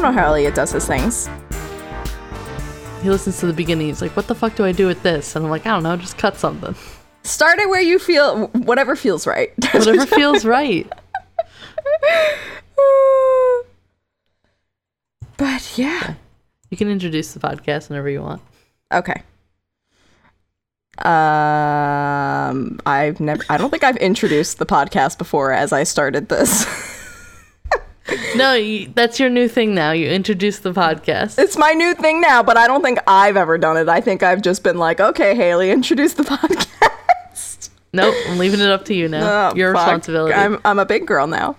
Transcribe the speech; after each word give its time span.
don't 0.00 0.02
know. 0.02 0.08
I 0.08 0.12
don't 0.12 0.16
know 0.16 0.22
how 0.22 0.28
Elliot 0.28 0.54
does 0.54 0.72
his 0.72 0.86
things. 0.86 1.28
He 3.02 3.08
listens 3.08 3.40
to 3.40 3.46
the 3.46 3.52
beginning. 3.52 3.88
He's 3.88 4.02
like, 4.02 4.16
"What 4.16 4.26
the 4.26 4.34
fuck 4.34 4.54
do 4.56 4.64
I 4.64 4.72
do 4.72 4.86
with 4.86 5.02
this?" 5.02 5.36
And 5.36 5.44
I'm 5.44 5.50
like, 5.50 5.66
"I 5.66 5.70
don't 5.70 5.82
know. 5.82 5.96
Just 5.96 6.18
cut 6.18 6.36
something. 6.36 6.74
Start 7.22 7.58
it 7.58 7.68
where 7.68 7.80
you 7.80 7.98
feel 7.98 8.48
whatever 8.48 8.96
feels 8.96 9.26
right. 9.26 9.52
Whatever 9.72 10.06
feels 10.06 10.44
right." 10.44 10.90
but 15.36 15.78
yeah. 15.78 16.14
You 16.70 16.76
can 16.76 16.88
introduce 16.88 17.32
the 17.32 17.40
podcast 17.40 17.88
whenever 17.88 18.08
you 18.08 18.22
want. 18.22 18.42
Okay. 18.92 19.22
Um, 20.98 22.78
I've 22.84 23.18
never. 23.20 23.42
I 23.48 23.56
don't 23.56 23.70
think 23.70 23.82
I've 23.82 23.96
introduced 23.96 24.58
the 24.58 24.66
podcast 24.66 25.16
before 25.18 25.52
as 25.52 25.72
I 25.72 25.84
started 25.84 26.28
this. 26.28 26.66
No, 28.36 28.54
you, 28.54 28.90
that's 28.94 29.18
your 29.20 29.28
new 29.30 29.48
thing 29.48 29.74
now. 29.74 29.92
You 29.92 30.08
introduce 30.08 30.60
the 30.60 30.72
podcast. 30.72 31.38
it's 31.38 31.56
my 31.56 31.72
new 31.72 31.94
thing 31.94 32.20
now, 32.20 32.42
but 32.42 32.56
I 32.56 32.66
don't 32.66 32.82
think 32.82 32.98
I've 33.06 33.36
ever 33.36 33.58
done 33.58 33.76
it. 33.76 33.88
I 33.88 34.00
think 34.00 34.22
I've 34.22 34.42
just 34.42 34.62
been 34.62 34.78
like, 34.78 35.00
okay, 35.00 35.34
Haley, 35.34 35.70
introduce 35.70 36.14
the 36.14 36.22
podcast. 36.36 37.70
Nope, 37.92 38.14
I'm 38.28 38.38
leaving 38.38 38.60
it 38.60 38.70
up 38.70 38.84
to 38.86 38.94
you 38.94 39.08
now. 39.08 39.50
Oh, 39.50 39.54
your 39.56 39.74
fuck. 39.74 39.86
responsibility. 39.86 40.34
I'm 40.34 40.60
I'm 40.64 40.78
a 40.78 40.86
big 40.86 41.06
girl 41.06 41.26
now. 41.26 41.56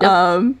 Yep. 0.00 0.10
Um, 0.10 0.60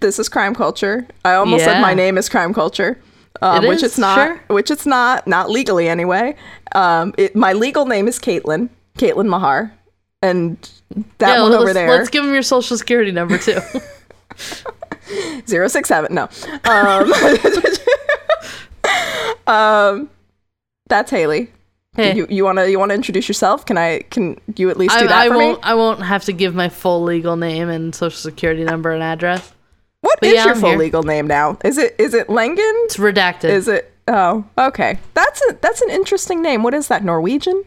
this 0.00 0.18
is 0.18 0.28
crime 0.28 0.54
culture. 0.54 1.06
I 1.24 1.34
almost 1.34 1.64
said 1.64 1.80
my 1.80 1.92
name 1.94 2.16
is 2.16 2.28
crime 2.28 2.54
culture. 2.54 2.98
Um, 3.42 3.64
It 3.64 3.68
which 3.68 3.76
is, 3.78 3.82
it's 3.84 3.98
not. 3.98 4.14
sure. 4.14 4.40
Which 4.48 4.70
it's 4.70 4.86
not. 4.86 5.26
Not 5.26 5.50
legally 5.50 5.88
anyway. 5.88 6.36
Um, 6.74 7.12
it, 7.18 7.34
my 7.36 7.52
legal 7.52 7.84
name 7.86 8.08
is 8.08 8.18
Caitlin. 8.18 8.68
Caitlin 8.96 9.26
Mahar, 9.28 9.72
and 10.22 10.56
that 11.18 11.36
yeah, 11.36 11.42
one 11.42 11.52
over 11.52 11.72
there. 11.72 11.88
let's 11.90 12.08
give 12.10 12.24
him 12.24 12.32
your 12.32 12.42
social 12.42 12.76
security 12.76 13.10
number 13.10 13.36
too. 13.38 13.58
Zero 15.46 15.68
six 15.68 15.88
seven. 15.88 16.14
No. 16.14 16.28
Um, 16.64 17.12
um, 19.46 20.10
that's 20.88 21.10
Haley. 21.10 21.50
Hey. 21.94 22.16
You 22.16 22.26
you 22.30 22.44
wanna 22.44 22.66
you 22.66 22.78
wanna 22.78 22.94
introduce 22.94 23.28
yourself? 23.28 23.66
Can 23.66 23.76
I 23.76 24.00
can 24.10 24.40
you 24.56 24.70
at 24.70 24.78
least 24.78 24.98
do 24.98 25.04
I, 25.04 25.08
that 25.08 25.18
I 25.18 25.28
for 25.28 25.36
won't. 25.36 25.58
me? 25.58 25.62
I 25.62 25.74
won't 25.74 26.02
have 26.02 26.24
to 26.24 26.32
give 26.32 26.54
my 26.54 26.68
full 26.70 27.02
legal 27.02 27.36
name 27.36 27.68
and 27.68 27.94
social 27.94 28.18
security 28.18 28.64
number 28.64 28.92
and 28.92 29.02
address. 29.02 29.52
What 30.00 30.18
but 30.20 30.30
is 30.30 30.34
yeah, 30.36 30.44
your 30.44 30.54
I'm 30.54 30.60
full 30.60 30.70
here. 30.70 30.78
legal 30.78 31.02
name 31.02 31.26
now? 31.26 31.58
Is 31.64 31.76
it 31.76 31.94
is 31.98 32.14
it 32.14 32.28
Langen? 32.28 32.56
It's 32.84 32.96
redacted. 32.96 33.50
Is 33.50 33.68
it? 33.68 33.92
Oh, 34.08 34.44
okay. 34.56 34.98
That's 35.14 35.42
a 35.50 35.58
that's 35.60 35.82
an 35.82 35.90
interesting 35.90 36.40
name. 36.40 36.62
What 36.62 36.74
is 36.74 36.88
that? 36.88 37.04
Norwegian? 37.04 37.62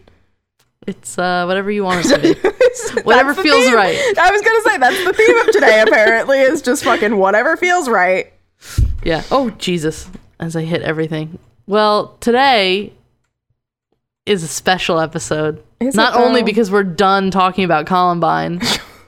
It's 0.87 1.17
uh, 1.17 1.45
whatever 1.45 1.71
you 1.71 1.83
want 1.83 2.05
it 2.05 2.09
to 2.15 2.21
be. 2.21 2.49
Whatever 3.03 3.33
feels 3.33 3.65
theme. 3.65 3.75
right. 3.75 3.95
I 4.17 4.31
was 4.31 4.41
gonna 4.41 4.61
say 4.61 4.77
that's 4.77 5.03
the 5.05 5.13
theme 5.13 5.39
of 5.39 5.47
today. 5.51 5.81
apparently, 5.81 6.39
is 6.41 6.61
just 6.61 6.83
fucking 6.83 7.17
whatever 7.17 7.57
feels 7.57 7.87
right. 7.89 8.31
Yeah. 9.03 9.23
Oh 9.31 9.49
Jesus! 9.51 10.07
As 10.39 10.55
I 10.55 10.61
hit 10.63 10.81
everything. 10.81 11.39
Well, 11.67 12.15
today 12.19 12.93
is 14.25 14.43
a 14.43 14.47
special 14.47 14.99
episode. 14.99 15.63
Is 15.79 15.95
Not 15.95 16.15
it, 16.15 16.19
only 16.23 16.41
because 16.43 16.71
we're 16.71 16.83
done 16.83 17.31
talking 17.31 17.63
about 17.63 17.85
Columbine, 17.85 18.61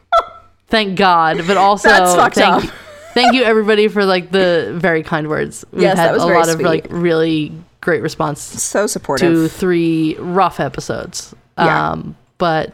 thank 0.68 0.98
God, 0.98 1.44
but 1.48 1.58
also 1.58 1.90
That's 1.90 2.36
thank, 2.36 2.66
up. 2.66 2.72
thank 3.14 3.34
you 3.34 3.44
everybody 3.44 3.88
for 3.88 4.06
like 4.06 4.32
the 4.32 4.74
very 4.78 5.04
kind 5.04 5.28
words. 5.28 5.66
We've 5.72 5.84
Yes, 5.84 5.98
had 5.98 6.10
that 6.10 6.14
was 6.14 6.24
a 6.24 6.28
very 6.28 6.40
lot 6.40 6.50
of 6.50 6.62
like 6.62 6.88
really 6.90 7.52
great 7.82 8.02
response 8.02 8.42
So 8.42 8.86
supportive. 8.88 9.34
to 9.34 9.48
three 9.48 10.16
rough 10.20 10.60
episodes. 10.60 11.34
Yeah. 11.58 11.92
Um, 11.92 12.16
but 12.38 12.74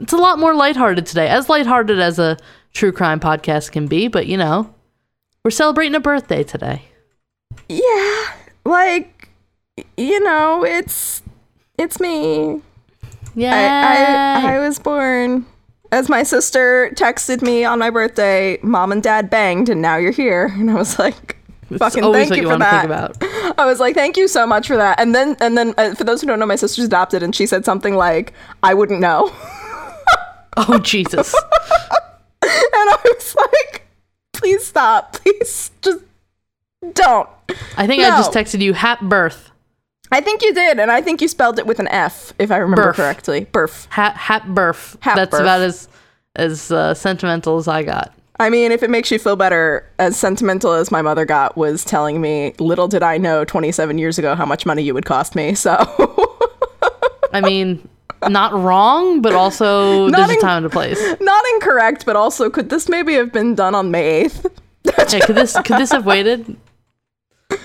it's 0.00 0.12
a 0.12 0.16
lot 0.16 0.38
more 0.38 0.54
lighthearted 0.54 1.06
today, 1.06 1.28
as 1.28 1.48
lighthearted 1.48 1.98
as 1.98 2.18
a 2.18 2.36
true 2.72 2.92
crime 2.92 3.20
podcast 3.20 3.72
can 3.72 3.86
be. 3.86 4.08
But 4.08 4.26
you 4.26 4.36
know, 4.36 4.74
we're 5.44 5.50
celebrating 5.50 5.94
a 5.94 6.00
birthday 6.00 6.42
today. 6.42 6.82
yeah, 7.68 8.24
like 8.64 9.28
you 9.96 10.20
know, 10.20 10.64
it's 10.64 11.22
it's 11.78 12.00
me. 12.00 12.60
Yeah. 13.34 14.40
I, 14.42 14.48
I 14.48 14.54
I 14.54 14.58
was 14.58 14.78
born. 14.78 15.46
As 15.92 16.08
my 16.08 16.24
sister 16.24 16.90
texted 16.94 17.40
me 17.40 17.64
on 17.64 17.78
my 17.78 17.88
birthday, 17.88 18.58
mom 18.62 18.90
and 18.90 19.00
dad 19.02 19.30
banged, 19.30 19.68
and 19.68 19.80
now 19.80 19.96
you're 19.96 20.10
here. 20.10 20.46
And 20.46 20.68
I 20.68 20.74
was 20.74 20.98
like, 20.98 21.36
fucking 21.78 22.02
thank 22.12 22.34
you 22.34 22.42
you 22.42 22.50
for 22.50 22.58
that. 22.58 23.16
I 23.58 23.64
was 23.64 23.78
like, 23.78 23.94
thank 23.94 24.16
you 24.16 24.26
so 24.26 24.44
much 24.44 24.66
for 24.66 24.76
that. 24.76 24.98
And 24.98 25.14
then, 25.14 25.36
and 25.40 25.56
then, 25.56 25.72
uh, 25.78 25.94
for 25.94 26.02
those 26.02 26.20
who 26.20 26.26
don't 26.26 26.40
know, 26.40 26.46
my 26.46 26.56
sister's 26.56 26.86
adopted, 26.86 27.22
and 27.22 27.34
she 27.34 27.46
said 27.46 27.64
something 27.64 27.94
like, 27.94 28.32
I 28.64 28.74
wouldn't 28.74 29.00
know. 29.00 29.32
Oh 30.56 30.78
Jesus! 30.78 31.34
And 32.46 32.90
I 32.90 32.98
was 33.04 33.34
like, 33.36 33.86
please 34.34 34.66
stop. 34.66 35.14
Please 35.14 35.70
just 35.80 36.04
don't. 36.92 37.28
I 37.76 37.86
think 37.86 38.02
I 38.02 38.10
just 38.10 38.32
texted 38.32 38.60
you 38.60 38.74
"Hap 38.74 39.00
birth." 39.00 39.50
I 40.12 40.20
think 40.20 40.42
you 40.42 40.52
did, 40.52 40.78
and 40.78 40.90
I 40.90 41.00
think 41.00 41.20
you 41.22 41.28
spelled 41.28 41.58
it 41.58 41.66
with 41.66 41.78
an 41.80 41.88
F, 41.88 42.34
if 42.38 42.50
I 42.50 42.58
remember 42.58 42.92
Burf. 42.92 42.96
correctly. 42.96 43.46
Burf. 43.46 43.86
Hap 43.90 44.14
hap 44.16 44.46
birth. 44.46 44.98
Hap 45.00 45.16
That's 45.16 45.30
birth. 45.30 45.40
about 45.40 45.62
as 45.62 45.88
as 46.36 46.70
uh, 46.70 46.92
sentimental 46.94 47.56
as 47.56 47.66
I 47.66 47.82
got. 47.82 48.12
I 48.38 48.50
mean, 48.50 48.70
if 48.72 48.82
it 48.82 48.90
makes 48.90 49.10
you 49.10 49.18
feel 49.18 49.36
better, 49.36 49.88
as 49.98 50.16
sentimental 50.18 50.72
as 50.72 50.90
my 50.90 51.00
mother 51.00 51.24
got 51.24 51.56
was 51.56 51.84
telling 51.84 52.20
me, 52.20 52.52
little 52.58 52.88
did 52.88 53.02
I 53.02 53.16
know 53.16 53.44
27 53.44 53.96
years 53.96 54.18
ago 54.18 54.34
how 54.34 54.44
much 54.44 54.66
money 54.66 54.82
you 54.82 54.92
would 54.92 55.06
cost 55.06 55.34
me. 55.34 55.54
So, 55.54 55.76
I 57.32 57.40
mean, 57.40 57.88
not 58.28 58.52
wrong, 58.54 59.20
but 59.22 59.34
also 59.34 60.08
Not 60.08 60.26
there's 60.28 60.38
a 60.38 60.40
time 60.40 60.58
and 60.58 60.66
a 60.66 60.70
place. 60.70 61.00
not 61.20 61.44
incorrect, 61.54 62.06
but 62.06 62.16
also, 62.16 62.48
could 62.50 62.70
this 62.70 62.88
maybe 62.88 63.14
have 63.14 63.32
been 63.32 63.54
done 63.54 63.74
on 63.74 63.90
May 63.90 64.24
8th? 64.24 64.50
Yeah, 64.84 65.20
could 65.26 65.36
this 65.36 65.52
could 65.54 65.78
this 65.78 65.92
have 65.92 66.06
waited? 66.06 66.56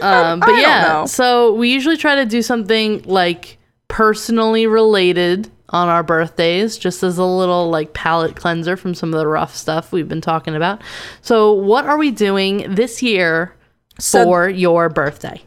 Um, 0.00 0.40
but 0.40 0.56
yeah, 0.56 1.04
so 1.04 1.52
we 1.54 1.70
usually 1.72 1.96
try 1.98 2.14
to 2.14 2.24
do 2.24 2.40
something 2.40 3.02
like 3.02 3.58
personally 3.88 4.66
related 4.66 5.50
on 5.70 5.88
our 5.88 6.02
birthdays, 6.02 6.78
just 6.78 7.02
as 7.02 7.18
a 7.18 7.24
little 7.24 7.68
like 7.68 7.92
palate 7.92 8.34
cleanser 8.36 8.76
from 8.78 8.94
some 8.94 9.12
of 9.12 9.18
the 9.18 9.26
rough 9.26 9.54
stuff 9.54 9.92
we've 9.92 10.08
been 10.08 10.20
talking 10.22 10.54
about. 10.54 10.80
So, 11.20 11.52
what 11.52 11.84
are 11.84 11.98
we 11.98 12.10
doing 12.10 12.74
this 12.74 13.02
year 13.02 13.54
So- 13.98 14.24
for 14.24 14.48
your 14.48 14.88
birthday? 14.88 15.42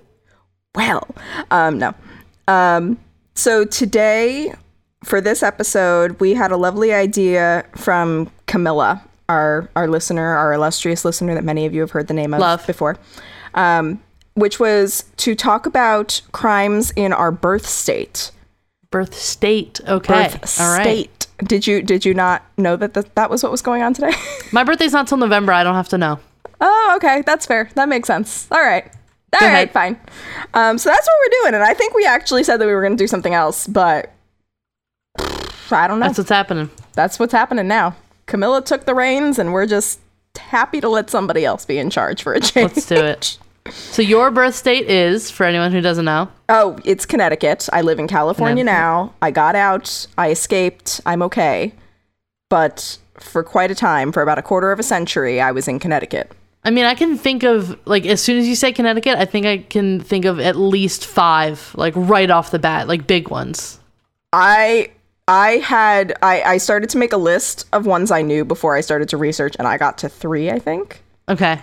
Well, 0.75 1.07
um, 1.49 1.79
no. 1.79 1.93
Um, 2.47 2.99
so 3.41 3.65
today, 3.65 4.53
for 5.03 5.19
this 5.19 5.41
episode, 5.41 6.19
we 6.19 6.35
had 6.35 6.51
a 6.51 6.57
lovely 6.57 6.93
idea 6.93 7.65
from 7.75 8.29
Camilla, 8.45 9.03
our 9.27 9.67
our 9.75 9.87
listener, 9.87 10.35
our 10.35 10.53
illustrious 10.53 11.03
listener 11.03 11.33
that 11.33 11.43
many 11.43 11.65
of 11.65 11.73
you 11.73 11.81
have 11.81 11.89
heard 11.89 12.07
the 12.07 12.13
name 12.13 12.35
of 12.35 12.39
Love. 12.39 12.67
before, 12.67 12.99
um, 13.55 13.99
which 14.35 14.59
was 14.59 15.05
to 15.17 15.33
talk 15.33 15.65
about 15.65 16.21
crimes 16.33 16.91
in 16.95 17.13
our 17.13 17.31
birth 17.31 17.67
state. 17.67 18.31
Birth 18.91 19.15
state. 19.15 19.81
Okay. 19.87 20.29
Birth 20.29 20.61
All 20.61 20.77
right. 20.77 20.83
state. 20.83 21.27
Did 21.43 21.65
you 21.65 21.81
did 21.81 22.05
you 22.05 22.13
not 22.13 22.45
know 22.59 22.75
that 22.75 22.93
th- 22.93 23.07
that 23.15 23.31
was 23.31 23.41
what 23.41 23.51
was 23.51 23.63
going 23.63 23.81
on 23.81 23.95
today? 23.95 24.13
My 24.51 24.63
birthday's 24.63 24.93
not 24.93 25.07
till 25.07 25.17
November. 25.17 25.51
I 25.51 25.63
don't 25.63 25.73
have 25.75 25.89
to 25.89 25.97
know. 25.97 26.19
Oh, 26.59 26.93
okay. 26.97 27.23
That's 27.25 27.47
fair. 27.47 27.71
That 27.73 27.89
makes 27.89 28.05
sense. 28.05 28.47
All 28.51 28.61
right. 28.61 28.91
All 29.33 29.65
Go 29.65 29.71
fine. 29.71 29.99
Um, 30.53 30.77
so 30.77 30.89
that's 30.89 31.07
what 31.07 31.13
we're 31.23 31.41
doing. 31.43 31.53
And 31.55 31.63
I 31.63 31.73
think 31.73 31.93
we 31.93 32.05
actually 32.05 32.43
said 32.43 32.57
that 32.57 32.65
we 32.65 32.73
were 32.73 32.81
going 32.81 32.97
to 32.97 33.01
do 33.01 33.07
something 33.07 33.33
else, 33.33 33.65
but 33.67 34.11
I 35.71 35.87
don't 35.87 35.99
know. 35.99 36.07
That's 36.07 36.17
what's 36.17 36.29
happening. 36.29 36.69
That's 36.93 37.19
what's 37.19 37.33
happening 37.33 37.67
now. 37.67 37.95
Camilla 38.25 38.61
took 38.61 38.85
the 38.85 38.93
reins, 38.93 39.39
and 39.39 39.53
we're 39.53 39.65
just 39.67 39.99
happy 40.37 40.81
to 40.81 40.89
let 40.89 41.09
somebody 41.09 41.45
else 41.45 41.65
be 41.65 41.77
in 41.77 41.89
charge 41.89 42.23
for 42.23 42.33
a 42.33 42.39
change. 42.39 42.75
Let's 42.75 42.85
do 42.85 42.95
it. 42.95 43.37
So 43.69 44.01
your 44.01 44.31
birth 44.31 44.55
state 44.55 44.89
is, 44.89 45.29
for 45.29 45.43
anyone 45.45 45.71
who 45.71 45.81
doesn't 45.81 46.03
know, 46.03 46.29
Oh, 46.49 46.79
it's 46.83 47.05
Connecticut. 47.05 47.69
I 47.71 47.81
live 47.81 47.99
in 47.99 48.07
California 48.07 48.63
now. 48.63 49.13
I 49.21 49.29
got 49.29 49.55
out. 49.55 50.07
I 50.17 50.31
escaped. 50.31 50.99
I'm 51.05 51.21
okay. 51.21 51.71
But 52.49 52.97
for 53.19 53.43
quite 53.43 53.69
a 53.69 53.75
time, 53.75 54.11
for 54.11 54.23
about 54.23 54.39
a 54.39 54.41
quarter 54.41 54.71
of 54.71 54.79
a 54.79 54.83
century, 54.83 55.39
I 55.39 55.51
was 55.51 55.67
in 55.67 55.77
Connecticut. 55.77 56.31
I 56.63 56.69
mean, 56.69 56.85
I 56.85 56.93
can 56.95 57.17
think 57.17 57.43
of 57.43 57.79
like 57.87 58.05
as 58.05 58.21
soon 58.21 58.37
as 58.37 58.47
you 58.47 58.55
say 58.55 58.71
Connecticut, 58.71 59.17
I 59.17 59.25
think 59.25 59.45
I 59.45 59.59
can 59.59 59.99
think 59.99 60.25
of 60.25 60.39
at 60.39 60.55
least 60.55 61.05
five, 61.05 61.73
like 61.75 61.93
right 61.95 62.29
off 62.29 62.51
the 62.51 62.59
bat, 62.59 62.87
like 62.87 63.07
big 63.07 63.29
ones. 63.29 63.79
I 64.31 64.91
I 65.27 65.53
had 65.57 66.13
I, 66.21 66.41
I 66.43 66.57
started 66.57 66.89
to 66.91 66.97
make 66.97 67.13
a 67.13 67.17
list 67.17 67.67
of 67.73 67.85
ones 67.85 68.11
I 68.11 68.21
knew 68.21 68.45
before 68.45 68.75
I 68.75 68.81
started 68.81 69.09
to 69.09 69.17
research, 69.17 69.55
and 69.57 69.67
I 69.67 69.77
got 69.77 69.97
to 69.99 70.09
three, 70.09 70.51
I 70.51 70.59
think. 70.59 71.01
Okay, 71.29 71.59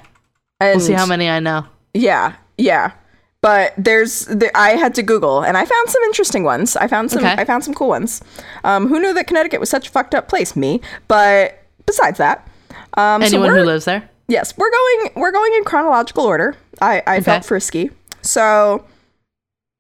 And 0.61 0.79
we'll 0.79 0.87
see 0.87 0.95
how 0.95 1.07
many 1.07 1.29
I 1.29 1.41
know. 1.41 1.67
Yeah, 1.95 2.35
yeah. 2.57 2.93
But 3.41 3.75
there's 3.79 4.25
the, 4.25 4.51
I 4.57 4.71
had 4.71 4.95
to 4.97 5.03
Google, 5.03 5.43
and 5.43 5.57
I 5.57 5.65
found 5.65 5.89
some 5.91 6.03
interesting 6.05 6.43
ones. 6.43 6.77
I 6.77 6.89
found 6.89 7.11
some 7.11 7.23
Okay. 7.25 7.35
I 7.41 7.45
found 7.45 7.63
some 7.65 7.75
cool 7.75 7.89
ones. 7.89 8.21
Um, 8.65 8.89
who 8.89 8.99
knew 8.99 9.15
that 9.15 9.27
Connecticut 9.29 9.61
was 9.61 9.71
such 9.71 9.89
a 9.89 9.91
fucked 9.91 10.15
up 10.15 10.29
place? 10.29 10.57
Me. 10.57 10.81
But 11.07 11.63
besides 11.87 12.19
that, 12.19 12.49
um, 12.95 13.23
Anyone 13.23 13.51
we're- 13.51 13.61
who 13.61 13.67
lives 13.67 13.85
there. 13.85 14.09
Yes, 14.29 14.55
we're 14.59 14.71
going 14.71 15.11
we're 15.17 15.33
going 15.33 15.55
in 15.55 15.65
chronological 15.65 16.25
order. 16.25 16.55
I, 16.83 17.03
I 17.07 17.21
felt 17.21 17.47
frisky. 17.47 17.91
So 18.21 18.85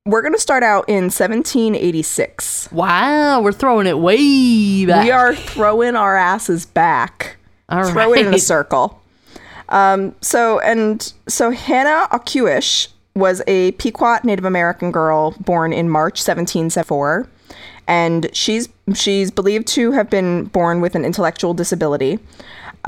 we're 0.06 0.23
gonna 0.23 0.39
start 0.39 0.62
out 0.62 0.89
in 0.89 1.05
1786. 1.05 2.73
Wow, 2.73 3.43
we're 3.43 3.53
throwing 3.53 3.87
it 3.87 3.99
way 3.99 4.87
back. 4.87 5.05
We 5.05 5.11
are 5.11 5.35
throwing 5.35 5.97
our 5.97 6.17
asses 6.17 6.65
back. 6.65 7.37
All 7.69 7.91
Throw 7.91 8.15
it 8.15 8.27
in 8.27 8.33
a 8.33 8.39
circle. 8.39 9.03
Um, 9.69 10.15
so 10.23 10.61
and 10.61 11.12
so 11.29 11.50
Hannah 11.50 12.09
Ocuish 12.11 12.89
was 13.15 13.43
a 13.47 13.73
Pequot 13.73 14.21
Native 14.25 14.47
American 14.47 14.91
girl 14.91 15.33
born 15.41 15.75
in 15.75 15.91
March 15.91 16.27
1774, 16.27 17.29
and 17.87 18.31
she's 18.33 18.71
she's 18.95 19.31
believed 19.31 19.67
to 19.69 19.93
have 19.93 20.09
been 20.09 20.45
born 20.45 20.81
with 20.81 20.95
an 20.95 21.05
intellectual 21.05 21.53
disability. 21.53 22.19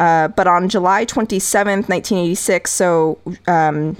Uh, 0.00 0.28
but 0.28 0.46
on 0.46 0.70
July 0.70 1.04
27th, 1.04 1.90
1986, 1.90 2.72
so 2.72 3.18
um, 3.46 3.98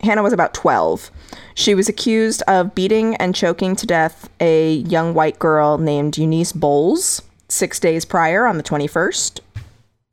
Hannah 0.00 0.22
was 0.22 0.32
about 0.32 0.54
12. 0.54 1.10
She 1.54 1.74
was 1.74 1.88
accused 1.88 2.42
of 2.46 2.72
beating 2.72 3.16
and 3.16 3.34
choking 3.34 3.74
to 3.74 3.84
death 3.84 4.30
a 4.38 4.74
young 4.74 5.12
white 5.12 5.40
girl 5.40 5.76
named 5.76 6.16
Eunice 6.16 6.52
Bolles 6.52 7.22
six 7.48 7.80
days 7.80 8.04
prior 8.04 8.46
on 8.46 8.58
the 8.58 8.62
21st. 8.62 9.40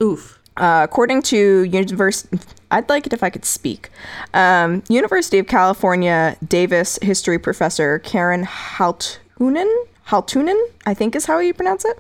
Oof. 0.02 0.40
Uh, 0.58 0.82
according 0.84 1.22
to 1.22 1.64
University, 1.64 2.40
I'd 2.72 2.90
like 2.90 3.06
it 3.06 3.14
if 3.14 3.22
I 3.22 3.30
could 3.30 3.46
speak. 3.46 3.92
Um, 4.34 4.82
University 4.90 5.38
of 5.38 5.46
California 5.46 6.36
Davis 6.48 6.98
history 7.04 7.38
professor 7.38 8.00
Karen 8.00 8.44
Halttunen, 8.44 9.72
Halttunen, 10.08 10.60
I 10.88 10.96
think 10.96 11.16
is 11.16 11.26
how 11.26 11.38
you 11.38 11.54
pronounce 11.54 11.86
it. 11.86 12.00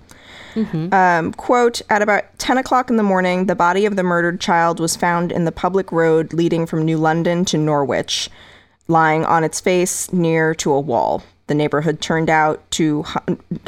Um, 0.93 1.33
quote, 1.33 1.81
at 1.89 2.01
about 2.01 2.37
10 2.39 2.57
o'clock 2.57 2.89
in 2.89 2.97
the 2.97 3.03
morning, 3.03 3.45
the 3.45 3.55
body 3.55 3.85
of 3.85 3.95
the 3.95 4.03
murdered 4.03 4.39
child 4.39 4.79
was 4.79 4.95
found 4.95 5.31
in 5.31 5.45
the 5.45 5.51
public 5.51 5.91
road 5.91 6.33
leading 6.33 6.65
from 6.65 6.83
New 6.83 6.97
London 6.97 7.45
to 7.45 7.57
Norwich, 7.57 8.29
lying 8.87 9.25
on 9.25 9.43
its 9.43 9.59
face 9.59 10.11
near 10.11 10.55
to 10.55 10.71
a 10.71 10.79
wall. 10.79 11.23
The 11.47 11.55
neighborhood 11.55 12.01
turned 12.01 12.29
out 12.29 12.69
to 12.71 13.05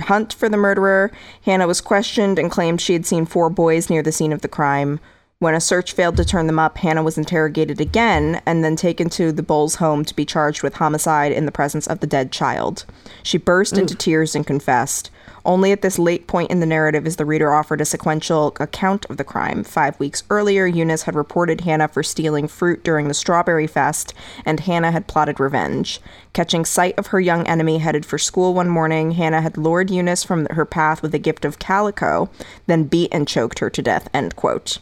hunt 0.02 0.34
for 0.34 0.50
the 0.50 0.58
murderer. 0.58 1.12
Hannah 1.44 1.68
was 1.68 1.80
questioned 1.80 2.38
and 2.38 2.52
claimed 2.52 2.82
she 2.82 2.94
had 2.94 3.06
seen 3.06 3.26
four 3.26 3.50
boys 3.50 3.90
near 3.90 4.04
the 4.04 4.12
scene 4.12 4.34
of 4.34 4.42
the 4.42 4.48
crime. 4.48 5.00
When 5.40 5.56
a 5.56 5.62
search 5.62 5.94
failed 5.94 6.18
to 6.18 6.26
turn 6.26 6.48
them 6.48 6.60
up, 6.60 6.78
Hannah 6.80 7.04
was 7.04 7.18
interrogated 7.18 7.80
again 7.80 8.42
and 8.46 8.62
then 8.62 8.76
taken 8.76 9.10
to 9.12 9.32
the 9.32 9.42
Bulls 9.42 9.76
home 9.76 10.04
to 10.04 10.14
be 10.14 10.26
charged 10.26 10.64
with 10.64 10.76
homicide 10.76 11.32
in 11.32 11.46
the 11.46 11.52
presence 11.52 11.88
of 11.88 12.02
the 12.02 12.08
dead 12.08 12.34
child. 12.34 12.84
She 13.24 13.38
burst 13.38 13.78
into 13.78 13.96
tears 13.96 14.36
and 14.36 14.46
confessed. 14.46 15.10
Only 15.46 15.72
at 15.72 15.82
this 15.82 16.00
late 16.00 16.28
point 16.28 16.52
in 16.52 16.60
the 16.60 16.66
narrative 16.66 17.08
is 17.08 17.16
the 17.16 17.26
reader 17.26 17.54
offered 17.54 17.82
a 17.82 17.86
sequential 17.86 18.56
account 18.60 19.06
of 19.10 19.18
the 19.18 19.24
crime. 19.24 19.64
Five 19.64 20.00
weeks 20.00 20.24
earlier, 20.30 20.66
Eunice 20.66 21.04
had 21.04 21.16
reported 21.16 21.62
Hannah 21.62 21.88
for 21.88 22.04
stealing 22.04 22.48
fruit 22.48 22.84
during 22.84 23.08
the 23.08 23.14
Strawberry 23.14 23.68
Fest, 23.68 24.14
and 24.46 24.60
Hannah 24.60 24.92
had 24.92 25.08
plotted 25.08 25.40
revenge. 25.40 26.02
Catching 26.34 26.66
sight 26.66 26.98
of 26.98 27.08
her 27.08 27.20
young 27.20 27.48
enemy 27.48 27.80
headed 27.80 28.06
for 28.06 28.18
school 28.18 28.54
one 28.54 28.70
morning, 28.70 29.12
Hannah 29.12 29.42
had 29.42 29.58
lured 29.58 29.90
Eunice 29.90 30.24
from 30.24 30.46
her 30.48 30.66
path 30.66 31.02
with 31.02 31.14
a 31.16 31.20
gift 31.20 31.46
of 31.46 31.60
calico, 31.60 32.30
then 32.68 32.84
beat 32.86 33.14
and 33.14 33.28
choked 33.28 33.60
her 33.60 33.70
to 33.70 33.82
death. 33.82 34.10
End 34.14 34.36
quote. 34.36 34.80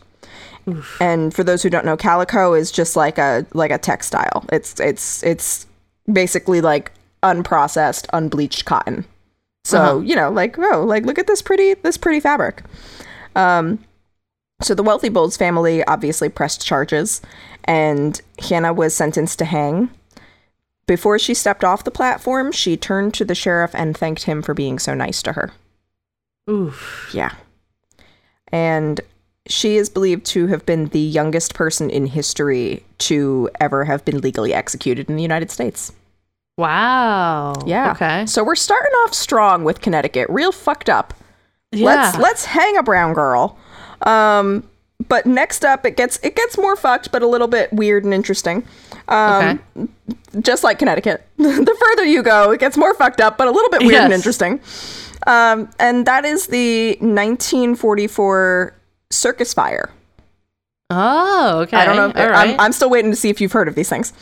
And 0.99 1.33
for 1.33 1.43
those 1.43 1.63
who 1.63 1.69
don't 1.69 1.85
know, 1.85 1.95
calico 1.95 2.53
is 2.53 2.71
just 2.71 2.95
like 2.95 3.17
a 3.17 3.45
like 3.53 3.71
a 3.71 3.77
textile. 3.77 4.45
It's 4.51 4.79
it's 4.79 5.23
it's 5.23 5.65
basically 6.11 6.61
like 6.61 6.91
unprocessed, 7.23 8.07
unbleached 8.11 8.65
cotton. 8.65 9.05
So 9.67 9.79
Uh-huh. 9.79 9.99
you 9.99 10.15
know, 10.15 10.31
like 10.31 10.57
oh, 10.57 10.83
like 10.85 11.05
look 11.05 11.19
at 11.19 11.27
this 11.27 11.41
pretty 11.41 11.73
this 11.73 11.97
pretty 11.97 12.21
fabric. 12.21 12.63
Um, 13.35 13.79
so 14.61 14.73
the 14.73 14.81
wealthy 14.81 15.09
Bolles 15.09 15.35
family 15.37 15.83
obviously 15.83 16.29
pressed 16.29 16.65
charges, 16.65 17.21
and 17.65 18.19
Hannah 18.39 18.73
was 18.73 18.95
sentenced 18.95 19.37
to 19.39 19.45
hang. 19.45 19.89
Before 20.87 21.19
she 21.19 21.33
stepped 21.33 21.65
off 21.65 21.83
the 21.83 21.91
platform, 21.91 22.53
she 22.53 22.77
turned 22.77 23.13
to 23.15 23.25
the 23.25 23.35
sheriff 23.35 23.71
and 23.73 23.95
thanked 23.95 24.23
him 24.23 24.41
for 24.41 24.53
being 24.53 24.79
so 24.79 24.93
nice 24.93 25.21
to 25.23 25.33
her. 25.33 25.51
Oof. 26.49 27.11
Yeah. 27.13 27.33
And 28.53 29.01
she 29.47 29.75
is 29.75 29.89
believed 29.89 30.25
to 30.27 30.47
have 30.47 30.65
been 30.65 30.85
the 30.87 30.99
youngest 30.99 31.53
person 31.53 31.89
in 31.89 32.05
history 32.07 32.83
to 32.99 33.49
ever 33.59 33.83
have 33.83 34.05
been 34.05 34.21
legally 34.21 34.53
executed 34.53 35.09
in 35.09 35.17
the 35.17 35.21
United 35.21 35.51
States. 35.51 35.91
Wow. 36.57 37.53
Yeah. 37.65 37.91
Okay. 37.91 38.25
So 38.25 38.43
we're 38.43 38.55
starting 38.55 38.91
off 39.03 39.13
strong 39.13 39.63
with 39.63 39.81
Connecticut. 39.81 40.27
Real 40.29 40.51
fucked 40.51 40.89
up. 40.89 41.13
Yeah. 41.71 41.85
Let's 41.85 42.17
let's 42.17 42.45
hang 42.45 42.77
a 42.77 42.83
brown 42.83 43.13
girl. 43.13 43.57
Um 44.01 44.67
but 45.07 45.25
next 45.25 45.63
up 45.63 45.85
it 45.85 45.95
gets 45.95 46.17
it 46.23 46.35
gets 46.35 46.57
more 46.57 46.75
fucked 46.75 47.11
but 47.11 47.21
a 47.21 47.27
little 47.27 47.47
bit 47.47 47.71
weird 47.71 48.03
and 48.03 48.13
interesting. 48.13 48.65
Um 49.07 49.61
okay. 49.77 49.87
just 50.41 50.63
like 50.63 50.79
Connecticut. 50.79 51.27
the 51.37 51.77
further 51.79 52.05
you 52.05 52.23
go, 52.23 52.51
it 52.51 52.59
gets 52.59 52.75
more 52.75 52.93
fucked 52.95 53.21
up, 53.21 53.37
but 53.37 53.47
a 53.47 53.51
little 53.51 53.69
bit 53.69 53.83
weird 53.85 54.03
and 54.03 54.13
interesting. 54.13 54.59
Um, 55.27 55.69
and 55.79 56.05
that 56.05 56.25
is 56.25 56.47
the 56.47 56.91
1944 56.99 58.73
circus 59.09 59.53
fire. 59.53 59.89
Oh, 60.89 61.59
okay. 61.63 61.75
I 61.75 61.85
don't 61.85 61.97
know. 61.97 62.09
If, 62.09 62.15
right. 62.15 62.51
I'm, 62.51 62.59
I'm 62.59 62.71
still 62.71 62.89
waiting 62.89 63.11
to 63.11 63.17
see 63.17 63.29
if 63.29 63.41
you've 63.41 63.51
heard 63.51 63.67
of 63.67 63.75
these 63.75 63.89
things. 63.89 64.13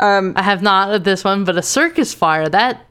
Um, 0.00 0.32
I 0.34 0.42
have 0.42 0.62
not 0.62 1.04
this 1.04 1.22
one, 1.22 1.44
but 1.44 1.56
a 1.56 1.62
circus 1.62 2.12
fire. 2.12 2.48
That 2.48 2.86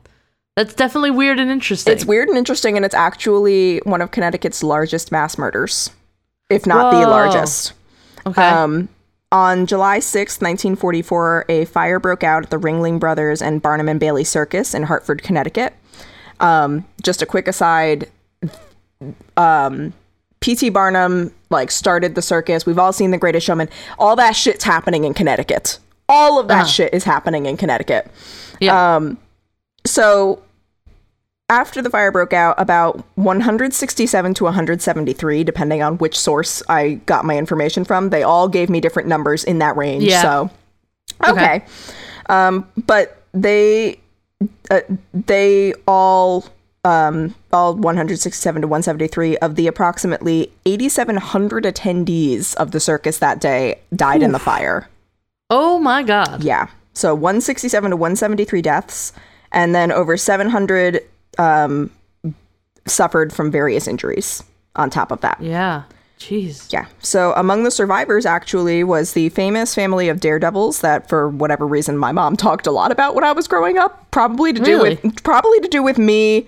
that's 0.56 0.73
definitely 0.73 1.11
weird 1.11 1.39
and 1.39 1.50
interesting. 1.50 1.91
it's 1.91 2.06
weird 2.06 2.29
and 2.29 2.38
interesting, 2.38 2.75
and 2.75 2.85
it's 2.85 2.95
actually 2.95 3.79
one 3.79 4.01
of 4.01 4.11
Connecticut's 4.11 4.63
largest 4.63 5.11
mass 5.11 5.38
murders, 5.38 5.89
if 6.50 6.65
not 6.65 6.91
the 6.91 7.07
largest. 7.07 7.73
Okay. 8.27 8.41
Um, 8.41 8.89
on 9.31 9.65
July 9.65 10.00
sixth, 10.00 10.41
1944, 10.41 11.45
a 11.50 11.65
fire 11.65 12.00
broke 12.00 12.23
out 12.23 12.44
at 12.44 12.50
the 12.50 12.57
Ringling 12.57 13.00
Brothers 13.00 13.41
and 13.41 13.62
Barnum 13.62 13.89
and 13.89 14.00
Bailey 14.00 14.23
Circus 14.23 14.73
in 14.73 14.83
Hartford, 14.83 15.23
Connecticut. 15.23 15.73
Um, 16.39 16.85
just 17.01 17.21
a 17.21 17.25
quick 17.25 17.47
aside, 17.47 18.09
um, 19.38 19.94
P.T. 20.39 20.69
Barnum 20.69 21.31
like 21.50 21.69
started 21.71 22.15
the 22.15 22.21
circus. 22.21 22.65
We've 22.65 22.79
all 22.79 22.94
seen 22.94 23.12
The 23.12 23.17
Greatest 23.17 23.45
Showman. 23.45 23.69
All 23.97 24.15
that 24.15 24.35
shit's 24.35 24.63
happening 24.63 25.03
in 25.03 25.13
Connecticut. 25.13 25.79
All 26.09 26.39
of 26.39 26.47
that 26.50 26.61
Uh-huh. 26.61 26.67
shit 26.67 26.94
is 26.94 27.03
happening 27.06 27.45
in 27.45 27.56
Connecticut. 27.56 28.09
yeah. 28.59 28.95
Um, 28.95 29.17
so 29.85 30.41
after 31.50 31.81
the 31.81 31.89
fire 31.89 32.11
broke 32.11 32.33
out, 32.33 32.56
about 32.59 33.03
167 33.15 34.33
to 34.35 34.44
173, 34.44 35.44
depending 35.44 35.81
on 35.81 35.97
which 35.97 36.17
source 36.19 36.62
I 36.69 37.00
got 37.05 37.25
my 37.25 37.38
information 37.38 37.86
from, 37.86 38.10
they 38.10 38.22
all 38.24 38.48
gave 38.48 38.69
me 38.69 38.79
different 38.81 39.07
numbers 39.07 39.43
in 39.43 39.60
that 39.60 39.75
range. 39.77 40.03
Yeah. 40.03 40.22
So, 40.22 40.50
Okay. 41.27 41.31
okay. 41.31 41.65
Um, 42.29 42.67
but 42.86 43.24
they, 43.34 44.00
uh, 44.69 44.81
they 45.13 45.74
all, 45.88 46.45
um, 46.86 47.34
all 47.51 47.74
167 47.75 48.62
to 48.62 48.67
173 48.67 49.38
of 49.38 49.55
the 49.55 49.65
approximately 49.67 50.51
8,700 50.65 51.63
attendees 51.63 52.53
of 52.55 52.72
the 52.72 52.79
circus 52.79 53.17
that 53.19 53.39
day 53.41 53.79
died 53.95 54.22
in 54.22 54.31
the 54.34 54.39
fire. 54.39 54.88
Oh 55.50 55.79
my 55.79 56.03
god. 56.03 56.44
Yeah. 56.44 56.68
So 56.94 57.13
167 57.15 57.91
to 57.91 57.96
173 57.98 58.62
deaths, 58.62 59.13
and 59.51 59.74
then 59.74 59.91
over 59.91 60.18
700 60.18 61.01
um, 61.38 61.89
suffered 62.86 63.32
from 63.34 63.51
various 63.51 63.88
injuries 63.88 64.44
on 64.75 64.89
top 64.89 65.12
of 65.12 65.22
that. 65.22 65.39
Yeah. 65.41 65.84
Jeez. 66.20 66.72
Yeah. 66.74 66.86
So 67.00 67.32
among 67.38 67.63
the 67.63 67.72
survivors, 67.72 68.25
actually, 68.25 68.84
was 68.84 69.13
the 69.13 69.29
famous 69.29 69.74
family 69.74 70.10
of 70.10 70.20
daredevils 70.20 70.82
that, 70.82 71.08
for 71.08 71.29
whatever 71.29 71.65
reason, 71.65 71.98
my 71.98 72.12
mom 72.12 72.36
talked 72.38 72.68
a 72.68 72.72
lot 72.72 72.91
about 72.91 73.15
when 73.15 73.24
I 73.24 73.32
was 73.32 73.48
growing 73.48 73.77
up. 73.77 74.12
Probably 74.12 74.51
to 74.51 74.60
do 74.62 74.84
Really? 74.84 75.00
with 75.01 75.24
probably 75.24 75.60
to 75.62 75.68
do 75.70 75.82
with 75.82 75.98
me 75.98 76.48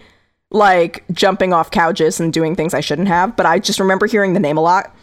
like 0.53 1.05
jumping 1.13 1.53
off 1.53 1.71
couches 1.71 2.19
and 2.19 2.33
doing 2.33 2.55
things 2.57 2.73
I 2.73 2.81
shouldn't 2.81 3.07
have. 3.07 3.37
But 3.37 3.45
I 3.45 3.59
just 3.59 3.79
remember 3.79 4.05
hearing 4.07 4.33
the 4.33 4.39
name 4.41 4.57
a 4.57 4.61
lot. 4.61 4.93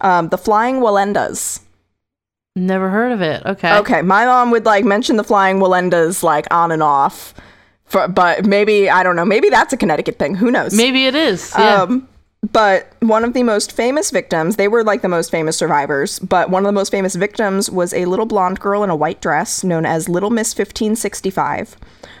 Um, 0.00 0.28
the 0.30 0.38
Flying 0.38 0.80
Wallendas. 0.80 1.60
Never 2.56 2.88
heard 2.88 3.12
of 3.12 3.20
it. 3.20 3.44
Okay. 3.44 3.76
Okay, 3.78 4.00
my 4.02 4.24
mom 4.24 4.50
would 4.50 4.64
like 4.64 4.84
mention 4.84 5.16
the 5.16 5.24
flying 5.24 5.58
Wallendas 5.58 6.22
like 6.22 6.46
on 6.50 6.72
and 6.72 6.82
off, 6.82 7.34
for, 7.84 8.08
but 8.08 8.46
maybe 8.46 8.88
I 8.88 9.02
don't 9.02 9.14
know. 9.14 9.26
Maybe 9.26 9.50
that's 9.50 9.74
a 9.74 9.76
Connecticut 9.76 10.18
thing. 10.18 10.34
Who 10.34 10.50
knows? 10.50 10.74
Maybe 10.74 11.06
it 11.06 11.14
is. 11.14 11.52
Yeah. 11.56 11.82
Um, 11.82 12.08
but 12.52 12.92
one 13.00 13.24
of 13.24 13.34
the 13.34 13.42
most 13.42 13.72
famous 13.72 14.10
victims, 14.10 14.56
they 14.56 14.68
were 14.68 14.82
like 14.82 15.02
the 15.02 15.08
most 15.08 15.30
famous 15.30 15.56
survivors, 15.58 16.18
but 16.18 16.48
one 16.48 16.62
of 16.62 16.66
the 16.66 16.72
most 16.72 16.90
famous 16.90 17.14
victims 17.14 17.70
was 17.70 17.92
a 17.92 18.06
little 18.06 18.26
blonde 18.26 18.58
girl 18.60 18.82
in 18.82 18.88
a 18.88 18.96
white 18.96 19.20
dress 19.20 19.62
known 19.62 19.84
as 19.84 20.08
Little 20.08 20.30
Miss 20.30 20.56
1565, 20.56 21.76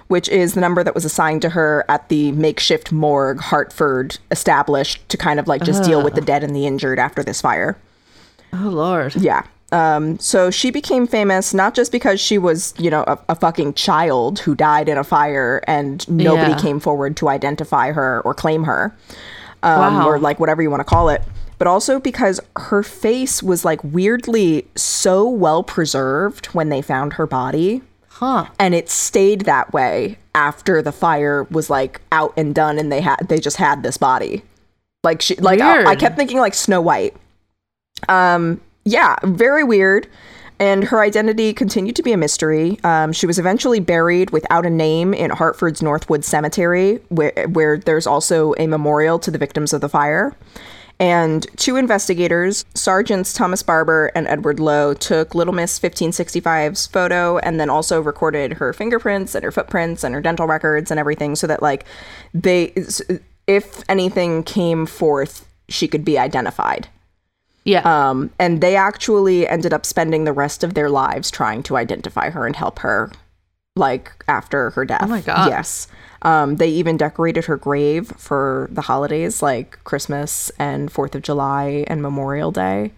which 0.08 0.28
is 0.28 0.52
the 0.54 0.60
number 0.60 0.84
that 0.84 0.94
was 0.94 1.04
assigned 1.06 1.42
to 1.42 1.50
her 1.50 1.84
at 1.88 2.08
the 2.08 2.32
makeshift 2.32 2.92
morgue 2.92 3.40
Hartford 3.40 4.18
established 4.30 5.08
to 5.08 5.16
kind 5.16 5.40
of 5.40 5.48
like 5.48 5.62
just 5.62 5.82
deal 5.84 6.02
with 6.02 6.14
the 6.14 6.20
dead 6.20 6.42
and 6.44 6.54
the 6.54 6.66
injured 6.66 6.98
after 6.98 7.22
this 7.22 7.40
fire. 7.40 7.78
oh 8.52 8.68
lord. 8.68 9.14
Yeah. 9.16 9.44
Um, 9.72 10.18
so 10.20 10.50
she 10.50 10.70
became 10.70 11.06
famous 11.08 11.52
not 11.52 11.74
just 11.74 11.90
because 11.90 12.20
she 12.20 12.38
was, 12.38 12.72
you 12.78 12.88
know, 12.90 13.02
a, 13.06 13.18
a 13.30 13.34
fucking 13.34 13.74
child 13.74 14.38
who 14.40 14.54
died 14.54 14.88
in 14.88 14.96
a 14.96 15.02
fire 15.04 15.60
and 15.66 16.08
nobody 16.08 16.52
Yeah. 16.52 16.58
came 16.58 16.78
forward 16.78 17.16
to 17.16 17.28
identify 17.28 17.90
her 17.92 18.20
or 18.24 18.32
claim 18.32 18.64
her, 18.64 18.94
um, 19.64 19.96
Wow. 19.98 20.06
or 20.08 20.18
like 20.20 20.38
whatever 20.38 20.62
you 20.62 20.70
want 20.70 20.80
to 20.80 20.84
call 20.84 21.08
it. 21.08 21.22
But 21.58 21.66
also 21.66 21.98
because 21.98 22.38
her 22.56 22.82
face 22.84 23.42
was 23.42 23.64
like 23.64 23.80
weirdly 23.82 24.68
so 24.76 25.28
well 25.28 25.62
preserved 25.64 26.46
when 26.46 26.68
they 26.68 26.80
found 26.82 27.14
her 27.14 27.26
body, 27.26 27.82
Huh. 28.08 28.46
and 28.58 28.74
it 28.74 28.88
stayed 28.88 29.42
that 29.42 29.72
way 29.72 30.18
after 30.34 30.80
the 30.80 30.92
fire 30.92 31.42
was 31.50 31.68
like 31.70 32.00
out 32.12 32.32
and 32.36 32.54
done, 32.54 32.78
and 32.78 32.92
they 32.92 33.00
had 33.00 33.26
they 33.28 33.40
just 33.40 33.56
had 33.56 33.82
this 33.82 33.96
body. 33.96 34.42
Like 35.02 35.22
she, 35.22 35.34
like 35.36 35.60
I, 35.60 35.84
I 35.90 35.96
kept 35.96 36.16
thinking 36.16 36.38
like 36.38 36.54
Snow 36.54 36.80
White. 36.80 37.16
Um, 38.08 38.60
yeah, 38.86 39.16
very 39.24 39.64
weird. 39.64 40.06
And 40.58 40.84
her 40.84 41.02
identity 41.02 41.52
continued 41.52 41.96
to 41.96 42.02
be 42.02 42.12
a 42.12 42.16
mystery. 42.16 42.78
Um, 42.82 43.12
she 43.12 43.26
was 43.26 43.38
eventually 43.38 43.80
buried 43.80 44.30
without 44.30 44.64
a 44.64 44.70
name 44.70 45.12
in 45.12 45.30
Hartford's 45.30 45.82
Northwood 45.82 46.24
Cemetery, 46.24 47.00
where, 47.08 47.46
where 47.50 47.76
there's 47.76 48.06
also 48.06 48.54
a 48.56 48.66
memorial 48.66 49.18
to 49.18 49.30
the 49.30 49.36
victims 49.36 49.74
of 49.74 49.82
the 49.82 49.88
fire. 49.90 50.34
And 50.98 51.46
two 51.58 51.76
investigators, 51.76 52.64
Sergeants 52.72 53.34
Thomas 53.34 53.62
Barber 53.62 54.10
and 54.14 54.26
Edward 54.28 54.58
Lowe, 54.58 54.94
took 54.94 55.34
Little 55.34 55.52
Miss 55.52 55.78
1565's 55.78 56.86
photo 56.86 57.36
and 57.38 57.60
then 57.60 57.68
also 57.68 58.00
recorded 58.00 58.54
her 58.54 58.72
fingerprints 58.72 59.34
and 59.34 59.44
her 59.44 59.52
footprints 59.52 60.04
and 60.04 60.14
her 60.14 60.22
dental 60.22 60.46
records 60.46 60.90
and 60.90 60.98
everything 60.98 61.36
so 61.36 61.46
that, 61.46 61.60
like, 61.60 61.84
they, 62.32 62.72
if 63.46 63.82
anything 63.90 64.42
came 64.42 64.86
forth, 64.86 65.46
she 65.68 65.86
could 65.86 66.04
be 66.04 66.18
identified. 66.18 66.88
Yeah. 67.66 67.82
Um, 67.82 68.30
and 68.38 68.60
they 68.60 68.76
actually 68.76 69.46
ended 69.46 69.72
up 69.72 69.84
spending 69.84 70.22
the 70.22 70.32
rest 70.32 70.62
of 70.62 70.74
their 70.74 70.88
lives 70.88 71.32
trying 71.32 71.64
to 71.64 71.76
identify 71.76 72.30
her 72.30 72.46
and 72.46 72.54
help 72.54 72.78
her, 72.78 73.10
like 73.74 74.24
after 74.28 74.70
her 74.70 74.84
death. 74.84 75.02
Oh 75.02 75.08
my 75.08 75.20
God. 75.20 75.50
Yes. 75.50 75.88
Um, 76.22 76.56
they 76.56 76.68
even 76.68 76.96
decorated 76.96 77.46
her 77.46 77.56
grave 77.56 78.12
for 78.16 78.68
the 78.70 78.82
holidays 78.82 79.42
like 79.42 79.82
Christmas 79.82 80.50
and 80.60 80.92
Fourth 80.92 81.16
of 81.16 81.22
July 81.22 81.84
and 81.88 82.00
Memorial 82.00 82.52
Day, 82.52 82.92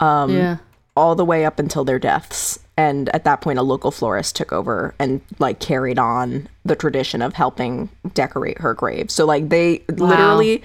um, 0.00 0.36
yeah. 0.36 0.56
all 0.96 1.14
the 1.14 1.24
way 1.24 1.44
up 1.44 1.60
until 1.60 1.84
their 1.84 2.00
deaths. 2.00 2.58
And 2.76 3.10
at 3.10 3.22
that 3.24 3.40
point, 3.42 3.60
a 3.60 3.62
local 3.62 3.92
florist 3.92 4.34
took 4.34 4.52
over 4.52 4.92
and 4.98 5.20
like 5.38 5.60
carried 5.60 6.00
on 6.00 6.48
the 6.64 6.74
tradition 6.74 7.22
of 7.22 7.34
helping 7.34 7.90
decorate 8.12 8.58
her 8.58 8.74
grave. 8.74 9.08
So 9.10 9.24
like 9.24 9.50
they 9.50 9.84
literally, 9.88 10.62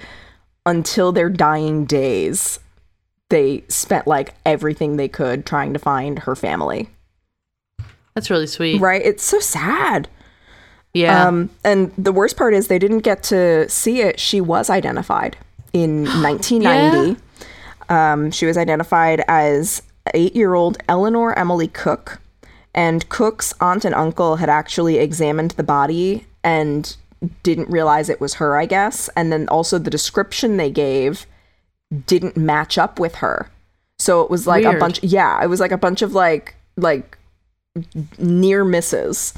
until 0.64 1.12
their 1.12 1.28
dying 1.28 1.84
days, 1.84 2.58
they 3.28 3.64
spent 3.68 4.06
like 4.06 4.34
everything 4.44 4.96
they 4.96 5.08
could 5.08 5.44
trying 5.46 5.72
to 5.72 5.78
find 5.78 6.20
her 6.20 6.36
family. 6.36 6.90
That's 8.14 8.30
really 8.30 8.46
sweet. 8.46 8.80
Right? 8.80 9.02
It's 9.04 9.24
so 9.24 9.40
sad. 9.40 10.08
Yeah. 10.94 11.26
Um, 11.26 11.50
and 11.62 11.92
the 11.98 12.12
worst 12.12 12.36
part 12.36 12.54
is 12.54 12.68
they 12.68 12.78
didn't 12.78 13.00
get 13.00 13.22
to 13.24 13.68
see 13.68 14.00
it. 14.00 14.18
She 14.18 14.40
was 14.40 14.70
identified 14.70 15.36
in 15.72 16.04
1990. 16.22 17.20
Um, 17.88 18.30
she 18.30 18.46
was 18.46 18.56
identified 18.56 19.22
as 19.28 19.82
eight 20.14 20.34
year 20.34 20.54
old 20.54 20.78
Eleanor 20.88 21.38
Emily 21.38 21.68
Cook. 21.68 22.20
And 22.74 23.08
Cook's 23.08 23.54
aunt 23.60 23.84
and 23.84 23.94
uncle 23.94 24.36
had 24.36 24.48
actually 24.48 24.98
examined 24.98 25.52
the 25.52 25.62
body 25.62 26.26
and 26.44 26.96
didn't 27.42 27.70
realize 27.70 28.08
it 28.08 28.20
was 28.20 28.34
her, 28.34 28.56
I 28.56 28.66
guess. 28.66 29.08
And 29.16 29.32
then 29.32 29.48
also 29.48 29.78
the 29.78 29.90
description 29.90 30.56
they 30.56 30.70
gave 30.70 31.26
didn't 32.06 32.36
match 32.36 32.78
up 32.78 32.98
with 32.98 33.16
her. 33.16 33.50
So 33.98 34.20
it 34.22 34.30
was 34.30 34.46
like 34.46 34.64
a 34.64 34.78
bunch 34.78 35.02
yeah, 35.02 35.42
it 35.42 35.46
was 35.46 35.60
like 35.60 35.72
a 35.72 35.78
bunch 35.78 36.02
of 36.02 36.12
like 36.12 36.54
like 36.76 37.16
near 38.18 38.64
misses. 38.64 39.34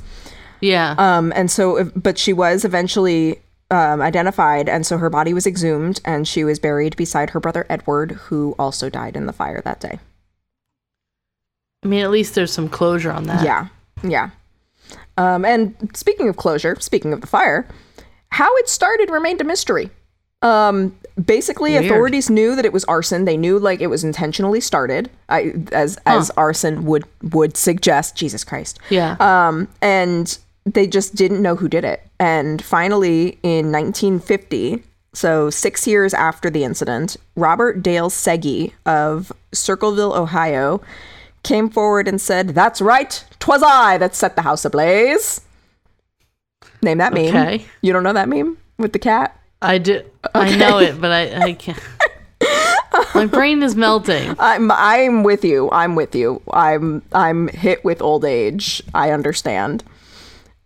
yeah. 0.61 0.95
Um, 0.99 1.33
and 1.37 1.51
so, 1.51 1.85
but 1.95 2.19
she 2.19 2.33
was 2.33 2.65
eventually 2.65 3.41
um, 3.71 4.01
identified, 4.01 4.69
and 4.69 4.87
so 4.87 4.99
her 4.99 5.11
body 5.11 5.33
was 5.33 5.47
exhumed, 5.47 6.01
and 6.05 6.27
she 6.27 6.45
was 6.45 6.59
buried 6.59 6.97
beside 6.97 7.31
her 7.31 7.41
brother 7.41 7.67
Edward, 7.69 8.13
who 8.13 8.55
also 8.59 8.89
died 8.89 9.17
in 9.17 9.27
the 9.27 9.33
fire 9.33 9.61
that 9.65 9.81
day. 9.81 9.99
I 11.85 11.89
mean, 11.89 12.03
at 12.03 12.11
least 12.11 12.35
there's 12.35 12.53
some 12.53 12.69
closure 12.69 13.13
on 13.13 13.25
that. 13.25 13.45
Yeah, 13.45 13.69
yeah. 14.03 14.31
Um, 15.17 15.45
and 15.45 15.75
speaking 15.95 16.29
of 16.29 16.37
closure, 16.37 16.77
speaking 16.81 17.13
of 17.13 17.21
the 17.21 17.27
fire, 17.27 17.69
how 18.31 18.55
it 18.57 18.69
started 18.69 19.11
remained 19.11 19.41
a 19.41 19.45
mystery. 19.45 19.91
Um, 20.43 20.97
basically, 21.23 21.73
Weird. 21.73 21.87
authorities 21.87 22.31
knew 22.31 22.55
that 22.55 22.65
it 22.65 22.73
was 22.73 22.85
arson. 22.85 23.25
They 23.25 23.37
knew 23.37 23.59
like 23.59 23.81
it 23.81 23.89
was 23.89 24.05
intentionally 24.05 24.61
started, 24.61 25.11
I, 25.29 25.53
as 25.73 25.99
as 26.07 26.31
arson 26.37 26.85
would 26.85 27.05
would 27.23 27.57
suggest. 27.57 28.15
Jesus 28.17 28.45
Christ. 28.45 28.79
Yeah. 28.91 29.17
Um, 29.19 29.69
and 29.83 30.39
they 30.65 30.87
just 30.87 31.15
didn't 31.15 31.43
know 31.43 31.57
who 31.57 31.69
did 31.69 31.85
it. 31.85 32.07
And 32.21 32.63
finally, 32.63 33.39
in 33.43 33.73
1950, 33.73 34.83
so 35.15 35.51
six 35.51 35.87
years 35.87 36.15
after 36.15 36.51
the 36.51 36.63
incident, 36.63 37.17
Robert 37.35 37.83
Dale 37.83 38.11
Segee 38.11 38.73
of 38.87 39.33
Circleville, 39.53 40.15
Ohio, 40.15 40.81
came 41.43 41.69
forward 41.71 42.07
and 42.07 42.21
said, 42.21 42.51
"That's 42.51 42.81
right, 42.81 43.25
'twas 43.41 43.63
I 43.63 43.99
that 43.99 44.15
set 44.15 44.37
the 44.37 44.43
house 44.43 44.65
ablaze." 44.65 45.41
Name 46.83 46.99
that 46.99 47.13
meme. 47.13 47.27
Okay. 47.27 47.65
You 47.83 47.93
don't 47.93 48.05
know 48.05 48.13
that 48.13 48.29
meme 48.29 48.57
with 48.79 48.93
the 48.93 48.99
cat? 49.01 49.35
I 49.61 49.79
do. 49.79 50.03
I 50.35 50.57
know 50.57 50.79
it, 50.79 51.01
but 51.01 51.11
I, 51.11 51.47
I 51.49 51.53
can't. 51.55 51.79
My 53.15 53.27
brain 53.31 53.63
is 53.63 53.75
melting. 53.75 54.37
I'm 54.39 54.71
I'm 54.71 55.23
with 55.23 55.45
you. 55.45 55.69
I'm 55.73 55.95
with 55.97 56.15
you. 56.15 56.41
I'm 56.53 57.03
I'm 57.13 57.49
hit 57.49 57.85
with 57.85 58.01
old 58.01 58.25
age. 58.25 58.83
I 58.95 59.11
understand. 59.11 59.83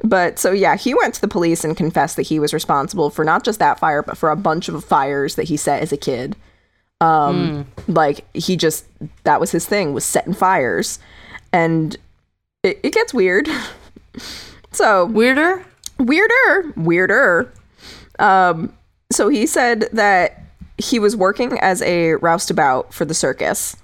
But 0.04 0.38
so 0.38 0.50
yeah, 0.52 0.76
he 0.76 0.94
went 0.94 1.14
to 1.14 1.20
the 1.20 1.28
police 1.28 1.64
and 1.64 1.76
confessed 1.76 2.16
that 2.16 2.22
he 2.22 2.38
was 2.38 2.52
responsible 2.52 3.08
for 3.08 3.24
not 3.24 3.44
just 3.44 3.58
that 3.60 3.78
fire, 3.78 4.02
but 4.02 4.18
for 4.18 4.30
a 4.30 4.36
bunch 4.36 4.68
of 4.68 4.84
fires 4.84 5.36
that 5.36 5.44
he 5.44 5.56
set 5.56 5.82
as 5.82 5.92
a 5.92 5.96
kid. 5.96 6.36
Um 7.00 7.66
like 7.88 8.24
he 8.34 8.56
just 8.56 8.84
that 9.24 9.40
was 9.40 9.52
his 9.52 9.66
thing, 9.66 9.94
was 9.94 10.04
setting 10.04 10.34
fires. 10.34 10.98
And 11.52 11.96
it, 12.62 12.78
it 12.82 12.92
gets 12.92 13.12
weird. 13.14 13.48
so 14.72 15.06
Weirder? 15.06 15.64
weirder, 15.98 16.72
weirder. 16.76 17.52
Um, 18.18 18.72
so 19.14 19.28
he 19.28 19.46
said 19.46 19.88
that 19.92 20.42
he 20.78 20.98
was 20.98 21.16
working 21.16 21.58
as 21.60 21.82
a 21.82 22.14
roustabout 22.14 22.92
for 22.92 23.04
the 23.04 23.14
circus. 23.14 23.76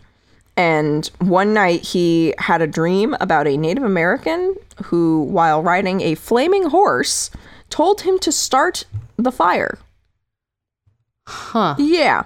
And 0.56 1.06
one 1.20 1.54
night 1.54 1.82
he 1.82 2.34
had 2.38 2.60
a 2.60 2.66
dream 2.66 3.16
about 3.20 3.46
a 3.46 3.56
Native 3.56 3.84
American 3.84 4.56
who, 4.84 5.22
while 5.22 5.62
riding 5.62 6.00
a 6.00 6.16
flaming 6.16 6.70
horse, 6.70 7.30
told 7.70 8.00
him 8.00 8.18
to 8.18 8.32
start 8.32 8.84
the 9.16 9.30
fire. 9.30 9.78
Huh. 11.28 11.76
Yeah. 11.78 12.24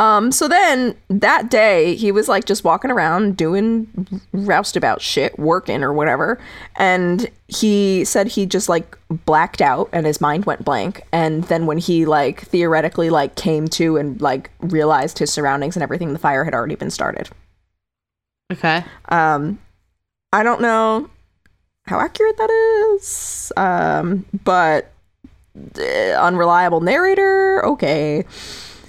Um, 0.00 0.32
so 0.32 0.48
then 0.48 0.96
that 1.08 1.50
day 1.50 1.94
he 1.94 2.10
was 2.10 2.26
like 2.26 2.46
just 2.46 2.64
walking 2.64 2.90
around 2.90 3.36
doing 3.36 3.86
roustabout 4.32 5.02
shit, 5.02 5.38
working 5.38 5.82
or 5.82 5.92
whatever. 5.92 6.40
And 6.76 7.28
he 7.48 8.06
said 8.06 8.28
he 8.28 8.46
just 8.46 8.66
like 8.66 8.96
blacked 9.10 9.60
out 9.60 9.90
and 9.92 10.06
his 10.06 10.18
mind 10.18 10.46
went 10.46 10.64
blank. 10.64 11.02
And 11.12 11.44
then 11.44 11.66
when 11.66 11.76
he 11.76 12.06
like 12.06 12.40
theoretically 12.46 13.10
like 13.10 13.34
came 13.34 13.68
to 13.68 13.98
and 13.98 14.18
like 14.22 14.50
realized 14.60 15.18
his 15.18 15.30
surroundings 15.30 15.76
and 15.76 15.82
everything, 15.82 16.14
the 16.14 16.18
fire 16.18 16.44
had 16.44 16.54
already 16.54 16.76
been 16.76 16.90
started. 16.90 17.28
Okay. 18.50 18.82
Um, 19.10 19.58
I 20.32 20.42
don't 20.42 20.62
know 20.62 21.10
how 21.84 22.00
accurate 22.00 22.38
that 22.38 22.50
is. 22.94 23.52
Um, 23.54 24.24
but 24.44 24.92
uh, 25.78 25.82
unreliable 26.12 26.80
narrator. 26.80 27.62
Okay. 27.66 28.24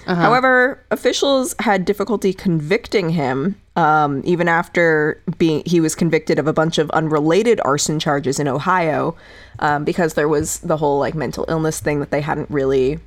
Uh-huh. 0.06 0.20
However, 0.20 0.84
officials 0.90 1.54
had 1.60 1.84
difficulty 1.84 2.32
convicting 2.32 3.10
him, 3.10 3.60
um, 3.76 4.20
even 4.24 4.48
after 4.48 5.22
being 5.38 5.62
he 5.64 5.80
was 5.80 5.94
convicted 5.94 6.38
of 6.38 6.46
a 6.46 6.52
bunch 6.52 6.78
of 6.78 6.90
unrelated 6.90 7.60
arson 7.64 8.00
charges 8.00 8.40
in 8.40 8.48
Ohio, 8.48 9.16
um, 9.60 9.84
because 9.84 10.14
there 10.14 10.28
was 10.28 10.58
the 10.60 10.76
whole 10.76 10.98
like 10.98 11.14
mental 11.14 11.44
illness 11.48 11.80
thing 11.80 12.00
that 12.00 12.10
they 12.10 12.20
hadn't 12.20 12.50
really 12.50 12.98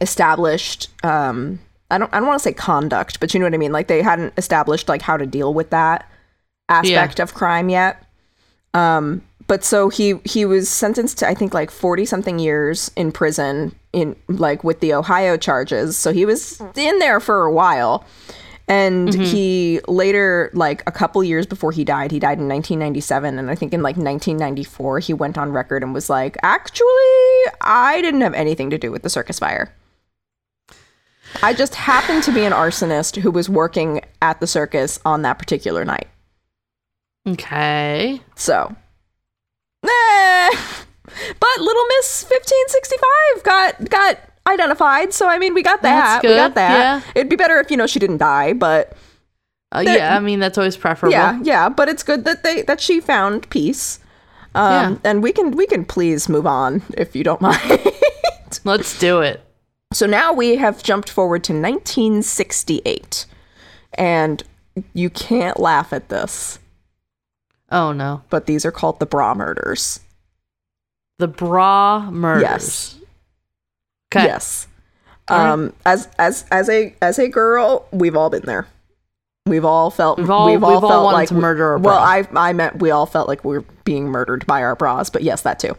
established. 0.00 0.88
Um, 1.02 1.60
I 1.90 1.98
don't 1.98 2.12
I 2.12 2.18
don't 2.18 2.26
want 2.26 2.40
to 2.40 2.44
say 2.44 2.52
conduct, 2.52 3.20
but 3.20 3.32
you 3.32 3.40
know 3.40 3.46
what 3.46 3.54
I 3.54 3.58
mean. 3.58 3.72
Like 3.72 3.88
they 3.88 4.02
hadn't 4.02 4.34
established 4.36 4.88
like 4.88 5.02
how 5.02 5.16
to 5.16 5.26
deal 5.26 5.54
with 5.54 5.70
that 5.70 6.10
aspect 6.68 7.20
of 7.20 7.34
crime 7.34 7.68
yet. 7.68 8.04
Um, 8.74 9.22
but 9.46 9.64
so 9.64 9.88
he 9.88 10.14
he 10.24 10.44
was 10.44 10.68
sentenced 10.68 11.18
to 11.18 11.28
I 11.28 11.34
think 11.34 11.54
like 11.54 11.70
40 11.70 12.04
something 12.04 12.38
years 12.38 12.90
in 12.96 13.12
prison 13.12 13.74
in 13.92 14.16
like 14.28 14.64
with 14.64 14.80
the 14.80 14.94
Ohio 14.94 15.36
charges. 15.36 15.96
So 15.96 16.12
he 16.12 16.24
was 16.24 16.60
in 16.76 16.98
there 16.98 17.20
for 17.20 17.44
a 17.44 17.52
while. 17.52 18.04
And 18.68 19.08
mm-hmm. 19.08 19.22
he 19.22 19.80
later 19.88 20.50
like 20.54 20.82
a 20.86 20.92
couple 20.92 21.22
years 21.24 21.46
before 21.46 21.72
he 21.72 21.84
died, 21.84 22.10
he 22.10 22.20
died 22.20 22.38
in 22.38 22.48
1997 22.48 23.38
and 23.38 23.50
I 23.50 23.54
think 23.54 23.74
in 23.74 23.82
like 23.82 23.96
1994 23.96 25.00
he 25.00 25.12
went 25.12 25.36
on 25.36 25.52
record 25.52 25.82
and 25.82 25.92
was 25.92 26.08
like, 26.08 26.36
"Actually, 26.42 26.86
I 27.60 28.00
didn't 28.02 28.20
have 28.20 28.34
anything 28.34 28.70
to 28.70 28.78
do 28.78 28.92
with 28.92 29.02
the 29.02 29.10
circus 29.10 29.38
fire." 29.38 29.74
I 31.42 31.54
just 31.54 31.74
happened 31.74 32.22
to 32.24 32.32
be 32.32 32.44
an 32.44 32.52
arsonist 32.52 33.16
who 33.20 33.30
was 33.30 33.48
working 33.48 34.02
at 34.20 34.40
the 34.40 34.46
circus 34.46 35.00
on 35.04 35.22
that 35.22 35.38
particular 35.38 35.84
night. 35.84 36.08
Okay. 37.26 38.20
So, 38.34 38.74
eh. 39.84 40.50
but 41.40 41.58
Little 41.60 41.84
Miss 41.98 42.24
1565 42.28 43.44
got 43.44 43.90
got 43.90 44.18
identified. 44.46 45.12
So 45.12 45.28
I 45.28 45.38
mean, 45.38 45.54
we 45.54 45.62
got 45.62 45.82
that. 45.82 46.22
We 46.22 46.28
got 46.30 46.54
that. 46.54 46.78
yeah. 47.04 47.12
It'd 47.14 47.28
be 47.30 47.36
better 47.36 47.58
if 47.60 47.70
you 47.70 47.76
know 47.76 47.86
she 47.86 47.98
didn't 47.98 48.18
die, 48.18 48.52
but 48.52 48.96
Uh, 49.72 49.80
yeah, 49.86 50.16
I 50.16 50.20
mean 50.20 50.38
that's 50.40 50.58
always 50.58 50.76
preferable. 50.76 51.12
yeah, 51.12 51.38
yeah. 51.42 51.68
But 51.68 51.88
it's 51.88 52.02
good 52.02 52.24
that 52.24 52.42
they 52.42 52.62
that 52.62 52.80
she 52.80 53.00
found 53.00 53.48
peace. 53.50 53.98
Um, 54.54 54.72
Yeah. 54.72 55.10
and 55.10 55.22
we 55.22 55.32
can 55.32 55.52
we 55.52 55.66
can 55.66 55.84
please 55.84 56.28
move 56.28 56.46
on 56.46 56.82
if 56.98 57.16
you 57.16 57.24
don't 57.24 57.40
mind. 57.50 57.60
Let's 58.64 58.98
do 58.98 59.20
it. 59.20 59.40
So 59.94 60.06
now 60.06 60.32
we 60.32 60.56
have 60.56 60.82
jumped 60.82 61.08
forward 61.10 61.42
to 61.44 61.52
1968. 61.52 63.26
And 63.94 64.42
you 64.94 65.10
can't 65.10 65.60
laugh 65.60 65.92
at 65.92 66.08
this, 66.08 66.58
Oh 67.72 67.92
no. 67.92 68.22
but 68.30 68.46
these 68.46 68.64
are 68.64 68.70
called 68.72 69.00
the 69.00 69.06
bra 69.06 69.34
murders. 69.34 70.00
The 71.18 71.28
bra 71.28 72.10
murders. 72.10 72.42
Yes. 72.42 72.98
Okay. 74.14 74.24
Yes. 74.26 74.66
Right. 75.30 75.50
Um, 75.50 75.72
as 75.86 76.08
as 76.18 76.44
as 76.50 76.68
a 76.68 76.94
as 77.00 77.18
a 77.18 77.28
girl, 77.28 77.86
we've 77.92 78.16
all 78.16 78.28
been 78.30 78.42
there. 78.42 78.66
We've 79.46 79.64
all 79.64 79.90
felt 79.90 80.18
We've 80.18 80.30
all- 80.30 80.46
we've 80.46 80.62
all 80.62 80.80
felt 80.80 81.04
wanted 81.04 81.16
like 81.16 81.28
to 81.28 81.34
murder 81.34 81.78
Well. 81.78 81.96
I 81.98 82.26
I 82.34 82.52
meant 82.52 82.80
we 82.80 82.90
all 82.90 83.06
felt 83.06 83.26
like 83.28 83.44
we 83.44 83.56
were 83.58 83.64
being 83.84 84.06
murdered 84.06 84.46
by 84.46 84.62
our 84.62 84.76
bras, 84.76 85.10
but 85.10 85.22
yes, 85.22 85.42
that 85.42 85.58
too. 85.58 85.76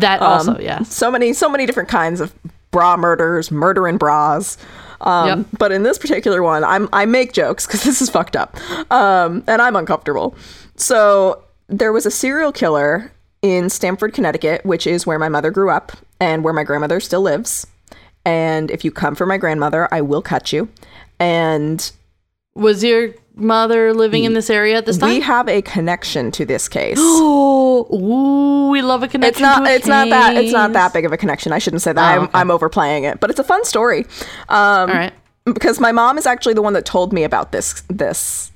That 0.00 0.22
Um, 0.22 0.32
also, 0.32 0.58
yes. 0.58 0.92
So 0.94 1.10
many 1.10 1.32
so 1.32 1.48
many 1.48 1.66
different 1.66 1.88
kinds 1.88 2.20
of 2.20 2.32
bra 2.70 2.96
murders, 2.96 3.50
murder 3.50 3.86
in 3.86 3.98
bras. 3.98 4.56
Um, 5.00 5.28
Yep. 5.28 5.38
But 5.58 5.72
in 5.72 5.82
this 5.82 5.98
particular 5.98 6.42
one, 6.42 6.64
I'm 6.64 6.88
I 6.92 7.04
make 7.04 7.32
jokes 7.32 7.66
because 7.66 7.82
this 7.84 8.00
is 8.00 8.08
fucked 8.10 8.36
up, 8.36 8.56
um, 8.90 9.44
and 9.46 9.60
I'm 9.60 9.76
uncomfortable. 9.76 10.34
So 10.76 11.42
there 11.68 11.92
was 11.92 12.06
a 12.06 12.10
serial 12.10 12.52
killer 12.52 13.12
in 13.42 13.68
Stamford, 13.70 14.14
Connecticut, 14.14 14.64
which 14.64 14.86
is 14.86 15.06
where 15.06 15.18
my 15.18 15.28
mother 15.28 15.50
grew 15.50 15.70
up 15.70 15.92
and 16.20 16.42
where 16.44 16.54
my 16.54 16.64
grandmother 16.64 17.00
still 17.00 17.20
lives. 17.20 17.66
And 18.24 18.70
if 18.70 18.84
you 18.84 18.90
come 18.90 19.14
for 19.14 19.26
my 19.26 19.36
grandmother, 19.36 19.88
I 19.92 20.00
will 20.00 20.22
cut 20.22 20.52
you. 20.52 20.68
And 21.20 21.90
Was 22.54 22.82
your 22.82 23.10
mother 23.36 23.92
living 23.92 24.24
in 24.24 24.32
this 24.32 24.48
area 24.48 24.78
at 24.78 24.86
this 24.86 24.96
time? 24.96 25.10
we 25.10 25.20
have 25.20 25.48
a 25.48 25.60
connection 25.62 26.30
to 26.32 26.44
this 26.46 26.68
case. 26.68 26.96
Oh, 26.98 27.86
ooh, 27.94 28.70
we 28.70 28.80
love 28.80 29.02
a 29.02 29.08
connection. 29.08 29.44
it's 29.44 29.56
not 29.58 29.68
it's 29.68 29.86
not 29.86 30.08
that 30.08 30.36
it's 30.36 30.52
not 30.52 30.72
that 30.72 30.92
big 30.94 31.04
of 31.04 31.12
a 31.12 31.16
connection. 31.16 31.52
I 31.52 31.58
shouldn't 31.58 31.82
say 31.82 31.92
that. 31.92 32.00
Oh, 32.00 32.20
I'm, 32.20 32.22
okay. 32.28 32.38
I'm 32.38 32.50
overplaying 32.50 33.04
it, 33.04 33.20
but 33.20 33.30
it's 33.30 33.38
a 33.40 33.44
fun 33.44 33.64
story. 33.64 34.06
Um, 34.48 34.88
All 34.90 34.96
right. 34.96 35.12
because 35.44 35.78
my 35.80 35.92
mom 35.92 36.16
is 36.16 36.26
actually 36.26 36.54
the 36.54 36.62
one 36.62 36.72
that 36.72 36.86
told 36.86 37.12
me 37.12 37.24
about 37.24 37.52
this 37.52 37.82
this 37.88 38.50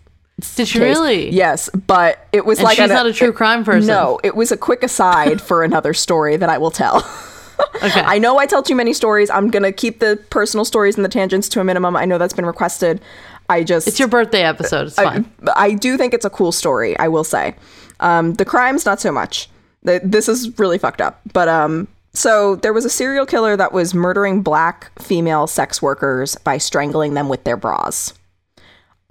Did 0.54 0.68
she 0.68 0.78
case. 0.78 0.97
really? 0.97 1.30
yes 1.30 1.68
but 1.87 2.26
it 2.33 2.45
was 2.47 2.59
And 2.59 2.64
like 2.64 2.76
she's 2.76 2.85
an- 2.90 2.97
not 2.97 3.07
a 3.07 3.12
true 3.12 3.33
crime 3.33 3.64
person. 3.64 3.87
no 3.88 4.21
it 4.23 4.37
was 4.37 4.52
a 4.52 4.57
quick 4.57 4.83
aside 4.83 5.40
for 5.40 5.64
another 5.64 5.92
story 5.95 6.37
that 6.37 6.49
i 6.49 6.59
will 6.59 6.71
tell 6.71 6.97
Okay. 7.83 8.00
i 8.02 8.18
know 8.18 8.38
i 8.38 8.47
tell 8.47 8.62
too 8.62 8.76
many 8.76 8.92
stories 8.92 9.30
i'm 9.30 9.50
gonna 9.50 9.73
keep 9.73 9.99
the 9.99 10.18
personal 10.30 10.64
stories 10.64 10.95
and 10.97 11.04
the 11.04 11.09
tangents 11.09 11.49
to 11.50 11.61
a 11.61 11.64
minimum 11.64 11.97
i 11.97 12.04
know 12.04 12.16
that's 12.18 12.33
been 12.35 12.47
requested 12.47 13.00
i 13.49 13.64
just 13.64 13.88
it's 13.88 13.99
your 13.99 14.07
birthday 14.09 14.42
episode. 14.42 14.87
It's 14.88 14.97
fine. 14.97 15.28
I, 15.49 15.52
I 15.66 15.73
do 15.75 15.97
think 15.97 16.14
it's 16.14 16.25
a 16.25 16.30
cool 16.30 16.52
story 16.52 16.97
i 16.99 17.09
will 17.09 17.25
say 17.25 17.54
um, 18.00 18.35
the 18.35 18.45
crimes 18.45 18.87
not 18.87 19.00
so 19.00 19.11
much 19.11 19.49
The- 19.83 20.00
this 20.04 20.28
is 20.28 20.57
really 20.59 20.78
fucked 20.78 21.00
up 21.00 21.21
but 21.33 21.49
um 21.49 21.88
so 22.14 22.54
there 22.57 22.73
was 22.73 22.85
a 22.85 22.90
serial 22.90 23.26
killer 23.26 23.57
that 23.57 23.73
was 23.73 23.92
murdering 23.95 24.42
black 24.42 24.90
female 25.00 25.47
sex 25.49 25.83
workers 25.83 26.37
by 26.37 26.59
strangling 26.59 27.14
them 27.14 27.28
with 27.28 27.42
their 27.45 27.57
bras 27.57 28.14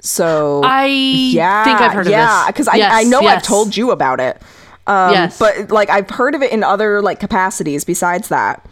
so 0.02 0.62
I 0.64 0.86
yeah 0.86 1.64
think 1.64 1.82
I've 1.82 1.92
heard 1.94 2.08
yeah 2.08 2.42
of 2.42 2.46
this. 2.48 2.54
because 2.54 2.68
I, 2.68 2.76
Yes, 2.76 2.92
I 2.94 3.04
know 3.04 3.20
i've 3.22 3.44
told 3.44 3.76
you 3.76 3.92
about 3.92 4.20
it 4.20 4.42
um, 4.86 5.12
Yes. 5.14 5.40
but 5.40 5.72
like 5.72 5.90
i've 5.90 6.10
heard 6.10 6.36
of 6.36 6.42
it 6.42 6.52
in 6.52 6.64
other 6.64 7.02
like 7.02 7.20
capacities 7.20 7.84
besides 7.84 8.28
that 8.30 8.66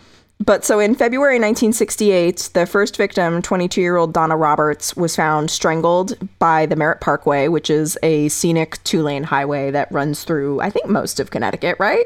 but 0.43 0.65
so 0.65 0.79
in 0.79 0.95
February 0.95 1.35
1968, 1.35 2.49
the 2.53 2.65
first 2.65 2.97
victim, 2.97 3.41
22 3.41 3.79
year 3.79 3.95
old 3.95 4.11
Donna 4.11 4.35
Roberts, 4.35 4.93
was 4.97 5.15
found 5.15 5.49
strangled 5.49 6.17
by 6.39 6.65
the 6.65 6.75
Merritt 6.75 6.99
Parkway, 6.99 7.47
which 7.47 7.69
is 7.69 7.97
a 8.03 8.27
scenic 8.27 8.83
two 8.83 9.01
lane 9.01 9.23
highway 9.23 9.71
that 9.71 9.89
runs 9.93 10.25
through, 10.25 10.59
I 10.59 10.69
think, 10.69 10.87
most 10.89 11.21
of 11.21 11.31
Connecticut, 11.31 11.77
right? 11.79 12.05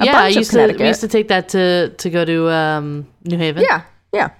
A 0.00 0.04
yeah, 0.04 0.20
I 0.20 0.28
used 0.28 0.52
to 0.52 0.72
we 0.78 0.86
used 0.86 1.00
to 1.00 1.08
take 1.08 1.26
that 1.28 1.48
to 1.48 1.88
to 1.88 2.10
go 2.10 2.24
to 2.24 2.48
um, 2.48 3.08
New 3.24 3.36
Haven. 3.36 3.64
Yeah, 3.64 3.82
yeah. 4.12 4.30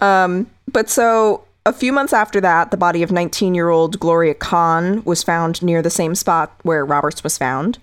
Um, 0.00 0.50
but 0.72 0.88
so 0.88 1.44
a 1.66 1.72
few 1.72 1.92
months 1.92 2.12
after 2.12 2.40
that, 2.40 2.70
the 2.70 2.76
body 2.76 3.02
of 3.02 3.10
19 3.10 3.54
year 3.54 3.70
old 3.70 3.98
Gloria 3.98 4.34
Kahn 4.34 5.02
was 5.04 5.22
found 5.22 5.62
near 5.62 5.82
the 5.82 5.90
same 5.90 6.14
spot 6.14 6.54
where 6.62 6.84
Roberts 6.84 7.24
was 7.24 7.38
found. 7.38 7.78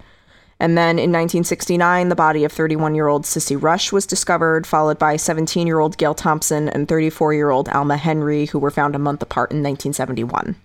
And 0.59 0.77
then 0.77 0.99
in 0.99 1.11
1969, 1.11 2.09
the 2.09 2.15
body 2.15 2.43
of 2.43 2.51
31 2.51 2.93
year 2.93 3.07
old 3.07 3.23
Sissy 3.23 3.59
Rush 3.59 3.91
was 3.91 4.05
discovered, 4.05 4.67
followed 4.67 4.99
by 4.99 5.15
17 5.15 5.65
year 5.65 5.79
old 5.79 5.97
Gail 5.97 6.13
Thompson 6.13 6.69
and 6.69 6.87
34 6.87 7.33
year 7.33 7.49
old 7.49 7.67
Alma 7.69 7.97
Henry, 7.97 8.45
who 8.45 8.59
were 8.59 8.69
found 8.69 8.95
a 8.95 8.99
month 8.99 9.23
apart 9.23 9.51
in 9.51 9.63
1971. 9.63 10.55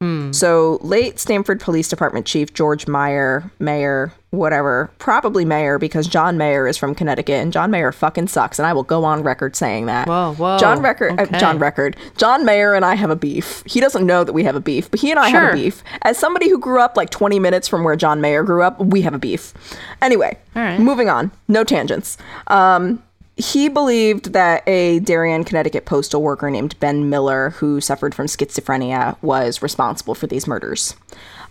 Hmm. 0.00 0.30
So 0.30 0.78
late 0.80 1.18
Stamford 1.18 1.60
Police 1.60 1.88
Department 1.88 2.26
Chief 2.26 2.54
George 2.54 2.86
Meyer, 2.86 3.50
Mayor, 3.58 4.12
whatever, 4.30 4.90
probably 4.98 5.44
Mayor 5.44 5.78
because 5.78 6.06
John 6.06 6.36
Mayer 6.36 6.66
is 6.68 6.76
from 6.76 6.94
Connecticut 6.94 7.36
and 7.36 7.52
John 7.52 7.70
Mayer 7.70 7.92
fucking 7.92 8.28
sucks, 8.28 8.58
and 8.58 8.66
I 8.66 8.72
will 8.72 8.82
go 8.82 9.04
on 9.04 9.22
record 9.22 9.56
saying 9.56 9.86
that. 9.86 10.06
Whoa, 10.06 10.34
whoa, 10.34 10.58
John 10.58 10.82
Record, 10.82 11.18
okay. 11.18 11.34
uh, 11.34 11.40
John 11.40 11.58
Record, 11.58 11.96
John 12.16 12.44
Mayer 12.44 12.74
and 12.74 12.84
I 12.84 12.94
have 12.94 13.10
a 13.10 13.16
beef. 13.16 13.62
He 13.66 13.80
doesn't 13.80 14.04
know 14.06 14.24
that 14.24 14.32
we 14.32 14.44
have 14.44 14.54
a 14.56 14.60
beef, 14.60 14.90
but 14.90 15.00
he 15.00 15.10
and 15.10 15.18
I 15.18 15.28
have 15.30 15.52
a 15.52 15.56
beef. 15.56 15.82
As 16.02 16.18
somebody 16.18 16.48
who 16.48 16.58
grew 16.58 16.80
up 16.80 16.96
like 16.96 17.10
20 17.10 17.38
minutes 17.38 17.68
from 17.68 17.84
where 17.84 17.96
John 17.96 18.20
Mayer 18.20 18.42
grew 18.42 18.62
up, 18.62 18.78
we 18.80 19.02
have 19.02 19.14
a 19.14 19.18
beef. 19.18 19.54
Anyway, 20.02 20.36
right. 20.54 20.78
moving 20.78 21.08
on. 21.08 21.30
No 21.48 21.64
tangents. 21.64 22.18
Um, 22.48 23.02
he 23.36 23.68
believed 23.68 24.32
that 24.32 24.66
a 24.68 24.98
Darien, 24.98 25.44
Connecticut 25.44 25.86
postal 25.86 26.20
worker 26.22 26.50
named 26.50 26.78
Ben 26.80 27.08
Miller, 27.08 27.50
who 27.50 27.80
suffered 27.80 28.12
from 28.14 28.26
schizophrenia, 28.26 29.16
was 29.22 29.62
responsible 29.62 30.14
for 30.16 30.26
these 30.26 30.46
murders. 30.48 30.96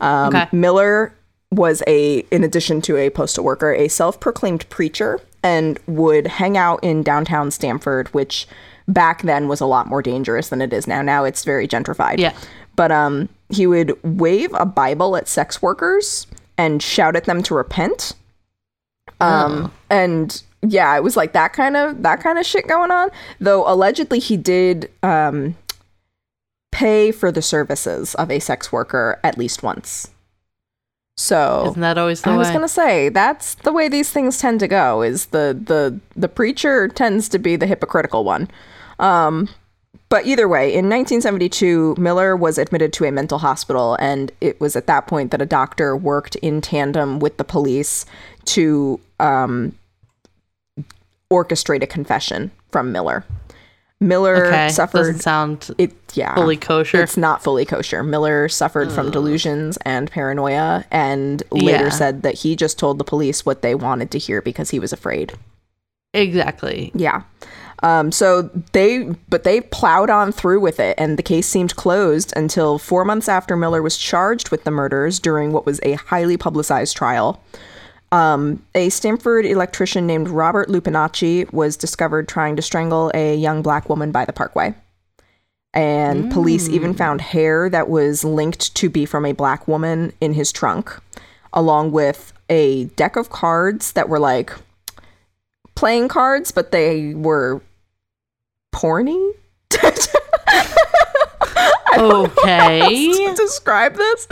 Um, 0.01 0.35
Okay. 0.35 0.47
Miller 0.51 1.13
was 1.51 1.81
a, 1.87 2.19
in 2.31 2.43
addition 2.43 2.81
to 2.81 2.97
a 2.97 3.09
postal 3.09 3.43
worker, 3.43 3.73
a 3.73 3.87
self-proclaimed 3.87 4.69
preacher 4.69 5.19
and 5.43 5.79
would 5.87 6.27
hang 6.27 6.57
out 6.57 6.83
in 6.83 7.03
downtown 7.03 7.51
Stamford, 7.51 8.09
which 8.13 8.47
back 8.87 9.21
then 9.21 9.47
was 9.47 9.61
a 9.61 9.65
lot 9.65 9.87
more 9.87 10.01
dangerous 10.01 10.49
than 10.49 10.61
it 10.61 10.73
is 10.73 10.87
now. 10.87 11.01
Now 11.01 11.23
it's 11.23 11.43
very 11.43 11.67
gentrified. 11.67 12.19
Yeah. 12.19 12.33
But 12.75 12.91
um, 12.91 13.29
he 13.49 13.65
would 13.65 13.97
wave 14.03 14.53
a 14.53 14.65
Bible 14.65 15.15
at 15.15 15.27
sex 15.27 15.61
workers 15.61 16.27
and 16.57 16.81
shout 16.81 17.15
at 17.15 17.25
them 17.25 17.41
to 17.43 17.55
repent. 17.55 18.13
Um, 19.19 19.71
and 19.89 20.41
yeah, 20.61 20.95
it 20.95 21.03
was 21.03 21.17
like 21.17 21.33
that 21.33 21.53
kind 21.53 21.75
of 21.75 22.03
that 22.03 22.21
kind 22.21 22.37
of 22.37 22.45
shit 22.45 22.67
going 22.67 22.91
on. 22.91 23.09
Though 23.39 23.67
allegedly 23.67 24.19
he 24.19 24.37
did 24.37 24.91
um 25.01 25.55
pay 26.71 27.11
for 27.11 27.31
the 27.31 27.41
services 27.41 28.13
of 28.15 28.29
a 28.29 28.39
sex 28.39 28.71
worker 28.71 29.19
at 29.23 29.37
least 29.37 29.63
once. 29.63 30.11
So 31.19 31.69
Isn't 31.71 31.81
that 31.81 31.97
always 31.97 32.21
the 32.21 32.29
I 32.29 32.33
way? 32.33 32.37
was 32.37 32.51
gonna 32.51 32.67
say 32.67 33.09
that's 33.09 33.55
the 33.55 33.71
way 33.73 33.89
these 33.89 34.11
things 34.11 34.37
tend 34.37 34.59
to 34.59 34.67
go. 34.67 35.01
Is 35.01 35.27
the 35.27 35.57
the 35.59 35.99
the 36.15 36.29
preacher 36.29 36.87
tends 36.87 37.27
to 37.29 37.39
be 37.39 37.55
the 37.55 37.65
hypocritical 37.65 38.23
one. 38.23 38.47
Um, 38.99 39.49
but 40.09 40.25
either 40.25 40.47
way, 40.47 40.67
in 40.69 40.85
1972, 40.89 41.95
Miller 41.97 42.35
was 42.37 42.57
admitted 42.57 42.93
to 42.93 43.05
a 43.05 43.11
mental 43.11 43.39
hospital, 43.39 43.97
and 43.99 44.31
it 44.39 44.61
was 44.61 44.75
at 44.77 44.87
that 44.87 45.05
point 45.05 45.31
that 45.31 45.41
a 45.41 45.45
doctor 45.45 45.97
worked 45.97 46.35
in 46.37 46.61
tandem 46.61 47.19
with 47.19 47.35
the 47.37 47.43
police 47.43 48.05
to 48.45 49.01
um, 49.19 49.73
orchestrate 51.29 51.83
a 51.83 51.87
confession 51.87 52.51
from 52.71 52.91
Miller. 52.93 53.25
Miller 53.99 54.45
okay. 54.47 54.69
suffered 54.69 54.97
Doesn't 54.99 55.19
sound 55.21 55.71
it 55.79 55.91
yeah 56.13 56.35
fully 56.35 56.55
kosher. 56.57 57.01
it's 57.01 57.17
not 57.17 57.43
fully 57.43 57.65
kosher. 57.65 58.03
Miller 58.03 58.47
suffered 58.47 58.91
from 58.91 59.09
delusions 59.11 59.77
and 59.85 60.11
paranoia 60.11 60.85
and 60.91 61.41
later 61.51 61.85
Yeah. 61.85 61.89
said 61.89 62.21
that 62.21 62.35
he 62.35 62.55
just 62.55 62.77
told 62.77 62.99
the 62.99 63.03
police 63.03 63.45
what 63.45 63.61
they 63.63 63.73
wanted 63.73 64.11
to 64.11 64.19
hear 64.19 64.41
because 64.41 64.69
he 64.69 64.79
was 64.79 64.93
afraid. 64.93 65.33
exactly. 66.13 66.91
Yeah. 66.93 67.23
Um, 67.83 68.11
so 68.11 68.49
they, 68.73 69.03
but 69.29 69.43
they 69.43 69.61
plowed 69.61 70.09
on 70.09 70.31
through 70.31 70.59
with 70.61 70.79
it, 70.79 70.95
and 70.97 71.15
the 71.15 71.21
case 71.23 71.45
seemed 71.47 71.75
closed 71.75 72.33
until 72.35 72.79
four 72.79 73.05
months 73.05 73.29
after 73.29 73.55
Miller 73.55 73.83
was 73.83 73.97
charged 73.97 74.49
with 74.49 74.63
the 74.63 74.71
murders 74.71 75.19
during 75.19 75.51
what 75.51 75.65
was 75.67 75.79
a 75.83 75.93
highly 75.93 76.37
publicized 76.37 76.97
trial. 76.97 77.39
Um, 78.11 78.63
a 78.73 78.89
Stamford 78.89 79.45
electrician 79.45 80.07
named 80.07 80.29
Robert 80.29 80.69
Lupinacci 80.69 81.51
was 81.51 81.75
discovered 81.75 82.27
trying 82.27 82.55
to 82.55 82.61
strangle 82.61 83.11
a 83.13 83.35
young 83.35 83.61
black 83.61 83.89
woman 83.89 84.11
by 84.11 84.25
the 84.25 84.33
parkway. 84.33 84.73
And 85.73 86.31
police 86.31 86.67
even 86.69 86.95
found 86.95 87.21
hair 87.21 87.69
that 87.69 87.87
was 87.87 88.23
linked 88.23 88.73
to 88.75 88.89
be 88.89 89.05
from 89.05 89.25
a 89.25 89.33
black 89.33 89.67
woman 89.67 90.11
in 90.19 90.33
his 90.33 90.51
trunk, 90.51 90.97
along 91.53 91.91
with 91.91 92.33
a 92.49 92.85
deck 92.95 93.15
of 93.15 93.29
cards 93.29 93.91
that 93.91 94.09
were 94.09 94.17
like 94.19 94.53
playing 95.75 96.07
cards, 96.07 96.51
but 96.51 96.71
they 96.71 97.13
were 97.13 97.61
porny. 98.73 99.33
Okay. 101.97 103.11
to 103.27 103.33
describe 103.35 103.95
this. 103.95 104.27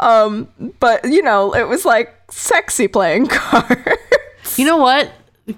Um, 0.00 0.48
but 0.80 1.04
you 1.04 1.22
know, 1.22 1.54
it 1.54 1.68
was 1.68 1.84
like 1.84 2.14
sexy 2.30 2.88
playing 2.88 3.26
cards. 3.28 4.58
You 4.58 4.66
know 4.66 4.78
what? 4.78 5.10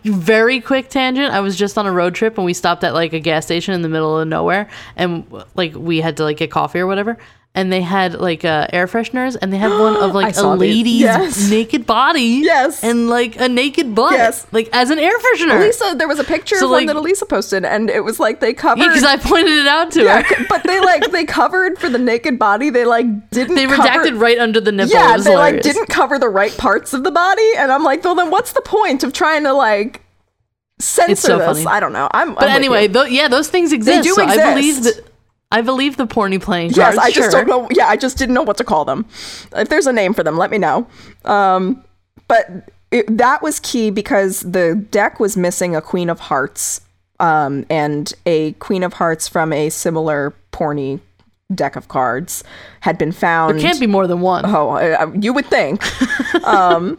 Very 0.02 0.60
quick 0.60 0.88
tangent. 0.88 1.32
I 1.32 1.40
was 1.40 1.56
just 1.56 1.76
on 1.76 1.86
a 1.86 1.92
road 1.92 2.14
trip 2.14 2.38
and 2.38 2.44
we 2.44 2.54
stopped 2.54 2.84
at 2.84 2.94
like 2.94 3.12
a 3.12 3.20
gas 3.20 3.44
station 3.44 3.74
in 3.74 3.82
the 3.82 3.88
middle 3.88 4.18
of 4.18 4.26
nowhere 4.26 4.68
and 4.96 5.26
like 5.54 5.74
we 5.74 6.00
had 6.00 6.16
to 6.16 6.24
like 6.24 6.38
get 6.38 6.50
coffee 6.50 6.78
or 6.78 6.86
whatever. 6.86 7.18
And 7.56 7.72
they 7.72 7.82
had 7.82 8.14
like 8.14 8.44
uh, 8.44 8.66
air 8.72 8.86
fresheners, 8.88 9.36
and 9.40 9.52
they 9.52 9.58
had 9.58 9.70
one 9.70 9.96
of 9.96 10.12
like 10.20 10.32
a 10.32 10.34
saw 10.34 10.56
these. 10.56 10.60
lady's 10.76 11.00
Yes. 11.02 11.50
naked 11.50 11.86
body, 11.86 12.40
Yes. 12.44 12.82
and 12.82 13.08
like 13.08 13.38
a 13.40 13.48
naked 13.48 13.94
butt, 13.94 14.12
Yes. 14.14 14.46
like 14.50 14.68
as 14.72 14.90
an 14.90 14.98
air 14.98 15.16
freshener. 15.18 15.56
Elisa, 15.60 15.94
there 15.96 16.08
was 16.08 16.18
a 16.18 16.24
picture 16.24 16.56
So, 16.56 16.64
of 16.66 16.72
one 16.72 16.86
that 16.86 16.96
Elisa 16.96 17.26
posted, 17.26 17.64
and 17.64 17.88
it 17.90 18.02
was 18.02 18.18
like 18.18 18.40
they 18.40 18.52
covered. 18.54 18.88
because 18.88 19.04
I 19.04 19.16
pointed 19.18 19.52
it 19.56 19.66
out 19.68 19.92
to 19.92 20.02
Yeah, 20.02 20.22
her. 20.22 20.46
but 20.48 20.64
they 20.64 20.80
like 20.80 21.10
they 21.12 21.24
covered 21.24 21.78
for 21.78 21.88
the 21.88 21.98
naked 21.98 22.38
body. 22.38 22.70
They 22.70 22.84
like 22.84 23.30
didn't. 23.30 23.54
They 23.54 23.66
cover- 23.66 23.82
redacted 23.82 24.20
right 24.20 24.38
under 24.38 24.60
the 24.60 24.72
nipple. 24.72 24.92
Yeah, 24.92 25.10
it 25.12 25.16
was 25.18 25.24
they 25.24 25.36
like 25.36 25.54
hilarious. 25.54 25.66
didn't 25.66 25.88
cover 25.90 26.18
the 26.18 26.28
right 26.28 26.56
parts 26.58 26.92
of 26.92 27.04
the 27.04 27.12
body, 27.12 27.50
and 27.56 27.70
I'm 27.70 27.84
like, 27.84 28.02
well, 28.02 28.16
then 28.16 28.30
what's 28.30 28.52
the 28.52 28.62
point 28.62 29.04
of 29.04 29.12
trying 29.12 29.44
to 29.44 29.52
like 29.52 30.00
censor 30.80 31.14
so 31.28 31.38
this? 31.38 31.62
funny. 31.62 31.66
I 31.66 31.78
don't 31.80 31.92
know. 31.92 32.08
I'm. 32.12 32.34
But 32.34 32.48
anyway, 32.48 32.88
tho- 32.88 33.04
yeah, 33.04 33.28
those 33.28 33.48
things 33.48 33.72
exist. 33.72 34.02
do 34.02 34.14
so 34.14 34.24
I 34.24 34.54
believe 34.54 34.78
exist. 34.78 34.96
that. 35.04 35.10
I 35.54 35.60
believe 35.60 35.96
the 35.96 36.06
porny 36.08 36.42
playing 36.42 36.70
yes, 36.70 36.96
cards. 36.96 36.98
I 36.98 37.10
just 37.12 37.30
sure. 37.30 37.44
don't 37.44 37.48
know. 37.48 37.68
Yeah, 37.70 37.86
I 37.86 37.96
just 37.96 38.18
didn't 38.18 38.34
know 38.34 38.42
what 38.42 38.56
to 38.56 38.64
call 38.64 38.84
them. 38.84 39.06
If 39.54 39.68
there's 39.68 39.86
a 39.86 39.92
name 39.92 40.12
for 40.12 40.24
them, 40.24 40.36
let 40.36 40.50
me 40.50 40.58
know. 40.58 40.88
Um, 41.24 41.84
but 42.26 42.72
it, 42.90 43.16
that 43.16 43.40
was 43.40 43.60
key 43.60 43.90
because 43.90 44.40
the 44.40 44.74
deck 44.90 45.20
was 45.20 45.36
missing 45.36 45.76
a 45.76 45.80
Queen 45.80 46.10
of 46.10 46.18
Hearts, 46.18 46.80
um, 47.20 47.64
and 47.70 48.12
a 48.26 48.54
Queen 48.54 48.82
of 48.82 48.94
Hearts 48.94 49.28
from 49.28 49.52
a 49.52 49.70
similar 49.70 50.34
porny 50.52 50.98
deck 51.54 51.76
of 51.76 51.86
cards 51.86 52.42
had 52.80 52.98
been 52.98 53.12
found. 53.12 53.54
There 53.54 53.62
can't 53.62 53.78
be 53.78 53.86
more 53.86 54.08
than 54.08 54.22
one. 54.22 54.44
Oh, 54.46 54.70
uh, 54.70 55.12
you 55.20 55.32
would 55.32 55.46
think. 55.46 55.80
um, 56.44 56.98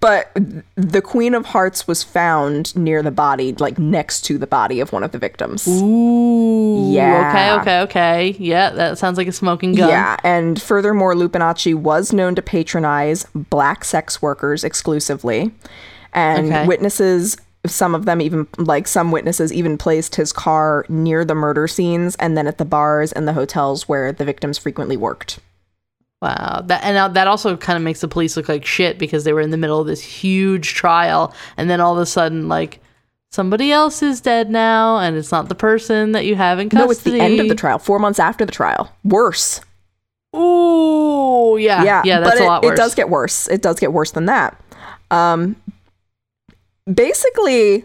but 0.00 0.30
the 0.74 1.02
Queen 1.02 1.34
of 1.34 1.46
Hearts 1.46 1.86
was 1.86 2.02
found 2.02 2.74
near 2.76 3.02
the 3.02 3.10
body, 3.10 3.52
like 3.54 3.78
next 3.78 4.22
to 4.22 4.38
the 4.38 4.46
body 4.46 4.80
of 4.80 4.92
one 4.92 5.02
of 5.02 5.12
the 5.12 5.18
victims. 5.18 5.66
Ooh. 5.68 6.90
Yeah. 6.92 7.28
Okay. 7.30 7.60
Okay. 7.60 7.80
Okay. 7.80 8.36
Yeah, 8.38 8.70
that 8.70 8.98
sounds 8.98 9.18
like 9.18 9.28
a 9.28 9.32
smoking 9.32 9.74
gun. 9.74 9.88
Yeah, 9.88 10.16
and 10.24 10.60
furthermore, 10.60 11.14
Lupinacci 11.14 11.74
was 11.74 12.12
known 12.12 12.34
to 12.34 12.42
patronize 12.42 13.26
black 13.34 13.84
sex 13.84 14.20
workers 14.22 14.64
exclusively, 14.64 15.52
and 16.12 16.46
Okay. 16.48 16.66
witnesses. 16.66 17.36
Some 17.66 17.96
of 17.96 18.04
them 18.04 18.20
even 18.20 18.46
like 18.58 18.86
some 18.86 19.10
witnesses 19.10 19.52
even 19.52 19.76
placed 19.76 20.14
his 20.14 20.32
car 20.32 20.86
near 20.88 21.24
the 21.24 21.34
murder 21.34 21.66
scenes 21.66 22.14
and 22.20 22.36
then 22.38 22.46
at 22.46 22.58
the 22.58 22.64
bars 22.64 23.10
and 23.10 23.26
the 23.26 23.32
hotels 23.32 23.88
where 23.88 24.12
the 24.12 24.24
victims 24.24 24.56
frequently 24.56 24.96
worked. 24.96 25.40
Wow. 26.22 26.62
That 26.66 26.82
and 26.82 27.14
that 27.14 27.26
also 27.26 27.56
kind 27.56 27.76
of 27.76 27.82
makes 27.82 28.00
the 28.00 28.08
police 28.08 28.36
look 28.36 28.48
like 28.48 28.64
shit 28.64 28.98
because 28.98 29.24
they 29.24 29.32
were 29.32 29.40
in 29.40 29.50
the 29.50 29.56
middle 29.56 29.80
of 29.80 29.86
this 29.86 30.00
huge 30.02 30.74
trial, 30.74 31.34
and 31.56 31.68
then 31.68 31.80
all 31.80 31.92
of 31.92 31.98
a 31.98 32.06
sudden, 32.06 32.48
like 32.48 32.80
somebody 33.30 33.70
else 33.70 34.02
is 34.02 34.20
dead 34.20 34.50
now, 34.50 34.98
and 34.98 35.16
it's 35.16 35.30
not 35.30 35.48
the 35.48 35.54
person 35.54 36.12
that 36.12 36.24
you 36.24 36.34
have 36.34 36.58
in 36.58 36.70
custody. 36.70 36.86
No, 36.86 36.90
it's 36.90 37.02
the 37.02 37.20
end 37.20 37.40
of 37.40 37.48
the 37.48 37.54
trial, 37.54 37.78
four 37.78 37.98
months 37.98 38.18
after 38.18 38.44
the 38.44 38.52
trial. 38.52 38.90
Worse. 39.04 39.60
Ooh. 40.34 41.56
Yeah. 41.58 41.84
yeah, 41.84 42.02
Yeah. 42.04 42.20
That's 42.20 42.32
but 42.32 42.40
a 42.40 42.44
it, 42.44 42.46
lot 42.46 42.62
worse. 42.62 42.72
It 42.72 42.76
does 42.76 42.94
get 42.94 43.08
worse. 43.08 43.48
It 43.48 43.62
does 43.62 43.80
get 43.80 43.92
worse 43.92 44.10
than 44.12 44.26
that. 44.26 44.60
Um, 45.10 45.56
basically, 46.92 47.84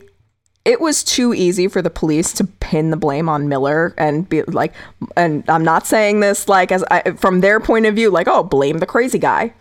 it 0.63 0.79
was 0.79 1.03
too 1.03 1.33
easy 1.33 1.67
for 1.67 1.81
the 1.81 1.89
police 1.89 2.33
to 2.33 2.43
pin 2.43 2.91
the 2.91 2.97
blame 2.97 3.27
on 3.27 3.49
Miller 3.49 3.93
and 3.97 4.27
be 4.29 4.43
like, 4.43 4.73
and 5.15 5.43
I'm 5.49 5.63
not 5.63 5.87
saying 5.87 6.19
this 6.19 6.47
like 6.47 6.71
as 6.71 6.83
I, 6.91 7.11
from 7.11 7.41
their 7.41 7.59
point 7.59 7.85
of 7.87 7.95
view, 7.95 8.11
like, 8.11 8.27
oh, 8.27 8.43
blame 8.43 8.77
the 8.77 8.85
crazy 8.85 9.17
guy. 9.17 9.53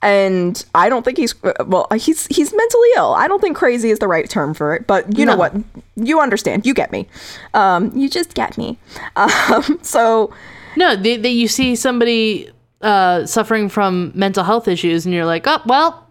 And 0.00 0.62
I 0.74 0.90
don't 0.90 1.02
think 1.02 1.16
he's 1.16 1.34
well. 1.42 1.86
He's 1.96 2.26
he's 2.26 2.52
mentally 2.54 2.88
ill. 2.96 3.14
I 3.14 3.26
don't 3.26 3.40
think 3.40 3.56
crazy 3.56 3.88
is 3.88 4.00
the 4.00 4.08
right 4.08 4.28
term 4.28 4.52
for 4.52 4.74
it. 4.74 4.86
But 4.86 5.16
you 5.16 5.24
know 5.24 5.34
what? 5.34 5.54
You 5.96 6.20
understand. 6.20 6.66
You 6.66 6.74
get 6.74 6.92
me. 6.92 7.08
Um, 7.54 7.90
you 7.96 8.10
just 8.10 8.34
get 8.34 8.58
me. 8.58 8.78
Um, 9.16 9.78
so 9.80 10.30
No, 10.76 10.96
they, 10.96 11.16
they, 11.16 11.30
you 11.30 11.48
see 11.48 11.76
somebody 11.76 12.50
uh, 12.82 13.26
suffering 13.26 13.68
from 13.68 14.12
mental 14.14 14.44
health 14.44 14.68
issues, 14.68 15.04
and 15.06 15.14
you're 15.14 15.24
like, 15.24 15.46
oh, 15.46 15.60
well, 15.66 16.03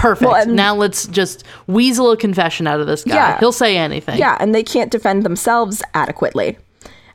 perfect. 0.00 0.30
Well, 0.30 0.46
now 0.46 0.74
let's 0.74 1.06
just 1.06 1.44
weasel 1.66 2.10
a 2.10 2.16
confession 2.16 2.66
out 2.66 2.80
of 2.80 2.86
this 2.86 3.04
guy. 3.04 3.14
Yeah. 3.14 3.38
He'll 3.38 3.52
say 3.52 3.76
anything. 3.76 4.18
yeah, 4.18 4.36
and 4.40 4.54
they 4.54 4.62
can't 4.62 4.90
defend 4.90 5.24
themselves 5.24 5.82
adequately. 5.94 6.56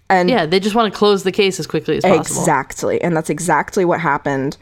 And 0.10 0.30
Yeah, 0.30 0.46
they 0.46 0.60
just 0.60 0.76
want 0.76 0.94
to 0.94 0.98
close 0.98 1.24
the 1.24 1.32
case 1.32 1.60
as 1.60 1.66
quickly 1.68 1.98
as 1.98 2.04
possible. 2.04 2.42
Exactly. 2.42 3.02
And 3.02 3.18
that's 3.18 3.30
exactly 3.30 3.86
what 3.86 4.00
happened. 4.00 4.56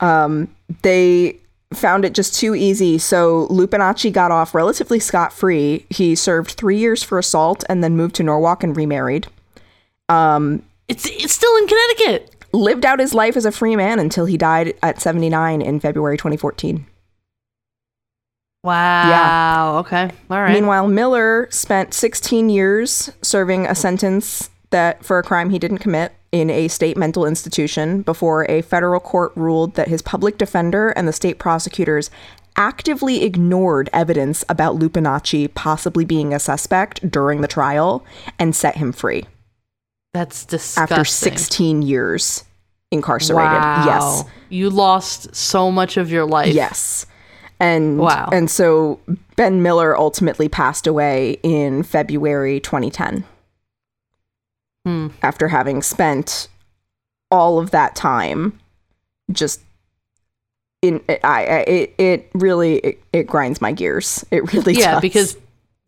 Um, 0.00 0.54
they 0.82 1.38
found 1.72 2.04
it 2.04 2.12
just 2.14 2.34
too 2.38 2.54
easy. 2.54 2.98
So 2.98 3.46
Lupinacci 3.48 4.12
got 4.12 4.30
off 4.30 4.54
relatively 4.54 4.98
scot 5.00 5.32
free. 5.32 5.86
He 5.88 6.14
served 6.14 6.50
three 6.52 6.76
years 6.78 7.02
for 7.02 7.18
assault 7.18 7.64
and 7.68 7.82
then 7.82 7.96
moved 7.96 8.14
to 8.16 8.22
Norwalk 8.22 8.62
and 8.62 8.76
remarried. 8.76 9.26
It's, 10.88 11.06
it's 11.08 11.32
still 11.32 11.56
in 11.58 11.68
Connecticut. 11.68 12.34
Lived 12.52 12.84
out 12.84 12.98
his 12.98 13.14
life 13.14 13.36
as 13.36 13.44
a 13.46 13.52
free 13.52 13.76
man 13.76 14.00
until 14.00 14.26
he 14.26 14.36
died 14.36 14.74
at 14.82 15.00
79 15.00 15.62
in 15.62 15.78
February 15.78 16.16
2014. 16.16 16.84
Wow. 18.62 19.78
Okay. 19.78 20.10
All 20.30 20.40
right. 20.40 20.52
Meanwhile, 20.52 20.88
Miller 20.88 21.48
spent 21.50 21.94
16 21.94 22.50
years 22.50 23.10
serving 23.22 23.66
a 23.66 23.74
sentence 23.74 24.50
that 24.70 25.04
for 25.04 25.18
a 25.18 25.22
crime 25.22 25.50
he 25.50 25.58
didn't 25.58 25.78
commit 25.78 26.12
in 26.32 26.50
a 26.50 26.68
state 26.68 26.96
mental 26.96 27.26
institution 27.26 28.02
before 28.02 28.48
a 28.50 28.62
federal 28.62 29.00
court 29.00 29.32
ruled 29.34 29.74
that 29.74 29.88
his 29.88 30.02
public 30.02 30.38
defender 30.38 30.90
and 30.90 31.08
the 31.08 31.12
state 31.12 31.38
prosecutors 31.38 32.10
actively 32.56 33.24
ignored 33.24 33.88
evidence 33.92 34.44
about 34.48 34.76
Lupinacci 34.76 35.52
possibly 35.54 36.04
being 36.04 36.32
a 36.34 36.38
suspect 36.38 37.10
during 37.10 37.40
the 37.40 37.48
trial 37.48 38.04
and 38.38 38.54
set 38.54 38.76
him 38.76 38.92
free 38.92 39.26
That's 40.12 40.44
disgusting. 40.44 40.96
after 40.98 41.04
16 41.04 41.82
years 41.82 42.44
incarcerated. 42.92 43.52
Wow. 43.52 43.84
Yes. 43.86 44.24
You 44.50 44.70
lost 44.70 45.34
so 45.34 45.70
much 45.70 45.96
of 45.96 46.10
your 46.10 46.26
life. 46.26 46.54
Yes. 46.54 47.06
And 47.60 47.98
Wow. 47.98 48.30
and 48.32 48.50
so 48.50 48.98
Ben 49.36 49.62
Miller 49.62 49.96
ultimately 49.96 50.48
passed 50.48 50.86
away 50.86 51.38
in 51.42 51.82
February 51.82 52.58
2010. 52.58 53.24
Hmm. 54.86 55.08
After 55.22 55.48
having 55.48 55.82
spent 55.82 56.48
all 57.30 57.58
of 57.58 57.70
that 57.70 57.94
time 57.94 58.58
just 59.30 59.60
in 60.82 61.02
I, 61.08 61.18
I 61.22 61.58
it 61.68 61.94
it 61.98 62.30
really 62.32 62.76
it, 62.78 63.02
it 63.12 63.26
grinds 63.26 63.60
my 63.60 63.72
gears. 63.72 64.24
It 64.30 64.52
really 64.54 64.74
Yeah, 64.74 64.92
does. 64.92 65.00
because 65.02 65.36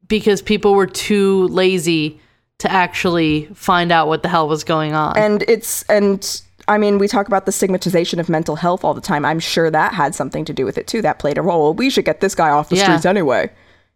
because 0.07 0.43
people 0.43 0.75
were 0.75 0.87
too 0.87 1.49
lazy 1.49 2.21
to 2.59 2.71
actually 2.71 3.47
find 3.55 3.91
out 3.91 4.09
what 4.09 4.23
the 4.23 4.29
hell 4.29 4.47
was 4.47 4.63
going 4.63 4.93
on. 4.93 5.17
and 5.17 5.43
it's 5.49 5.85
and 5.85 6.43
I 6.69 6.79
mean, 6.79 6.99
we 6.99 7.09
talk 7.09 7.27
about 7.27 7.47
the 7.47 7.53
stigmatization 7.53 8.21
of 8.21 8.29
mental 8.29 8.57
health 8.57 8.85
all 8.85 8.95
the 8.95 9.01
time. 9.01 9.25
I'm 9.25 9.41
sure 9.41 9.71
that 9.71 9.95
had 9.95 10.15
something 10.15 10.45
to 10.45 10.53
do 10.53 10.65
with 10.65 10.79
it 10.79 10.87
too. 10.87 11.03
That 11.03 11.19
played 11.19 11.39
a 11.39 11.43
role. 11.43 11.75
We 11.75 11.91
should 11.91 12.05
get 12.05 12.21
this 12.21 12.35
guy 12.35 12.51
off 12.51 12.69
the 12.69 12.77
Yeah. 12.77 12.85
streets 12.85 13.05
anyway. 13.07 13.51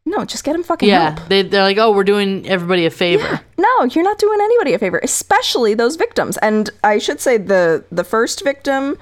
No, 0.08 0.24
just 0.24 0.44
get 0.44 0.54
him 0.54 0.62
fucking 0.62 0.88
yeah, 0.88 1.16
help. 1.16 1.28
they, 1.28 1.42
they're 1.42 1.62
like, 1.64 1.78
oh, 1.78 1.90
we're 1.90 2.04
doing 2.04 2.46
everybody 2.48 2.86
a 2.86 2.90
favor. 2.90 3.24
Yeah. 3.24 3.38
No, 3.58 3.84
you're 3.86 4.04
not 4.04 4.18
doing 4.18 4.38
anybody 4.40 4.72
a 4.72 4.78
favor, 4.78 5.00
especially 5.02 5.74
those 5.74 5.96
victims. 5.96 6.36
And 6.38 6.70
I 6.84 6.98
should 6.98 7.20
say 7.20 7.38
the 7.38 7.84
the 7.90 8.04
first 8.04 8.44
victim, 8.44 8.96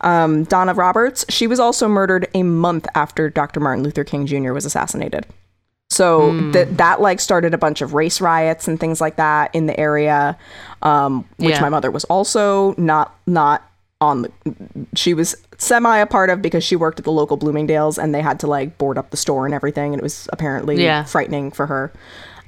um, 0.00 0.44
Donna 0.44 0.72
Roberts, 0.72 1.26
she 1.28 1.46
was 1.46 1.60
also 1.60 1.88
murdered 1.88 2.26
a 2.34 2.42
month 2.42 2.86
after 2.94 3.28
Dr. 3.28 3.60
Martin 3.60 3.84
Luther 3.84 4.02
King 4.04 4.24
Jr. 4.26 4.52
was 4.52 4.64
assassinated. 4.64 5.26
So 5.90 6.32
Hmm. 6.32 6.50
that 6.52 6.76
that 6.78 7.00
like 7.00 7.20
started 7.20 7.54
a 7.54 7.58
bunch 7.58 7.80
of 7.80 7.94
race 7.94 8.20
riots 8.20 8.66
and 8.66 8.78
things 8.78 9.00
like 9.00 9.16
that 9.16 9.54
in 9.54 9.66
the 9.66 9.78
area, 9.78 10.36
um, 10.82 11.24
which 11.36 11.50
Yeah. 11.50 11.60
my 11.60 11.68
mother 11.68 11.90
was 11.90 12.04
also 12.04 12.74
not 12.76 13.14
not 13.26 13.62
on. 14.00 14.22
The, 14.22 14.30
she 14.94 15.14
was 15.14 15.36
semi 15.58 15.96
a 15.98 16.06
part 16.06 16.28
of 16.28 16.42
because 16.42 16.64
she 16.64 16.76
worked 16.76 16.98
at 16.98 17.04
the 17.04 17.12
local 17.12 17.36
Bloomingdale's 17.36 17.98
and 17.98 18.14
they 18.14 18.20
had 18.20 18.40
to 18.40 18.46
like 18.46 18.76
board 18.78 18.98
up 18.98 19.10
the 19.10 19.16
store 19.16 19.46
and 19.46 19.54
everything, 19.54 19.92
and 19.92 20.00
it 20.00 20.02
was 20.02 20.28
apparently 20.32 20.82
Yeah. 20.82 21.04
frightening 21.04 21.50
for 21.52 21.66
her. 21.66 21.92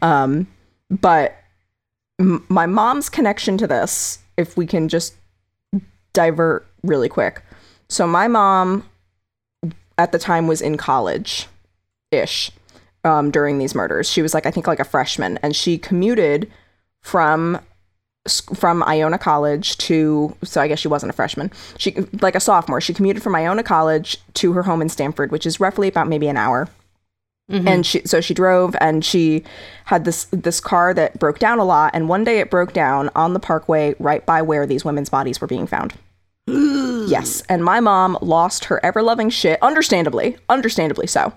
Um, 0.03 0.48
but 0.90 1.37
m- 2.18 2.44
my 2.48 2.66
mom's 2.66 3.09
connection 3.09 3.57
to 3.59 3.66
this, 3.68 4.18
if 4.37 4.57
we 4.57 4.66
can 4.66 4.88
just 4.88 5.14
divert 6.12 6.66
really 6.83 7.09
quick. 7.09 7.42
So 7.88 8.07
my 8.07 8.27
mom 8.29 8.85
at 9.96 10.11
the 10.12 10.18
time 10.18 10.46
was 10.48 10.61
in 10.61 10.77
college 10.77 11.46
ish 12.11 12.51
um, 13.09 13.31
during 13.31 13.59
these 13.59 13.75
murders. 13.75 14.11
She 14.11 14.23
was 14.23 14.35
like 14.35 14.47
I 14.47 14.51
think 14.51 14.66
like 14.66 14.81
a 14.81 14.85
freshman 14.85 15.38
and 15.42 15.57
she 15.57 15.79
commuted 15.79 16.51
from 17.03 17.61
from 18.55 18.83
Iona 18.83 19.18
College 19.18 19.79
to 19.79 20.37
so 20.44 20.61
I 20.61 20.68
guess 20.68 20.79
she 20.79 20.88
wasn't 20.88 21.11
a 21.11 21.14
freshman. 21.14 21.51
She 21.79 21.97
like 22.21 22.35
a 22.35 22.40
sophomore. 22.40 22.81
She 22.81 22.94
commuted 22.94 23.23
from 23.23 23.35
Iona 23.35 23.62
College 23.62 24.18
to 24.35 24.53
her 24.53 24.62
home 24.62 24.83
in 24.83 24.88
Stamford, 24.88 25.33
which 25.33 25.47
is 25.47 25.59
roughly 25.59 25.88
about 25.88 26.09
maybe 26.09 26.29
an 26.29 26.37
hour 26.37 26.68
and 27.66 27.87
she 27.87 28.03
so 28.05 28.21
she 28.21 28.35
drove 28.35 28.77
and 28.81 29.05
she 29.05 29.42
had 29.87 30.05
this 30.05 30.25
this 30.31 30.61
car 30.61 30.92
that 30.92 31.18
broke 31.18 31.38
down 31.38 31.59
a 31.59 31.64
lot 31.64 31.90
and 31.94 32.09
one 32.09 32.25
day 32.25 32.40
it 32.40 32.51
broke 32.51 32.73
down 32.73 33.11
on 33.14 33.33
the 33.33 33.40
parkway 33.40 33.94
right 33.99 34.27
by 34.27 34.42
where 34.42 34.66
these 34.66 34.85
women's 34.85 35.09
bodies 35.09 35.40
were 35.40 35.47
being 35.47 35.66
found 35.66 35.94
yes 36.47 37.42
and 37.49 37.64
my 37.64 37.81
mom 37.81 38.18
lost 38.21 38.66
her 38.66 38.85
ever 38.85 39.03
loving 39.03 39.31
shit 39.31 39.61
understandably 39.62 40.37
understandably 40.49 41.07
so 41.07 41.33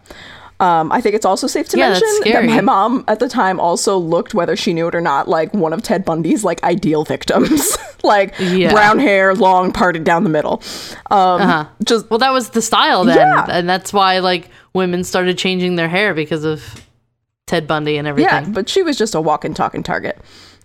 Um, 0.62 0.92
I 0.92 1.02
think 1.02 1.16
it's 1.16 1.26
also 1.26 1.48
safe 1.48 1.68
to 1.70 1.78
Yeah, 1.78 1.90
mention 1.90 2.08
that 2.32 2.46
my 2.46 2.62
mom 2.62 3.04
at 3.08 3.20
the 3.20 3.28
time 3.28 3.60
also 3.60 3.98
looked, 3.98 4.36
whether 4.36 4.56
she 4.56 4.74
knew 4.74 4.88
it 4.88 4.94
or 4.94 5.02
not, 5.02 5.28
like 5.28 5.52
one 5.56 5.74
of 5.74 5.82
Ted 5.82 6.06
Bundy's 6.06 6.44
like 6.44 6.64
ideal 6.64 7.04
victims, 7.04 7.76
like 8.04 8.36
Yeah. 8.40 8.72
brown 8.72 9.00
hair, 9.00 9.34
long, 9.34 9.72
parted 9.72 10.04
down 10.04 10.24
the 10.24 10.30
middle. 10.30 10.62
Um, 11.10 11.42
Uh-huh. 11.42 11.66
Just 11.84 12.10
Well, 12.12 12.20
that 12.20 12.32
was 12.32 12.50
the 12.52 12.62
style 12.62 13.04
then, 13.06 13.18
Yeah. 13.18 13.46
and 13.50 13.68
that's 13.68 13.92
why 13.92 14.20
like 14.20 14.50
women 14.74 15.04
started 15.04 15.36
changing 15.38 15.78
their 15.78 15.90
hair 15.90 16.14
because 16.14 16.44
of 16.46 16.86
Ted 17.48 17.66
Bundy 17.66 17.98
and 17.98 18.08
everything. 18.08 18.32
Yeah, 18.46 18.50
but 18.50 18.70
she 18.70 18.84
was 18.84 18.98
just 18.98 19.16
a 19.16 19.20
walk 19.20 19.42
walking, 19.42 19.54
talking 19.56 19.82
target. 19.82 20.20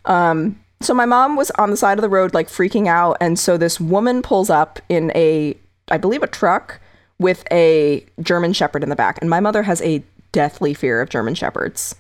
Um, 0.05 0.61
so 0.83 0.93
my 0.93 1.07
mom 1.07 1.37
was 1.37 1.51
on 1.53 1.71
the 1.71 1.77
side 1.77 1.97
of 1.97 2.03
the 2.03 2.09
road, 2.11 2.35
like 2.35 2.49
freaking 2.49 2.87
out, 2.87 3.17
and 3.21 3.39
so 3.39 3.57
this 3.57 3.81
woman 3.81 4.21
pulls 4.21 4.51
up 4.51 4.79
in 4.91 5.11
a, 5.15 5.57
I 5.91 5.97
believe, 5.97 6.23
a 6.23 6.27
truck 6.27 6.81
with 7.19 7.45
a 7.51 8.05
German 8.21 8.53
Shepherd 8.53 8.83
in 8.83 8.89
the 8.89 8.97
back, 8.97 9.19
and 9.21 9.31
my 9.31 9.41
mother 9.41 9.63
has 9.63 9.81
a 9.83 10.03
deathly 10.33 10.75
fear 10.75 11.01
of 11.01 11.09
German 11.09 11.35
Shepherds. 11.35 11.95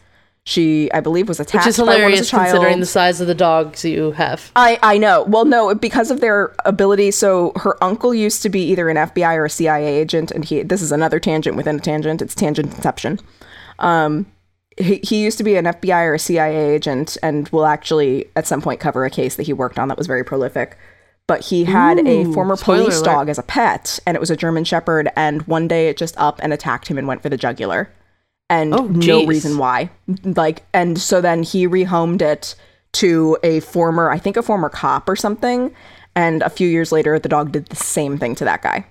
She, 0.44 0.92
I 0.92 1.00
believe, 1.00 1.26
was 1.26 1.40
attacked 1.40 1.66
Which 1.66 1.70
is 1.70 1.78
by 1.78 1.84
one 1.84 1.90
as 1.90 1.96
a 1.96 2.00
hilarious 2.02 2.30
considering 2.30 2.78
the 2.78 2.86
size 2.86 3.20
of 3.20 3.26
the 3.26 3.34
dogs 3.34 3.84
you 3.84 4.12
have. 4.12 4.52
I, 4.54 4.78
I 4.80 4.96
know. 4.96 5.24
Well, 5.24 5.44
no, 5.44 5.74
because 5.74 6.12
of 6.12 6.20
their 6.20 6.54
ability. 6.64 7.10
So 7.10 7.52
her 7.56 7.82
uncle 7.82 8.14
used 8.14 8.42
to 8.42 8.48
be 8.48 8.62
either 8.70 8.88
an 8.88 8.96
FBI 8.96 9.34
or 9.34 9.46
a 9.46 9.50
CIA 9.50 9.96
agent, 9.98 10.30
and 10.30 10.44
he. 10.44 10.62
This 10.62 10.82
is 10.82 10.92
another 10.92 11.18
tangent 11.18 11.56
within 11.56 11.76
a 11.76 11.80
tangent. 11.80 12.22
It's 12.22 12.34
tangent 12.34 12.72
inception. 12.76 13.18
Um, 13.80 14.26
he, 14.78 15.00
he 15.02 15.24
used 15.24 15.38
to 15.38 15.44
be 15.44 15.56
an 15.56 15.64
FBI 15.64 16.04
or 16.04 16.14
a 16.14 16.18
CIA 16.18 16.74
agent, 16.74 17.16
and 17.24 17.48
will 17.48 17.66
actually 17.66 18.30
at 18.36 18.46
some 18.46 18.62
point 18.62 18.78
cover 18.78 19.04
a 19.04 19.10
case 19.10 19.34
that 19.36 19.44
he 19.44 19.52
worked 19.52 19.80
on 19.80 19.88
that 19.88 19.98
was 19.98 20.06
very 20.06 20.22
prolific. 20.22 20.78
But 21.28 21.46
he 21.46 21.64
had 21.64 21.98
a 22.06 22.24
former 22.32 22.56
police 22.56 23.00
alert. 23.00 23.04
dog 23.04 23.28
as 23.28 23.38
a 23.38 23.42
pet, 23.42 23.98
and 24.06 24.16
it 24.16 24.20
was 24.20 24.30
a 24.30 24.36
German 24.36 24.62
Shepherd. 24.62 25.10
And 25.16 25.42
one 25.42 25.66
day 25.66 25.88
it 25.88 25.96
just 25.96 26.16
up 26.18 26.38
and 26.42 26.52
attacked 26.52 26.86
him 26.88 26.98
and 26.98 27.08
went 27.08 27.20
for 27.22 27.28
the 27.28 27.36
jugular, 27.36 27.90
and 28.48 28.72
Oh, 28.72 28.84
no 28.86 29.26
reason 29.26 29.58
why. 29.58 29.90
Like, 30.22 30.64
and 30.72 31.00
so 31.00 31.20
then 31.20 31.42
he 31.42 31.66
rehomed 31.66 32.22
it 32.22 32.54
to 32.92 33.36
a 33.42 33.60
former, 33.60 34.10
I 34.10 34.18
think 34.18 34.36
a 34.36 34.42
former 34.42 34.68
cop 34.68 35.08
or 35.08 35.16
something. 35.16 35.74
And 36.14 36.42
a 36.42 36.48
few 36.48 36.68
years 36.68 36.92
later, 36.92 37.18
the 37.18 37.28
dog 37.28 37.52
did 37.52 37.66
the 37.66 37.76
same 37.76 38.18
thing 38.18 38.34
to 38.36 38.44
that 38.44 38.62
guy. 38.62 38.86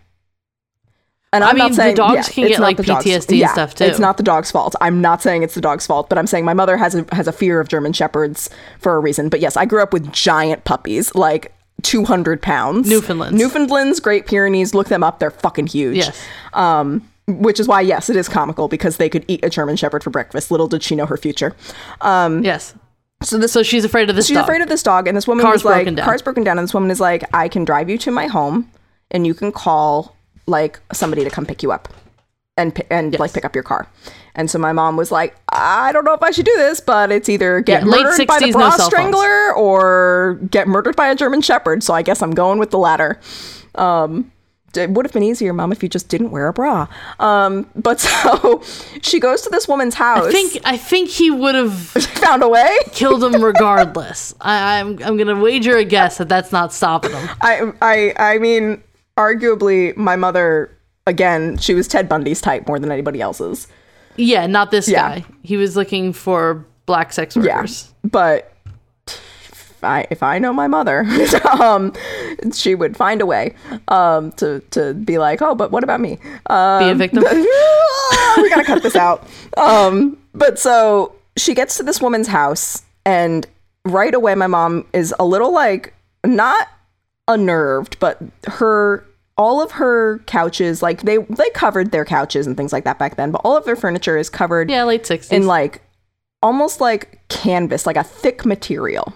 And 1.34 1.44
I 1.44 1.50
I'm 1.50 1.56
mean, 1.56 1.60
not 1.60 1.70
the 1.70 1.76
saying 1.76 1.96
dogs 1.96 2.16
yeah, 2.16 2.34
can 2.34 2.44
it's 2.44 2.52
get, 2.52 2.60
like, 2.60 2.78
the 2.78 2.84
PTSD 2.84 3.30
and 3.30 3.38
yeah, 3.40 3.52
stuff, 3.54 3.76
too. 3.76 3.86
It's 3.86 4.00
not 4.00 4.18
the 4.18 4.24
dog's 4.24 4.52
fault. 4.52 4.76
I'm 4.80 5.02
not 5.02 5.22
saying 5.22 5.44
it's 5.44 5.56
the 5.56 5.62
dog's 5.62 5.88
fault, 5.88 6.08
but 6.08 6.18
I'm 6.18 6.28
saying 6.28 6.46
my 6.46 6.54
mother 6.54 6.78
has 6.78 6.96
a 6.96 7.06
has 7.14 7.28
a 7.28 7.32
fear 7.32 7.60
of 7.60 7.68
German 7.68 7.94
shepherds 7.94 8.50
for 8.80 8.96
a 8.96 9.00
reason. 9.00 9.30
But 9.30 9.40
yes, 9.40 9.58
I 9.58 9.66
grew 9.66 9.82
up 9.82 9.92
with 9.92 10.12
giant 10.12 10.66
puppies, 10.66 11.16
like 11.16 11.52
200 11.86 12.42
pounds. 12.42 12.90
Newfoundlands. 12.90 13.38
Newfoundlands, 13.38 14.00
Great 14.00 14.26
Pyrenees. 14.26 14.74
Look 14.74 14.88
them 14.90 15.04
up; 15.04 15.20
they're 15.20 15.32
fucking 15.32 15.68
huge. 15.68 15.98
Yes. 15.98 16.22
Um, 16.54 17.08
which 17.28 17.60
is 17.60 17.68
why, 17.68 17.82
yes, 17.82 18.10
it 18.10 18.16
is 18.16 18.30
comical 18.30 18.68
because 18.68 18.98
they 18.98 19.10
could 19.10 19.26
eat 19.28 19.44
a 19.44 19.50
German 19.50 19.76
Shepherd 19.78 20.04
for 20.04 20.10
breakfast. 20.12 20.52
Little 20.52 20.68
did 20.68 20.84
she 20.84 20.96
know 20.96 21.06
her 21.08 21.18
future. 21.18 21.56
Yes. 22.04 22.76
So 23.24 23.38
this 23.38 23.54
So 23.54 23.64
she's 23.64 23.86
afraid 23.86 24.10
of 24.10 24.16
this 24.16 24.26
dog. 24.26 24.28
she's 24.28 24.36
dog. 24.38 24.44
afraid 24.44 24.62
of 24.62 24.70
this 24.70 24.84
dog, 24.84 25.08
and 25.08 25.16
this 25.18 25.28
woman 25.28 25.44
Car's 25.46 25.64
was 25.64 25.66
like, 25.66 25.76
broken 25.78 25.96
down. 25.96 26.06
"Car's 26.06 26.22
broken 26.22 26.44
down," 26.44 26.58
and 26.60 26.68
this 26.68 26.74
woman 26.74 26.92
is 26.92 27.00
like, 27.00 27.24
"I 27.34 27.48
can 27.48 27.64
drive 27.66 27.90
you 27.90 27.98
to 28.00 28.12
my 28.12 28.28
home, 28.28 28.70
and 29.10 29.26
you 29.26 29.34
can 29.34 29.52
call 29.52 30.16
like 30.48 30.80
somebody 30.94 31.24
to 31.24 31.30
come 31.30 31.46
pick 31.46 31.64
you 31.64 31.72
up, 31.72 31.88
and 32.58 32.80
and 32.92 33.18
like 33.18 33.34
pick 33.34 33.46
up 33.46 33.56
your 33.56 33.64
car." 33.64 33.88
And 34.36 34.52
so 34.52 34.60
my 34.60 34.74
mom 34.74 34.98
was 34.98 35.12
like, 35.12 35.36
"I 35.50 35.92
don't 35.94 36.04
know 36.06 36.14
if 36.14 36.22
I 36.22 36.32
should 36.32 36.46
do 36.46 36.56
this, 36.58 36.80
but 36.82 37.12
it's 37.12 37.30
either 37.30 37.62
get 37.62 37.84
Yeah, 37.84 37.90
late 37.90 38.04
murdered 38.04 38.28
by 38.28 38.40
the 38.40 38.46
60s, 38.48 38.52
no 38.54 38.60
bra 38.60 38.70
phones. 38.72 38.84
strangler 38.84 39.54
or 39.56 40.40
get 40.52 40.68
murdered 40.68 40.96
by 40.96 41.08
a 41.08 41.16
German 41.16 41.42
Shepherd." 41.42 41.84
So 41.84 41.94
I 41.94 42.02
guess 42.02 42.22
I'm 42.22 42.32
going 42.32 42.60
with 42.60 42.72
the 42.72 42.78
latter. 42.78 43.20
Um, 43.76 44.32
it 44.78 44.90
would 44.90 45.06
have 45.06 45.14
been 45.14 45.24
easier, 45.24 45.54
mom, 45.54 45.72
if 45.72 45.82
you 45.82 45.88
just 45.88 46.10
didn't 46.10 46.32
wear 46.32 46.48
a 46.48 46.54
bra. 46.54 46.88
Um, 47.22 47.66
but 47.78 48.00
so 48.02 48.62
she 49.02 49.22
goes 49.22 49.42
to 49.44 49.50
this 49.50 49.70
woman's 49.70 49.96
house. 49.96 50.26
I 50.28 50.32
think 50.34 50.58
I 50.66 50.76
think 50.76 51.10
he 51.10 51.32
would 51.32 51.56
have 51.56 51.74
found 52.20 52.44
a 52.44 52.50
way. 52.50 52.76
killed 52.92 53.24
him 53.24 53.42
regardless. 53.42 54.36
I, 54.42 54.80
I'm 54.82 55.02
I'm 55.02 55.16
gonna 55.18 55.40
wager 55.40 55.78
a 55.78 55.86
guess 55.86 56.18
that 56.18 56.28
that's 56.28 56.52
not 56.52 56.74
stopping 56.74 57.12
him. 57.12 57.30
I 57.42 57.72
I 57.82 58.14
I 58.34 58.38
mean, 58.40 58.84
arguably, 59.18 59.96
my 59.96 60.16
mother 60.18 60.72
again, 61.08 61.58
she 61.58 61.74
was 61.74 61.88
Ted 61.88 62.10
Bundy's 62.10 62.42
type 62.42 62.68
more 62.68 62.80
than 62.80 62.92
anybody 62.92 63.22
else's. 63.22 63.68
Yeah, 64.18 64.48
not 64.48 64.72
this 64.72 64.88
Yeah. 64.88 65.20
guy. 65.20 65.26
He 65.44 65.58
was 65.58 65.76
looking 65.76 66.14
for 66.14 66.66
black 66.86 67.12
sex 67.14 67.36
workers. 67.36 67.92
Yeah, 68.04 68.10
but 68.10 68.52
if 69.08 69.84
I 69.84 70.08
if 70.10 70.24
I 70.24 70.40
know 70.40 70.54
my 70.54 70.68
mother, 70.68 71.06
um, 71.62 71.94
she 72.54 72.76
would 72.76 72.96
find 72.98 73.22
a 73.22 73.26
way 73.26 73.54
um 73.90 74.32
to 74.34 74.60
to 74.72 74.94
be 74.94 75.18
like, 75.18 75.42
oh, 75.42 75.56
but 75.56 75.72
what 75.72 75.84
about 75.84 76.00
me? 76.00 76.18
Um, 76.48 76.80
Be 76.84 76.90
a 76.92 76.96
victim. 76.96 77.24
we 78.38 78.50
gotta 78.50 78.64
cut 78.66 78.82
this 78.84 78.96
out. 78.96 79.28
Um, 79.58 80.18
but 80.34 80.58
so 80.60 81.14
she 81.38 81.54
gets 81.54 81.78
to 81.78 81.84
this 81.84 82.02
woman's 82.02 82.28
house, 82.28 82.84
and 83.06 83.46
right 83.84 84.14
away, 84.14 84.36
my 84.36 84.48
mom 84.48 84.86
is 84.94 85.14
a 85.20 85.26
little 85.26 85.54
like 85.54 85.94
not 86.26 86.68
unnerved, 87.28 87.98
but 88.00 88.20
her 88.48 89.06
all 89.38 89.62
of 89.62 89.72
her 89.72 90.20
couches, 90.28 90.82
like 90.82 91.02
they 91.04 91.18
they 91.18 91.50
covered 91.52 91.92
their 91.92 92.06
couches 92.06 92.48
and 92.48 92.56
things 92.56 92.72
like 92.72 92.84
that 92.86 92.98
back 93.00 93.16
then, 93.18 93.32
but 93.32 93.42
all 93.44 93.58
of 93.58 93.66
their 93.66 93.76
furniture 93.76 94.18
is 94.18 94.30
covered 94.30 94.70
yeah, 94.70 94.84
late 94.84 95.06
sixties. 95.06 95.32
in 95.32 95.46
like 95.48 95.82
almost 96.42 96.80
like 96.80 97.20
canvas, 97.28 97.86
like 97.86 97.98
a 97.98 98.04
thick 98.04 98.46
material. 98.46 99.14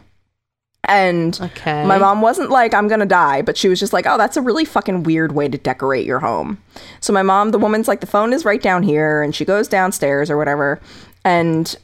And 0.85 1.39
Okay. 1.39 1.85
my 1.85 1.97
mom 1.99 2.21
wasn't 2.21 2.49
like, 2.49 2.73
I'm 2.73 2.87
gonna 2.87 3.05
die, 3.05 3.41
but 3.43 3.55
she 3.57 3.69
was 3.69 3.79
just 3.79 3.93
like, 3.93 4.07
oh, 4.07 4.17
that's 4.17 4.37
a 4.37 4.41
really 4.41 4.65
fucking 4.65 5.03
weird 5.03 5.33
way 5.33 5.47
to 5.47 5.57
decorate 5.57 6.05
your 6.05 6.19
home. 6.19 6.57
So 6.99 7.13
my 7.13 7.21
mom, 7.21 7.51
the 7.51 7.59
woman's 7.59 7.87
like, 7.87 7.99
the 7.99 8.07
phone 8.07 8.33
is 8.33 8.43
right 8.43 8.61
down 8.61 8.81
here, 8.83 9.21
and 9.21 9.35
she 9.35 9.45
goes 9.45 9.67
downstairs 9.67 10.31
or 10.31 10.37
whatever. 10.37 10.79
And 11.23 11.75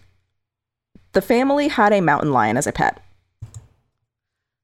the 1.11 1.21
family 1.21 1.67
had 1.67 1.93
a 1.93 2.01
mountain 2.01 2.31
lion 2.31 2.57
as 2.57 2.65
a 2.67 2.71
pet. 2.71 2.99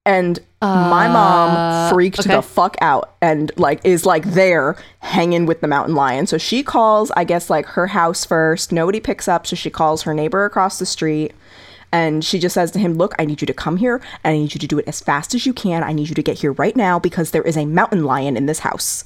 And 0.05 0.39
my 0.61 1.07
mom 1.07 1.49
Uh, 1.51 1.89
freaked 1.91 2.19
okay. 2.19 2.35
the 2.35 2.41
fuck 2.41 2.75
out 2.81 3.15
and 3.21 3.51
like 3.57 3.79
is 3.83 4.05
like 4.05 4.23
there 4.25 4.75
hanging 4.99 5.45
with 5.45 5.61
the 5.61 5.67
mountain 5.67 5.95
lion. 5.95 6.27
So 6.27 6.37
she 6.37 6.63
calls, 6.63 7.11
I 7.15 7.23
guess, 7.23 7.49
like 7.49 7.65
her 7.67 7.87
house 7.87 8.25
first. 8.25 8.71
Nobody 8.71 8.99
picks 8.99 9.27
up, 9.27 9.45
so 9.47 9.55
she 9.55 9.69
calls 9.69 10.03
her 10.03 10.13
neighbor 10.13 10.45
across 10.45 10.79
the 10.79 10.85
street. 10.85 11.33
And 11.91 12.23
she 12.23 12.39
just 12.39 12.53
says 12.53 12.71
to 12.71 12.79
him, 12.79 12.93
Look, 12.95 13.13
I 13.19 13.25
need 13.25 13.41
you 13.41 13.47
to 13.47 13.53
come 13.53 13.77
here 13.77 14.01
and 14.23 14.33
I 14.33 14.37
need 14.37 14.53
you 14.53 14.59
to 14.59 14.67
do 14.67 14.79
it 14.79 14.87
as 14.87 15.01
fast 15.01 15.35
as 15.35 15.45
you 15.45 15.53
can. 15.53 15.83
I 15.83 15.93
need 15.93 16.09
you 16.09 16.15
to 16.15 16.23
get 16.23 16.39
here 16.39 16.53
right 16.53 16.75
now 16.75 16.99
because 16.99 17.31
there 17.31 17.43
is 17.43 17.57
a 17.57 17.65
mountain 17.65 18.03
lion 18.03 18.37
in 18.37 18.45
this 18.45 18.59
house. 18.59 19.03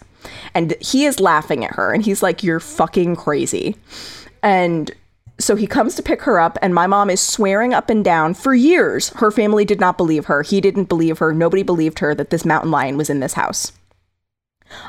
And 0.54 0.76
he 0.82 1.06
is 1.06 1.20
laughing 1.20 1.66
at 1.66 1.72
her 1.72 1.94
and 1.94 2.04
he's 2.04 2.22
like, 2.24 2.44
You're 2.44 2.60
fucking 2.60 3.16
crazy. 3.16 3.76
And 4.44 4.92
so 5.38 5.56
he 5.56 5.68
comes 5.68 5.96
to 5.96 6.04
pick 6.04 6.22
her 6.22 6.40
up, 6.40 6.58
and 6.62 6.74
my 6.74 6.88
mom 6.88 7.10
is 7.10 7.20
swearing 7.20 7.74
up 7.74 7.90
and 7.90 8.06
down 8.06 8.34
for 8.34 8.54
years. 8.54 9.10
Her 9.10 9.32
family 9.32 9.66
did 9.66 9.80
not 9.80 9.98
believe 9.98 10.26
her. 10.26 10.44
He 10.44 10.62
didn't 10.62 10.86
believe 10.86 11.18
her. 11.20 11.34
Nobody 11.34 11.62
believed 11.62 12.00
her 12.00 12.16
that 12.16 12.30
this 12.30 12.46
mountain 12.46 12.72
lion 12.72 12.98
was 12.98 13.10
in 13.10 13.20
this 13.20 13.34
house. 13.34 13.74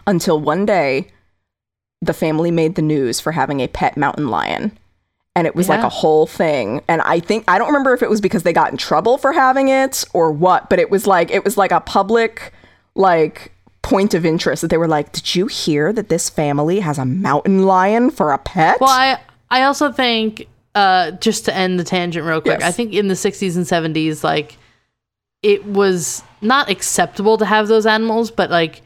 Until 0.06 0.40
one 0.40 0.64
day, 0.64 1.08
the 2.00 2.12
family 2.12 2.50
made 2.50 2.76
the 2.76 2.82
news 2.82 3.18
for 3.18 3.32
having 3.32 3.60
a 3.60 3.68
pet 3.68 3.96
mountain 3.96 4.28
lion. 4.28 4.78
And 5.34 5.46
it 5.46 5.54
was 5.54 5.68
like 5.68 5.82
a 5.82 5.90
whole 5.90 6.26
thing. 6.26 6.80
And 6.88 7.02
I 7.02 7.20
think, 7.20 7.44
I 7.46 7.58
don't 7.58 7.66
remember 7.66 7.92
if 7.92 8.02
it 8.02 8.08
was 8.08 8.22
because 8.22 8.42
they 8.42 8.54
got 8.54 8.70
in 8.70 8.78
trouble 8.78 9.18
for 9.18 9.32
having 9.32 9.68
it 9.68 10.02
or 10.14 10.32
what, 10.32 10.70
but 10.70 10.78
it 10.78 10.90
was 10.90 11.06
like, 11.06 11.30
it 11.30 11.44
was 11.44 11.58
like 11.58 11.72
a 11.72 11.80
public, 11.80 12.54
like, 12.94 13.52
point 13.82 14.14
of 14.14 14.24
interest 14.24 14.62
that 14.62 14.68
they 14.68 14.78
were 14.78 14.88
like, 14.88 15.12
Did 15.12 15.34
you 15.34 15.46
hear 15.46 15.92
that 15.92 16.08
this 16.08 16.30
family 16.30 16.80
has 16.80 16.98
a 16.98 17.04
mountain 17.04 17.64
lion 17.64 18.10
for 18.10 18.32
a 18.32 18.38
pet? 18.38 18.80
Well, 18.80 18.88
I 18.88 19.18
I 19.50 19.62
also 19.62 19.92
think 19.92 20.48
uh, 20.74 21.12
just 21.12 21.44
to 21.46 21.54
end 21.54 21.78
the 21.78 21.84
tangent 21.84 22.26
real 22.26 22.40
quick, 22.40 22.60
Yes. 22.60 22.68
I 22.68 22.72
think 22.72 22.92
in 22.92 23.08
the 23.08 23.14
60s 23.14 23.56
and 23.56 23.64
70s, 23.64 24.24
like 24.24 24.56
it 25.42 25.64
was 25.64 26.22
not 26.42 26.68
acceptable 26.68 27.38
to 27.38 27.44
have 27.44 27.68
those 27.68 27.86
animals, 27.86 28.30
but 28.30 28.50
like 28.50 28.82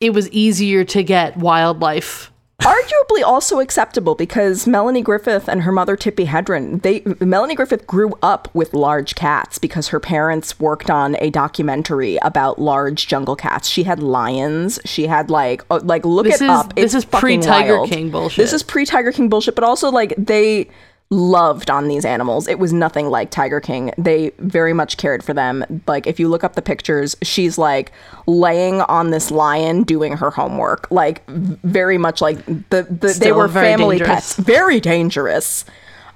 it 0.00 0.10
was 0.12 0.28
easier 0.30 0.84
to 0.84 1.02
get 1.04 1.36
wildlife. 1.36 2.31
Arguably 2.62 3.22
also 3.24 3.60
acceptable 3.60 4.14
because 4.14 4.66
Melanie 4.66 5.02
Griffith 5.02 5.48
and 5.48 5.62
her 5.62 5.72
mother 5.72 5.96
Tippi 5.96 6.26
Hedren, 6.26 6.80
they 6.82 7.02
Melanie 7.24 7.54
Griffith 7.54 7.86
grew 7.86 8.12
up 8.22 8.48
with 8.54 8.72
large 8.74 9.14
cats 9.14 9.58
because 9.58 9.88
her 9.88 10.00
parents 10.00 10.58
worked 10.60 10.90
on 10.90 11.16
a 11.20 11.30
documentary 11.30 12.18
about 12.22 12.60
large 12.60 13.06
jungle 13.06 13.36
cats. 13.36 13.68
She 13.68 13.82
had 13.84 14.00
lions. 14.02 14.78
She 14.84 15.06
had 15.06 15.30
like 15.30 15.62
oh, 15.70 15.76
like 15.82 16.04
look 16.04 16.24
This 16.26 16.40
it 16.40 16.44
is- 16.44 16.50
up. 16.50 16.74
this 16.74 16.94
It's 16.94 16.94
is 16.94 17.04
pre-Tiger. 17.04 17.82
King 17.86 18.10
bullshit. 18.10 18.36
This 18.36 18.52
is 18.52 18.62
pre 18.62 18.84
Tiger 18.84 19.12
King 19.12 19.28
bullshit, 19.28 19.54
but 19.54 19.64
also 19.64 19.90
like 19.90 20.14
they 20.16 20.68
loved 21.12 21.70
on 21.70 21.88
these 21.88 22.04
animals. 22.06 22.48
It 22.48 22.58
was 22.58 22.72
nothing 22.72 23.08
like 23.10 23.30
Tiger 23.30 23.60
King. 23.60 23.92
They 23.98 24.32
very 24.38 24.72
much 24.72 24.96
cared 24.96 25.22
for 25.22 25.34
them. 25.34 25.82
Like 25.86 26.06
if 26.06 26.18
you 26.18 26.26
look 26.28 26.42
up 26.42 26.54
the 26.54 26.62
pictures, 26.62 27.14
she's 27.22 27.58
like 27.58 27.92
laying 28.26 28.80
on 28.82 29.10
this 29.10 29.30
lion 29.30 29.82
doing 29.82 30.16
her 30.16 30.30
homework. 30.30 30.90
Like 30.90 31.24
very 31.28 31.98
much 31.98 32.22
like 32.22 32.44
the, 32.46 32.84
the 32.88 33.16
they 33.20 33.30
were 33.30 33.46
family 33.48 33.98
dangerous. 33.98 34.34
pets. 34.34 34.36
Very 34.46 34.80
dangerous. 34.80 35.64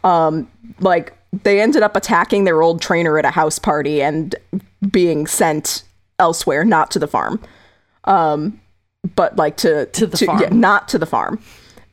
Um 0.02 0.50
like 0.80 1.12
they 1.42 1.60
ended 1.60 1.82
up 1.82 1.94
attacking 1.94 2.44
their 2.44 2.62
old 2.62 2.80
trainer 2.80 3.18
at 3.18 3.26
a 3.26 3.30
house 3.30 3.58
party 3.58 4.00
and 4.02 4.34
being 4.90 5.26
sent 5.26 5.82
elsewhere, 6.18 6.64
not 6.64 6.90
to 6.92 6.98
the 6.98 7.06
farm. 7.06 7.38
Um 8.04 8.60
but 9.14 9.36
like 9.36 9.58
to 9.58 9.86
To 9.86 10.06
the 10.06 10.16
farm. 10.16 10.40
yeah, 10.40 10.48
not 10.50 10.88
to 10.88 10.98
the 10.98 11.06
farm 11.06 11.38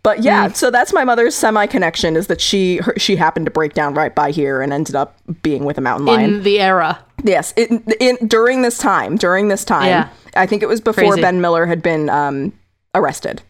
But 0.04 0.22
yeah, 0.22 0.50
so 0.52 0.70
that's 0.70 0.92
my 0.92 1.06
mother's 1.06 1.34
semi 1.34 1.66
connection 1.66 2.18
is 2.18 2.28
that 2.28 2.42
she 2.42 2.78
her, 2.78 2.94
she 2.98 3.16
happened 3.16 3.46
to 3.46 3.52
break 3.52 3.74
down 3.74 3.94
right 3.94 4.14
by 4.14 4.32
here 4.32 4.62
and 4.62 4.74
ended 4.74 4.96
up 4.96 5.18
being 5.42 5.64
with 5.64 5.78
a 5.78 5.82
mountain 5.82 6.06
lion. 6.06 6.36
In 6.36 6.44
the 6.44 6.60
era. 6.60 7.00
yes, 7.24 7.54
in, 7.56 7.82
in 8.02 8.18
during 8.28 8.64
this 8.64 8.78
time, 8.78 9.16
during 9.16 9.48
this 9.48 9.64
time, 9.64 9.88
Yeah. 9.88 10.10
I 10.36 10.46
think 10.46 10.62
it 10.62 10.68
was 10.68 10.82
before 10.82 11.06
Crazy. 11.06 11.22
Ben 11.22 11.40
Miller 11.40 11.66
had 11.66 11.82
been 11.82 12.10
um, 12.10 12.52
arrested. 12.94 13.42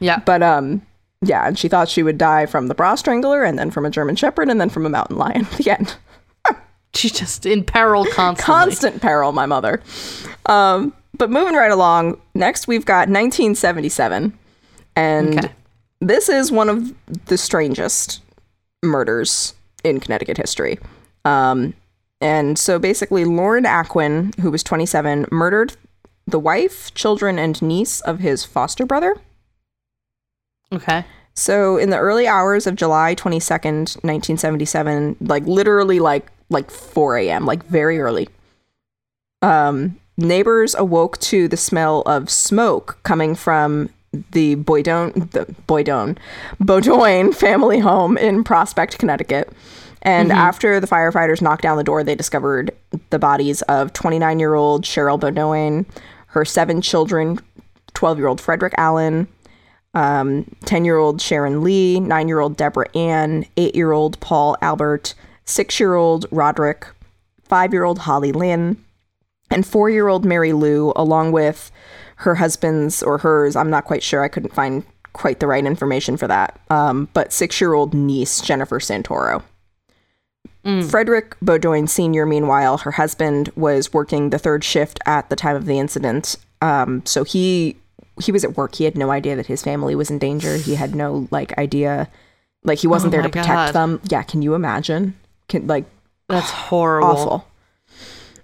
Yeah. 0.00 0.18
But 0.18 0.42
um, 0.42 0.82
yeah, 1.22 1.46
and 1.46 1.56
she 1.56 1.68
thought 1.68 1.88
she 1.88 2.02
would 2.02 2.18
die 2.18 2.46
from 2.46 2.66
the 2.66 2.74
bra 2.74 2.96
strangler, 2.96 3.44
and 3.44 3.56
then 3.58 3.70
from 3.70 3.86
a 3.86 3.90
German 3.90 4.16
Shepherd, 4.16 4.48
and 4.48 4.60
then 4.60 4.70
from 4.70 4.86
a 4.86 4.90
mountain 4.90 5.18
lion. 5.18 5.46
The 5.56 5.70
end. 5.70 5.96
She's 6.94 7.12
just 7.12 7.46
in 7.46 7.62
peril 7.62 8.04
constantly. 8.06 8.42
Constant 8.42 9.00
peril, 9.02 9.30
my 9.30 9.46
mother. 9.46 9.80
Um, 10.46 10.92
but 11.16 11.30
moving 11.30 11.54
right 11.54 11.70
along, 11.70 12.20
next 12.34 12.66
we've 12.66 12.84
got 12.84 13.08
1977, 13.08 14.36
and 14.96 15.38
Okay. 15.38 15.52
This 16.00 16.28
is 16.28 16.50
one 16.50 16.68
of 16.68 16.94
the 17.26 17.36
strangest 17.36 18.22
murders 18.82 19.54
in 19.84 20.00
Connecticut 20.00 20.36
history. 20.36 20.78
Um, 21.24 21.74
and 22.20 22.58
so 22.58 22.78
basically, 22.78 23.24
Lorne 23.24 23.64
Acquin, 23.64 24.38
who 24.40 24.50
was 24.50 24.62
27, 24.62 25.26
murdered 25.30 25.76
the 26.26 26.38
wife, 26.38 26.92
children, 26.94 27.38
and 27.38 27.60
niece 27.60 28.00
of 28.00 28.20
his 28.20 28.44
foster 28.44 28.86
brother. 28.86 29.16
Okay. 30.72 31.04
So 31.34 31.76
in 31.76 31.90
the 31.90 31.96
early 31.96 32.26
hours 32.26 32.66
of 32.66 32.76
July 32.76 33.14
22nd, 33.14 34.02
1977, 34.02 35.16
like 35.20 35.44
literally 35.46 36.00
like 36.00 36.30
like 36.50 36.70
4 36.70 37.16
a.m., 37.18 37.46
like 37.46 37.64
very 37.66 38.00
early. 38.00 38.28
Um, 39.40 40.00
neighbors 40.16 40.74
awoke 40.74 41.18
to 41.18 41.46
the 41.46 41.56
smell 41.56 42.02
of 42.02 42.28
smoke 42.28 42.98
coming 43.04 43.34
from 43.36 43.88
the 44.12 44.56
Boydone, 44.56 45.30
the 45.30 45.46
Boydone, 45.68 46.18
Beaudoin 46.60 47.34
family 47.34 47.78
home 47.78 48.18
in 48.18 48.44
Prospect, 48.44 48.98
Connecticut. 48.98 49.50
And 50.02 50.30
mm-hmm. 50.30 50.38
after 50.38 50.80
the 50.80 50.86
firefighters 50.86 51.42
knocked 51.42 51.62
down 51.62 51.76
the 51.76 51.84
door, 51.84 52.02
they 52.02 52.14
discovered 52.14 52.74
the 53.10 53.18
bodies 53.18 53.62
of 53.62 53.92
29 53.92 54.38
year 54.38 54.54
old 54.54 54.84
Cheryl 54.84 55.20
Beaudoin, 55.20 55.86
her 56.28 56.44
seven 56.44 56.80
children, 56.80 57.38
12 57.94 58.18
year 58.18 58.26
old 58.26 58.40
Frederick 58.40 58.74
Allen, 58.78 59.28
um, 59.94 60.44
10 60.64 60.84
year 60.84 60.96
old 60.96 61.20
Sharon 61.20 61.62
Lee, 61.62 62.00
9 62.00 62.28
year 62.28 62.40
old 62.40 62.56
Deborah 62.56 62.88
Ann, 62.96 63.44
8 63.56 63.74
year 63.74 63.92
old 63.92 64.18
Paul 64.20 64.56
Albert, 64.62 65.14
6 65.44 65.80
year 65.80 65.94
old 65.94 66.26
Roderick, 66.30 66.86
5 67.44 67.72
year 67.72 67.84
old 67.84 68.00
Holly 68.00 68.32
Lynn, 68.32 68.82
and 69.50 69.66
4 69.66 69.90
year 69.90 70.08
old 70.08 70.24
Mary 70.24 70.52
Lou, 70.52 70.92
along 70.96 71.32
with 71.32 71.70
her 72.20 72.36
husband's 72.36 73.02
or 73.02 73.18
hers, 73.18 73.56
I'm 73.56 73.70
not 73.70 73.84
quite 73.84 74.02
sure, 74.02 74.22
I 74.22 74.28
couldn't 74.28 74.54
find 74.54 74.84
quite 75.12 75.40
the 75.40 75.46
right 75.46 75.64
information 75.66 76.16
for 76.16 76.28
that, 76.28 76.58
um, 76.70 77.08
but 77.14 77.32
6 77.32 77.60
year 77.60 77.74
old 77.74 77.92
niece 77.94 78.40
Jennifer 78.40 78.78
Santoro. 78.78 79.42
Frederick 80.90 81.36
Beaudoin 81.42 81.88
Sr., 81.88 82.26
meanwhile, 82.26 82.78
her 82.78 82.90
husband 82.92 83.50
was 83.56 83.94
working 83.94 84.28
the 84.28 84.38
third 84.38 84.62
shift 84.62 85.00
at 85.06 85.30
the 85.30 85.36
time 85.36 85.56
of 85.56 85.64
the 85.64 85.78
incident. 85.78 86.36
Um, 86.60 87.02
so 87.06 87.24
he 87.24 87.76
he 88.22 88.30
was 88.30 88.44
at 88.44 88.58
work. 88.58 88.74
He 88.74 88.84
had 88.84 88.98
no 88.98 89.10
idea 89.10 89.34
that 89.36 89.46
his 89.46 89.62
family 89.62 89.94
was 89.94 90.10
in 90.10 90.18
danger. 90.18 90.56
He 90.56 90.74
had 90.74 90.94
no 90.94 91.26
like 91.30 91.56
idea, 91.56 92.08
like 92.62 92.78
he 92.78 92.86
wasn't 92.86 93.14
Oh 93.14 93.16
there 93.16 93.22
to 93.22 93.30
protect 93.30 93.48
God. 93.48 93.72
them. 93.72 94.00
Yeah, 94.10 94.22
can 94.22 94.42
you 94.42 94.54
imagine? 94.54 95.14
Can 95.48 95.66
like 95.66 95.86
That's 96.28 96.50
horrible. 96.50 97.08
awful. 97.08 97.46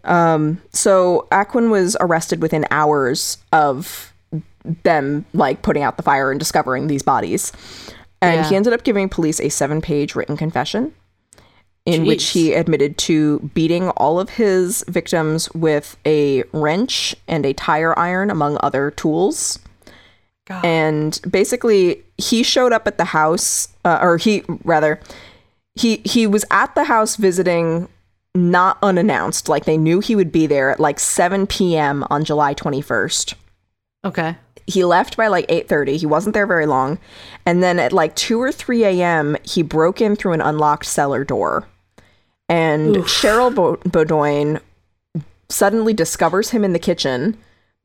Um, 0.07 0.63
so 0.73 1.27
Acquin 1.31 1.71
was 1.71 1.97
arrested 2.01 2.41
within 2.41 2.65
hours 2.71 3.39
of 3.53 4.13
them 4.83 5.25
like 5.33 5.63
putting 5.63 5.83
out 5.83 5.97
the 5.97 6.03
fire 6.03 6.31
and 6.31 6.41
discovering 6.41 6.87
these 6.87 7.03
bodies. 7.03 7.53
And 8.23 8.37
Yeah. 8.37 8.49
he 8.49 8.57
ended 8.57 8.73
up 8.73 8.83
giving 8.83 9.09
police 9.09 9.41
a 9.41 9.49
seven 9.49 9.81
page 9.81 10.15
written 10.15 10.37
confession 10.37 10.93
in 11.85 12.05
which 12.05 12.31
he 12.31 12.53
admitted 12.53 12.99
to 12.99 13.39
beating 13.55 13.91
all 13.91 14.19
of 14.19 14.31
his 14.31 14.85
victims 14.89 15.49
with 15.55 15.97
a 16.05 16.43
wrench 16.53 17.15
and 17.29 17.47
a 17.47 17.53
tire 17.53 17.97
iron, 17.97 18.29
among 18.29 18.59
other 18.61 18.91
tools. 18.91 19.61
God. 20.47 20.65
And 20.65 21.21
basically, 21.31 22.03
he 22.19 22.43
showed 22.43 22.73
up 22.73 22.89
at 22.89 22.99
the 22.99 23.05
house, 23.05 23.69
uh, 23.85 23.99
or 24.03 24.17
he 24.17 24.43
rather, 24.65 24.99
he 25.77 25.99
he 26.05 26.27
was 26.27 26.45
at 26.51 26.75
the 26.75 26.85
house 26.85 27.15
visiting, 27.15 27.89
not 28.37 28.79
unannounced. 28.83 29.49
Like 29.49 29.65
they 29.65 29.77
knew 29.79 30.01
he 30.01 30.15
would 30.17 30.31
be 30.33 30.47
there 30.47 30.71
at 30.71 30.81
like 30.81 30.99
7 31.01 31.47
p.m. 31.47 32.05
on 32.11 32.25
July 32.25 32.55
21st 32.55 33.35
Okay. 34.05 34.37
he 34.67 34.85
left 34.85 35.17
by 35.17 35.27
like 35.27 35.47
8.30 35.49 35.97
he 35.97 36.07
wasn't 36.07 36.35
there 36.35 36.47
very 36.47 36.67
long 36.67 36.99
and 37.45 37.63
then 37.63 37.79
at 37.81 37.93
like 37.93 38.15
2 38.15 38.41
or 38.41 38.53
3 38.53 38.85
a.m 38.85 39.37
he 39.43 39.63
broke 39.63 40.01
in 40.01 40.15
through 40.15 40.33
an 40.33 40.41
unlocked 40.41 40.87
cellar 40.87 41.25
door 41.25 41.67
and 42.49 42.95
cheryl 42.99 43.53
Bo- 43.53 43.77
beaudoin 43.79 44.61
suddenly 45.49 45.93
discovers 45.93 46.51
him 46.51 46.65
in 46.65 46.73
the 46.73 46.79
kitchen 46.79 47.37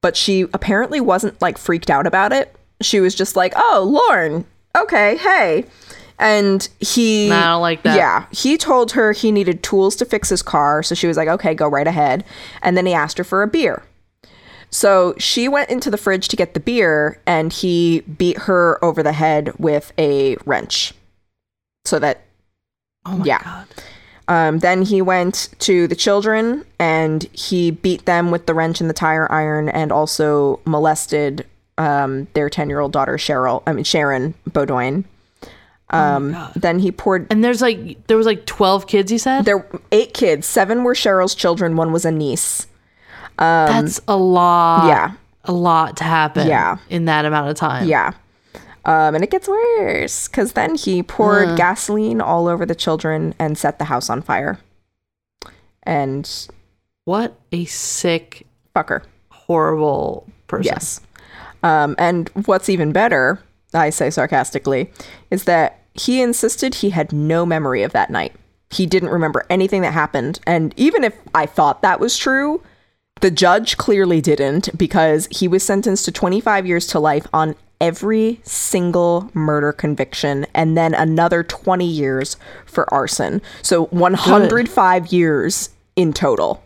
but 0.02 0.16
she 0.16 0.42
apparently 0.54 1.00
wasn't 1.02 1.42
like 1.42 1.58
freaked 1.58 1.90
out 1.90 2.06
about 2.06 2.32
it 2.34 2.56
she 2.82 3.00
was 3.00 3.16
just 3.16 3.36
like 3.36 3.54
oh 3.56 3.84
lorne 4.10 4.46
okay 4.78 5.18
hey 5.18 5.66
and 6.22 6.70
he 6.80 7.28
Nah, 7.30 7.36
I 7.40 7.52
don't 7.54 7.62
like 7.62 7.84
that. 7.84 7.96
yeah 7.98 8.26
he 8.32 8.58
told 8.58 8.94
her 8.94 9.12
he 9.12 9.32
needed 9.32 9.62
tools 9.64 9.96
to 9.98 10.06
fix 10.06 10.30
his 10.30 10.42
car 10.42 10.82
so 10.84 10.96
she 10.96 11.08
was 11.08 11.18
like 11.18 11.28
okay 11.28 11.54
go 11.54 11.68
right 11.68 11.88
ahead 11.88 12.24
and 12.62 12.78
then 12.78 12.86
he 12.86 12.94
asked 12.94 13.18
her 13.18 13.24
for 13.26 13.44
a 13.44 13.48
beer 13.48 13.84
so 14.74 15.14
she 15.18 15.50
went 15.50 15.70
into 15.70 15.92
the 15.92 15.98
fridge 15.98 16.30
to 16.30 16.38
get 16.38 16.54
the 16.54 16.62
beer, 16.62 17.20
and 17.28 17.52
he 17.52 18.00
beat 18.02 18.38
her 18.44 18.80
over 18.82 19.04
the 19.04 19.12
head 19.12 19.52
with 19.60 19.92
a 19.98 20.38
wrench. 20.46 20.94
So 21.84 22.00
that, 22.00 22.22
Oh 23.06 23.18
my 23.18 23.26
Yeah. 23.26 23.44
god. 23.44 23.68
um, 24.30 24.60
then 24.60 24.84
he 24.84 25.02
went 25.02 25.50
to 25.60 25.90
the 25.90 25.96
children 25.96 26.64
and 26.80 27.24
he 27.34 27.72
beat 27.72 28.06
them 28.06 28.32
with 28.32 28.46
the 28.46 28.54
wrench 28.54 28.80
and 28.80 28.90
the 28.90 28.94
tire 28.94 29.30
iron, 29.30 29.68
and 29.68 29.92
also 29.92 30.62
molested 30.66 31.46
um, 31.78 32.28
their 32.34 32.50
ten-year-old 32.50 32.94
daughter 32.94 33.18
Cheryl. 33.18 33.64
I 33.68 33.74
mean 33.74 33.84
Sharon 33.84 34.36
Beaudoin. 34.50 35.04
Um, 35.92 36.32
God. 36.32 36.54
then 36.56 36.80
he 36.80 36.92
poured. 36.92 37.28
And 37.30 37.44
there's 37.44 37.62
like 37.62 38.08
there 38.08 38.18
was 38.18 38.26
like 38.26 38.46
12 38.46 38.88
kids 38.88 39.12
you 39.12 39.18
said? 39.20 39.44
There 39.46 39.58
were 39.60 39.82
eight 39.92 40.14
kids. 40.14 40.48
Seven 40.48 40.84
were 40.84 40.94
Cheryl's 40.94 41.36
children. 41.36 41.76
One 41.76 41.92
was 41.92 42.06
a 42.06 42.12
niece. 42.12 42.68
That's 43.38 44.00
a 44.08 44.16
lot. 44.18 44.88
yeah. 44.88 45.14
A 45.46 45.52
lot 45.52 45.98
to 45.98 46.04
happen 46.04 46.48
Yeah. 46.48 46.78
in 46.90 47.06
that 47.06 47.26
amount 47.26 47.50
of 47.50 47.56
time. 47.58 47.88
Yeah. 47.88 48.12
Um, 48.86 49.16
and 49.16 49.24
it 49.24 49.30
gets 49.32 49.48
worse 49.48 50.28
because 50.28 50.54
then 50.54 50.76
he 50.76 51.02
poured 51.04 51.58
gasoline 51.58 52.22
all 52.22 52.48
over 52.48 52.66
the 52.66 52.76
children 52.76 53.34
and 53.40 53.58
set 53.58 53.80
the 53.80 53.86
house 53.86 54.10
on 54.10 54.22
fire. 54.22 54.60
And 55.84 56.30
What 57.06 57.36
a 57.52 57.66
sick, 57.66 58.46
fucker. 58.76 59.02
horrible 59.30 60.28
person. 60.48 60.72
Yes. 60.74 61.02
Um, 61.64 61.96
and 61.98 62.30
what's 62.46 62.70
even 62.70 62.92
better, 62.92 63.40
I 63.74 63.90
say 63.90 64.10
sarcastically, 64.10 64.92
is 65.32 65.44
that 65.46 65.81
he 66.06 66.22
insisted 66.22 66.76
he 66.76 66.90
had 66.90 67.14
no 67.14 67.46
memory 67.46 67.84
of 67.84 67.94
that 67.94 68.10
night. 68.10 68.34
He 68.70 68.86
didn't 68.86 69.10
remember 69.10 69.46
anything 69.50 69.82
that 69.82 69.94
happened. 69.94 70.40
And 70.48 70.74
even 70.78 71.04
if 71.04 71.16
I 71.36 71.46
thought 71.46 71.82
that 71.82 72.00
was 72.00 72.18
true, 72.18 72.64
the 73.20 73.32
judge 73.32 73.78
clearly 73.78 74.22
didn't 74.22 74.76
because 74.78 75.28
he 75.30 75.48
was 75.48 75.64
sentenced 75.64 76.06
to 76.06 76.12
25 76.12 76.66
years 76.66 76.88
to 76.88 77.00
life 77.00 77.28
on 77.34 77.56
every 77.80 78.40
single 78.44 79.30
murder 79.34 79.74
conviction 79.74 80.46
and 80.54 80.78
then 80.78 80.94
another 80.94 81.44
20 81.44 81.86
years 81.86 82.38
for 82.66 82.92
arson. 82.94 83.42
So 83.62 83.86
105 83.88 85.12
years 85.12 85.70
in 85.96 86.14
total. 86.14 86.64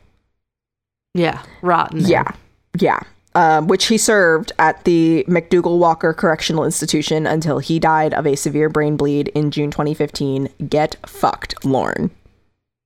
Yeah. 1.14 1.42
Rotten. 1.62 2.02
Yeah, 2.06 2.32
yeah. 2.80 3.00
Um, 3.36 3.68
which 3.68 3.88
he 3.88 3.98
served 3.98 4.54
at 4.60 4.86
the 4.86 5.26
MacDougall-Walker 5.28 6.14
Correctional 6.14 6.64
Institution 6.64 7.28
until 7.28 7.60
he 7.60 7.80
died 7.80 8.14
of 8.14 8.26
a 8.26 8.38
severe 8.38 8.70
brain 8.70 8.96
bleed 8.96 9.28
in 9.36 9.52
June 9.52 9.72
2015. 9.72 10.48
Get 10.70 10.96
fucked, 11.06 11.66
Lorne. 11.66 12.12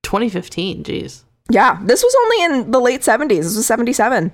2015. 0.01 0.83
Jeez. 0.83 1.21
Yeah, 1.51 1.79
this 1.83 2.03
was 2.03 2.15
only 2.15 2.43
in 2.45 2.71
the 2.71 2.79
late 2.79 3.01
70s. 3.01 3.29
This 3.29 3.57
was 3.57 3.67
77. 3.67 4.31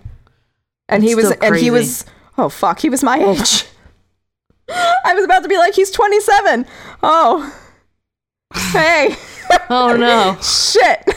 And 0.88 1.03
he 1.03 1.16
was, 1.16 1.32
and 1.32 1.55
he 1.55 1.70
was, 1.70 2.05
oh 2.38 2.47
fuck, 2.49 2.80
he 2.80 2.89
was 2.89 3.03
my 3.03 3.18
age. 3.18 3.66
I 4.70 5.13
was 5.13 5.26
about 5.26 5.43
to 5.43 5.49
be 5.49 5.57
like, 5.57 5.76
he's 5.76 5.91
27. 5.91 6.66
Oh, 7.03 7.55
hey. 8.72 9.16
Oh 9.70 9.95
no. 9.95 10.38
shit. 10.41 11.16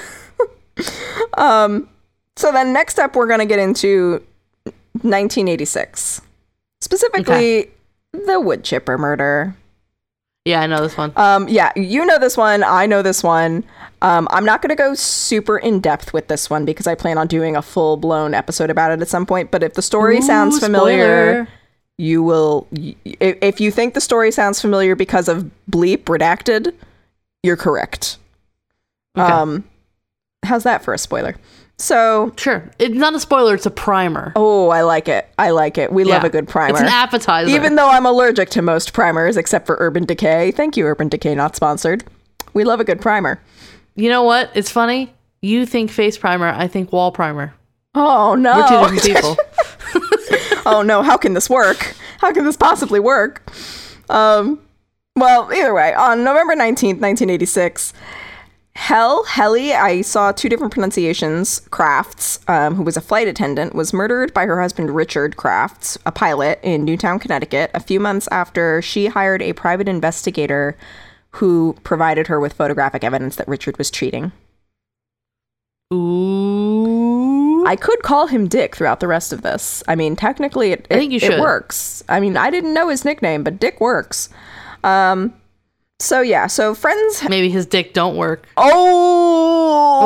um, 1.38 1.88
so 2.36 2.52
then 2.52 2.74
next 2.74 2.98
up, 2.98 3.16
we're 3.16 3.26
gonna 3.26 3.46
get 3.46 3.58
into 3.58 4.22
1986, 5.02 6.20
specifically 6.80 7.70
the 8.12 8.40
wood 8.40 8.64
chipper 8.64 8.98
murder. 8.98 9.54
Yeah, 10.44 10.60
I 10.62 10.66
know 10.66 10.80
this 10.80 10.96
one. 10.96 11.12
Um, 11.16 11.46
yeah, 11.48 11.72
you 11.76 12.06
know 12.06 12.18
this 12.18 12.36
one. 12.36 12.62
I 12.64 12.86
know 12.86 13.02
this 13.02 13.22
one. 13.22 13.64
Um, 14.00 14.26
I'm 14.30 14.44
not 14.46 14.62
going 14.62 14.70
to 14.70 14.76
go 14.76 14.94
super 14.94 15.58
in 15.58 15.80
depth 15.80 16.12
with 16.14 16.28
this 16.28 16.48
one 16.48 16.64
because 16.64 16.86
I 16.86 16.94
plan 16.94 17.18
on 17.18 17.26
doing 17.26 17.54
a 17.54 17.60
full 17.60 17.96
blown 17.98 18.32
episode 18.32 18.70
about 18.70 18.90
it 18.92 19.02
at 19.02 19.08
some 19.08 19.26
point. 19.26 19.50
But 19.50 19.62
if 19.62 19.74
the 19.74 19.82
story 19.82 20.22
sounds 20.22 20.58
familiar, 20.58 21.44
spoiler. 21.44 21.48
you 21.98 22.22
will 22.22 22.66
y- 22.70 22.94
if, 23.04 23.36
if 23.42 23.60
you 23.60 23.70
think 23.70 23.92
the 23.92 24.00
story 24.00 24.30
sounds 24.30 24.60
familiar 24.60 24.94
because 24.94 25.28
of 25.28 25.50
bleep 25.70 26.04
redacted, 26.04 26.72
you're 27.42 27.56
correct. 27.56 28.16
Okay. 29.18 29.30
Um 29.30 29.64
how's 30.44 30.62
that 30.62 30.82
for 30.82 30.94
a 30.94 30.98
spoiler? 30.98 31.34
So, 31.80 32.32
Sure. 32.36 32.68
It's 32.80 32.94
not 32.94 33.14
a 33.14 33.20
spoiler, 33.20 33.54
it's 33.54 33.66
a 33.66 33.70
primer. 33.70 34.32
oh, 34.34 34.68
I 34.70 34.82
like 34.82 35.08
it. 35.08 35.28
I 35.38 35.50
like 35.50 35.78
it. 35.78 35.92
We 35.92 36.02
love 36.04 36.24
a 36.24 36.28
good 36.30 36.48
primer. 36.48 36.70
It's 36.72 36.80
an 36.80 36.88
appetizer. 36.88 37.48
Even 37.54 37.76
though 37.76 37.88
I'm 37.88 38.04
allergic 38.04 38.50
to 38.50 38.62
most 38.62 38.92
primers 38.92 39.36
except 39.36 39.64
for 39.66 39.76
Urban 39.78 40.04
Decay. 40.04 40.50
Thank 40.50 40.76
you 40.76 40.86
Urban 40.86 41.08
Decay 41.08 41.34
not 41.36 41.54
sponsored. 41.54 42.04
We 42.52 42.64
love 42.64 42.80
a 42.80 42.84
good 42.84 43.00
primer. 43.00 43.40
you 43.94 44.08
know 44.08 44.22
what? 44.24 44.50
It's 44.54 44.70
funny. 44.70 45.12
You 45.40 45.66
think 45.66 45.90
face 45.92 46.18
primer, 46.18 46.48
I 46.48 46.66
think 46.66 46.92
wall 46.92 47.12
primer. 47.12 47.54
Oh 47.94 48.34
no. 48.34 48.58
We're 48.58 48.88
two 48.90 48.98
different 48.98 49.36
people. 50.24 50.62
oh 50.66 50.82
no, 50.82 51.02
how 51.02 51.16
can 51.16 51.34
this 51.34 51.48
work? 51.48 51.94
How 52.18 52.32
can 52.32 52.44
this 52.44 52.56
possibly 52.56 52.98
work? 52.98 53.48
Um, 54.10 54.60
well, 55.14 55.52
either 55.52 55.72
way, 55.72 55.94
on 55.94 56.24
November 56.24 56.54
19th, 56.54 57.00
1986, 57.00 57.92
Hell, 58.78 59.24
Helle, 59.24 59.56
I 59.56 60.02
saw 60.02 60.30
two 60.30 60.48
different 60.48 60.72
pronunciations, 60.72 61.60
Crafts, 61.70 62.38
um, 62.46 62.76
who 62.76 62.84
was 62.84 62.96
a 62.96 63.02
flight 63.02 63.26
attendant, 63.26 63.74
was 63.74 63.92
murdered 63.92 64.32
by 64.32 64.46
her 64.46 64.60
husband 64.60 64.94
Richard 64.94 65.36
Crafts, 65.36 65.98
a 66.06 66.12
pilot 66.12 66.60
in 66.62 66.84
Newtown, 66.84 67.18
Connecticut, 67.18 67.72
a 67.74 67.80
few 67.80 67.98
months 67.98 68.28
after 68.30 68.80
she 68.80 69.06
hired 69.06 69.42
a 69.42 69.52
private 69.52 69.88
investigator 69.88 70.76
who 71.32 71.76
provided 71.82 72.28
her 72.28 72.38
with 72.38 72.52
photographic 72.52 73.02
evidence 73.02 73.34
that 73.36 73.48
Richard 73.48 73.76
was 73.78 73.90
cheating. 73.90 74.30
Ooh. 75.92 77.66
I 77.66 77.74
could 77.74 78.02
call 78.02 78.28
him 78.28 78.46
Dick 78.46 78.76
throughout 78.76 79.00
the 79.00 79.08
rest 79.08 79.32
of 79.32 79.42
this. 79.42 79.82
I 79.88 79.96
mean, 79.96 80.14
technically, 80.14 80.70
it, 80.70 80.86
I 80.88 80.94
think 80.94 81.12
you 81.12 81.18
should. 81.18 81.32
it 81.32 81.40
works. 81.40 82.04
I 82.08 82.20
mean, 82.20 82.36
I 82.36 82.48
didn't 82.48 82.74
know 82.74 82.88
his 82.88 83.04
nickname, 83.04 83.42
but 83.42 83.58
Dick 83.58 83.80
works. 83.80 84.30
Um, 84.84 85.34
so 86.00 86.20
yeah, 86.20 86.46
so 86.46 86.74
friends. 86.74 87.22
Maybe 87.28 87.50
his 87.50 87.66
dick 87.66 87.92
don't 87.92 88.16
work. 88.16 88.46
Oh, 88.56 89.98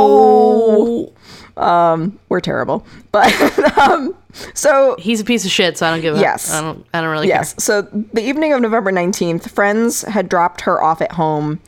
oh. 1.57 1.63
um, 1.63 2.19
we're 2.29 2.41
terrible, 2.41 2.87
but 3.11 3.33
um, 3.79 4.17
so 4.55 4.97
He's 4.99 5.21
a 5.21 5.25
piece 5.25 5.45
of 5.45 5.51
shit, 5.51 5.79
so 5.79 5.87
I 5.87 5.91
don't 5.91 6.01
give 6.01 6.17
a 6.17 6.21
Yes. 6.21 6.53
I 6.53 6.61
don't 6.61 6.87
I 6.95 7.01
don't 7.01 7.11
really 7.11 7.29
yes, 7.29 7.55
so 7.63 7.83
the 7.83 8.23
evening 8.23 8.53
of 8.53 8.61
November 8.61 8.93
nineteenth, 8.93 9.51
friends 9.51 10.03
had 10.03 10.29
dropped 10.29 10.63
her 10.63 10.83
off 10.83 11.01
at 11.01 11.13
home 11.13 11.61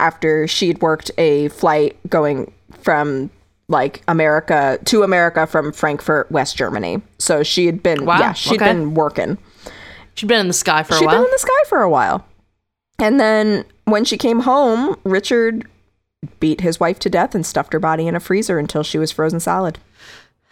after 0.00 0.46
she'd 0.48 0.80
worked 0.80 1.10
a 1.18 1.48
flight 1.48 1.96
going 2.08 2.52
from 2.82 3.30
like 3.68 4.02
America 4.08 4.78
to 4.84 5.02
America 5.02 5.46
from 5.46 5.72
Frankfurt, 5.72 6.30
West 6.30 6.56
Germany. 6.56 7.00
So 7.18 7.42
she 7.42 7.66
had 7.66 7.82
been, 7.82 8.04
Wow, 8.04 8.18
yeah, 8.18 8.32
she 8.32 8.50
had 8.50 8.62
okay. 8.62 8.72
been 8.72 8.94
working. 8.94 9.38
She'd 10.14 10.26
been 10.26 10.40
in 10.40 10.48
the 10.48 10.52
sky 10.52 10.82
for 10.82 10.94
a 10.94 11.00
while. 11.00 11.00
She'd 11.00 11.16
been 11.16 11.24
in 11.24 11.30
the 11.30 11.38
sky 11.38 11.62
for 11.68 11.80
a 11.80 11.88
while. 11.88 12.26
And 12.98 13.18
then 13.18 13.64
when 13.84 14.04
she 14.04 14.16
came 14.16 14.40
home, 14.40 14.98
Richard 15.04 15.66
beat 16.40 16.60
his 16.60 16.78
wife 16.78 16.98
to 17.00 17.10
death 17.10 17.34
and 17.34 17.44
stuffed 17.44 17.72
her 17.72 17.80
body 17.80 18.06
in 18.06 18.14
a 18.14 18.20
freezer 18.20 18.58
until 18.58 18.82
she 18.82 18.98
was 18.98 19.10
frozen 19.10 19.40
solid. 19.40 19.78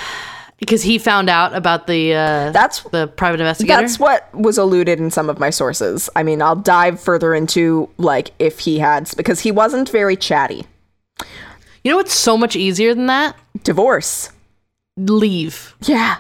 because 0.60 0.84
he 0.84 0.98
found 0.98 1.30
out 1.30 1.54
about 1.56 1.88
the 1.88 2.14
uh 2.14 2.52
That's 2.52 2.82
the 2.84 3.08
private 3.08 3.40
investigator. 3.40 3.80
that's 3.80 4.00
what 4.00 4.34
was 4.34 4.58
alluded 4.58 5.00
in 5.00 5.12
some 5.12 5.30
of 5.30 5.40
my 5.40 5.50
sources. 5.50 6.10
I 6.16 6.24
mean, 6.24 6.42
I'll 6.42 6.56
dive 6.56 7.00
further 7.00 7.34
into 7.34 7.90
like 7.98 8.32
if 8.40 8.60
he 8.60 8.80
had 8.80 9.10
because 9.16 9.42
he 9.42 9.52
wasn't 9.52 9.90
very 9.90 10.16
chatty. 10.16 10.66
you 11.84 11.92
know 11.92 11.98
what's 11.98 12.14
so 12.14 12.38
much 12.38 12.56
easier 12.56 12.94
than 12.94 13.06
that? 13.08 13.36
Divorce. 13.64 14.32
Leave. 14.98 15.76
Yeah. 15.84 16.18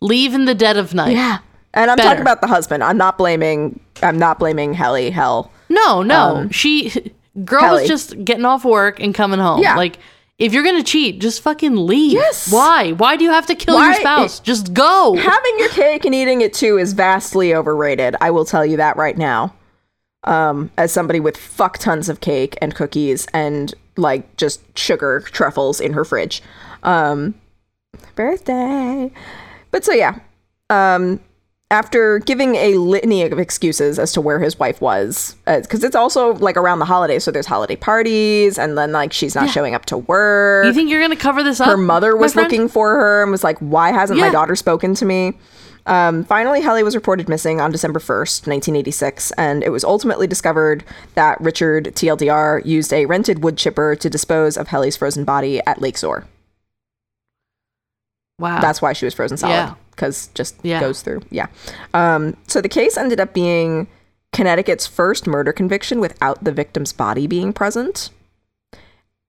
Leave 0.00 0.34
in 0.34 0.44
the 0.46 0.54
dead 0.54 0.76
of 0.76 0.92
night. 0.94 1.12
Yeah. 1.12 1.38
And 1.74 1.90
I'm 1.90 1.96
Better. 1.96 2.08
talking 2.08 2.22
about 2.22 2.40
the 2.40 2.48
husband. 2.48 2.82
I'm 2.82 2.98
not 2.98 3.16
blaming 3.16 3.78
I'm 4.02 4.18
not 4.18 4.38
blaming 4.40 4.74
Helle 4.74 5.10
Hell. 5.12 5.51
No, 5.68 6.02
no. 6.02 6.36
Um, 6.36 6.50
she 6.50 7.12
girl 7.44 7.60
Kelly. 7.60 7.80
was 7.82 7.88
just 7.88 8.24
getting 8.24 8.44
off 8.44 8.64
work 8.64 9.00
and 9.00 9.14
coming 9.14 9.40
home. 9.40 9.62
Yeah. 9.62 9.76
Like 9.76 9.98
if 10.38 10.52
you're 10.52 10.64
gonna 10.64 10.82
cheat, 10.82 11.20
just 11.20 11.40
fucking 11.42 11.74
leave. 11.76 12.12
Yes. 12.12 12.52
Why? 12.52 12.92
Why 12.92 13.16
do 13.16 13.24
you 13.24 13.30
have 13.30 13.46
to 13.46 13.54
kill 13.54 13.74
Why- 13.76 13.86
your 13.92 13.94
spouse? 14.00 14.40
just 14.40 14.74
go. 14.74 15.14
Having 15.16 15.58
your 15.58 15.68
cake 15.70 16.04
and 16.04 16.14
eating 16.14 16.40
it 16.40 16.52
too 16.52 16.78
is 16.78 16.92
vastly 16.94 17.54
overrated. 17.54 18.16
I 18.20 18.30
will 18.30 18.44
tell 18.44 18.66
you 18.66 18.76
that 18.78 18.96
right 18.96 19.16
now. 19.16 19.54
Um, 20.24 20.70
as 20.78 20.92
somebody 20.92 21.18
with 21.20 21.36
fuck 21.36 21.78
tons 21.78 22.08
of 22.08 22.20
cake 22.20 22.56
and 22.62 22.74
cookies 22.74 23.26
and 23.32 23.74
like 23.96 24.36
just 24.36 24.60
sugar 24.78 25.20
truffles 25.20 25.80
in 25.80 25.92
her 25.94 26.04
fridge. 26.04 26.42
Um, 26.84 27.34
birthday. 28.14 29.10
But 29.70 29.84
so 29.84 29.92
yeah. 29.92 30.18
Um, 30.70 31.20
after 31.72 32.18
giving 32.18 32.54
a 32.56 32.74
litany 32.74 33.22
of 33.22 33.38
excuses 33.38 33.98
as 33.98 34.12
to 34.12 34.20
where 34.20 34.38
his 34.38 34.58
wife 34.58 34.80
was, 34.82 35.36
because 35.46 35.82
it's 35.82 35.96
also 35.96 36.34
like 36.34 36.58
around 36.58 36.78
the 36.78 36.84
holidays, 36.84 37.24
so 37.24 37.30
there's 37.30 37.46
holiday 37.46 37.76
parties, 37.76 38.58
and 38.58 38.76
then 38.76 38.92
like 38.92 39.12
she's 39.12 39.34
not 39.34 39.48
showing 39.50 39.74
up 39.74 39.86
to 39.86 39.96
work 39.96 40.66
you 40.66 40.74
think 40.74 40.90
you're 40.90 41.00
gonna 41.00 41.16
cover 41.16 41.42
this 41.42 41.60
up? 41.60 41.66
her 41.66 41.78
mother 41.78 42.14
was 42.16 42.36
looking 42.36 42.68
for 42.68 42.94
her 42.94 43.22
and 43.22 43.32
was 43.32 43.42
like, 43.42 43.58
"Why 43.58 43.90
hasn't 43.90 44.20
my 44.20 44.30
daughter 44.30 44.54
spoken 44.54 44.94
to 44.96 45.04
me?" 45.04 45.32
Um, 45.86 46.24
finally, 46.24 46.60
Helle 46.60 46.84
was 46.84 46.94
reported 46.94 47.28
missing 47.28 47.60
on 47.60 47.72
December 47.72 47.98
1st, 47.98 48.46
1986, 48.46 49.32
and 49.32 49.64
it 49.64 49.70
was 49.70 49.82
ultimately 49.82 50.26
discovered 50.26 50.84
that 51.14 51.40
Richard 51.40 51.86
TLDR 51.96 52.64
used 52.64 52.92
a 52.92 53.06
rented 53.06 53.42
wood 53.42 53.56
chipper 53.56 53.96
to 53.96 54.08
dispose 54.08 54.56
of 54.56 54.68
Helle's 54.68 54.96
frozen 54.96 55.24
body 55.24 55.60
at 55.66 55.80
Lake 55.80 55.98
Zoar. 55.98 56.24
Wow. 58.42 58.60
That's 58.60 58.82
why 58.82 58.92
she 58.92 59.04
was 59.06 59.14
frozen 59.14 59.36
solid, 59.38 59.52
Yeah. 59.54 59.74
because 59.92 60.28
just 60.34 60.56
Yeah. 60.62 60.80
goes 60.80 61.00
through. 61.02 61.22
Yeah. 61.30 61.46
Um, 61.94 62.36
so 62.48 62.60
the 62.60 62.68
case 62.68 62.96
ended 62.98 63.20
up 63.20 63.32
being 63.32 63.86
Connecticut's 64.32 64.86
first 64.86 65.26
murder 65.26 65.52
conviction 65.52 66.00
without 66.00 66.42
the 66.44 66.52
victim's 66.52 66.92
body 66.92 67.26
being 67.26 67.52
present. 67.52 68.10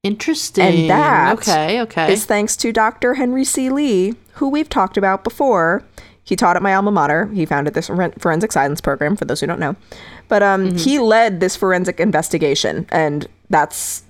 interesting. 0.03 0.81
And 0.81 0.89
that 0.89 1.33
okay, 1.39 1.81
okay. 1.81 2.11
is 2.11 2.25
thanks 2.25 2.57
to 2.57 2.73
Dr. 2.73 3.13
Henry 3.13 3.45
C. 3.45 3.69
Lee, 3.69 4.15
who 4.33 4.49
we've 4.49 4.67
talked 4.67 4.97
about 4.97 5.23
before. 5.23 5.81
He 6.25 6.35
taught 6.35 6.55
at 6.55 6.61
my 6.61 6.73
alma 6.75 6.91
mater. 6.91 7.27
He 7.33 7.45
founded 7.45 7.73
this 7.73 7.87
forensic 8.19 8.51
science 8.51 8.81
program, 8.81 9.15
for 9.15 9.25
those 9.25 9.39
who 9.41 9.47
don't 9.47 9.59
know. 9.59 9.75
But 10.27 10.41
um, 10.43 10.67
Mm-hmm. 10.69 10.77
he 10.77 10.99
led 10.99 11.39
this 11.39 11.55
forensic 11.55 11.99
investigation, 11.99 12.85
and 12.89 13.27
that's 13.49 14.03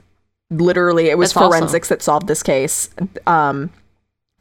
literally 0.51 1.09
it 1.09 1.17
was 1.17 1.33
That's 1.33 1.37
awesome. 1.45 1.59
forensics 1.59 1.89
that 1.89 2.01
solved 2.03 2.27
this 2.27 2.43
case. 2.43 2.89
Um, 3.27 3.69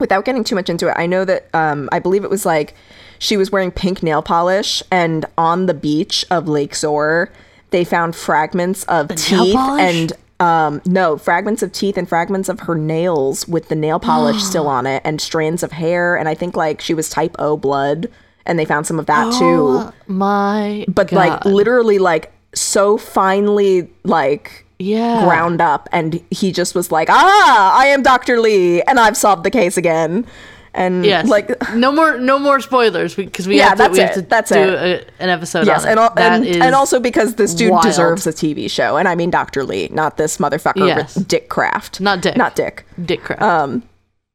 without 0.03 0.27
getting 0.27 0.45
too 0.45 0.55
much 0.55 0.69
into 0.69 0.89
it, 0.89 0.95
I 0.99 1.07
know 1.07 1.25
that 1.25 1.49
um, 1.55 1.89
I 1.91 1.99
believe 1.99 2.25
it 2.25 2.31
was 2.31 2.45
like 2.45 2.75
she 3.19 3.39
was 3.39 3.51
wearing 3.51 3.71
pink 3.71 4.03
nail 4.03 4.21
polish, 4.21 4.83
and 4.91 5.25
on 5.39 5.65
the 5.65 5.73
beach 5.73 6.27
of 6.31 6.47
Lake 6.47 6.75
Zoar, 6.75 7.31
they 7.71 7.85
found 7.85 8.15
fragments 8.15 8.85
of 8.85 9.09
nail 9.09 9.17
teeth 9.17 9.57
and 9.57 10.13
um, 10.41 10.83
no, 10.85 11.17
fragments 11.17 11.63
of 11.63 11.71
teeth 11.71 11.97
and 11.97 12.09
fragments 12.09 12.49
of 12.49 12.61
her 12.61 12.75
nails 12.75 13.47
with 13.47 13.69
the 13.69 13.77
nail 13.77 14.01
polish 14.01 14.43
still 14.51 14.67
on 14.67 14.87
it, 14.87 15.01
and 15.05 15.21
strands 15.21 15.63
of 15.63 15.73
hair, 15.73 16.17
and 16.17 16.29
I 16.29 16.35
think 16.35 16.57
like 16.57 16.83
she 16.83 16.93
was 16.93 17.09
type 17.09 17.35
O 17.39 17.57
blood, 17.57 18.11
and 18.45 18.59
they 18.59 18.67
found 18.67 18.87
some 18.87 18.99
of 18.99 19.07
that 19.07 19.33
too. 19.33 19.67
Oh 19.69 19.93
my 20.09 20.85
But 20.89 21.13
like 21.13 21.45
literally, 21.47 21.99
like 21.99 22.33
so 22.55 22.99
finely 22.99 23.89
like 24.05 24.67
yeah. 24.83 25.25
ground 25.25 25.61
up, 25.61 25.89
and 25.93 26.23
he 26.31 26.53
just 26.53 26.75
was 26.75 26.91
like, 26.93 27.09
"Ah, 27.11 27.79
I 27.79 27.87
am 27.87 28.03
Doctor 28.03 28.41
Lee, 28.41 28.83
and 28.83 28.99
I've 29.01 29.17
solved 29.17 29.45
the 29.45 29.51
case 29.51 29.77
again." 29.77 30.27
And 30.75 31.05
Yes. 31.05 31.29
like 31.29 31.51
no 31.75 31.93
more 31.93 32.17
no 32.19 32.39
more 32.39 32.59
spoilers 32.61 33.15
because 33.15 33.47
we 33.47 33.59
Yeah, 33.59 33.69
have 33.69 33.73
to 33.73 33.79
that's 33.79 33.93
we 33.93 33.99
have 34.01 34.11
it. 34.11 34.15
to 34.15 34.23
That's 34.23 34.51
do 34.51 34.59
it. 34.59 35.07
A, 35.21 35.23
an 35.23 35.29
episode 35.29 35.67
Yes, 35.67 35.83
on 35.85 35.91
and, 35.91 35.99
it. 35.99 36.03
al- 36.03 36.19
and, 36.19 36.47
and 36.47 36.75
also 36.75 36.99
because 36.99 37.35
this 37.35 37.55
dude 37.55 37.73
wild. 37.73 37.83
deserves 37.85 38.27
a 38.27 38.33
TV 38.33 38.71
show, 38.71 38.97
and 38.97 39.07
I 39.07 39.15
mean 39.15 39.29
Doctor 39.31 39.65
Lee, 39.65 39.89
not 39.93 40.17
this 40.17 40.39
motherfucker 40.39 40.87
Yes. 40.87 41.15
Dick 41.15 41.51
Craft 41.51 42.01
Not 42.01 42.23
Dick. 42.23 42.37
not 42.39 42.57
Dick. 42.57 42.87
Dick 43.05 43.23
Craft 43.23 43.43
Um, 43.43 43.83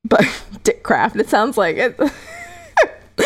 but 0.05 0.23
Dick 0.63 0.83
Craft 0.83 1.15
It 1.15 1.27
sounds 1.27 1.57
like 1.57 1.77
it. 1.77 1.99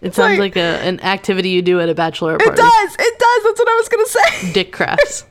it 0.00 0.14
sounds 0.14 0.38
like- 0.38 0.54
like, 0.54 0.56
a, 0.56 0.78
an 0.86 1.00
activity 1.00 1.48
you 1.48 1.62
do 1.62 1.80
at 1.80 1.88
a 1.88 1.94
bachelor 1.96 2.38
party. 2.38 2.52
It 2.52 2.56
does. 2.56 2.94
It 3.00 3.18
does. 3.18 3.42
That's 3.42 3.58
what 3.58 3.68
I 3.68 3.74
was 3.74 3.88
gonna 3.88 4.06
say. 4.06 4.52
Dick 4.52 4.70
crafts. 4.72 5.24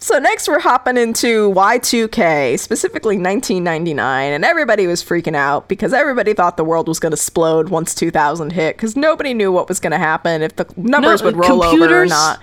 So 0.00 0.18
next 0.20 0.46
we're 0.48 0.60
hopping 0.60 0.96
into 0.96 1.50
Y2K, 1.50 2.58
specifically 2.60 3.16
1999, 3.16 4.32
and 4.32 4.44
everybody 4.44 4.86
was 4.86 5.02
freaking 5.02 5.34
out 5.34 5.68
because 5.68 5.92
everybody 5.92 6.34
thought 6.34 6.56
the 6.56 6.64
world 6.64 6.86
was 6.86 7.00
going 7.00 7.10
to 7.10 7.16
explode 7.16 7.68
once 7.68 7.96
2000 7.96 8.52
hit 8.52 8.76
because 8.76 8.94
nobody 8.94 9.34
knew 9.34 9.50
what 9.50 9.68
was 9.68 9.80
going 9.80 9.90
to 9.90 9.98
happen 9.98 10.40
if 10.42 10.54
the 10.54 10.66
numbers 10.76 11.20
No, 11.20 11.26
would 11.26 11.36
roll 11.36 11.64
over 11.64 12.02
or 12.02 12.06
not. 12.06 12.40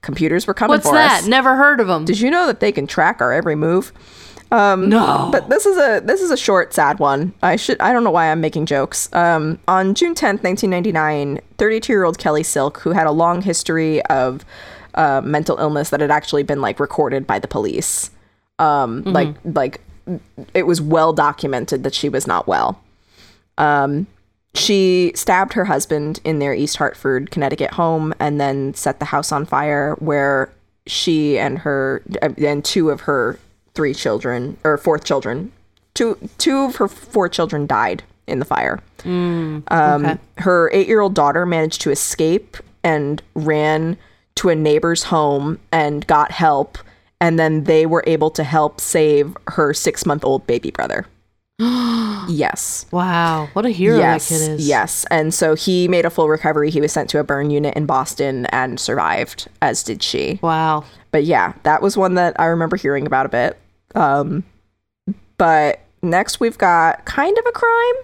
Computers 0.00 0.46
were 0.46 0.54
coming 0.54 0.74
What's 0.76 0.86
for 0.86 0.94
that? 0.94 1.20
us. 1.20 1.26
Never 1.26 1.54
heard 1.56 1.80
of 1.80 1.86
them. 1.86 2.06
Did 2.06 2.18
you 2.18 2.30
know 2.30 2.46
that 2.46 2.60
they 2.60 2.72
can 2.72 2.86
track 2.86 3.20
our 3.20 3.32
every 3.32 3.56
move? 3.56 3.92
no. 4.50 5.28
But 5.30 5.50
this 5.50 5.66
is 5.66 5.76
a 5.76 6.00
this 6.00 6.22
is 6.22 6.30
a 6.30 6.36
short, 6.36 6.72
sad 6.72 6.98
one. 6.98 7.34
I 7.42 7.56
should 7.56 7.78
I 7.80 7.92
don't 7.92 8.04
know 8.04 8.10
why 8.10 8.30
I'm 8.30 8.40
making 8.40 8.66
jokes. 8.66 9.12
Um, 9.12 9.58
on 9.68 9.94
June 9.94 10.14
10th, 10.14 10.42
1999, 10.44 11.40
32 11.58 11.92
year 11.92 12.04
old 12.04 12.16
Kelly 12.18 12.42
Silk, 12.42 12.78
who 12.80 12.92
had 12.92 13.06
a 13.06 13.10
long 13.10 13.42
history 13.42 14.00
of 14.06 14.44
uh, 14.96 15.20
mental 15.24 15.58
illness 15.58 15.90
that 15.90 16.00
had 16.00 16.10
actually 16.10 16.42
been 16.42 16.60
like 16.60 16.80
recorded 16.80 17.26
by 17.26 17.38
the 17.38 17.48
police, 17.48 18.10
um, 18.58 19.02
like 19.04 19.34
like 19.44 19.80
it 20.54 20.64
was 20.64 20.80
well 20.80 21.12
documented 21.12 21.82
that 21.82 21.94
she 21.94 22.08
was 22.08 22.26
not 22.26 22.46
well. 22.46 22.80
Um, 23.58 24.06
she 24.54 25.12
stabbed 25.14 25.52
her 25.52 25.66
husband 25.66 26.20
in 26.24 26.38
their 26.38 26.54
East 26.54 26.76
Hartford, 26.76 27.30
Connecticut 27.30 27.72
home 27.72 28.14
and 28.18 28.40
then 28.40 28.72
set 28.74 28.98
the 28.98 29.06
house 29.06 29.32
on 29.32 29.44
fire 29.44 29.94
where 29.98 30.50
she 30.86 31.38
and 31.38 31.58
her 31.58 32.02
and 32.38 32.64
two 32.64 32.90
of 32.90 33.02
her 33.02 33.38
three 33.74 33.92
children 33.92 34.56
or 34.64 34.78
fourth 34.78 35.04
children, 35.04 35.52
two 35.94 36.16
two 36.38 36.64
of 36.64 36.76
her 36.76 36.88
four 36.88 37.28
children 37.28 37.66
died 37.66 38.02
in 38.26 38.38
the 38.38 38.44
fire. 38.44 38.80
Um, 39.04 40.06
okay. 40.06 40.18
Her 40.38 40.70
eight 40.72 40.88
year 40.88 41.00
old 41.00 41.14
daughter 41.14 41.44
managed 41.44 41.80
to 41.82 41.90
escape 41.90 42.56
and 42.82 43.22
ran 43.34 43.96
to 44.36 44.48
a 44.48 44.54
neighbor's 44.54 45.04
home 45.04 45.58
and 45.72 46.06
got 46.06 46.30
help. 46.30 46.78
And 47.20 47.38
then 47.38 47.64
they 47.64 47.86
were 47.86 48.04
able 48.06 48.30
to 48.30 48.44
help 48.44 48.80
save 48.80 49.36
her 49.48 49.72
six 49.74 50.04
month 50.06 50.24
old 50.24 50.46
baby 50.46 50.70
brother. 50.70 51.06
yes. 52.28 52.86
Wow. 52.90 53.48
What 53.54 53.64
a 53.66 53.70
hero 53.70 53.98
Yes. 53.98 54.28
that 54.28 54.34
kid 54.38 54.50
is. 54.52 54.68
Yes. 54.68 55.06
And 55.10 55.32
so 55.32 55.54
he 55.54 55.88
made 55.88 56.04
a 56.04 56.10
full 56.10 56.28
recovery. 56.28 56.70
He 56.70 56.80
was 56.80 56.92
sent 56.92 57.08
to 57.10 57.18
a 57.18 57.24
burn 57.24 57.50
unit 57.50 57.74
in 57.74 57.86
Boston 57.86 58.46
and 58.46 58.78
survived, 58.78 59.48
as 59.62 59.82
did 59.82 60.02
she. 60.02 60.38
Wow. 60.42 60.84
But 61.10 61.24
yeah, 61.24 61.54
that 61.62 61.80
was 61.82 61.96
one 61.96 62.14
that 62.14 62.38
I 62.38 62.46
remember 62.46 62.76
hearing 62.76 63.06
about 63.06 63.26
a 63.26 63.30
bit. 63.30 63.58
Um, 63.94 64.44
but 65.38 65.80
next 66.02 66.40
we've 66.40 66.58
got 66.58 67.04
kind 67.06 67.36
of 67.38 67.44
a 67.46 67.52
crime 67.52 67.94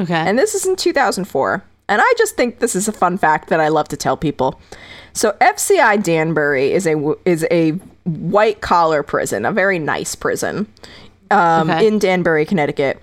Okay. 0.00 0.14
and 0.28 0.38
this 0.38 0.54
is 0.54 0.66
in 0.66 0.76
2004. 0.76 1.62
And 1.88 2.02
I 2.02 2.14
just 2.18 2.36
think 2.36 2.58
this 2.58 2.76
is 2.76 2.86
a 2.88 2.92
fun 2.92 3.16
fact 3.16 3.48
that 3.48 3.60
I 3.60 3.68
love 3.68 3.88
to 3.88 3.96
tell 3.96 4.16
people. 4.16 4.60
So 5.18 5.32
FCI 5.40 6.00
Danbury 6.00 6.70
is 6.70 6.86
a 6.86 6.94
is 7.24 7.44
a 7.50 7.72
white 8.04 8.60
collar 8.60 9.02
prison, 9.02 9.44
a 9.44 9.50
very 9.50 9.80
nice 9.80 10.14
prison 10.14 10.68
um, 11.32 11.68
Okay. 11.68 11.88
in 11.88 11.98
Danbury, 11.98 12.46
Connecticut. 12.46 13.02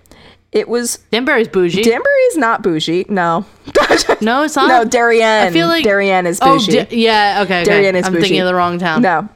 It 0.53 0.69
was 0.69 0.99
Danbury's 1.11 1.49
bougie. 1.49 1.83
Danbury 1.83 2.21
is 2.31 2.37
not 2.37 2.61
bougie. 2.63 3.05
No, 3.09 3.45
no, 4.21 4.43
it's 4.43 4.55
not. 4.55 4.69
no. 4.69 4.85
Darien. 4.85 5.47
I 5.47 5.51
feel 5.51 5.67
like 5.67 5.83
Darien 5.83 6.25
is 6.25 6.39
Oh, 6.41 6.53
bougie. 6.57 6.85
Da- 6.85 6.87
yeah. 6.95 7.41
Okay. 7.43 7.63
okay. 7.63 7.63
Darien 7.65 7.97
is 7.97 8.05
I'm 8.05 8.13
bougie. 8.13 8.21
thinking 8.21 8.39
of 8.39 8.47
the 8.47 8.55
wrong 8.55 8.79
town. 8.79 9.01
No. 9.01 9.27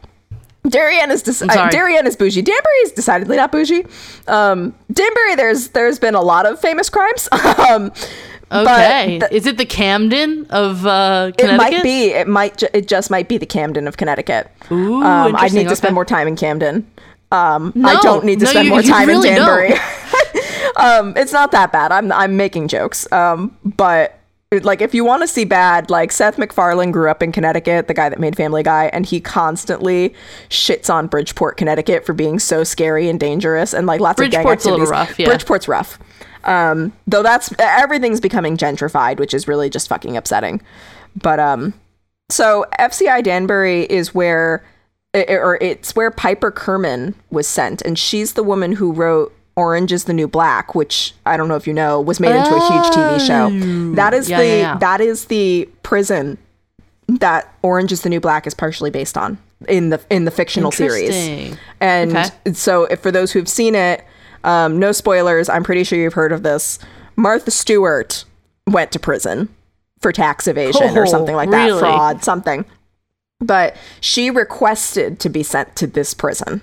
Darien 0.66 1.12
is 1.12 1.22
dis- 1.22 1.42
uh. 1.42 1.70
Darien 1.72 2.08
is 2.08 2.16
bougie. 2.16 2.42
Danbury 2.42 2.78
is 2.86 2.94
decidedly 2.94 3.36
not 3.36 3.52
bougie. 3.52 3.86
Um, 4.30 4.74
Danbury, 4.90 5.36
there's 5.36 5.68
there's 5.70 6.00
been 6.00 6.16
a 6.16 6.22
lot 6.22 6.46
of 6.46 6.62
famous 6.62 6.90
crimes. 6.90 7.28
um, 7.70 7.92
Okay. 8.52 9.18
but 9.20 9.32
is 9.32 9.45
it 9.45 9.58
the 9.58 9.66
Camden 9.66 10.45
of 10.50 10.86
uh, 10.86 11.32
it 11.38 11.56
might 11.58 11.84
be. 11.84 12.06
It 12.12 12.28
might. 12.28 12.58
Ju- 12.58 12.68
it 12.74 12.88
just 12.88 13.10
might 13.12 13.28
be 13.30 13.38
the 13.38 13.45
Camden 13.45 13.88
of 13.88 13.97
Connecticut. 13.97 14.50
Ooh, 14.72 15.04
um, 15.04 15.36
I 15.36 15.47
need 15.50 15.68
to 15.70 15.76
spend 15.76 15.93
more 15.95 16.06
time 16.06 16.28
in 16.28 16.36
Camden. 16.36 16.89
Um, 17.32 17.74
I 17.86 18.00
don't 18.02 18.26
need 18.26 18.39
to 18.39 18.45
No, 18.45 18.52
spend 18.52 18.66
you- 18.66 18.72
more 18.74 18.82
time 18.95 19.08
really 19.08 19.30
in. 19.30 19.36
Danbury. 19.36 19.74
um, 20.78 21.14
it's 21.16 21.32
not 21.34 21.52
that 21.52 21.72
bad. 21.72 21.91
I'm 21.91 22.12
I'm 22.12 22.38
making 22.38 22.68
jokes. 22.70 23.12
Um, 23.12 23.56
but 23.64 24.16
like 24.64 24.82
if 24.82 24.95
you 24.95 25.06
want 25.06 25.22
to 25.22 25.28
see 25.28 25.45
bad, 25.45 25.91
like 25.91 26.12
Seth 26.12 26.39
MacFarlane 26.39 26.91
grew 26.91 27.08
up 27.10 27.22
in 27.22 27.32
Connecticut, 27.32 27.88
the 27.88 27.93
guy 27.93 28.10
that 28.10 28.20
made 28.20 28.36
Family 28.36 28.64
Guy, 28.64 28.86
and 28.93 29.06
he 29.06 29.22
constantly 29.22 30.16
shits 30.50 30.91
on 30.91 31.06
Bridgeport, 31.06 31.56
Connecticut 31.58 32.04
for 32.04 32.14
being 32.14 32.39
so 32.39 32.64
scary 32.64 33.10
and 33.10 33.20
dangerous, 33.20 33.74
and 33.76 33.86
like 33.86 34.02
lots 34.02 34.20
of 34.20 34.32
gang 34.32 34.43
Bridgeport's 34.43 34.66
a 34.66 34.72
little 34.72 34.91
activities. 34.91 35.10
rough, 35.12 35.20
yeah. 35.20 35.26
Bridgeport's 35.28 35.68
rough. 35.68 36.00
Um, 36.50 36.91
though 37.08 37.24
that's 37.24 37.54
everything's 37.60 38.20
becoming 38.20 38.58
gentrified, 38.58 39.20
which 39.20 39.34
is 39.34 39.47
really 39.47 39.70
just 39.70 39.88
fucking 39.88 40.18
upsetting. 40.18 40.62
But 41.16 41.39
um, 41.39 41.74
so 42.30 42.66
FCI 42.80 43.24
Danbury 43.24 43.84
is 43.84 44.14
where, 44.16 44.64
i- 45.14 45.26
or 45.30 45.58
it's 45.62 45.95
where 45.95 46.12
Piper 46.12 46.52
Kerman 46.52 47.14
was 47.30 47.47
sent, 47.47 47.82
and 47.84 47.97
she's 47.97 48.34
the 48.34 48.43
woman 48.43 48.74
who 48.74 48.91
wrote 48.91 49.32
Orange 49.56 49.91
is 49.91 50.06
the 50.06 50.14
New 50.14 50.28
Black, 50.28 50.74
which 50.74 51.14
I 51.26 51.38
don't 51.38 51.47
know 51.50 51.56
if 51.56 51.68
you 51.68 51.74
know 51.74 52.02
was 52.02 52.20
made 52.20 52.36
into 52.36 52.56
a 52.56 52.60
huge 52.60 52.89
TV 52.89 53.20
show. 53.20 53.50
That 53.95 54.14
is 54.14 54.30
Yeah, 54.30 54.38
the 54.39 54.45
yeah, 54.47 54.56
yeah. 54.56 54.78
that 54.80 55.02
is 55.02 55.26
the 55.26 55.70
prison 55.84 56.38
that 57.08 57.54
Orange 57.62 57.91
is 57.91 58.02
the 58.04 58.10
New 58.10 58.20
Black 58.20 58.47
is 58.47 58.54
partially 58.54 58.89
based 58.89 59.18
on 59.18 59.38
in 59.68 59.89
the 59.89 60.00
in 60.10 60.26
the 60.26 60.32
fictional 60.32 60.72
series. 60.72 61.10
And 61.82 62.16
Okay. 62.16 62.54
so, 62.54 62.86
if 62.86 63.02
for 63.02 63.12
those 63.12 63.32
who've 63.34 63.50
seen 63.50 63.76
it, 63.76 64.04
um, 64.44 64.80
no 64.80 64.92
spoilers. 64.92 65.50
I'm 65.50 65.64
pretty 65.64 65.84
sure 65.84 65.98
you've 66.00 66.14
heard 66.14 66.32
of 66.32 66.44
this. 66.44 66.80
Martha 67.16 67.52
Stewart 67.52 68.26
went 68.68 68.92
to 68.94 69.00
prison 69.00 69.50
for 70.02 70.12
tax 70.12 70.48
evasion 70.48 70.98
or 70.98 71.04
Oh, 71.04 71.06
something 71.10 71.36
like 71.36 71.50
that, 71.52 71.66
really? 71.66 71.80
fraud, 71.80 72.24
something. 72.24 72.66
But 73.42 73.76
she 74.02 74.30
requested 74.30 75.20
to 75.22 75.30
be 75.30 75.44
sent 75.44 75.76
to 75.78 75.88
this 75.88 76.14
prison, 76.14 76.62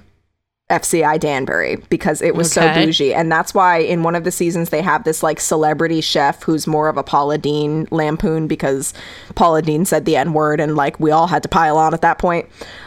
FCI 0.71 1.19
Danbury, 1.21 1.77
because 1.89 2.21
it 2.21 2.35
was 2.35 2.53
so 2.53 2.73
bougie. 2.75 3.15
And 3.15 3.31
that's 3.33 3.55
why 3.55 3.79
in 3.79 4.03
one 4.03 4.15
of 4.15 4.25
the 4.25 4.31
seasons 4.31 4.71
they 4.71 4.83
have 4.83 5.05
this 5.05 5.23
like 5.23 5.41
celebrity 5.41 6.01
chef 6.01 6.43
who's 6.43 6.67
more 6.67 6.89
of 6.89 6.97
a 6.97 7.03
Paula 7.03 7.39
Deen 7.39 7.87
lampoon 7.91 8.47
because 8.47 8.93
Paula 9.35 9.63
Deen 9.63 9.85
said 9.85 10.05
the 10.05 10.17
N 10.17 10.33
word 10.33 10.61
and 10.61 10.77
like 10.77 10.99
we 11.01 11.11
all 11.11 11.27
had 11.29 11.43
to 11.45 11.49
pile 11.49 11.79
on 11.79 11.95
at 11.95 12.01
that 12.03 12.19
point. 12.19 12.47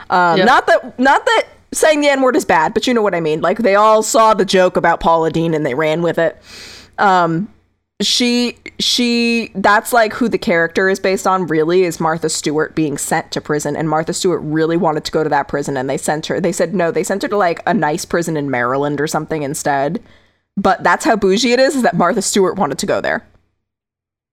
Um, 0.10 0.38
Yep. 0.38 0.46
Not 0.46 0.68
that, 0.68 1.00
not 1.00 1.26
that 1.26 1.44
saying 1.72 2.02
the 2.02 2.10
N 2.10 2.22
word 2.22 2.36
is 2.36 2.46
bad, 2.46 2.74
but 2.74 2.88
you 2.88 2.94
know 2.94 3.02
what 3.02 3.16
I 3.16 3.20
mean. 3.20 3.42
Like 3.42 3.60
they 3.60 3.76
all 3.76 4.04
saw 4.04 4.34
the 4.34 4.46
joke 4.46 4.78
about 4.78 5.00
Paula 5.00 5.32
Deen 5.32 5.54
and 5.54 5.66
they 5.66 5.76
ran 5.76 6.02
with 6.02 6.18
it. 6.18 6.38
Um, 6.98 7.54
she 8.02 8.58
she 8.80 9.52
that's 9.56 9.92
like 9.92 10.14
who 10.14 10.30
the 10.30 10.38
character 10.38 10.88
is 10.88 11.02
based 11.02 11.28
on 11.28 11.48
really 11.48 11.84
is 11.84 12.00
Martha 12.00 12.30
Stewart 12.30 12.74
being 12.74 12.98
sent 12.98 13.30
to 13.32 13.42
prison 13.42 13.76
and 13.76 13.90
Martha 13.90 14.14
Stewart 14.14 14.40
really 14.42 14.78
wanted 14.78 15.04
to 15.04 15.12
go 15.12 15.22
to 15.22 15.30
that 15.30 15.50
prison 15.50 15.76
and 15.76 15.90
they 15.90 15.98
sent 15.98 16.26
her 16.28 16.40
they 16.40 16.54
said 16.54 16.74
no 16.74 16.92
they 16.92 17.04
sent 17.04 17.24
her 17.24 17.28
to 17.28 17.36
like 17.36 17.62
a 17.68 17.74
nice 17.74 18.06
prison 18.06 18.38
in 18.38 18.50
Maryland 18.50 19.02
or 19.02 19.08
something 19.08 19.44
instead 19.44 20.02
but 20.56 20.82
that's 20.82 21.04
how 21.04 21.18
bougie 21.18 21.52
it 21.52 21.60
is 21.60 21.76
is 21.76 21.82
that 21.82 21.94
Martha 21.98 22.22
Stewart 22.22 22.56
wanted 22.56 22.80
to 22.80 22.86
go 22.86 23.02
there 23.02 23.28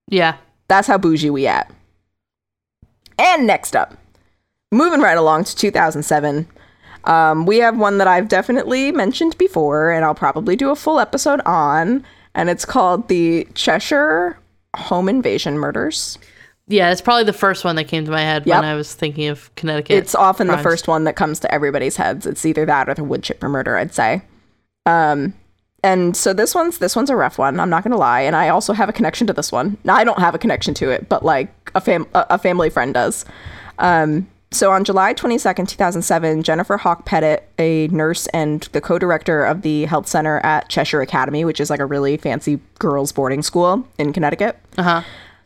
Yeah. 0.07 0.37
that's 0.69 0.87
how 0.87 0.97
bougie 0.97 1.31
we 1.31 1.49
at 1.49 1.69
and 3.19 3.49
next 3.49 3.75
up 3.75 3.97
moving 4.71 5.01
right 5.01 5.19
along 5.19 5.43
to 5.43 5.57
2007 5.57 6.47
um, 7.07 7.47
we 7.47 7.59
have 7.59 7.79
one 7.79 7.99
that 7.99 8.09
I've 8.09 8.29
definitely 8.29 8.93
mentioned 8.93 9.39
before 9.39 9.91
and 9.91 10.05
I'll 10.05 10.15
probably 10.15 10.57
do 10.57 10.71
a 10.71 10.77
full 10.77 10.99
episode 11.01 11.41
on 11.47 12.05
and 12.35 12.51
it's 12.51 12.65
called 12.65 13.09
the 13.09 13.47
Cheshire 13.55 14.39
Home 14.77 15.09
Invasion 15.09 15.59
Murders. 15.59 16.19
Yeah, 16.69 16.91
it's 16.91 17.01
probably 17.01 17.25
the 17.25 17.33
first 17.33 17.65
one 17.65 17.77
that 17.77 17.85
came 17.85 18.05
to 18.05 18.11
my 18.11 18.21
head 18.23 18.45
Yep. 18.45 18.61
when 18.61 18.69
I 18.69 18.75
was 18.75 18.93
thinking 18.93 19.29
of 19.29 19.55
Connecticut. 19.55 19.97
It's 19.97 20.15
often 20.17 20.49
the 20.49 20.59
first 20.59 20.89
one 20.89 21.05
that 21.05 21.15
comes 21.15 21.39
to 21.41 21.55
everybody's 21.55 21.97
heads. 21.97 22.27
It's 22.27 22.45
either 22.45 22.67
that 22.67 22.89
or 22.89 22.95
the 22.95 23.05
wood 23.05 23.23
chipper 23.23 23.49
murder, 23.49 23.77
I'd 23.77 23.95
say. 23.95 24.23
Um, 24.85 25.33
and 25.85 26.17
so 26.17 26.33
this 26.33 26.55
one's 26.57 26.79
this 26.79 26.97
one's 26.97 27.11
a 27.11 27.15
rough 27.15 27.39
one. 27.39 27.61
I'm 27.61 27.71
not 27.71 27.85
gonna 27.85 27.97
lie, 27.97 28.23
and 28.23 28.35
I 28.35 28.49
also 28.49 28.73
have 28.73 28.89
a 28.89 28.93
connection 28.93 29.29
to 29.29 29.33
this 29.33 29.53
one. 29.53 29.77
Now 29.85 29.95
I 29.95 30.03
don't 30.03 30.19
have 30.19 30.35
a 30.35 30.39
connection 30.39 30.75
to 30.75 30.91
it, 30.91 31.09
but 31.09 31.25
like 31.25 31.71
a 31.77 31.81
fam 31.81 32.07
a, 32.15 32.27
a 32.31 32.39
family 32.39 32.69
friend 32.71 32.93
does. 32.93 33.25
Um, 33.79 34.27
so 34.57 34.73
on 34.73 34.85
July 34.85 35.15
22nd, 35.15 35.69
2007, 35.69 36.43
Jennifer 36.43 36.77
Hawke-Petit, 36.77 37.43
a 37.59 37.89
nurse 37.89 38.27
and 38.29 38.63
the 38.73 38.81
co-director 38.81 39.45
of 39.45 39.63
the 39.63 39.85
health 39.85 40.09
center 40.09 40.39
at 40.41 40.69
Cheshire 40.69 41.01
Academy, 41.01 41.45
which 41.45 41.61
is 41.61 41.71
like 41.71 41.81
a 41.81 41.87
really 41.87 42.17
fancy 42.17 42.61
girls' 42.79 43.13
boarding 43.13 43.43
school 43.43 43.87
in 43.99 44.13
Connecticut. 44.13 44.59
Uh-huh. 44.79 45.03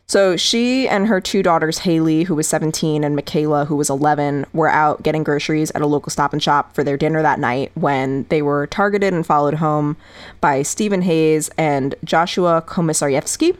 So 0.07 0.35
she 0.35 0.89
and 0.89 1.07
her 1.07 1.21
two 1.21 1.41
daughters, 1.41 1.79
Haley, 1.79 2.23
who 2.23 2.35
was 2.35 2.45
17, 2.47 3.03
and 3.03 3.15
Michaela, 3.15 3.63
who 3.63 3.77
was 3.77 3.89
11, 3.89 4.45
were 4.51 4.67
out 4.67 5.03
getting 5.03 5.23
groceries 5.23 5.71
at 5.71 5.81
a 5.81 5.87
local 5.87 6.09
stop 6.09 6.33
and 6.33 6.43
shop 6.43 6.75
for 6.75 6.83
their 6.83 6.97
dinner 6.97 7.21
that 7.21 7.39
night 7.39 7.71
when 7.75 8.25
they 8.29 8.41
were 8.41 8.67
targeted 8.67 9.13
and 9.13 9.25
followed 9.25 9.53
home 9.53 9.95
by 10.41 10.63
Stephen 10.63 11.03
Hayes 11.03 11.49
and 11.57 11.95
Joshua 12.03 12.61
Komisarjevsky. 12.67 13.55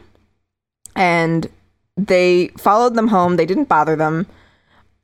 And 0.94 1.48
they 1.96 2.48
followed 2.58 2.96
them 2.96 3.08
home. 3.08 3.36
They 3.36 3.46
didn't 3.46 3.70
bother 3.70 3.96
them. 3.96 4.26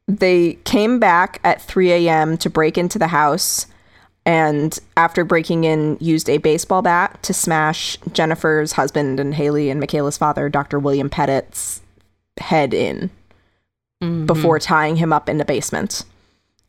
They 0.08 0.54
came 0.64 0.98
back 0.98 1.38
at 1.44 1.62
3 1.62 1.92
a.m. 1.92 2.36
to 2.38 2.50
break 2.50 2.76
into 2.76 2.98
the 2.98 3.08
house 3.08 3.66
and 4.26 4.78
after 4.96 5.24
breaking 5.24 5.64
in 5.64 5.96
used 6.00 6.28
a 6.28 6.38
baseball 6.38 6.82
bat 6.82 7.22
to 7.22 7.32
smash 7.32 7.96
jennifer's 8.12 8.72
husband 8.72 9.20
and 9.20 9.34
haley 9.34 9.70
and 9.70 9.80
michaela's 9.80 10.18
father 10.18 10.50
dr 10.50 10.76
william 10.80 11.08
petit's 11.08 11.80
head 12.38 12.74
in 12.74 13.10
before 14.26 14.58
tying 14.58 14.96
him 14.96 15.12
up 15.12 15.28
in 15.28 15.38
the 15.38 15.44
basement. 15.44 16.04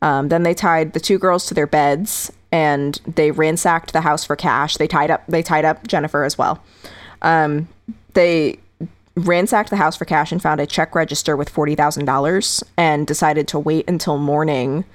Um, 0.01 0.29
then 0.29 0.43
they 0.43 0.53
tied 0.53 0.93
the 0.93 0.99
two 0.99 1.19
girls 1.19 1.45
to 1.47 1.53
their 1.53 1.67
beds 1.67 2.31
and 2.51 2.99
they 3.05 3.31
ransacked 3.31 3.93
the 3.93 4.01
house 4.01 4.25
for 4.25 4.35
cash. 4.35 4.77
They 4.77 4.87
tied 4.87 5.11
up 5.11 5.23
they 5.27 5.43
tied 5.43 5.65
up 5.65 5.85
jennifer 5.87 6.23
as 6.23 6.37
well. 6.37 6.63
Um, 7.21 7.67
they 8.13 8.59
ransacked 9.15 9.69
the 9.69 9.75
house 9.75 9.95
for 9.97 10.05
cash 10.05 10.31
and 10.31 10.41
found 10.41 10.61
a 10.61 10.65
check 10.65 10.95
register 10.95 11.35
with 11.35 11.53
$40000 11.53 12.63
and 12.77 13.05
decided 13.07 13.47
to 13.49 13.59
wait 13.59 13.87
until 13.89 14.17
morning 14.17 14.85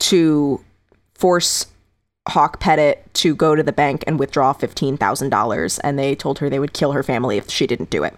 to 0.00 0.64
force 1.14 1.66
Hawke-Petit 2.28 2.98
to 3.14 3.34
go 3.34 3.54
to 3.54 3.62
the 3.62 3.72
bank 3.72 4.04
and 4.06 4.18
withdraw 4.18 4.52
$15,000 4.52 5.80
and 5.84 5.98
they 5.98 6.14
told 6.14 6.38
her 6.38 6.48
they 6.50 6.58
would 6.58 6.72
kill 6.72 6.92
her 6.92 7.02
family 7.02 7.36
if 7.36 7.48
she 7.50 7.66
didn't 7.66 7.90
do 7.90 8.02
it. 8.04 8.14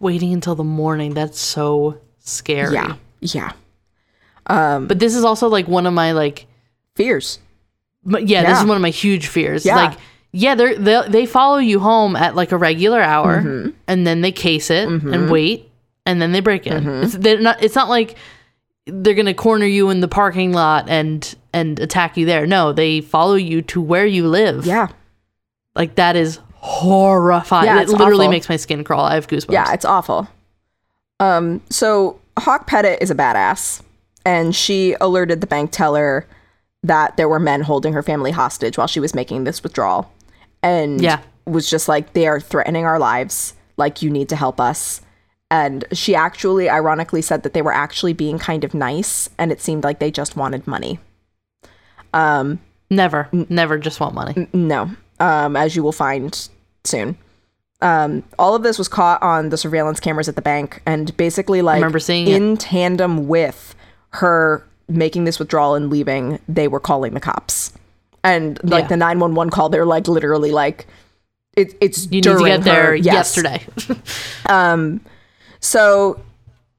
Waiting 0.00 0.32
until 0.32 0.54
the 0.54 0.64
morning. 0.64 1.14
That's 1.14 1.40
so 1.40 1.98
scary. 2.18 2.74
Yeah. 2.74 2.96
Yeah. 3.20 3.52
Um 4.46 4.86
But 4.86 4.98
this 4.98 5.14
is 5.14 5.24
also 5.24 5.48
like 5.48 5.66
one 5.68 5.86
of 5.86 5.94
my 5.94 6.12
like 6.12 6.46
fears. 6.94 7.38
m- 8.06 8.26
yeah, 8.26 8.44
this 8.44 8.60
is 8.60 8.66
one 8.66 8.76
of 8.76 8.82
my 8.82 8.90
huge 8.90 9.26
fears. 9.28 9.64
Yeah. 9.64 9.76
Like 9.76 9.98
Yeah, 10.38 10.54
they 10.54 10.74
they 10.74 11.02
they 11.08 11.26
follow 11.26 11.56
you 11.58 11.80
home 11.80 12.14
at 12.16 12.34
like 12.34 12.52
a 12.52 12.56
regular 12.58 13.00
hour, 13.00 13.40
Mm-hmm. 13.40 13.70
and 13.86 14.06
then 14.06 14.20
they 14.20 14.32
case 14.32 14.70
it 14.70 14.86
and 14.88 15.30
wait, 15.30 15.70
and 16.04 16.20
then 16.20 16.32
they 16.32 16.40
break 16.40 16.66
in. 16.66 16.82
Mm-hmm. 16.84 17.04
It's 17.04 17.14
they're 17.14 17.40
not. 17.40 17.62
It's 17.62 17.74
not 17.74 17.88
like 17.88 18.16
they're 18.86 19.14
gonna 19.14 19.34
corner 19.34 19.66
you 19.66 19.88
in 19.90 20.00
the 20.00 20.08
parking 20.08 20.52
lot 20.52 20.88
and 20.88 21.34
and 21.52 21.80
attack 21.80 22.16
you 22.16 22.26
there. 22.26 22.46
No, 22.46 22.72
they 22.72 23.00
follow 23.00 23.34
you 23.34 23.62
to 23.62 23.80
where 23.80 24.04
you 24.06 24.28
live. 24.28 24.66
Yeah. 24.66 24.88
like 25.74 25.94
that 25.96 26.16
is 26.16 26.38
horrifying. 26.56 27.66
Yeah, 27.66 27.80
it 27.82 27.88
literally 27.88 28.26
awful. 28.26 28.30
makes 28.30 28.48
my 28.48 28.56
skin 28.56 28.84
crawl. 28.84 29.04
I 29.04 29.14
have 29.14 29.28
goosebumps. 29.28 29.52
Yeah, 29.52 29.72
it's 29.72 29.84
awful. 29.84 30.28
Um, 31.20 31.62
so 31.70 32.20
Hawke-Petit 32.38 32.98
is 33.00 33.10
a 33.10 33.14
badass, 33.14 33.82
and 34.24 34.54
she 34.54 34.94
alerted 35.00 35.40
the 35.40 35.46
bank 35.46 35.70
teller 35.72 36.26
that 36.82 37.16
there 37.16 37.28
were 37.28 37.40
men 37.40 37.62
holding 37.62 37.92
her 37.94 38.02
family 38.02 38.30
hostage 38.32 38.76
while 38.76 38.86
she 38.86 39.00
was 39.00 39.14
making 39.14 39.44
this 39.44 39.62
withdrawal, 39.62 40.10
and 40.66 41.00
Yeah. 41.00 41.20
was 41.46 41.68
just 41.70 41.88
like, 41.88 42.12
they 42.12 42.26
are 42.26 42.40
threatening 42.40 42.84
our 42.84 42.98
lives. 42.98 43.54
Like, 43.76 44.02
you 44.02 44.10
need 44.10 44.28
to 44.30 44.36
help 44.36 44.60
us. 44.60 45.00
And 45.50 45.84
she 45.92 46.14
actually, 46.14 46.68
ironically, 46.68 47.22
said 47.22 47.42
that 47.44 47.52
they 47.54 47.62
were 47.62 47.72
actually 47.72 48.12
being 48.12 48.38
kind 48.38 48.64
of 48.64 48.74
nice, 48.74 49.30
and 49.38 49.52
it 49.52 49.60
seemed 49.60 49.84
like 49.84 49.98
they 50.00 50.10
just 50.10 50.34
wanted 50.36 50.66
money. 50.66 50.98
Um, 52.12 52.58
never, 52.90 53.28
never 53.32 53.78
just 53.78 54.00
want 54.00 54.14
money. 54.14 54.48
No, 54.52 54.90
um, 55.20 55.56
as 55.56 55.76
you 55.76 55.82
will 55.82 55.92
find 55.92 56.48
soon. 56.84 57.16
Um, 57.82 58.22
all 58.38 58.54
of 58.54 58.62
this 58.62 58.78
was 58.78 58.88
caught 58.88 59.22
on 59.22 59.50
the 59.50 59.56
surveillance 59.58 60.00
cameras 60.00 60.28
at 60.28 60.34
the 60.36 60.42
bank, 60.42 60.82
and 60.86 61.14
basically, 61.16 61.62
like, 61.62 61.76
remember 61.76 61.98
seeing 61.98 62.26
it. 62.26 62.34
in 62.36 62.56
tandem 62.56 63.28
with 63.28 63.74
her 64.14 64.64
making 64.88 65.24
this 65.24 65.38
withdrawal 65.38 65.74
and 65.74 65.90
leaving, 65.90 66.38
they 66.48 66.68
were 66.68 66.80
calling 66.80 67.12
the 67.14 67.20
cops. 67.20 67.72
And 68.26 68.58
like 68.62 68.82
Yeah. 68.84 68.88
the 68.88 68.96
nine 68.96 69.18
one 69.20 69.34
one 69.34 69.50
call, 69.50 69.68
they're 69.68 69.86
like 69.86 70.08
literally 70.08 70.50
like, 70.52 70.86
it, 71.56 71.74
it's 71.80 72.04
You 72.06 72.10
need 72.10 72.24
to 72.24 72.30
during 72.30 72.46
get 72.46 72.64
there 72.64 72.94
yes. 72.94 73.36
yesterday. 73.36 73.66
So 75.60 76.20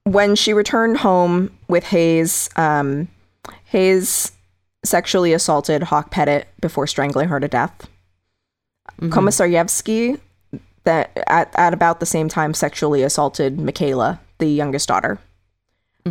when 0.03 0.35
she 0.35 0.53
returned 0.53 0.97
home 0.97 1.51
with 1.67 1.83
Hayes, 1.85 2.49
um, 2.55 3.07
Hayes 3.65 4.31
sexually 4.85 5.33
assaulted 5.33 5.83
Hawke-Petit 5.83 6.45
before 6.61 6.87
strangling 6.87 7.27
her 7.29 7.39
to 7.39 7.47
death. 7.47 7.87
Komisarjevsky, 9.01 10.19
that 10.85 11.11
at, 11.27 11.53
at 11.57 11.73
about 11.73 11.99
the 11.99 12.05
same 12.05 12.29
time, 12.29 12.53
sexually 12.53 13.03
assaulted 13.03 13.59
Michaela, 13.59 14.19
the 14.37 14.47
youngest 14.47 14.87
daughter. 14.87 15.19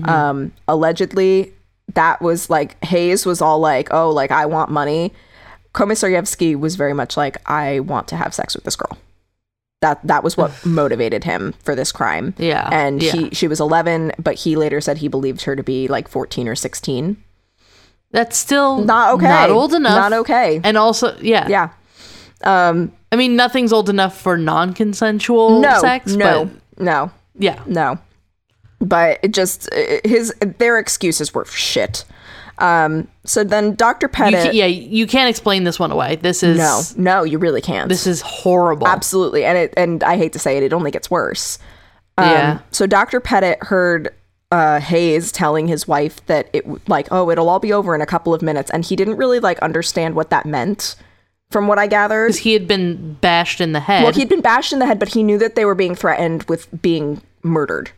Um, 0.05 0.53
allegedly, 0.69 1.55
that 1.95 2.21
was 2.21 2.51
like 2.51 2.83
Hayes 2.85 3.25
was 3.25 3.41
all 3.41 3.59
like, 3.59 3.89
"Oh, 3.93 4.11
like 4.11 4.31
I 4.31 4.47
want 4.47 4.71
money." 4.71 5.13
Komisarjevsky 5.75 6.59
was 6.59 6.77
very 6.77 6.95
much 6.95 7.17
like, 7.17 7.37
"I 7.49 7.81
want 7.81 8.09
to 8.09 8.17
have 8.17 8.35
sex 8.35 8.55
with 8.55 8.65
this 8.65 8.77
girl." 8.77 8.99
That 9.83 10.01
that 10.07 10.25
was 10.25 10.37
what 10.37 10.53
motivated 10.67 11.25
him 11.25 11.55
for 11.63 11.75
this 11.75 11.93
crime. 11.93 12.35
Yeah, 12.39 12.69
and 12.73 13.03
yeah. 13.03 13.13
he 13.13 13.31
she 13.31 13.49
was 13.49 13.61
11, 13.61 14.13
but 14.19 14.35
he 14.37 14.57
later 14.57 14.81
said 14.81 14.99
he 14.99 15.09
believed 15.09 15.43
her 15.43 15.55
to 15.55 15.63
be 15.63 15.89
like 15.89 16.09
14 16.09 16.49
or 16.49 16.55
16. 16.55 17.23
That's 18.13 18.37
still 18.37 18.85
Not 18.85 19.15
okay. 19.15 19.27
Not 19.27 19.51
old 19.51 19.75
enough. 19.75 20.11
Not 20.11 20.13
okay. 20.21 20.61
And 20.65 20.77
also, 20.77 21.17
yeah, 21.21 21.49
Yeah. 21.49 21.71
Um. 22.43 22.93
I 23.13 23.17
mean, 23.17 23.37
nothing's 23.37 23.73
old 23.73 23.89
enough 23.89 24.21
for 24.21 24.37
non-consensual 24.37 25.61
No. 25.61 25.81
sex. 25.81 26.13
no. 26.15 26.51
no. 26.77 27.11
yeah, 27.39 27.63
No. 27.67 27.99
But 28.81 29.19
it 29.23 29.33
just 29.33 29.69
his 30.05 30.35
their 30.59 30.79
excuses 30.79 31.33
were 31.35 31.45
shit. 31.47 32.05
Um. 32.59 33.09
So 33.25 33.45
then 33.45 33.75
Dr. 33.75 34.07
you 34.07 34.09
Petit. 34.13 34.33
ca- 34.37 34.51
yeah, 34.53 34.67
you 34.67 35.07
can't 35.07 35.29
explain 35.29 35.65
this 35.65 35.79
one 35.79 35.91
away. 35.91 36.17
This 36.17 36.43
is 36.43 36.59
no. 36.59 36.83
No, 36.97 37.23
you 37.25 37.39
really 37.39 37.61
can't. 37.61 37.89
This 37.89 38.07
is 38.07 38.21
horrible. 38.23 38.87
Absolutely. 38.87 39.45
And 39.45 39.59
it 39.59 39.75
and 39.77 40.03
I 40.05 40.17
hate 40.17 40.33
to 40.35 40.39
say 40.39 40.57
it, 40.57 40.63
it 40.63 40.73
only 40.73 40.91
gets 40.91 41.11
worse. 41.11 41.59
Um, 42.19 42.31
Yeah. 42.31 42.59
So 42.71 42.87
Dr. 42.87 43.21
Petit 43.21 43.57
heard 43.63 44.15
uh, 44.53 44.81
Hayes 44.81 45.33
telling 45.33 45.67
his 45.67 45.87
wife 45.89 46.25
that 46.27 46.49
it 46.53 46.65
like, 46.89 47.09
oh, 47.11 47.31
it'll 47.31 47.49
all 47.49 47.59
be 47.59 47.73
over 47.73 47.95
in 47.95 48.01
a 48.01 48.07
couple 48.07 48.33
of 48.33 48.41
minutes, 48.43 48.71
and 48.71 48.85
he 48.85 48.97
didn't 48.97 49.17
really 49.17 49.41
like 49.41 49.59
understand 49.59 50.15
what 50.15 50.31
that 50.31 50.47
meant. 50.47 50.97
From 51.51 51.69
what 51.69 51.79
I 51.79 51.87
gathered, 51.87 52.27
because 52.29 52.39
He 52.39 52.55
had 52.55 52.67
been 52.67 53.15
bashed 53.21 53.61
in 53.61 53.71
the 53.73 53.79
head. 53.79 54.03
well, 54.03 54.13
he'd 54.13 54.29
been 54.29 54.41
bashed 54.41 54.73
in 54.73 54.81
the 54.81 54.87
head, 54.87 54.99
but 54.99 55.09
he 55.11 55.23
knew 55.23 55.39
that 55.39 55.55
they 55.55 55.65
were 55.65 55.77
being 55.77 55.95
threatened 55.95 56.43
with 56.45 56.67
being 56.83 57.23
murdered. 57.45 57.91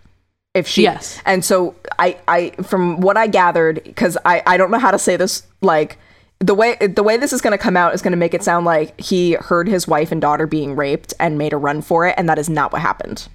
If 0.54 0.66
she, 0.66 0.82
Yes. 0.82 1.20
and 1.26 1.44
so 1.44 1.74
I, 1.98 2.16
I, 2.26 2.50
from 2.62 3.00
what 3.00 3.16
I 3.16 3.26
gathered, 3.26 3.82
because 3.84 4.16
I, 4.24 4.42
I 4.46 4.56
don't 4.56 4.70
know 4.70 4.78
how 4.78 4.90
to 4.90 4.98
say 4.98 5.16
this, 5.16 5.42
like 5.60 5.98
the 6.40 6.54
way 6.54 6.76
the 6.76 7.02
way 7.02 7.16
this 7.16 7.32
is 7.32 7.40
going 7.40 7.52
to 7.52 7.58
come 7.58 7.76
out 7.76 7.94
is 7.94 8.02
going 8.02 8.12
to 8.12 8.16
make 8.16 8.32
it 8.32 8.42
sound 8.42 8.64
like 8.64 8.98
he 9.00 9.32
heard 9.34 9.68
his 9.68 9.86
wife 9.88 10.10
and 10.12 10.20
daughter 10.20 10.46
being 10.46 10.74
raped 10.76 11.12
and 11.18 11.36
made 11.36 11.52
a 11.52 11.56
run 11.56 11.82
for 11.82 12.06
it, 12.06 12.14
and 12.16 12.28
that 12.28 12.38
is 12.38 12.48
not 12.48 12.72
what 12.72 12.80
happened. 12.80 13.28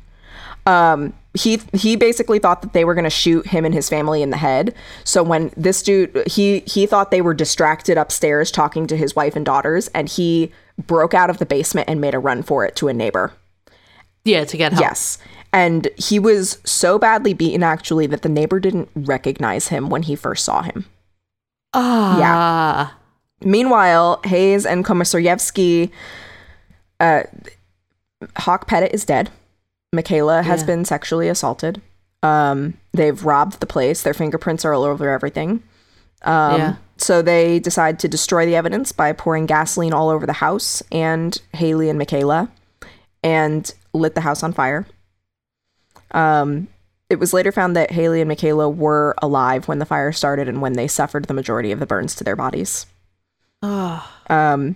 Um, 0.65 1.13
he 1.33 1.59
he 1.73 1.95
basically 1.97 2.39
thought 2.39 2.61
that 2.61 2.73
they 2.73 2.85
were 2.85 2.93
going 2.93 3.03
to 3.03 3.09
shoot 3.09 3.45
him 3.47 3.65
and 3.65 3.73
his 3.73 3.89
family 3.89 4.21
in 4.21 4.29
the 4.29 4.37
head. 4.37 4.73
So 5.03 5.21
when 5.21 5.51
this 5.57 5.81
dude 5.83 6.23
he 6.27 6.59
he 6.61 6.85
thought 6.85 7.11
they 7.11 7.21
were 7.21 7.33
distracted 7.33 7.97
upstairs 7.97 8.51
talking 8.51 8.87
to 8.87 8.95
his 8.97 9.15
wife 9.15 9.35
and 9.35 9.45
daughters, 9.45 9.87
and 9.89 10.07
he 10.07 10.51
broke 10.87 11.13
out 11.13 11.29
of 11.29 11.37
the 11.39 11.45
basement 11.45 11.89
and 11.89 11.99
made 11.99 12.15
a 12.15 12.19
run 12.19 12.41
for 12.43 12.65
it 12.65 12.75
to 12.77 12.87
a 12.87 12.93
neighbor. 12.93 13.33
yeah, 14.23 14.45
to 14.45 14.55
get 14.57 14.71
help. 14.71 14.81
Yes. 14.81 15.17
And 15.53 15.87
he 15.97 16.17
was 16.19 16.57
so 16.65 16.97
badly 16.99 17.33
beaten 17.33 17.61
actually 17.63 18.07
that 18.07 18.23
the 18.23 18.29
neighbor 18.29 18.59
didn't 18.59 18.89
recognize 18.95 19.67
him 19.67 19.89
when 19.89 20.03
he 20.03 20.15
first 20.15 20.43
saw 20.43 20.63
him. 20.63 20.85
Ah, 21.73 22.17
Yeah. 22.19 22.89
Meanwhile, 23.45 24.21
Hayes 24.25 24.65
and 24.65 24.83
Komisarjevsky, 24.85 25.91
uh, 26.99 27.23
Hawke-Petit 28.37 28.87
is 28.93 29.05
dead. 29.05 29.29
Michaela 29.91 30.41
has 30.43 30.61
Yeah. 30.61 30.67
been 30.67 30.85
sexually 30.85 31.27
assaulted. 31.29 31.81
Um, 32.23 32.75
they've 32.93 33.23
robbed 33.23 33.59
the 33.59 33.65
place. 33.65 34.01
Their 34.01 34.13
fingerprints 34.13 34.63
are 34.65 34.73
all 34.73 34.83
over 34.83 35.09
everything. 35.09 35.61
Um, 36.23 36.59
Yeah. 36.59 36.73
So 36.97 37.21
they 37.21 37.59
decide 37.59 37.99
to 37.99 38.07
destroy 38.07 38.45
the 38.45 38.55
evidence 38.55 38.91
by 38.93 39.11
pouring 39.11 39.45
gasoline 39.45 39.93
all 39.93 40.09
over 40.09 40.25
the 40.25 40.33
house 40.33 40.81
and 40.91 41.39
Haley 41.51 41.89
and 41.89 41.99
Michaela 41.99 42.49
and 43.23 43.71
lit 43.93 44.15
the 44.15 44.21
house 44.21 44.41
on 44.41 44.53
fire. 44.53 44.85
Um, 46.13 46.67
it 47.09 47.19
was 47.19 47.33
later 47.33 47.51
found 47.51 47.75
that 47.75 47.91
Haley 47.91 48.21
and 48.21 48.27
Michaela 48.27 48.69
were 48.69 49.13
alive 49.21 49.67
when 49.67 49.79
the 49.79 49.85
fire 49.85 50.11
started 50.11 50.47
and 50.47 50.61
when 50.61 50.73
they 50.73 50.87
suffered 50.87 51.25
the 51.25 51.33
majority 51.33 51.71
of 51.71 51.79
the 51.79 51.85
burns 51.85 52.15
to 52.15 52.23
their 52.23 52.35
bodies. 52.35 52.85
Um, 54.29 54.75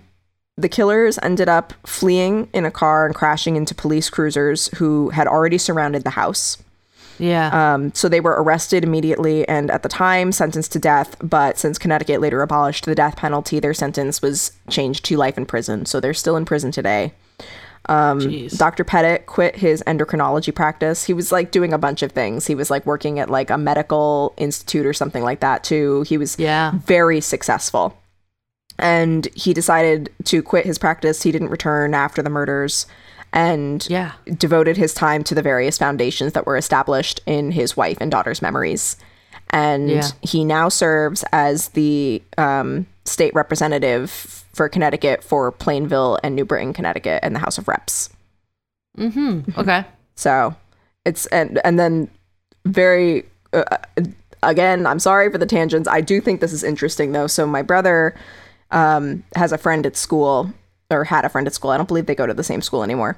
the 0.56 0.70
killers 0.70 1.20
ended 1.22 1.50
up 1.50 1.74
fleeing 1.86 2.50
in 2.54 2.66
a 2.66 2.72
car 2.72 3.06
and 3.06 3.14
crashing 3.16 3.56
into 3.56 3.76
police 3.76 4.10
cruisers 4.10 4.68
who 4.78 5.10
had 5.10 5.28
already 5.28 5.58
surrounded 5.58 6.04
the 6.04 6.12
house. 6.12 6.58
yeah. 7.20 7.74
Um, 7.74 7.94
so 7.94 8.10
they 8.10 8.20
were 8.20 8.42
arrested 8.42 8.84
immediately 8.84 9.48
and 9.48 9.72
at 9.72 9.84
the 9.84 9.90
time 9.90 10.32
sentenced 10.32 10.72
to 10.74 10.80
death. 10.80 11.16
But 11.20 11.58
since 11.58 11.78
Connecticut 11.78 12.22
later 12.22 12.42
abolished 12.42 12.86
the 12.86 12.96
death 12.96 13.16
penalty, 13.16 13.60
their 13.60 13.74
sentence 13.74 14.22
was 14.22 14.52
changed 14.70 15.06
to 15.06 15.18
life 15.18 15.38
in 15.38 15.46
prison. 15.46 15.86
So 15.86 16.00
they're 16.00 16.14
still 16.14 16.36
in 16.36 16.46
prison 16.46 16.72
today. 16.72 17.14
Jeez. 17.88 18.58
Dr. 18.58 18.84
Petit 18.84 19.24
quit 19.26 19.56
his 19.56 19.84
endocrinology 19.88 20.54
practice. 20.54 21.06
He 21.06 21.14
was 21.14 21.32
like 21.32 21.52
doing 21.52 21.74
a 21.74 21.78
bunch 21.78 22.02
of 22.04 22.12
things. 22.12 22.46
He 22.48 22.56
was 22.56 22.70
like 22.70 22.86
working 22.86 23.20
at 23.20 23.30
like 23.30 23.50
a 23.50 23.58
medical 23.58 24.34
institute 24.38 24.86
or 24.86 24.94
something 24.94 25.24
like 25.24 25.40
that 25.40 25.64
too. 25.64 26.02
He 26.04 26.18
was 26.18 26.38
Yeah. 26.38 26.72
very 26.86 27.22
successful. 27.22 27.98
And 28.80 29.28
he 29.36 29.54
decided 29.54 30.12
to 30.26 30.44
quit 30.44 30.66
his 30.66 30.78
practice. 30.78 31.24
He 31.24 31.32
didn't 31.32 31.50
return 31.50 31.94
after 31.94 32.22
the 32.22 32.30
murders 32.30 32.86
and 33.34 33.86
Yeah. 33.90 34.12
devoted 34.38 34.78
his 34.78 34.94
time 34.94 35.24
to 35.26 35.36
the 35.36 35.42
various 35.42 35.78
foundations 35.78 36.34
that 36.34 36.46
were 36.46 36.58
established 36.58 37.22
in 37.26 37.52
his 37.52 37.76
wife 37.76 37.98
and 38.00 38.12
daughter's 38.12 38.42
memories. 38.42 38.96
And 39.50 39.90
Yeah. 39.90 40.08
he 40.22 40.44
now 40.46 40.70
serves 40.70 41.24
as 41.32 41.70
the 41.70 42.22
um, 42.38 42.86
state 43.06 43.34
representative 43.34 44.37
for 44.58 44.68
Connecticut 44.68 45.24
for 45.24 45.52
Plainville 45.52 46.20
and 46.24 46.36
New 46.36 46.44
Britain, 46.44 46.74
Connecticut, 46.74 47.20
and 47.24 47.34
the 47.34 47.40
House 47.40 47.58
of 47.58 47.68
Reps. 47.68 48.10
Mm-hmm. 48.98 49.58
Okay. 49.58 49.86
So 50.16 50.56
it's 51.06 51.28
and 51.28 51.62
and 51.64 51.80
then 51.80 52.10
very 52.66 53.24
uh, 53.54 53.78
again, 54.44 54.86
I'm 54.86 55.00
sorry 55.00 55.32
for 55.32 55.38
the 55.38 55.46
tangents. 55.46 55.88
I 55.88 56.02
do 56.02 56.20
think 56.20 56.42
this 56.42 56.52
is 56.52 56.64
interesting 56.64 57.12
though. 57.12 57.28
So 57.28 57.46
my 57.46 57.62
brother 57.62 58.16
um, 58.72 59.24
has 59.36 59.52
a 59.52 59.58
friend 59.58 59.86
at 59.86 59.96
school 59.96 60.52
or 60.90 61.04
had 61.04 61.24
a 61.24 61.30
friend 61.30 61.48
at 61.48 61.54
school. 61.54 61.72
I 61.72 61.78
don't 61.78 61.88
believe 61.88 62.08
they 62.08 62.16
go 62.16 62.28
to 62.28 62.34
the 62.34 62.44
same 62.44 62.62
school 62.62 62.84
anymore. 62.84 63.18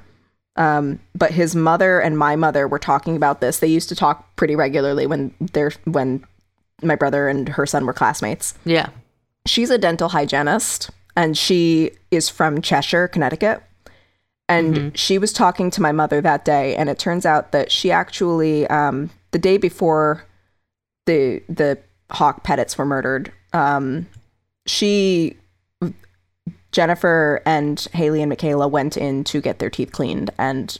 Um, 0.56 1.00
but 1.14 1.30
his 1.30 1.56
mother 1.56 2.00
and 2.00 2.18
my 2.18 2.36
mother 2.36 2.68
were 2.68 2.78
talking 2.78 3.16
about 3.16 3.40
this. 3.40 3.60
They 3.60 3.68
used 3.68 3.88
to 3.88 3.96
talk 3.96 4.36
pretty 4.36 4.56
regularly 4.56 5.06
when 5.06 5.34
they're 5.40 5.72
when 5.84 6.24
my 6.82 6.96
brother 6.96 7.28
and 7.28 7.48
her 7.48 7.64
son 7.64 7.86
were 7.86 7.92
classmates. 7.94 8.54
Yeah. 8.64 8.90
She's 9.46 9.70
a 9.70 9.78
dental 9.78 10.10
hygienist 10.10 10.90
and 11.16 11.36
she 11.36 11.92
is 12.10 12.28
from 12.28 12.60
Cheshire, 12.62 13.08
Connecticut. 13.08 13.62
And 14.48 14.98
she 14.98 15.16
was 15.16 15.32
talking 15.32 15.70
to 15.70 15.80
my 15.80 15.92
mother 15.92 16.20
that 16.20 16.44
day, 16.44 16.74
and 16.74 16.88
it 16.88 16.98
turns 16.98 17.24
out 17.24 17.52
that 17.52 17.70
she 17.70 17.92
actually, 17.92 18.66
um, 18.66 19.10
the 19.30 19.38
day 19.38 19.58
before 19.58 20.24
the 21.06 21.40
the 21.48 21.78
Hawke-Petits 22.10 22.76
were 22.76 22.84
murdered, 22.84 23.30
um, 23.52 24.08
she 24.66 25.36
Jennifer 26.72 27.42
and 27.46 27.86
Haley 27.92 28.22
and 28.22 28.28
Michaela 28.28 28.66
went 28.66 28.96
in 28.96 29.22
to 29.24 29.40
get 29.40 29.60
their 29.60 29.70
teeth 29.70 29.92
cleaned, 29.92 30.30
and 30.36 30.76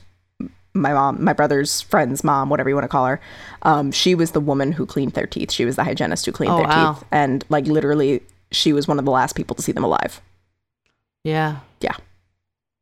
my 0.75 0.93
mom, 0.93 1.23
my 1.23 1.33
brother's 1.33 1.81
friend's 1.81 2.25
mom, 2.25 2.49
whatever 2.49 2.69
you 2.69 2.75
want 2.75 2.85
to 2.85 2.89
call 2.89 3.07
her, 3.07 3.21
um, 3.63 3.93
she 3.93 4.17
was 4.17 4.33
the 4.33 4.41
woman 4.41 4.73
who 4.73 4.85
cleaned 4.87 5.13
their 5.13 5.27
teeth. 5.27 5.53
She 5.53 5.65
was 5.65 5.77
the 5.77 5.85
hygienist 5.85 6.27
who 6.27 6.33
cleaned 6.33 6.55
Oh, 6.55 6.59
their 6.59 6.67
wow. 6.67 6.95
teeth, 6.95 7.05
and 7.13 7.45
like 7.49 7.67
literally, 7.67 8.23
she 8.53 8.73
was 8.73 8.89
one 8.89 8.99
of 8.99 9.05
the 9.05 9.11
last 9.11 9.35
people 9.35 9.55
to 9.57 9.63
see 9.63 9.73
them 9.73 9.85
alive. 9.85 10.21
Yeah. 11.25 11.61
Yeah, 11.81 11.95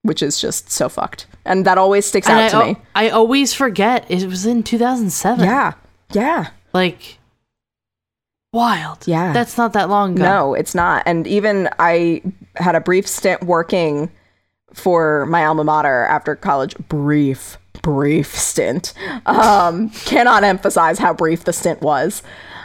which 0.02 0.22
is 0.22 0.40
just 0.40 0.70
so 0.70 0.88
fucked, 0.88 1.26
and 1.44 1.64
that 1.64 1.78
always 1.78 2.04
sticks 2.06 2.28
And 2.28 2.38
out 2.40 2.54
I, 2.54 2.60
to 2.60 2.66
me. 2.66 2.84
I 2.94 3.08
always 3.10 3.54
forget 3.54 4.04
it 4.10 4.26
was 4.26 4.44
in 4.46 4.62
2007. 4.64 5.44
Yeah, 5.44 5.74
yeah. 6.12 6.50
Like, 6.72 7.18
wild. 8.52 9.06
Yeah. 9.06 9.32
That's 9.32 9.56
not 9.56 9.72
that 9.74 9.88
long 9.88 10.14
ago. 10.14 10.22
No, 10.24 10.54
it's 10.54 10.74
not. 10.74 11.02
And 11.06 11.26
even 11.26 11.68
I 11.78 12.22
had 12.56 12.74
a 12.74 12.80
brief 12.80 13.06
stint 13.06 13.44
working 13.44 14.10
for 14.74 15.26
my 15.26 15.44
alma 15.44 15.64
mater 15.64 16.04
after 16.04 16.34
college. 16.36 16.76
Brief, 16.88 17.56
brief 17.82 18.34
stint. 18.34 18.94
Um, 19.26 19.90
cannot 19.90 20.44
emphasize 20.44 20.98
how 20.98 21.14
brief 21.14 21.44
the 21.44 21.52
stint 21.52 21.80
was. 21.82 22.22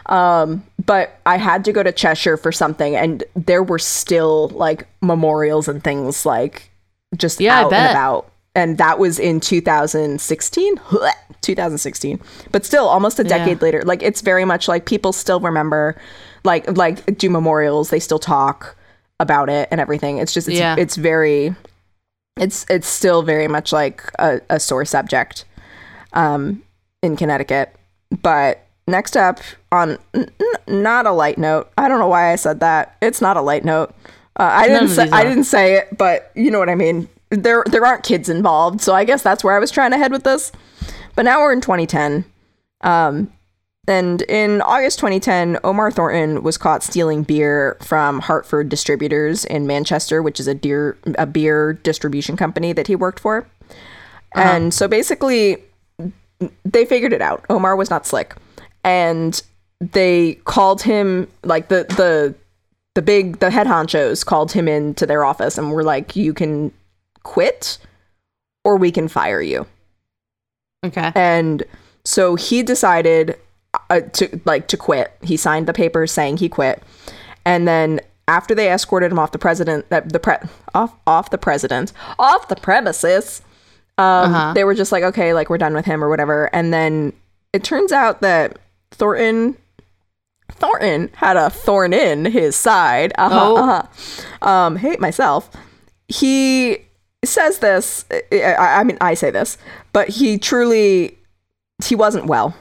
Um, 0.08 0.64
but 0.86 1.20
I 1.26 1.38
had 1.38 1.64
to 1.66 1.72
go 1.72 1.82
to 1.84 1.91
Cheshire 1.91 2.38
for 2.38 2.51
something, 2.51 2.95
and 2.95 3.24
there 3.36 3.64
were 3.64 3.80
still 3.80 4.49
like 4.49 4.88
memorials 5.01 5.68
and 5.68 5.84
things 5.84 6.26
like 6.26 6.70
just 7.18 7.39
Yeah, 7.39 7.60
out 7.62 7.74
and 7.74 7.91
about. 7.91 8.30
And 8.56 8.78
that 8.78 8.99
was 8.99 9.18
in 9.20 9.39
2016. 9.39 10.76
2016. 11.41 12.20
But 12.51 12.66
still 12.66 12.88
almost 12.88 13.20
a 13.20 13.24
Yeah. 13.24 13.38
decade 13.38 13.62
later. 13.62 13.82
Like 13.84 14.04
it's 14.04 14.22
very 14.22 14.45
much 14.45 14.68
like 14.68 14.86
people 14.86 15.12
still 15.14 15.39
remember 15.39 15.95
like 16.43 16.78
like 16.78 17.18
do 17.18 17.30
memorials, 17.30 17.89
they 17.89 17.99
still 17.99 18.20
talk 18.20 18.76
about 19.20 19.49
it 19.49 19.68
and 19.72 19.80
everything. 19.82 20.18
It's 20.18 20.34
just 20.34 20.47
it's, 20.47 20.58
Yeah. 20.60 20.76
it's 20.78 20.95
very 20.95 21.56
it's 22.38 22.66
it's 22.70 22.88
still 22.88 23.24
very 23.24 23.47
much 23.47 23.72
like 23.72 24.04
a, 24.20 24.39
a 24.49 24.60
sore 24.60 24.86
subject 24.86 25.45
um 26.14 26.62
in 27.01 27.16
Connecticut. 27.16 27.76
But 28.22 28.66
next 28.88 29.16
up 29.16 29.40
on 29.72 29.98
n- 30.14 30.30
not 30.68 31.06
a 31.06 31.12
light 31.12 31.38
note. 31.38 31.72
I 31.78 31.88
don't 31.88 32.00
know 32.00 32.08
why 32.08 32.32
I 32.32 32.36
said 32.36 32.60
that. 32.60 32.98
It's 33.02 33.22
not 33.22 33.38
a 33.38 33.42
light 33.42 33.66
note. 33.66 33.94
Uh, 34.40 34.50
I 34.52 34.68
didn't 34.68 34.90
say 34.90 35.10
I 35.10 35.24
didn't 35.24 35.44
say 35.44 35.76
it, 35.76 35.98
but 35.98 36.32
you 36.36 36.50
know 36.50 36.60
what 36.60 36.70
I 36.70 36.76
mean. 36.76 37.08
There 37.30 37.64
there 37.68 37.86
aren't 37.86 38.04
kids 38.04 38.30
involved, 38.30 38.82
so 38.82 38.94
I 38.94 39.06
guess 39.06 39.22
that's 39.22 39.44
where 39.44 39.56
I 39.56 39.60
was 39.60 39.72
trying 39.72 39.92
to 39.92 39.98
head 39.98 40.12
with 40.12 40.24
this. 40.24 40.52
But 41.16 41.24
now 41.26 41.40
we're 41.42 41.54
in 41.54 41.62
2010. 41.62 42.26
Um, 42.82 43.32
and 43.88 44.22
in 44.24 44.62
August 44.62 45.00
2010, 45.00 45.60
Omar 45.64 45.92
Thornton 45.92 46.42
was 46.42 46.58
caught 46.58 46.84
stealing 46.84 47.24
beer 47.24 47.78
from 47.82 48.20
Hartford 48.22 48.70
Distributors 48.70 49.44
in 49.46 49.68
Manchester, 49.68 50.22
which 50.24 50.40
is 50.40 50.48
a 50.48 50.56
beer 50.56 50.98
a 51.18 51.26
beer 51.26 51.74
distribution 51.74 52.38
company 52.38 52.74
that 52.74 52.88
he 52.88 52.96
worked 52.96 53.20
for. 53.20 53.48
And 54.36 54.74
so 54.74 54.88
basically, 54.88 55.58
they 56.66 56.86
figured 56.86 57.14
it 57.14 57.22
out. 57.22 57.46
Omar 57.50 57.76
was 57.76 57.90
not 57.90 58.08
slick, 58.08 58.36
and 58.84 59.42
they 59.80 60.36
called 60.46 60.82
him 60.82 61.28
like 61.44 61.68
the 61.70 61.84
the 61.90 62.36
the 62.96 63.02
big 63.02 63.40
the 63.40 63.50
head 63.52 63.68
honchos 63.68 64.26
called 64.26 64.52
him 64.52 64.68
into 64.68 65.06
their 65.06 65.24
office 65.24 65.58
and 65.58 65.72
were 65.72 65.84
like, 65.84 66.16
"You 66.16 66.34
can 66.34 66.72
quit, 67.24 67.78
or 68.64 68.78
we 68.78 68.92
can 68.92 69.08
fire 69.08 69.42
you." 69.42 69.66
Okay. 70.86 71.12
And 71.16 71.64
so 72.06 72.36
he 72.36 72.62
decided 72.64 73.38
uh, 73.90 74.02
to 74.02 74.40
like 74.46 74.68
to 74.68 74.78
quit. 74.78 75.14
He 75.22 75.38
signed 75.38 75.68
the 75.68 75.74
papers 75.74 76.12
saying 76.12 76.38
he 76.38 76.50
quit, 76.50 76.84
and 77.46 77.68
then 77.68 78.00
after 78.28 78.54
they 78.56 78.72
escorted 78.72 79.12
him 79.12 79.20
off 79.20 79.32
the 79.32 79.40
president, 79.40 79.86
uh, 79.92 80.02
the 80.06 80.20
pre- 80.20 80.38
off 80.74 80.94
off 81.08 81.30
the 81.30 81.38
president, 81.38 81.92
off 82.20 82.48
the 82.48 82.56
premises, 82.56 83.42
um, 83.98 84.34
Uh-huh. 84.34 84.54
they 84.54 84.64
were 84.64 84.76
just 84.76 84.92
like, 84.92 85.04
okay, 85.04 85.34
like 85.34 85.50
we're 85.50 85.58
done 85.58 85.74
with 85.74 85.86
him 85.86 86.04
or 86.04 86.10
whatever. 86.10 86.50
And 86.54 86.74
then 86.74 87.12
it 87.54 87.64
turns 87.64 87.92
out 87.92 88.22
that 88.22 88.60
Thornton. 88.94 89.58
Thornton 90.52 91.10
had 91.16 91.36
a 91.36 91.50
thorn 91.50 91.94
in 91.94 92.26
his 92.26 92.56
side. 92.56 93.12
Uh-huh, 93.18 93.39
Oh. 93.41 93.58
uh-huh. 93.58 94.48
Um, 94.48 94.76
hate 94.76 95.00
myself. 95.00 95.50
He 96.08 96.78
says 97.26 97.60
this. 97.60 98.06
I, 98.32 98.56
I 98.60 98.84
mean, 98.84 98.98
I 99.02 99.14
say 99.16 99.32
this, 99.32 99.58
but 99.94 100.10
he 100.10 100.38
truly 100.38 101.18
he 101.84 101.96
wasn't 101.96 102.28
well. 102.28 102.56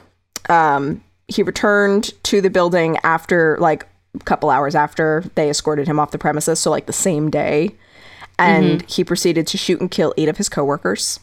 Um, 0.49 1.03
he 1.27 1.43
returned 1.43 2.11
to 2.23 2.41
the 2.41 2.49
building 2.49 2.97
after 3.03 3.57
like 3.59 3.87
a 4.19 4.23
couple 4.23 4.49
hours 4.49 4.75
after 4.75 5.23
they 5.35 5.49
escorted 5.49 5.87
him 5.87 5.99
off 5.99 6.11
the 6.11 6.17
premises, 6.17 6.59
so 6.59 6.71
like 6.71 6.87
the 6.87 6.93
same 6.93 7.29
day, 7.29 7.75
and 8.39 8.81
he 8.89 9.03
proceeded 9.03 9.45
to 9.47 9.57
shoot 9.57 9.79
and 9.79 9.89
kill 9.91 10.13
eight 10.17 10.29
of 10.29 10.37
his 10.37 10.49
coworkers 10.49 11.19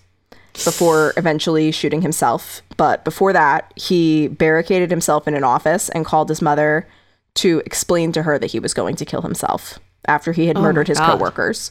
before 0.53 1.12
eventually 1.16 1.70
shooting 1.72 2.03
himself. 2.03 2.62
But 2.76 3.05
before 3.05 3.32
that, 3.32 3.72
he 3.76 4.28
barricaded 4.28 4.90
himself 4.90 5.26
in 5.28 5.34
an 5.34 5.44
office 5.44 5.88
and 5.90 6.05
called 6.05 6.28
his 6.28 6.42
mother 6.42 6.86
to 7.36 7.62
explain 7.64 8.12
to 8.12 8.22
her 8.22 8.38
that 8.38 8.51
he 8.51 8.59
was 8.61 8.74
going 8.74 8.96
to 8.96 9.05
kill 9.05 9.22
himself 9.22 9.78
after 10.07 10.32
he 10.32 10.46
had 10.46 10.57
oh 10.57 10.62
murdered 10.62 10.88
his 10.88 10.98
God. 10.98 11.12
coworkers. 11.12 11.70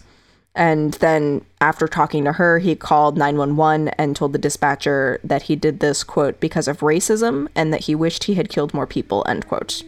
And 0.56 0.94
then 0.96 1.46
after 1.62 1.88
talking 1.88 2.24
to 2.26 2.34
her, 2.34 2.60
he 2.60 2.76
called 2.76 3.18
911 3.18 3.90
and 4.00 4.16
told 4.16 4.34
the 4.34 4.40
dispatcher 4.40 5.20
that 5.24 5.44
he 5.44 5.56
did 5.56 5.80
this 5.80 6.04
quote 6.04 6.40
because 6.40 6.68
of 6.68 6.80
racism 6.80 7.48
and 7.56 7.72
that 7.74 7.82
he 7.82 7.96
wished 7.96 8.24
he 8.26 8.34
had 8.34 8.50
killed 8.50 8.74
more 8.74 8.88
people, 8.88 9.24
end 9.28 9.48
quote. 9.48 9.84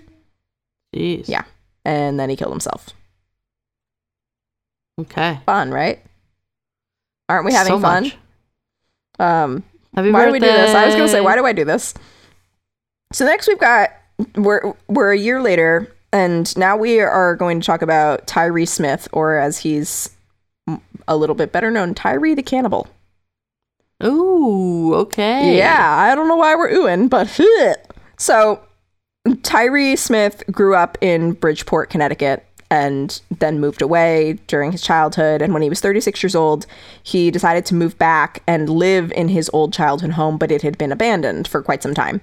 Jeez. 0.95 1.27
Yeah. 1.27 1.43
And 1.83 2.19
then 2.19 2.29
he 2.29 2.35
killed 2.35 2.51
himself. 2.53 2.89
Okay. 4.99 5.39
Fun, 5.45 5.71
right? 5.71 5.99
Aren't 7.27 7.45
we 7.45 7.53
having 7.53 7.73
So 7.73 7.79
fun? 7.79 8.03
much. 8.03 8.17
Um 9.21 9.63
Happy 9.95 10.11
why 10.11 10.25
do 10.25 10.31
we 10.31 10.39
do 10.39 10.45
this? 10.45 10.73
I 10.73 10.85
was 10.85 10.95
gonna 10.95 11.07
say, 11.07 11.21
why 11.21 11.35
do 11.35 11.45
I 11.45 11.53
do 11.53 11.65
this? 11.65 11.93
So 13.11 13.25
next 13.25 13.47
we've 13.47 13.59
got 13.59 13.89
we're 14.35 14.73
we're 14.87 15.11
a 15.11 15.17
year 15.17 15.41
later, 15.41 15.93
and 16.13 16.55
now 16.57 16.77
we 16.77 16.99
are 16.99 17.35
going 17.35 17.59
to 17.59 17.65
talk 17.65 17.81
about 17.81 18.27
Tyree 18.27 18.65
Smith, 18.65 19.07
or 19.11 19.37
as 19.37 19.59
he's 19.59 20.09
a 21.07 21.17
little 21.17 21.35
bit 21.35 21.51
better 21.51 21.71
known, 21.71 21.93
Tyree 21.93 22.35
the 22.35 22.43
Cannibal. 22.43 22.87
Ooh, 24.03 24.93
okay. 24.95 25.57
Yeah, 25.57 25.95
I 25.95 26.15
don't 26.15 26.27
know 26.27 26.37
why 26.37 26.55
we're 26.55 26.71
oohing, 26.71 27.09
but 27.09 27.39
so 28.17 28.61
Tyree 29.43 29.95
Smith 29.95 30.43
grew 30.51 30.75
up 30.75 30.97
in 31.01 31.33
Bridgeport, 31.33 31.89
Connecticut, 31.89 32.45
and 32.71 33.21
then 33.29 33.59
moved 33.59 33.81
away 33.81 34.39
during 34.47 34.71
his 34.71 34.81
childhood. 34.81 35.41
And 35.41 35.53
when 35.53 35.61
he 35.61 35.69
was 35.69 35.81
36 35.81 36.23
years 36.23 36.35
old, 36.35 36.65
he 37.03 37.29
decided 37.29 37.65
to 37.67 37.75
move 37.75 37.97
back 37.97 38.41
and 38.47 38.69
live 38.69 39.11
in 39.11 39.27
his 39.27 39.51
old 39.53 39.73
childhood 39.73 40.11
home, 40.11 40.37
but 40.37 40.51
it 40.51 40.61
had 40.61 40.77
been 40.77 40.91
abandoned 40.91 41.49
for 41.49 41.61
quite 41.61 41.83
some 41.83 41.93
time. 41.93 42.21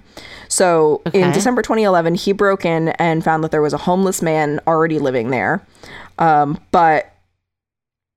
So 0.48 1.02
in 1.12 1.32
December 1.32 1.60
2011, 1.60 2.14
he 2.14 2.32
broke 2.32 2.64
in 2.64 2.88
and 2.98 3.22
found 3.22 3.44
that 3.44 3.50
there 3.50 3.60
was 3.60 3.74
a 3.74 3.78
homeless 3.78 4.22
man 4.22 4.58
already 4.66 4.98
living 4.98 5.30
there. 5.30 5.62
Um, 6.18 6.58
but 6.72 7.14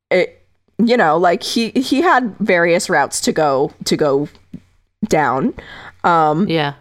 it 0.09 0.41
you 0.77 0.97
know 0.97 1.17
like 1.17 1.43
he 1.43 1.69
he 1.71 2.01
had 2.01 2.35
various 2.39 2.89
routes 2.89 3.21
to 3.21 3.31
go 3.31 3.71
to 3.85 3.95
go 3.95 4.27
down 5.07 5.53
um 6.03 6.47
Yeah. 6.47 6.73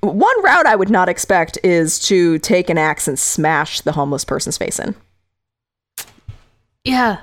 One 0.00 0.42
route 0.44 0.66
i 0.66 0.74
would 0.76 0.90
not 0.90 1.08
expect 1.08 1.58
is 1.62 1.98
to 1.98 2.38
take 2.40 2.68
an 2.70 2.78
axe 2.78 3.06
and 3.08 3.18
smash 3.18 3.80
the 3.82 3.92
homeless 3.92 4.24
person's 4.24 4.58
face 4.58 4.78
in 4.78 4.94
Yeah. 6.84 7.18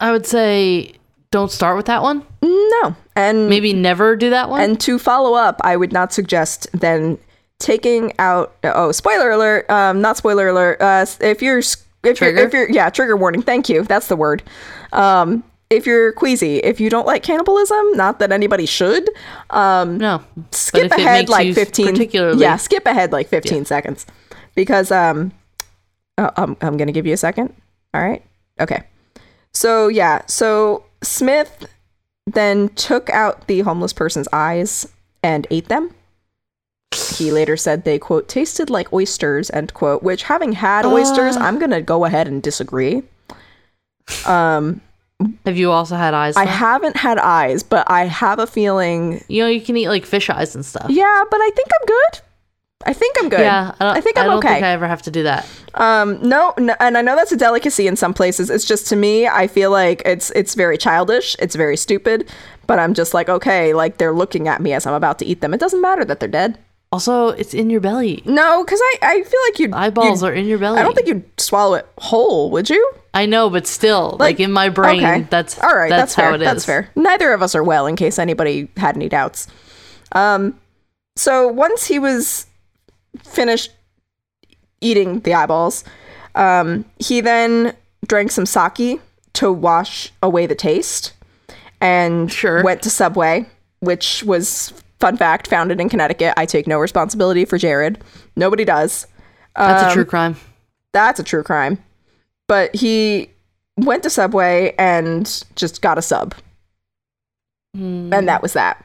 I 0.00 0.12
would 0.12 0.26
say 0.26 0.94
don't 1.30 1.50
start 1.50 1.76
with 1.76 1.86
that 1.86 2.02
one. 2.02 2.24
no 2.42 2.96
and 3.14 3.48
Maybe 3.48 3.72
never 3.74 4.16
do 4.16 4.30
that 4.30 4.48
one. 4.48 4.60
and 4.62 4.80
to 4.80 4.98
follow 4.98 5.34
up 5.34 5.60
i 5.62 5.76
would 5.76 5.92
not 5.92 6.12
suggest 6.12 6.66
then 6.72 7.18
taking 7.58 8.12
out 8.18 8.54
oh 8.64 8.92
spoiler 8.92 9.30
alert 9.32 9.68
um 9.68 10.00
not 10.00 10.16
spoiler 10.16 10.48
alert 10.48 10.80
uh 10.80 11.04
if 11.20 11.42
you're 11.42 11.58
if 12.04 12.20
you're 12.20 12.36
if 12.36 12.52
you're 12.52 12.70
yeah 12.70 12.88
trigger 12.88 13.16
warning 13.16 13.42
thank 13.42 13.68
you 13.68 13.82
that's 13.82 14.06
the 14.06 14.16
word 14.16 14.42
um 14.92 15.42
if 15.70 15.86
you're 15.86 16.12
queasy. 16.12 16.56
If 16.58 16.80
you 16.80 16.88
don't 16.90 17.06
like 17.06 17.22
cannibalism 17.22 17.92
not 17.92 18.18
that 18.20 18.32
anybody 18.32 18.66
should 18.66 19.08
um 19.50 19.98
no. 19.98 20.22
skip 20.50 20.90
ahead 20.92 21.28
like 21.28 21.54
15 21.54 21.86
particularly- 21.88 22.40
yeah 22.42 22.56
skip 22.56 22.86
ahead 22.86 23.12
like 23.12 23.28
15 23.28 23.64
seconds. 23.64 24.06
Because 24.54 24.90
um 24.90 25.32
uh, 26.16 26.30
I'm, 26.36 26.56
I'm 26.60 26.76
gonna 26.76 26.92
give 26.92 27.06
you 27.06 27.12
a 27.14 27.18
second. 27.18 27.54
All 27.94 28.02
right? 28.02 28.22
Okay. 28.60 28.82
So 29.52 29.88
yeah. 29.88 30.22
So 30.26 30.84
smith 31.02 31.66
then 32.26 32.68
took 32.70 33.08
out 33.10 33.46
the 33.46 33.60
homeless 33.60 33.92
person's 33.92 34.28
eyes 34.32 34.86
and 35.22 35.46
ate 35.50 35.68
them. 35.68 35.94
He 37.16 37.30
later 37.30 37.56
said 37.56 37.84
they 37.84 37.98
quote 37.98 38.28
tasted 38.28 38.70
like 38.70 38.92
oysters 38.92 39.50
end 39.50 39.74
quote 39.74 40.02
which 40.02 40.22
having 40.24 40.52
had 40.52 40.86
oysters 40.86 41.36
Uh. 41.36 41.40
i'm 41.40 41.58
gonna 41.58 41.82
go 41.82 42.04
ahead 42.06 42.26
and 42.26 42.42
disagree. 42.42 43.02
Um 44.26 44.80
Have 45.44 45.56
you 45.56 45.72
also 45.72 45.96
had 45.96 46.14
eyes? 46.14 46.36
i 46.36 46.44
haven't 46.44 46.96
had 46.96 47.18
eyes 47.18 47.62
but 47.62 47.90
i 47.90 48.04
have 48.04 48.38
a 48.38 48.46
feeling 48.46 49.24
you 49.28 49.42
know, 49.42 49.48
you 49.48 49.60
can 49.60 49.76
eat 49.76 49.88
like 49.88 50.06
fish 50.06 50.30
eyes 50.30 50.54
and 50.54 50.64
stuff. 50.64 50.86
yeah 50.88 51.24
but 51.30 51.40
i 51.40 51.50
think 51.54 51.68
i'm 51.80 51.86
good 51.86 52.20
I 52.86 52.92
think 52.92 53.16
I'm 53.20 53.28
good. 53.28 53.40
Yeah, 53.40 53.74
I, 53.80 53.84
don't, 53.84 53.96
I 53.96 54.00
think 54.00 54.16
I'm 54.16 54.24
I 54.24 54.26
don't 54.28 54.38
okay. 54.38 54.48
think 54.48 54.64
I 54.64 54.70
ever 54.70 54.86
have 54.86 55.02
to 55.02 55.10
do 55.10 55.24
that. 55.24 55.46
Um, 55.74 56.22
no, 56.22 56.54
no, 56.58 56.76
and 56.78 56.96
I 56.96 57.02
know 57.02 57.16
that's 57.16 57.32
a 57.32 57.36
delicacy 57.36 57.86
in 57.88 57.96
some 57.96 58.14
places. 58.14 58.50
It's 58.50 58.64
just 58.64 58.86
to 58.88 58.96
me, 58.96 59.26
I 59.26 59.46
feel 59.48 59.70
like 59.70 60.00
it's 60.04 60.30
it's 60.30 60.54
very 60.54 60.78
childish. 60.78 61.36
It's 61.40 61.56
very 61.56 61.76
stupid. 61.76 62.30
But 62.66 62.78
I'm 62.78 62.94
just 62.94 63.14
like, 63.14 63.28
okay, 63.28 63.74
like 63.74 63.98
they're 63.98 64.14
looking 64.14 64.46
at 64.46 64.62
me 64.62 64.72
as 64.72 64.86
I'm 64.86 64.94
about 64.94 65.18
to 65.18 65.26
eat 65.26 65.40
them. 65.40 65.54
It 65.54 65.60
doesn't 65.60 65.80
matter 65.80 66.04
that 66.04 66.20
they're 66.20 66.28
dead. 66.28 66.58
Also, 66.90 67.28
it's 67.28 67.52
in 67.52 67.68
your 67.68 67.80
belly. 67.82 68.22
No, 68.24 68.64
because 68.64 68.80
I 68.82 68.94
I 69.02 69.22
feel 69.22 69.40
like 69.48 69.58
you'd 69.58 69.72
Eyeballs 69.74 70.22
you'd- 70.22 70.30
are 70.32 70.34
in 70.34 70.46
your 70.46 70.58
belly. 70.58 70.78
I 70.78 70.82
don't 70.82 70.94
think 70.94 71.06
you'd 71.08 71.24
swallow 71.40 71.74
it 71.74 71.86
whole, 71.98 72.50
would 72.50 72.70
you? 72.70 72.92
I 73.14 73.26
know, 73.26 73.50
but 73.50 73.66
still, 73.66 74.16
like, 74.20 74.38
in 74.38 74.52
my 74.52 74.68
brain, 74.68 75.02
okay. 75.04 75.26
that's 75.28 75.58
all 75.58 75.74
right. 75.74 75.88
That's, 75.90 76.14
That's, 76.14 76.14
how 76.14 76.22
fair. 76.24 76.34
it 76.34 76.42
is. 76.42 76.46
That's 76.46 76.64
fair. 76.64 76.90
Neither 76.94 77.32
of 77.32 77.42
us 77.42 77.54
are 77.54 77.62
well. 77.64 77.86
In 77.86 77.96
case 77.96 78.18
anybody 78.18 78.68
had 78.76 78.96
any 78.96 79.08
doubts. 79.08 79.48
Um, 80.12 80.58
so 81.16 81.48
once 81.48 81.86
he 81.86 81.98
was 81.98 82.46
finished 83.22 83.72
eating 84.80 85.20
the 85.20 85.34
eyeballs, 85.34 85.84
um, 86.34 86.84
he 86.98 87.20
then 87.20 87.74
drank 88.06 88.30
some 88.30 88.46
sake 88.46 89.00
to 89.34 89.50
wash 89.52 90.12
away 90.22 90.46
the 90.46 90.54
taste, 90.54 91.12
and 91.80 92.30
Sure. 92.32 92.62
went 92.62 92.82
to 92.82 92.90
Subway, 92.90 93.46
which 93.80 94.22
was 94.24 94.72
fun 95.00 95.16
fact 95.16 95.46
founded 95.48 95.80
in 95.80 95.88
Connecticut. 95.88 96.34
I 96.36 96.46
take 96.46 96.66
no 96.66 96.78
responsibility 96.78 97.44
for 97.44 97.58
Jared. 97.58 97.98
Nobody 98.36 98.64
does. 98.64 99.06
That's 99.56 99.82
Um, 99.84 99.88
a 99.90 99.92
true 99.92 100.04
crime. 100.04 100.36
That's 100.92 101.20
a 101.20 101.22
true 101.22 101.42
crime. 101.42 101.78
But 102.48 102.74
he 102.74 103.30
went 103.76 104.02
to 104.04 104.10
Subway 104.10 104.74
and 104.78 105.44
just 105.54 105.82
got 105.82 105.98
a 105.98 106.02
sub. 106.02 106.34
And 107.74 108.28
that 108.28 108.42
was 108.42 108.54
that. 108.54 108.84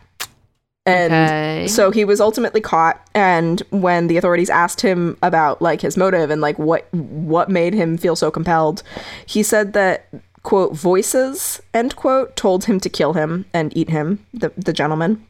And 0.85 1.13
Okay. 1.13 1.67
so 1.67 1.91
he 1.91 2.03
was 2.03 2.19
ultimately 2.19 2.59
caught 2.59 2.99
and 3.15 3.61
when 3.69 4.07
the 4.07 4.17
authorities 4.17 4.49
asked 4.49 4.81
him 4.81 5.17
about 5.23 5.61
like 5.61 5.79
his 5.79 5.95
motive 5.95 6.29
and 6.29 6.41
like 6.41 6.59
what 6.59 6.93
what 6.93 7.47
made 7.49 7.73
him 7.73 7.97
feel 7.97 8.17
so 8.17 8.29
compelled, 8.29 8.83
he 9.25 9.41
said 9.43 9.71
that 9.73 10.07
quote 10.43 10.75
voices 10.75 11.61
end 11.73 11.95
quote 11.95 12.35
told 12.35 12.65
him 12.65 12.81
to 12.81 12.89
kill 12.89 13.13
him 13.13 13.45
and 13.53 13.75
eat 13.77 13.89
him, 13.89 14.25
the 14.33 14.51
the 14.57 14.73
gentleman. 14.73 15.25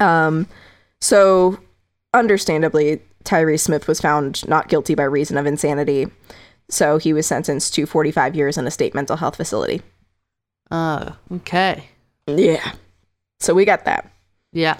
Um 0.00 0.46
so 1.00 1.58
understandably 2.14 3.00
Tyree 3.24 3.58
Smith 3.58 3.86
was 3.86 4.00
found 4.00 4.46
not 4.48 4.68
guilty 4.68 4.94
by 4.94 5.04
reason 5.04 5.36
of 5.36 5.46
insanity. 5.46 6.06
So 6.70 6.98
he 6.98 7.12
was 7.12 7.26
sentenced 7.26 7.74
to 7.74 7.86
45 7.86 8.34
years 8.34 8.58
in 8.58 8.66
a 8.66 8.70
state 8.70 8.94
mental 8.94 9.16
health 9.16 9.36
facility. 9.36 9.82
Oh, 10.70 11.16
okay. 11.32 11.88
Yeah. 12.26 12.72
So 13.40 13.54
we 13.54 13.64
got 13.64 13.84
that. 13.84 14.10
Yeah. 14.52 14.78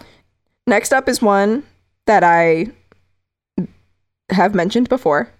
Next 0.66 0.92
up 0.92 1.08
is 1.08 1.22
one 1.22 1.62
that 2.06 2.22
I 2.24 2.66
have 4.30 4.54
mentioned 4.54 4.88
before 4.88 5.30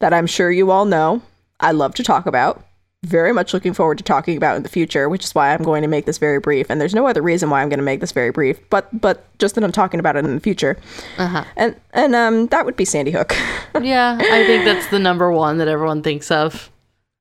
that 0.00 0.12
I'm 0.12 0.26
sure 0.26 0.50
you 0.50 0.70
all 0.70 0.84
know. 0.84 1.22
I 1.60 1.72
love 1.72 1.94
to 1.94 2.02
talk 2.02 2.26
about. 2.26 2.64
Very 3.04 3.32
much 3.32 3.52
looking 3.52 3.74
forward 3.74 3.98
to 3.98 4.04
talking 4.04 4.36
about 4.36 4.56
in 4.56 4.62
the 4.62 4.68
future, 4.68 5.08
which 5.08 5.24
is 5.24 5.34
why 5.34 5.52
I'm 5.52 5.62
going 5.62 5.82
to 5.82 5.88
make 5.88 6.06
this 6.06 6.16
very 6.18 6.40
brief. 6.40 6.70
And 6.70 6.80
there's 6.80 6.94
no 6.94 7.06
other 7.06 7.20
reason 7.20 7.50
why 7.50 7.60
I'm 7.60 7.68
going 7.68 7.78
to 7.78 7.84
make 7.84 8.00
this 8.00 8.12
very 8.12 8.30
brief, 8.30 8.58
but 8.70 8.88
but 8.98 9.26
just 9.38 9.54
that 9.56 9.64
I'm 9.64 9.72
talking 9.72 10.00
about 10.00 10.16
it 10.16 10.24
in 10.24 10.34
the 10.34 10.40
future. 10.40 10.78
Uh 11.18 11.26
huh. 11.26 11.44
And 11.56 11.76
and 11.92 12.14
um 12.14 12.46
that 12.48 12.64
would 12.64 12.76
be 12.76 12.84
Sandy 12.84 13.10
Hook. 13.10 13.34
Yeah, 13.82 14.16
I 14.20 14.46
think 14.46 14.64
that's 14.64 14.86
the 14.88 15.00
number 15.00 15.32
one 15.32 15.58
that 15.58 15.66
everyone 15.68 16.02
thinks 16.02 16.30
of. 16.30 16.70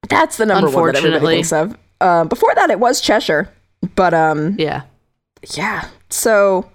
That's 0.08 0.38
the 0.38 0.46
number 0.46 0.70
one 0.70 0.86
that 0.88 0.98
everybody 0.98 1.26
thinks 1.26 1.52
of. 1.52 1.76
Um, 2.00 2.28
before 2.28 2.54
that, 2.56 2.70
it 2.70 2.80
was 2.80 3.02
Cheshire, 3.02 3.52
but 3.96 4.14
um, 4.14 4.56
Yeah. 4.60 4.84
Yeah. 5.56 5.88
So 6.10 6.70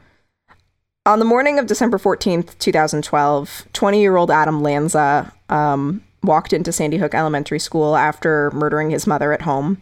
on 1.06 1.20
the 1.20 1.24
morning 1.24 1.58
of 1.58 1.66
December 1.66 1.96
14th, 1.96 2.58
2012, 2.58 3.66
20 3.72 4.00
year 4.00 4.16
old 4.16 4.30
Adam 4.30 4.62
Lanza 4.62 5.32
um, 5.48 6.02
walked 6.22 6.52
into 6.52 6.72
Sandy 6.72 6.98
Hook 6.98 7.14
Elementary 7.14 7.58
School 7.58 7.96
after 7.96 8.50
murdering 8.52 8.90
his 8.90 9.06
mother 9.06 9.32
at 9.32 9.42
home 9.42 9.80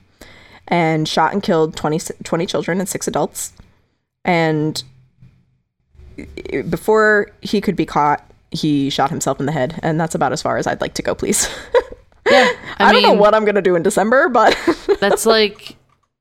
and 0.68 1.08
shot 1.08 1.32
and 1.32 1.42
killed 1.42 1.76
20, 1.76 1.98
20 2.22 2.46
children 2.46 2.80
and 2.80 2.88
six 2.88 3.06
adults. 3.08 3.52
And 4.24 4.82
before 6.68 7.30
he 7.40 7.60
could 7.60 7.76
be 7.76 7.86
caught, 7.86 8.28
he 8.50 8.90
shot 8.90 9.10
himself 9.10 9.40
in 9.40 9.46
the 9.46 9.52
head. 9.52 9.78
And 9.82 10.00
that's 10.00 10.14
about 10.14 10.32
as 10.32 10.42
far 10.42 10.56
as 10.56 10.66
I'd 10.66 10.80
like 10.80 10.94
to 10.94 11.02
go, 11.02 11.14
please. 11.14 11.48
Yeah. 12.30 12.52
I, 12.78 12.88
I, 12.88 12.92
don't 12.92 13.02
know 13.02 13.12
what 13.12 13.34
I'm 13.34 13.44
going 13.44 13.54
to 13.54 13.62
do 13.62 13.76
in 13.76 13.82
December, 13.82 14.28
but 14.28 14.58
that's 15.00 15.26
like 15.26 15.76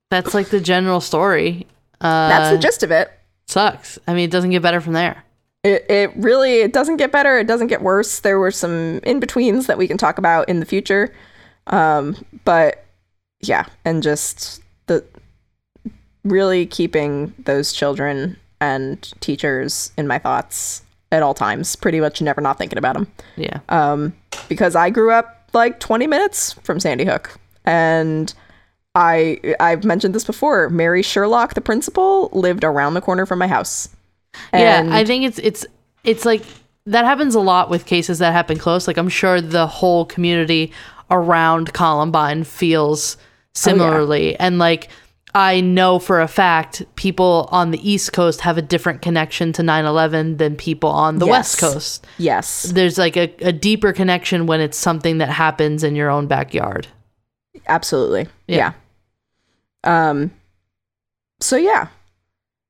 that's 0.09 0.33
like 0.33 0.49
the 0.49 0.59
general 0.59 1.01
story. 1.01 1.65
Uh, 1.99 2.29
that's 2.29 2.55
the 2.55 2.61
gist 2.61 2.83
of 2.83 2.91
it. 2.91 3.11
sucks. 3.47 3.97
I 4.07 4.13
mean, 4.13 4.25
it 4.25 4.31
doesn't 4.31 4.51
get 4.51 4.61
better 4.61 4.81
from 4.81 4.93
there. 4.93 5.24
It, 5.65 5.85
it 5.89 6.11
really 6.15 6.61
it 6.61 6.71
doesn't 6.73 6.97
get 6.97 7.11
better 7.11 7.37
it 7.39 7.47
doesn't 7.47 7.67
get 7.67 7.81
worse. 7.81 8.19
There 8.19 8.37
were 8.39 8.51
some 8.51 8.99
in-betweens 9.03 9.65
that 9.67 9.77
we 9.77 9.87
can 9.87 9.97
talk 9.97 10.17
about 10.17 10.47
in 10.47 10.59
the 10.59 10.65
future. 10.65 11.11
Um 11.67 12.15
but 12.45 12.85
yeah 13.41 13.65
and 13.83 14.01
just 14.03 14.61
the 14.87 15.03
really 16.23 16.65
keeping 16.65 17.33
those 17.45 17.73
children 17.73 18.37
and 18.61 19.11
teachers 19.19 19.91
in 19.97 20.07
my 20.07 20.17
thoughts 20.19 20.81
at 21.11 21.21
all 21.21 21.33
times 21.33 21.75
pretty 21.75 21.99
much 21.99 22.21
never 22.21 22.41
not 22.41 22.57
thinking 22.57 22.77
about 22.77 22.93
them 22.95 23.07
Yeah. 23.35 23.59
um 23.69 24.13
because 24.49 24.75
i 24.75 24.89
grew 24.89 25.11
up 25.11 25.49
like 25.53 25.79
20 25.79 26.07
minutes 26.07 26.53
from 26.63 26.79
sandy 26.79 27.05
hook. 27.05 27.37
And 27.65 28.33
i 28.95 29.39
i've 29.59 29.83
mentioned 29.83 30.15
this 30.15 30.23
before 30.23 30.69
mary 30.69 31.01
sherlach 31.03 31.53
the 31.53 31.61
principal 31.61 32.29
lived 32.33 32.63
around 32.63 32.93
the 32.95 33.01
corner 33.01 33.25
from 33.25 33.39
my 33.39 33.47
house 33.47 33.89
And- 34.51 34.89
yeah, 34.89 34.95
I 34.95 35.05
think 35.05 35.25
it's 35.25 35.39
it's 35.39 35.65
it's 36.03 36.25
like 36.25 36.43
that 36.85 37.05
happens 37.05 37.33
a 37.35 37.39
lot 37.39 37.69
with 37.69 37.85
cases 37.85 38.19
that 38.19 38.31
happen 38.31 38.57
close. 38.57 38.87
Like 38.87 38.97
I'm 38.97 39.09
sure 39.09 39.41
the 39.41 39.67
whole 39.67 40.05
community 40.05 40.71
around 41.11 41.73
Columbine 41.73 42.43
feels 42.43 43.17
similarly, 43.53 44.35
and 44.39 44.57
like 44.59 44.89
I 45.33 45.59
know 45.59 45.99
for 45.99 46.21
a 46.21 46.27
fact 46.27 46.83
people 46.95 47.49
on 47.51 47.71
the 47.71 47.89
East 47.89 48.13
Coast 48.13 48.41
have 48.41 48.57
a 48.57 48.61
different 48.61 49.01
connection 49.01 49.51
to 49.53 49.61
9/11 49.63 50.37
than 50.37 50.55
people 50.55 50.89
on 50.89 51.17
the 51.19 51.25
West 51.25 51.57
Coast. 51.59 52.05
yes 52.17 52.63
There's 52.63 52.97
like 52.97 53.17
a, 53.17 53.33
a 53.41 53.51
deeper 53.51 53.91
connection 53.91 54.45
when 54.45 54.61
it's 54.61 54.77
something 54.77 55.17
that 55.17 55.29
happens 55.29 55.83
in 55.83 55.95
your 55.95 56.09
own 56.09 56.27
backyard. 56.27 56.87
absolutely 57.67 58.27
Yeah. 58.47 58.71
yeah. 59.83 60.09
um 60.09 60.31
so 61.41 61.57
yeah 61.57 61.87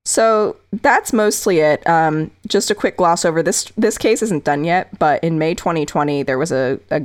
so 0.05 0.55
that's 0.71 1.11
mostly 1.11 1.59
it 1.59 1.85
um 1.87 2.29
just 2.47 2.69
a 2.71 2.75
quick 2.75 2.95
gloss 2.97 3.25
over 3.25 3.41
this 3.43 3.65
this 3.75 3.97
case 3.97 4.21
isn't 4.21 4.43
done 4.43 4.63
yet 4.63 4.97
but 4.99 5.23
in 5.23 5.37
may 5.39 5.53
2020 5.55 6.23
there 6.23 6.37
was 6.37 6.51
a, 6.51 6.79
a 6.91 7.01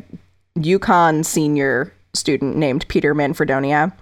UConn 0.58 1.24
senior 1.24 1.92
student 2.14 2.56
named 2.56 2.86
peter 2.88 3.14
manfredonia 3.14 3.92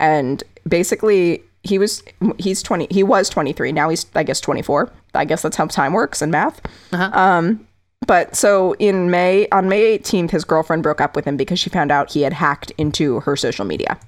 and 0.00 0.42
basically 0.66 1.42
he 1.62 1.78
was 1.78 2.02
he's 2.38 2.62
20 2.62 2.86
he 2.90 3.02
was 3.02 3.28
23 3.28 3.72
now 3.72 3.88
he's 3.90 4.06
i 4.14 4.22
guess 4.22 4.40
24 4.40 4.90
i 5.14 5.24
guess 5.24 5.42
that's 5.42 5.56
how 5.56 5.66
time 5.66 5.92
works 5.92 6.22
in 6.22 6.30
math 6.30 6.60
Um, 6.92 7.66
but 8.06 8.34
so 8.36 8.74
in 8.78 9.10
May, 9.10 9.48
on 9.50 9.68
May 9.68 9.98
18th, 9.98 10.30
his 10.30 10.44
girlfriend 10.44 10.82
broke 10.84 11.00
up 11.00 11.16
with 11.16 11.24
him 11.26 11.36
because 11.36 11.58
she 11.58 11.68
found 11.68 11.90
out 11.90 12.12
he 12.12 12.22
had 12.22 12.32
hacked 12.32 12.70
into 12.78 13.20
her 13.20 13.36
social 13.36 13.64
media 13.66 13.98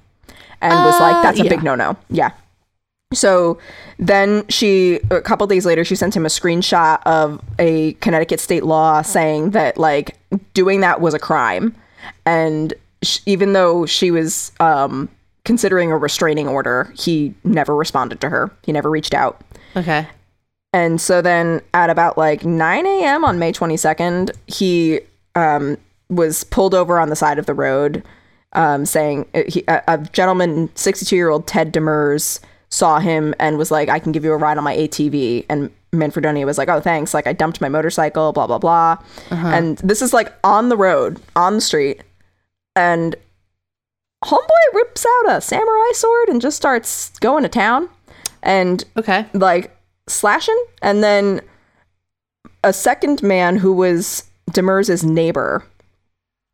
and 0.61 0.73
was 0.73 0.99
like, 0.99 1.17
Uh, 1.17 1.21
that's 1.21 1.39
a 1.39 1.43
yeah. 1.43 1.49
big 1.49 1.61
no 1.61 1.75
no. 1.75 1.97
Yeah. 2.09 2.31
So 3.13 3.57
then 3.99 4.47
she, 4.47 4.99
a 5.09 5.21
couple 5.21 5.45
days 5.47 5.65
later, 5.65 5.83
she 5.83 5.95
sent 5.95 6.15
him 6.15 6.25
a 6.25 6.29
screenshot 6.29 7.01
of 7.03 7.41
a 7.59 7.93
Connecticut 7.93 8.39
state 8.39 8.63
law 8.63 9.01
saying 9.01 9.51
that 9.51 9.77
like 9.77 10.17
doing 10.53 10.81
that 10.81 11.01
was 11.01 11.13
a 11.13 11.19
crime. 11.19 11.75
And 12.25 12.73
sh- 13.03 13.19
even 13.25 13.53
though 13.53 13.85
she 13.85 14.11
was 14.11 14.51
um, 14.59 15.09
considering 15.43 15.91
a 15.91 15.97
restraining 15.97 16.47
order, 16.47 16.93
he 16.97 17.33
never 17.43 17.75
responded 17.75 18.21
to 18.21 18.29
her. 18.29 18.51
He 18.63 18.71
never 18.71 18.89
reached 18.89 19.13
out. 19.13 19.41
Okay. 19.75 20.07
And 20.73 21.01
so 21.01 21.21
then 21.21 21.61
at 21.73 21.89
about 21.89 22.17
like 22.17 22.45
9 22.45 22.85
a.m. 22.85 23.25
on 23.25 23.39
May 23.39 23.51
22nd, 23.51 24.31
he 24.47 25.01
um, 25.35 25.77
was 26.09 26.43
pulled 26.45 26.73
over 26.73 26.99
on 26.99 27.09
the 27.09 27.15
side 27.15 27.39
of 27.39 27.45
the 27.45 27.53
road 27.53 28.03
um, 28.53 28.85
saying 28.85 29.27
uh, 29.33 29.43
he, 29.47 29.63
a, 29.67 29.81
a 29.87 29.97
gentleman, 29.97 30.69
62 30.75 31.15
year 31.15 31.29
old 31.29 31.47
Ted 31.47 31.73
Demers, 31.73 32.39
saw 32.71 32.99
him 32.99 33.35
and 33.39 33.57
was 33.57 33.69
like, 33.69 33.89
I 33.89 33.99
can 33.99 34.11
give 34.11 34.23
you 34.23 34.31
a 34.31 34.37
ride 34.37 34.57
on 34.57 34.63
my 34.63 34.75
ATV. 34.75 35.45
And 35.49 35.69
Manfredonia 35.93 36.45
was 36.45 36.57
like, 36.57 36.69
oh, 36.69 36.79
thanks. 36.79 37.13
Like, 37.13 37.27
I 37.27 37.33
dumped 37.33 37.61
my 37.61 37.69
motorcycle, 37.69 38.31
blah, 38.31 38.47
blah, 38.47 38.57
blah. 38.57 38.97
Uh-huh. 39.29 39.47
And 39.47 39.77
this 39.79 40.01
is 40.01 40.13
like 40.13 40.33
on 40.43 40.69
the 40.69 40.77
road, 40.77 41.21
on 41.35 41.55
the 41.55 41.61
street. 41.61 42.01
And 42.75 43.15
Homeboy 44.23 44.73
rips 44.73 45.05
out 45.05 45.35
a 45.37 45.41
samurai 45.41 45.91
sword 45.93 46.29
and 46.29 46.41
just 46.41 46.57
starts 46.57 47.17
going 47.19 47.43
to 47.43 47.49
town. 47.49 47.89
And 48.43 48.83
Okay. 48.97 49.25
like 49.33 49.75
slashing 50.07 50.59
and 50.81 51.03
then 51.03 51.41
a 52.63 52.73
second 52.73 53.21
man 53.21 53.57
who 53.57 53.71
was 53.73 54.29
Demers' 54.51 55.03
neighbor 55.03 55.63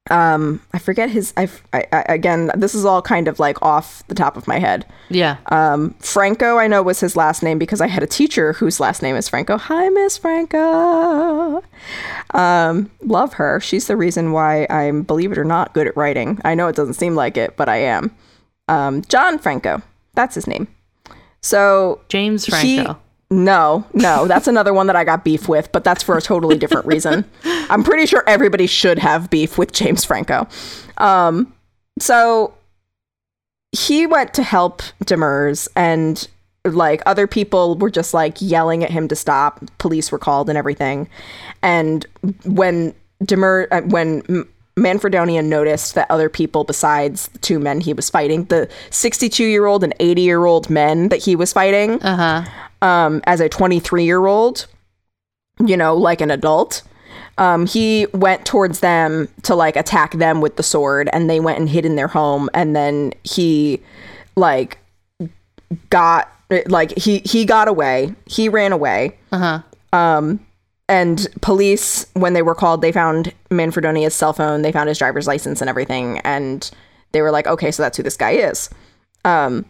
um 0.10 0.62
i 0.74 0.80
forget 0.80 1.10
his 1.10 1.34
I, 1.38 1.50
I, 1.74 1.86
I 1.92 2.06
again 2.10 2.52
this 2.56 2.74
is 2.76 2.86
all 2.86 3.02
kind 3.02 3.28
of 3.28 3.40
like 3.40 3.62
off 3.62 4.06
the 4.08 4.16
top 4.16 4.38
of 4.38 4.48
my 4.48 4.60
head. 4.60 4.86
Yeah. 5.10 5.38
um 5.48 5.92
franco 6.00 6.58
i 6.58 6.68
know 6.68 6.82
was 6.82 7.00
his 7.00 7.16
last 7.16 7.44
name 7.44 7.58
because 7.60 7.82
i 7.82 7.88
had 7.88 8.04
a 8.04 8.08
teacher 8.08 8.54
whose 8.54 8.80
last 8.80 9.02
name 9.02 9.16
is 9.16 9.28
franco. 9.30 9.58
Hi 9.58 9.90
miss 9.90 10.18
franco. 10.18 11.64
Um 12.34 12.90
love 13.02 13.34
her. 13.34 13.60
She's 13.60 13.88
the 13.88 13.98
reason 13.98 14.32
why 14.32 14.68
i'm 14.70 15.04
believe 15.04 15.32
it 15.32 15.38
or 15.38 15.46
not 15.46 15.74
good 15.74 15.88
at 15.88 15.96
writing. 15.98 16.40
I 16.46 16.56
know 16.56 16.68
it 16.68 16.76
doesn't 16.76 16.96
seem 16.96 17.16
like 17.16 17.38
it 17.38 17.56
but 17.58 17.70
i 17.70 17.78
am. 17.78 18.12
Um 18.68 19.02
john 19.04 19.40
franco. 19.40 19.82
That's 20.16 20.36
his 20.36 20.48
name. 20.48 20.68
So 21.42 22.02
James 22.10 22.46
he- 22.46 22.52
Franco. 22.52 23.00
No, 23.30 23.86
no, 23.94 24.28
that's 24.28 24.48
another 24.48 24.74
one 24.74 24.88
that 24.88 24.96
I 24.96 25.04
got 25.04 25.24
beef 25.26 25.50
with, 25.50 25.72
but 25.72 25.84
that's 25.84 26.02
for 26.04 26.18
a 26.18 26.22
totally 26.22 26.58
different 26.58 26.86
reason. 26.86 27.26
I'm 27.44 27.84
pretty 27.84 28.06
sure 28.06 28.24
everybody 28.28 28.68
should 28.68 29.00
have 29.00 29.30
beef 29.30 29.58
with 29.58 29.74
James 29.74 30.06
Franco. 30.06 30.48
Um, 30.98 31.54
so 32.00 32.54
he 33.74 34.08
went 34.08 34.34
to 34.36 34.44
help 34.44 34.82
Demers, 35.04 35.68
and 35.76 36.28
like 36.64 37.02
other 37.06 37.28
people 37.28 37.76
were 37.78 37.90
just 37.92 38.14
like 38.14 38.38
yelling 38.42 38.84
at 38.84 38.92
him 38.92 39.08
to 39.10 39.16
stop. 39.16 39.62
Police 39.78 40.12
were 40.12 40.20
called 40.20 40.48
and 40.50 40.58
everything. 40.58 41.10
And 41.62 42.06
when 42.46 42.94
Demers, 43.24 43.68
uh, 43.72 43.82
when 43.82 44.22
M- 44.30 44.50
Manfredonia 44.78 45.44
noticed 45.44 45.96
that 45.96 46.10
other 46.12 46.30
people 46.30 46.64
besides 46.64 47.28
the 47.30 47.40
two 47.40 47.60
men 47.60 47.82
he 47.82 47.94
was 47.94 48.10
fighting, 48.10 48.46
the 48.46 48.70
62 48.90 49.44
year 49.44 49.66
old 49.66 49.84
and 49.84 49.94
80 50.00 50.22
year 50.22 50.46
old 50.46 50.70
men 50.70 51.10
that 51.10 51.24
he 51.24 51.36
was 51.36 51.52
fighting, 51.52 52.02
Uh 52.04 52.16
huh. 52.44 52.52
Um, 52.82 53.22
as 53.26 53.40
a 53.40 53.50
23 53.50 54.04
year 54.04 54.26
old, 54.26 54.68
you 55.66 55.78
know, 55.78 55.96
like 55.96 56.22
an 56.22 56.32
adult. 56.32 56.84
Um, 57.40 57.68
he 57.68 58.08
went 58.14 58.46
towards 58.46 58.80
them 58.80 59.28
to 59.44 59.56
like 59.56 59.76
attack 59.76 60.14
them 60.14 60.42
with 60.42 60.56
the 60.56 60.64
sword, 60.64 61.10
and 61.14 61.30
they 61.30 61.40
went 61.40 61.60
and 61.60 61.70
hid 61.70 61.86
in 61.86 61.96
their 61.96 62.08
home. 62.08 62.50
And 62.54 62.76
then 62.76 63.14
he, 63.24 63.82
like, 64.36 64.80
got 65.90 66.32
like 66.68 66.98
he 66.98 67.20
he 67.20 67.46
got 67.46 67.68
away. 67.68 68.16
He 68.26 68.50
ran 68.50 68.72
away. 68.72 69.18
Uh 69.32 69.38
huh. 69.38 69.60
And 70.90 71.28
police, 71.42 72.06
when 72.14 72.34
they 72.34 72.42
were 72.42 72.56
called, 72.56 72.82
they 72.82 72.94
found 72.94 73.34
Manfredonia's 73.50 74.16
cell 74.16 74.32
phone. 74.32 74.62
They 74.62 74.72
found 74.72 74.88
his 74.88 74.98
driver's 74.98 75.28
license 75.28 75.60
and 75.60 75.70
everything, 75.70 76.20
and 76.20 76.70
they 77.12 77.22
were 77.22 77.32
like, 77.32 77.46
"Okay, 77.46 77.72
so 77.72 77.84
that's 77.84 77.98
who 77.98 78.04
this 78.04 78.18
guy 78.18 78.32
is." 78.32 78.70
Um, 79.26 79.66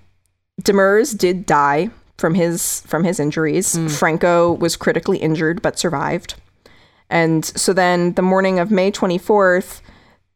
Demers 0.61 1.17
did 1.17 1.45
die 1.45 1.89
from 2.17 2.33
his 2.33 2.81
from 2.81 3.03
his 3.03 3.19
injuries. 3.19 3.75
Hmm. 3.75 3.87
Franco 3.87 4.53
was 4.53 4.75
critically 4.75 5.17
injured 5.17 5.61
but 5.61 5.77
survived. 5.79 6.35
And 7.09 7.45
so 7.45 7.71
then, 7.73 8.13
the 8.13 8.21
morning 8.21 8.59
of 8.59 8.69
May 8.71 8.91
twenty 8.91 9.17
fourth, 9.17 9.81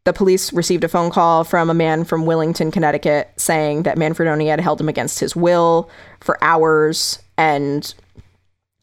the 0.06 0.14
police 0.14 0.54
received 0.54 0.84
a 0.84 0.88
phone 0.88 1.12
call 1.12 1.44
from 1.44 1.70
a 1.70 1.74
man 1.74 2.06
from 2.06 2.24
Willington, 2.24 2.72
Connecticut, 2.72 3.32
saying 3.36 3.84
that 3.84 3.98
Manfredonia 3.98 4.52
had 4.52 4.62
held 4.62 4.80
him 4.80 4.90
against 4.90 5.20
his 5.20 5.36
will 5.36 5.90
for 6.22 6.42
hours 6.44 7.20
and 7.38 7.94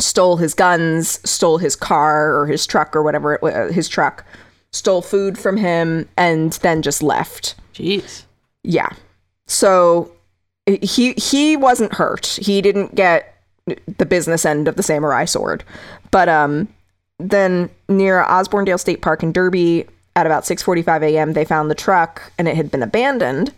stole 0.00 0.36
his 0.36 0.54
guns, 0.54 1.18
stole 1.28 1.58
his 1.58 1.74
car 1.74 2.34
or 2.38 2.46
his 2.46 2.66
truck 2.66 2.94
or 2.94 3.02
whatever, 3.02 3.34
it, 3.34 3.42
wa- 3.42 3.66
his 3.68 3.88
truck, 3.88 4.24
stole 4.70 5.02
food 5.02 5.38
from 5.38 5.56
him, 5.56 6.08
and 6.16 6.52
then 6.54 6.82
just 6.82 7.02
left. 7.02 7.56
Jeez. 7.74 8.24
Yeah. 8.62 8.90
So 9.46 10.12
he 10.76 11.12
he 11.14 11.56
wasn't 11.56 11.94
hurt. 11.94 12.26
He 12.26 12.60
didn't 12.62 12.94
get 12.94 13.34
the 13.98 14.06
business 14.06 14.44
end 14.44 14.68
of 14.68 14.76
the 14.76 14.82
samurai 14.82 15.24
sword. 15.24 15.64
But 16.10 16.28
um 16.28 16.68
then 17.18 17.70
near 17.88 18.22
Osbornedale 18.22 18.78
State 18.78 19.02
Park 19.02 19.22
in 19.22 19.32
Derby 19.32 19.86
at 20.14 20.26
about 20.26 20.44
6:45 20.44 21.02
a.m. 21.02 21.32
they 21.32 21.44
found 21.44 21.70
the 21.70 21.74
truck 21.74 22.32
and 22.38 22.48
it 22.48 22.56
had 22.56 22.70
been 22.70 22.82
abandoned. 22.82 23.52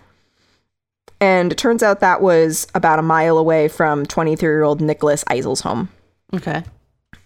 And 1.20 1.52
it 1.52 1.58
turns 1.58 1.82
out 1.82 2.00
that 2.00 2.22
was 2.22 2.66
about 2.74 2.98
a 2.98 3.02
mile 3.02 3.36
away 3.36 3.68
from 3.68 4.06
23-year-old 4.06 4.80
Nicholas 4.80 5.22
Eisele's 5.24 5.60
home. 5.60 5.90
Okay. 6.34 6.64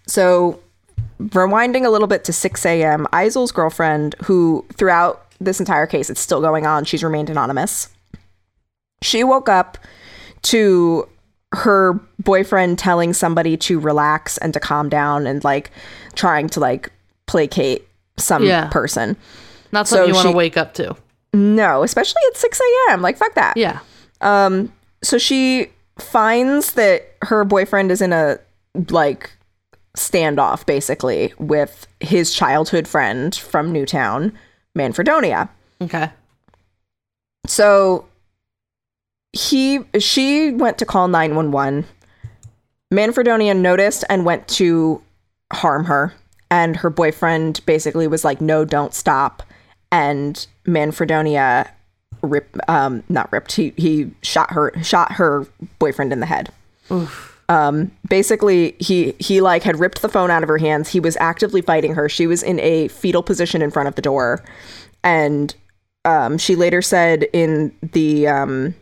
So, 0.05 0.59
rewinding 1.19 1.85
a 1.85 1.89
little 1.89 2.07
bit 2.07 2.25
to 2.25 2.33
6 2.33 2.65
a.m., 2.65 3.07
Eisele's 3.13 3.53
girlfriend, 3.53 4.15
who 4.25 4.65
throughout 4.73 5.25
this 5.39 5.59
entire 5.59 5.87
case, 5.87 6.09
it's 6.09 6.19
still 6.19 6.41
going 6.41 6.65
on, 6.65 6.83
she's 6.83 7.03
remained 7.03 7.29
anonymous. 7.29 7.89
She 9.05 9.23
woke 9.23 9.47
up 9.49 9.77
to 10.43 11.07
her 11.53 11.93
boyfriend 12.19 12.77
telling 12.79 13.13
somebody 13.13 13.55
to 13.57 13.79
relax 13.79 14.37
and 14.39 14.53
to 14.53 14.59
calm 14.59 14.89
down 14.89 15.25
and 15.27 15.43
like 15.43 15.71
trying 16.15 16.49
to 16.49 16.59
like 16.59 16.91
placate 17.27 17.87
some 18.17 18.43
Yeah. 18.43 18.67
person. 18.69 19.15
Not 19.71 19.87
So 19.87 20.05
you 20.05 20.13
want 20.13 20.27
to 20.27 20.33
wake 20.35 20.57
up 20.57 20.73
to. 20.75 20.95
No, 21.33 21.83
especially 21.83 22.21
at 22.31 22.37
6 22.37 22.61
a.m. 22.89 23.01
Like, 23.01 23.17
fuck 23.17 23.33
that. 23.35 23.57
Yeah. 23.57 23.79
Um, 24.21 24.71
so 25.03 25.17
she 25.17 25.67
finds 25.99 26.73
that 26.73 27.15
her 27.23 27.43
boyfriend 27.45 27.91
is 27.91 28.01
in 28.01 28.13
a 28.13 28.37
like 28.89 29.31
standoff 29.97 30.65
basically 30.65 31.33
with 31.37 31.87
his 32.01 32.33
childhood 32.33 32.87
friend 32.87 33.33
from 33.35 33.71
Newtown, 33.71 34.37
Manfredonia. 34.77 35.49
Okay. 35.81 36.09
So 37.47 38.05
he 39.35 39.81
she 39.99 40.51
went 40.51 40.77
to 40.79 40.85
call 40.85 41.07
911. 41.07 41.85
Manfredonia 42.91 43.55
noticed 43.55 44.05
and 44.09 44.25
went 44.25 44.47
to 44.47 45.01
harm 45.51 45.85
her 45.85 46.13
and 46.49 46.77
her 46.77 46.89
boyfriend 46.89 47.59
basically 47.65 48.07
was 48.07 48.23
like 48.23 48.41
no 48.41 48.63
don't 48.63 48.93
stop 48.93 49.43
and 49.91 50.47
Manfredonia 50.65 51.69
rip 52.21 52.57
um 52.69 53.03
not 53.09 53.31
ripped 53.31 53.51
he 53.51 53.73
he 53.77 54.09
shot 54.23 54.51
her 54.51 54.71
shot 54.81 55.11
her 55.11 55.45
boyfriend 55.79 56.13
in 56.13 56.21
the 56.21 56.25
head. 56.25 56.51
Um 57.49 57.91
basically 58.07 58.75
he 58.79 59.15
he 59.19 59.41
like 59.41 59.63
had 59.63 59.79
ripped 59.79 60.01
the 60.01 60.09
phone 60.09 60.31
out 60.31 60.43
of 60.43 60.49
her 60.49 60.57
hands. 60.57 60.89
He 60.89 61.01
was 61.01 61.17
actively 61.17 61.61
fighting 61.61 61.93
her. 61.95 62.07
She 62.07 62.25
was 62.25 62.41
in 62.41 62.59
a 62.61 62.87
fetal 62.87 63.21
position 63.21 63.61
in 63.61 63.69
front 63.69 63.89
of 63.89 63.95
the 63.95 64.01
door 64.01 64.43
and 65.03 65.53
um, 66.05 66.37
she 66.37 66.55
later 66.55 66.83
said 66.83 67.23
in 67.33 67.75
the 67.81 68.27
um, 68.27 68.75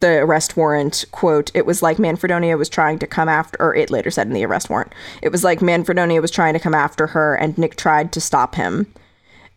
the 0.00 0.18
arrest 0.18 0.56
warrant 0.56 1.04
quote 1.10 1.50
it 1.54 1.66
was 1.66 1.82
like 1.82 1.96
manfredonia 1.96 2.56
was 2.56 2.68
trying 2.68 2.98
to 2.98 3.06
come 3.06 3.28
after 3.28 3.60
or 3.60 3.74
it 3.74 3.90
later 3.90 4.10
said 4.10 4.26
in 4.26 4.32
the 4.32 4.44
arrest 4.44 4.70
warrant 4.70 4.92
it 5.22 5.30
was 5.30 5.42
like 5.42 5.60
manfredonia 5.60 6.20
was 6.20 6.30
trying 6.30 6.54
to 6.54 6.60
come 6.60 6.74
after 6.74 7.08
her 7.08 7.34
and 7.34 7.58
nick 7.58 7.76
tried 7.76 8.12
to 8.12 8.20
stop 8.20 8.54
him. 8.54 8.86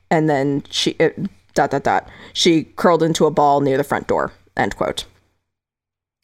And 0.09 0.29
then 0.29 0.63
she 0.69 0.91
it, 0.91 1.17
dot 1.53 1.71
dot 1.71 1.83
dot 1.83 2.09
she 2.33 2.63
curled 2.63 3.03
into 3.03 3.25
a 3.25 3.31
ball 3.31 3.61
near 3.61 3.77
the 3.77 3.83
front 3.83 4.07
door 4.07 4.31
end 4.57 4.75
quote. 4.75 5.05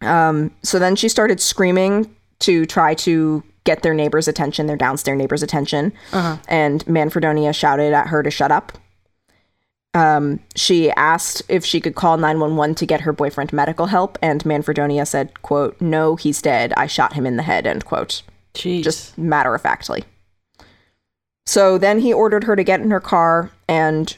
Um, 0.01 0.51
so 0.63 0.79
then 0.79 0.95
she 0.95 1.09
started 1.09 1.39
screaming 1.39 2.13
to 2.39 2.65
try 2.65 2.93
to 2.95 3.43
get 3.63 3.83
their 3.83 3.93
neighbors 3.93 4.27
attention 4.27 4.67
their 4.67 4.77
downstairs 4.77 5.17
neighbors 5.17 5.43
attention. 5.43 5.93
And 6.47 6.85
manfredonia 6.85 7.53
shouted 7.53 7.93
at 7.93 8.07
her 8.07 8.23
to 8.23 8.31
shut 8.31 8.51
up 8.51 8.77
um, 9.93 10.39
she 10.55 10.91
asked 10.91 11.41
if 11.47 11.65
she 11.65 11.79
could 11.79 11.95
call 11.95 12.17
911 12.17 12.75
to 12.75 12.85
get 12.85 13.01
her 13.01 13.13
boyfriend 13.13 13.51
medical 13.53 13.87
help, 13.87 14.17
and 14.21 14.43
Manfredonia 14.43 15.07
said, 15.07 15.41
quote, 15.41 15.79
no, 15.81 16.15
he's 16.15 16.41
dead. 16.41 16.73
I 16.77 16.87
shot 16.87 17.13
him 17.13 17.25
in 17.25 17.37
the 17.37 17.43
head, 17.43 17.65
end 17.65 17.85
quote. 17.85 18.21
Jeez. 18.53 18.83
Just 18.83 19.17
matter 19.17 19.53
of 19.53 19.61
factly. 19.61 20.03
So 21.45 21.77
then 21.77 21.99
he 21.99 22.11
ordered 22.11 22.43
her 22.43 22.55
to 22.55 22.63
get 22.63 22.81
in 22.81 22.91
her 22.91 22.99
car 22.99 23.51
and 23.67 24.15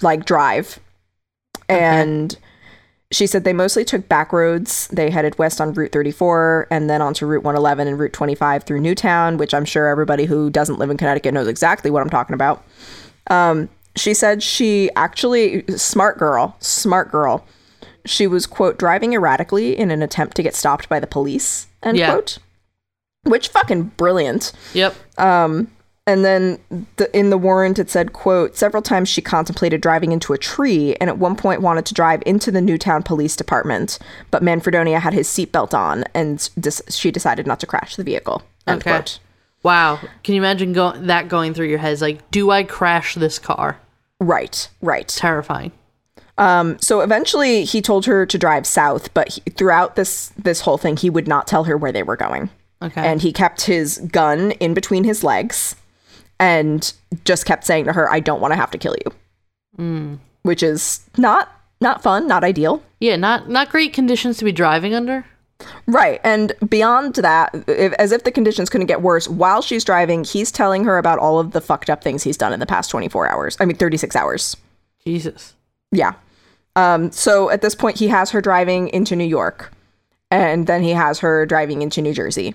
like 0.00 0.24
drive. 0.24 0.80
And 1.68 2.36
she 3.12 3.26
said 3.26 3.44
they 3.44 3.52
mostly 3.52 3.84
took 3.84 4.08
back 4.08 4.32
roads. 4.32 4.88
They 4.88 5.10
headed 5.10 5.38
west 5.38 5.60
on 5.60 5.72
Route 5.74 5.92
34 5.92 6.68
and 6.70 6.88
then 6.88 7.02
onto 7.02 7.26
Route 7.26 7.44
111 7.44 7.86
and 7.86 7.98
Route 7.98 8.12
25 8.12 8.64
through 8.64 8.80
Newtown, 8.80 9.36
which 9.36 9.52
I'm 9.52 9.64
sure 9.64 9.86
everybody 9.86 10.24
who 10.24 10.50
doesn't 10.50 10.78
live 10.78 10.90
in 10.90 10.96
Connecticut 10.96 11.34
knows 11.34 11.46
exactly 11.46 11.90
what 11.90 12.02
I'm 12.02 12.10
talking 12.10 12.34
about. 12.34 12.64
Um, 13.28 13.68
she 13.96 14.14
said 14.14 14.42
she 14.42 14.90
actually, 14.96 15.64
smart 15.76 16.18
girl, 16.18 16.56
smart 16.60 17.10
girl. 17.10 17.44
She 18.04 18.26
was, 18.26 18.46
quote, 18.46 18.78
driving 18.78 19.14
erratically 19.14 19.76
in 19.76 19.90
an 19.90 20.02
attempt 20.02 20.36
to 20.36 20.42
get 20.42 20.54
stopped 20.54 20.88
by 20.88 21.00
the 21.00 21.06
police, 21.06 21.66
end 21.82 21.98
Yeah. 21.98 22.12
quote. 22.12 22.38
Which 23.24 23.48
fucking 23.48 23.92
brilliant. 23.96 24.52
yep. 24.72 24.94
Um, 25.18 25.68
and 26.06 26.24
then 26.24 26.60
the, 26.98 27.10
in 27.18 27.30
the 27.30 27.38
warrant, 27.38 27.80
it 27.80 27.90
said, 27.90 28.12
quote, 28.12 28.56
several 28.56 28.80
times 28.80 29.08
she 29.08 29.20
contemplated 29.20 29.80
driving 29.80 30.12
into 30.12 30.32
a 30.32 30.38
tree 30.38 30.94
and 31.00 31.10
at 31.10 31.18
one 31.18 31.34
point 31.34 31.62
wanted 31.62 31.84
to 31.86 31.94
drive 31.94 32.22
into 32.24 32.52
the 32.52 32.60
Newtown 32.60 33.02
Police 33.02 33.34
Department, 33.34 33.98
but 34.30 34.40
Manfredonia 34.44 35.00
had 35.00 35.12
his 35.14 35.26
seatbelt 35.26 35.74
on 35.74 36.04
and 36.14 36.48
dis- 36.60 36.82
she 36.90 37.10
decided 37.10 37.44
not 37.48 37.58
to 37.58 37.66
crash 37.66 37.96
the 37.96 38.04
vehicle. 38.04 38.42
End 38.68 38.82
Okay. 38.82 38.90
quote. 38.92 39.18
Wow. 39.64 39.98
Can 40.22 40.36
you 40.36 40.40
imagine 40.40 40.72
go- 40.72 40.92
that 40.96 41.26
going 41.28 41.52
through 41.54 41.66
your 41.66 41.78
head? 41.78 41.92
It's 41.94 42.02
like, 42.02 42.30
do 42.30 42.52
I 42.52 42.62
crash 42.62 43.16
this 43.16 43.40
car? 43.40 43.78
Right, 44.20 44.68
right. 44.80 45.08
Terrifying. 45.08 45.72
Um, 46.38 46.78
so 46.80 47.00
eventually 47.00 47.64
he 47.64 47.80
told 47.80 48.06
her 48.06 48.26
to 48.26 48.38
drive 48.38 48.66
south, 48.66 49.12
but 49.14 49.28
he, 49.32 49.40
throughout 49.52 49.96
this 49.96 50.32
this 50.36 50.60
whole 50.60 50.78
thing, 50.78 50.96
he 50.96 51.08
would 51.10 51.26
not 51.26 51.46
tell 51.46 51.64
her 51.64 51.76
where 51.76 51.92
they 51.92 52.02
were 52.02 52.16
going. 52.16 52.50
Okay. 52.82 53.06
And 53.06 53.22
he 53.22 53.32
kept 53.32 53.62
his 53.62 53.98
gun 54.12 54.50
in 54.52 54.74
between 54.74 55.04
his 55.04 55.24
legs 55.24 55.76
and 56.38 56.92
just 57.24 57.46
kept 57.46 57.64
saying 57.64 57.86
to 57.86 57.94
her, 57.94 58.10
I 58.10 58.20
don't 58.20 58.40
want 58.40 58.52
to 58.52 58.56
have 58.56 58.70
to 58.72 58.78
kill 58.78 58.96
you. 59.04 60.18
which 60.42 60.62
is 60.62 61.00
not 61.16 61.50
not 61.80 62.02
fun, 62.02 62.26
not 62.26 62.44
ideal. 62.44 62.82
Yeah, 63.00 63.16
not 63.16 63.48
not 63.48 63.70
great 63.70 63.92
conditions 63.92 64.36
to 64.38 64.44
be 64.44 64.52
driving 64.52 64.94
under. 64.94 65.24
Right. 65.86 66.20
And 66.24 66.52
beyond 66.68 67.14
that, 67.16 67.54
if, 67.66 67.92
as 67.94 68.12
if 68.12 68.24
the 68.24 68.30
conditions 68.30 68.68
couldn't 68.68 68.86
get 68.86 69.02
worse, 69.02 69.28
while 69.28 69.62
she's 69.62 69.84
driving, 69.84 70.24
he's 70.24 70.52
telling 70.52 70.84
her 70.84 70.98
about 70.98 71.18
all 71.18 71.38
of 71.38 71.52
the 71.52 71.60
fucked 71.60 71.88
up 71.88 72.02
things 72.02 72.22
he's 72.22 72.36
done 72.36 72.52
in 72.52 72.60
the 72.60 72.66
past 72.66 72.90
24 72.90 73.28
hours. 73.28 73.56
I 73.60 73.64
mean, 73.64 73.76
36 73.76 74.14
hours. 74.16 74.56
Jesus. 75.04 75.54
Yeah. 75.92 76.14
Um, 76.74 77.10
so 77.10 77.50
at 77.50 77.62
this 77.62 77.74
point, 77.74 77.98
he 77.98 78.08
has 78.08 78.30
her 78.30 78.40
driving 78.40 78.88
into 78.88 79.16
New 79.16 79.24
York, 79.24 79.72
and 80.30 80.66
then 80.66 80.82
he 80.82 80.90
has 80.90 81.20
her 81.20 81.46
driving 81.46 81.82
into 81.82 82.02
New 82.02 82.12
Jersey. 82.12 82.54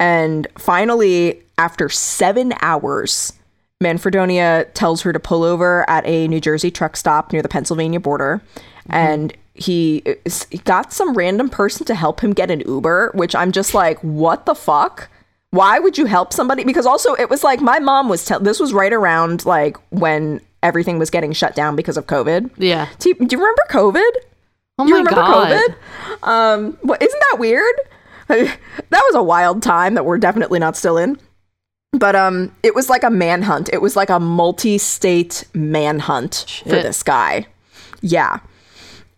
And 0.00 0.46
finally, 0.56 1.42
after 1.58 1.88
seven 1.88 2.54
hours, 2.62 3.34
Manfredonia 3.82 4.72
tells 4.72 5.02
her 5.02 5.12
to 5.12 5.20
pull 5.20 5.42
over 5.42 5.88
at 5.88 6.06
a 6.06 6.28
New 6.28 6.40
Jersey 6.40 6.70
truck 6.70 6.96
stop 6.96 7.32
near 7.32 7.42
the 7.42 7.48
Pennsylvania 7.48 8.00
border. 8.00 8.40
And 8.88 9.34
he, 9.54 10.02
got 10.64 10.92
some 10.92 11.14
random 11.14 11.48
person 11.48 11.84
to 11.86 11.94
help 11.94 12.20
him 12.20 12.32
get 12.32 12.50
an 12.50 12.60
Uber, 12.60 13.12
which 13.14 13.34
I'm 13.34 13.52
just 13.52 13.74
like, 13.74 13.98
what 14.00 14.46
the 14.46 14.54
fuck? 14.54 15.08
Why 15.50 15.78
would 15.78 15.98
you 15.98 16.06
help 16.06 16.32
somebody? 16.32 16.64
Because 16.64 16.86
also, 16.86 17.14
it 17.14 17.28
was 17.28 17.44
like 17.44 17.60
my 17.60 17.78
mom 17.78 18.08
was 18.08 18.24
tell. 18.24 18.40
This 18.40 18.58
was 18.58 18.72
right 18.72 18.92
around 18.92 19.44
like 19.44 19.76
when 19.90 20.40
everything 20.62 20.98
was 20.98 21.10
getting 21.10 21.32
shut 21.32 21.54
down 21.54 21.76
because 21.76 21.98
of 21.98 22.06
COVID. 22.06 22.50
Yeah. 22.56 22.88
Do 22.98 23.10
you, 23.10 23.14
do 23.14 23.26
you 23.30 23.38
remember 23.38 23.62
COVID? 23.68 24.10
Oh 24.78 24.86
you 24.86 24.94
my 24.94 24.98
remember 24.98 25.20
god. 25.20 25.52
COVID? 25.52 26.26
Um, 26.26 26.78
what, 26.80 27.02
isn't 27.02 27.20
that 27.30 27.38
weird? 27.38 27.74
that 28.28 28.58
was 28.90 29.14
a 29.14 29.22
wild 29.22 29.62
time 29.62 29.94
that 29.94 30.06
we're 30.06 30.16
definitely 30.16 30.58
not 30.58 30.76
still 30.76 30.96
in. 30.96 31.18
But 31.92 32.16
um, 32.16 32.54
it 32.62 32.74
was 32.74 32.88
like 32.88 33.02
a 33.02 33.10
manhunt. 33.10 33.68
It 33.70 33.82
was 33.82 33.96
like 33.96 34.08
a 34.08 34.18
multi-state 34.18 35.44
manhunt 35.52 36.62
for 36.62 36.70
this 36.70 37.02
guy. 37.02 37.46
Yeah. 38.00 38.38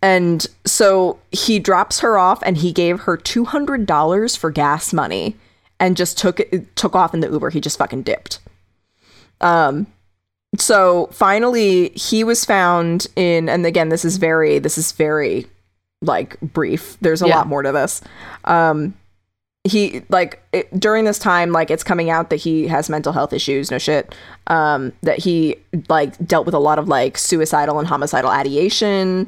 And 0.05 0.45
so 0.65 1.17
he 1.31 1.57
drops 1.57 1.99
her 2.01 2.15
off 2.17 2.43
and 2.43 2.57
he 2.57 2.71
gave 2.71 3.01
her 3.01 3.17
$200 3.17 4.37
for 4.37 4.51
gas 4.51 4.93
money 4.93 5.35
and 5.79 5.97
just 5.97 6.15
took 6.17 6.39
it 6.39 6.75
took 6.75 6.95
off 6.95 7.13
in 7.15 7.21
the 7.21 7.29
Uber. 7.29 7.49
He 7.49 7.59
just 7.59 7.79
fucking 7.79 8.03
dipped. 8.03 8.39
Um 9.41 9.87
so 10.57 11.07
finally 11.11 11.89
he 11.89 12.23
was 12.23 12.45
found 12.45 13.07
in 13.15 13.49
and 13.49 13.65
again 13.65 13.89
this 13.89 14.05
is 14.05 14.17
very 14.17 14.59
this 14.59 14.77
is 14.77 14.91
very 14.91 15.47
like 16.01 16.39
brief. 16.39 16.97
There's 17.01 17.21
a 17.23 17.27
Yeah. 17.27 17.37
lot 17.37 17.47
more 17.47 17.63
to 17.63 17.71
this. 17.71 18.01
Um 18.43 18.93
he 19.65 20.03
like 20.09 20.41
it, 20.53 20.79
during 20.79 21.05
this 21.05 21.17
time 21.19 21.51
like 21.51 21.71
it's 21.71 21.83
coming 21.83 22.09
out 22.09 22.29
that 22.29 22.35
he 22.37 22.67
has 22.67 22.89
mental 22.89 23.11
health 23.11 23.33
issues 23.33 23.71
no 23.71 23.77
shit 23.79 24.13
um 24.47 24.93
that 25.01 25.17
he 25.19 25.55
like 25.89 26.15
dealt 26.27 26.45
with 26.45 26.53
a 26.53 26.59
lot 26.59 26.77
of 26.77 26.87
like 26.87 27.17
suicidal 27.17 27.79
and 27.79 27.87
homicidal 27.87 28.29
ideation 28.29 29.25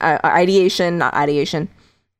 uh, 0.00 0.18
ideation 0.24 0.96
not 0.98 1.12
ideation 1.14 1.68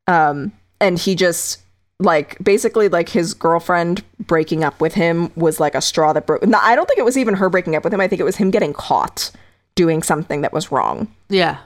um 0.07 0.51
and 0.79 0.99
he 0.99 1.15
just 1.15 1.61
like 1.99 2.37
basically 2.43 2.87
like 2.89 3.09
his 3.09 3.33
girlfriend 3.33 4.03
breaking 4.19 4.63
up 4.63 4.79
with 4.79 4.93
him 4.93 5.31
was 5.35 5.59
like 5.59 5.73
a 5.75 5.81
straw 5.81 6.13
that 6.13 6.27
broke 6.27 6.45
no, 6.45 6.59
i 6.61 6.75
don't 6.75 6.87
think 6.87 6.99
it 6.99 7.05
was 7.05 7.17
even 7.17 7.33
her 7.33 7.49
breaking 7.49 7.75
up 7.75 7.83
with 7.83 7.93
him 7.93 7.99
i 8.01 8.07
think 8.07 8.19
it 8.19 8.25
was 8.25 8.35
him 8.35 8.51
getting 8.51 8.73
caught 8.73 9.31
doing 9.75 10.03
something 10.03 10.41
that 10.41 10.53
was 10.53 10.71
wrong 10.71 11.07
Yeah. 11.29 11.57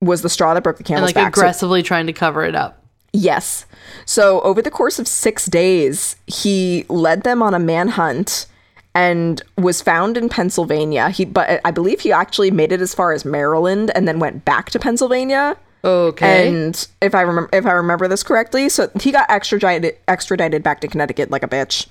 was 0.00 0.22
the 0.22 0.28
straw 0.28 0.54
that 0.54 0.62
broke 0.62 0.78
the 0.78 0.92
And 0.92 1.04
like 1.04 1.14
back 1.14 1.36
So- 1.36 1.40
aggressively 1.42 1.82
trying 1.82 2.06
to 2.06 2.12
cover 2.12 2.42
it 2.44 2.54
up. 2.54 2.82
Yes. 3.12 3.66
So 4.04 4.40
over 4.42 4.60
the 4.60 4.70
course 4.70 4.98
of 4.98 5.08
six 5.08 5.46
days, 5.46 6.16
he 6.26 6.84
led 6.88 7.22
them 7.22 7.42
on 7.42 7.54
a 7.54 7.58
manhunt 7.58 8.46
and 8.94 9.42
was 9.58 9.82
found 9.82 10.16
in 10.16 10.28
Pennsylvania. 10.28 11.10
He, 11.10 11.24
but 11.24 11.60
I 11.64 11.70
believe 11.70 12.00
he 12.00 12.12
actually 12.12 12.50
made 12.50 12.72
it 12.72 12.80
as 12.80 12.94
far 12.94 13.12
as 13.12 13.24
Maryland 13.24 13.90
and 13.94 14.06
then 14.08 14.18
went 14.18 14.44
back 14.44 14.70
to 14.70 14.78
Pennsylvania. 14.78 15.56
Okay. 15.84 16.48
And 16.48 16.88
if 17.00 17.14
I 17.14 17.20
remember, 17.20 17.50
if 17.52 17.64
I 17.66 17.72
remember 17.72 18.08
this 18.08 18.22
correctly, 18.22 18.68
so 18.68 18.90
he 19.00 19.12
got 19.12 19.30
extradited 19.30 19.96
extradited 20.08 20.62
back 20.62 20.80
to 20.80 20.88
Connecticut 20.88 21.30
like 21.30 21.42
a 21.42 21.48
bitch. 21.48 21.86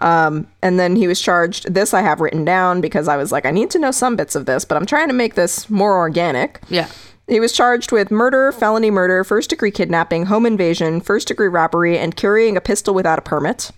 Um, 0.00 0.48
and 0.62 0.78
then 0.78 0.96
he 0.96 1.06
was 1.06 1.20
charged. 1.20 1.72
This 1.72 1.94
I 1.94 2.02
have 2.02 2.20
written 2.20 2.44
down 2.44 2.80
because 2.80 3.08
I 3.08 3.16
was 3.16 3.32
like, 3.32 3.46
I 3.46 3.50
need 3.50 3.70
to 3.70 3.78
know 3.78 3.92
some 3.92 4.16
bits 4.16 4.34
of 4.34 4.46
this, 4.46 4.64
but 4.64 4.76
I'm 4.76 4.86
trying 4.86 5.08
to 5.08 5.14
make 5.14 5.36
this 5.36 5.70
more 5.70 5.96
organic. 5.96 6.60
yeah. 6.68 6.88
He 7.30 7.40
was 7.40 7.52
charged 7.52 7.92
with 7.92 8.10
murder, 8.10 8.50
felony 8.50 8.90
murder, 8.90 9.22
first 9.24 9.50
degree 9.50 9.70
kidnapping, 9.70 10.26
home 10.26 10.44
invasion, 10.44 11.00
first 11.00 11.28
degree 11.28 11.46
robbery, 11.48 11.96
and 11.96 12.16
carrying 12.16 12.56
a 12.56 12.60
pistol 12.60 12.92
without 12.92 13.18
a 13.20 13.22
permit. 13.22 13.70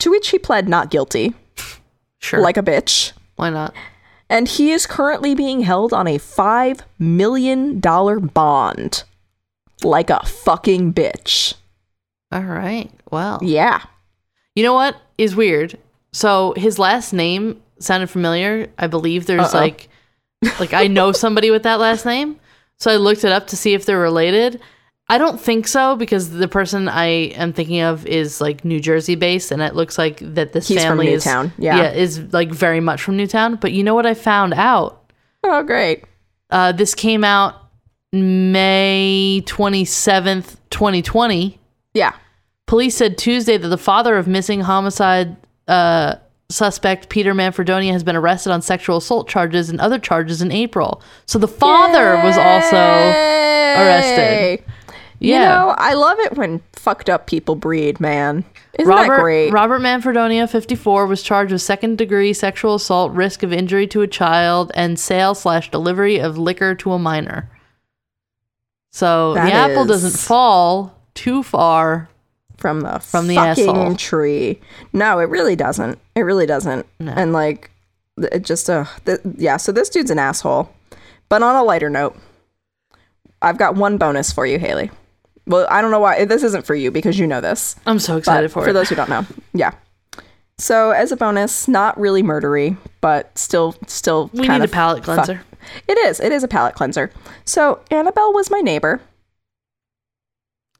To 0.00 0.10
which 0.10 0.30
he 0.30 0.38
pled 0.38 0.68
not 0.68 0.90
guilty, 0.90 1.34
Sure. 2.18 2.40
like 2.40 2.56
a 2.56 2.62
bitch. 2.62 3.12
Why 3.36 3.50
not? 3.50 3.72
And 4.28 4.48
he 4.48 4.72
is 4.72 4.86
currently 4.86 5.34
being 5.34 5.60
held 5.60 5.92
on 5.92 6.06
a 6.08 6.18
$5 6.18 6.80
million 6.98 7.78
bond. 7.80 9.04
Like 9.82 10.10
a 10.10 10.24
fucking 10.26 10.92
bitch. 10.92 11.54
All 12.32 12.42
right. 12.42 12.90
Well. 13.10 13.38
Yeah. 13.42 13.82
You 14.56 14.62
know 14.64 14.74
what 14.74 14.96
is 15.18 15.36
weird? 15.36 15.78
So 16.12 16.54
his 16.56 16.78
last 16.78 17.12
name 17.12 17.62
sounded 17.78 18.08
familiar. 18.10 18.68
I 18.76 18.88
believe 18.88 19.26
there's 19.26 19.54
Uh-oh. 19.54 19.58
like 19.58 19.88
like 20.58 20.72
I 20.72 20.86
know 20.86 21.12
somebody 21.12 21.50
with 21.50 21.62
that 21.64 21.78
last 21.80 22.04
name. 22.06 22.39
So 22.80 22.90
I 22.90 22.96
looked 22.96 23.24
it 23.24 23.32
up 23.32 23.46
to 23.48 23.56
see 23.56 23.74
if 23.74 23.84
they're 23.84 23.98
related. 23.98 24.60
I 25.08 25.18
don't 25.18 25.40
think 25.40 25.66
so 25.66 25.96
because 25.96 26.30
the 26.30 26.48
person 26.48 26.88
I 26.88 27.06
am 27.34 27.52
thinking 27.52 27.80
of 27.80 28.06
is 28.06 28.40
like 28.40 28.64
New 28.64 28.80
Jersey 28.80 29.16
based 29.16 29.50
and 29.50 29.60
it 29.60 29.74
looks 29.74 29.98
like 29.98 30.20
that 30.20 30.52
this 30.52 30.68
He's 30.68 30.78
from 30.78 30.98
family 30.98 31.08
is 31.08 31.26
Newtown, 31.26 31.52
yeah. 31.58 31.90
is 31.90 32.32
like 32.32 32.50
very 32.50 32.80
much 32.80 33.02
from 33.02 33.16
Newtown, 33.16 33.56
but 33.56 33.72
you 33.72 33.82
know 33.82 33.94
what 33.94 34.06
I 34.06 34.14
found 34.14 34.54
out? 34.54 35.12
Oh, 35.42 35.62
great. 35.62 36.04
Uh, 36.48 36.72
this 36.72 36.94
came 36.94 37.24
out 37.24 37.56
May 38.12 39.42
27th, 39.46 40.56
2020. 40.70 41.58
Yeah. 41.92 42.14
Police 42.66 42.96
said 42.96 43.18
Tuesday 43.18 43.56
that 43.56 43.68
the 43.68 43.78
father 43.78 44.16
of 44.16 44.28
missing 44.28 44.60
homicide 44.60 45.36
uh, 45.66 46.16
suspect 46.50 47.08
Peter 47.08 47.32
Manfredonia 47.34 47.92
has 47.92 48.02
been 48.02 48.16
arrested 48.16 48.52
on 48.52 48.60
sexual 48.62 48.96
assault 48.98 49.28
charges 49.28 49.70
and 49.70 49.80
other 49.80 49.98
charges 49.98 50.42
in 50.42 50.50
April. 50.52 51.00
So 51.26 51.38
the 51.38 51.48
father 51.48 52.16
was 52.24 52.36
also 52.36 52.76
arrested. 52.76 54.62
You 55.18 55.34
Yeah. 55.34 55.48
know, 55.48 55.74
I 55.78 55.94
love 55.94 56.18
it 56.20 56.36
when 56.36 56.60
fucked 56.72 57.08
up 57.10 57.26
people 57.26 57.54
breed, 57.54 58.00
man. 58.00 58.44
Isn't 58.78 58.88
Robert 58.88 59.16
that 59.16 59.20
great? 59.20 59.50
Robert 59.52 59.80
Manfredonia, 59.80 60.48
54, 60.48 61.06
was 61.06 61.22
charged 61.22 61.52
with 61.52 61.60
second 61.62 61.98
degree 61.98 62.32
sexual 62.32 62.74
assault, 62.76 63.12
risk 63.12 63.42
of 63.42 63.52
injury 63.52 63.86
to 63.88 64.00
a 64.02 64.06
child, 64.06 64.72
and 64.74 64.98
sale 64.98 65.34
slash 65.34 65.70
delivery 65.70 66.18
of 66.18 66.38
liquor 66.38 66.74
to 66.76 66.92
a 66.92 66.98
minor. 66.98 67.50
So 68.92 69.34
That 69.34 69.46
the 69.46 69.52
apple 69.52 69.84
doesn't 69.84 70.18
fall 70.18 70.96
too 71.14 71.42
far. 71.42 72.08
From 72.60 72.82
the 72.82 72.98
From 73.00 73.26
the 73.26 73.34
fucking 73.36 73.68
asshole. 73.68 73.96
tree. 73.96 74.60
No, 74.92 75.18
it 75.18 75.24
really 75.28 75.56
doesn't. 75.56 75.98
It 76.14 76.20
really 76.20 76.46
doesn't. 76.46 76.86
And 77.00 77.32
like, 77.32 77.70
it 78.18 78.44
just 78.44 78.68
uh, 78.70 78.84
th- 79.06 79.20
yeah. 79.36 79.56
So 79.56 79.72
this 79.72 79.88
dude's 79.88 80.10
an 80.10 80.18
asshole. 80.18 80.70
But 81.28 81.42
on 81.42 81.56
a 81.56 81.62
lighter 81.64 81.88
note, 81.90 82.16
I've 83.42 83.56
got 83.58 83.74
one 83.76 83.96
bonus 83.98 84.30
for 84.32 84.44
you, 84.46 84.58
Haley. 84.58 84.90
Well, 85.46 85.66
I 85.70 85.80
don't 85.80 85.90
know 85.90 85.98
why 86.00 86.24
this 86.26 86.42
isn't 86.42 86.66
for 86.66 86.74
you 86.74 86.90
because 86.90 87.18
you 87.18 87.26
know 87.26 87.40
this. 87.40 87.74
I'm 87.86 87.98
so 87.98 88.16
excited 88.16 88.52
for, 88.52 88.62
for 88.62 88.70
it. 88.70 88.72
those 88.74 88.88
who 88.88 88.94
don't 88.94 89.08
know, 89.08 89.24
yeah. 89.54 89.72
So 90.58 90.90
as 90.90 91.10
a 91.10 91.16
bonus, 91.16 91.66
not 91.66 91.98
really 91.98 92.22
murdery, 92.22 92.76
but 93.00 93.36
still, 93.38 93.74
still 93.86 94.30
we 94.34 94.46
need 94.46 94.60
a 94.62 94.68
palate 94.68 95.04
fuck- 95.04 95.24
cleanser. 95.24 95.42
It 95.88 95.96
is. 95.98 96.20
It 96.20 96.32
is 96.32 96.44
a 96.44 96.48
palate 96.48 96.74
cleanser. 96.74 97.10
So 97.44 97.80
Annabelle 97.90 98.32
was 98.32 98.50
my 98.50 98.60
neighbor. 98.60 99.00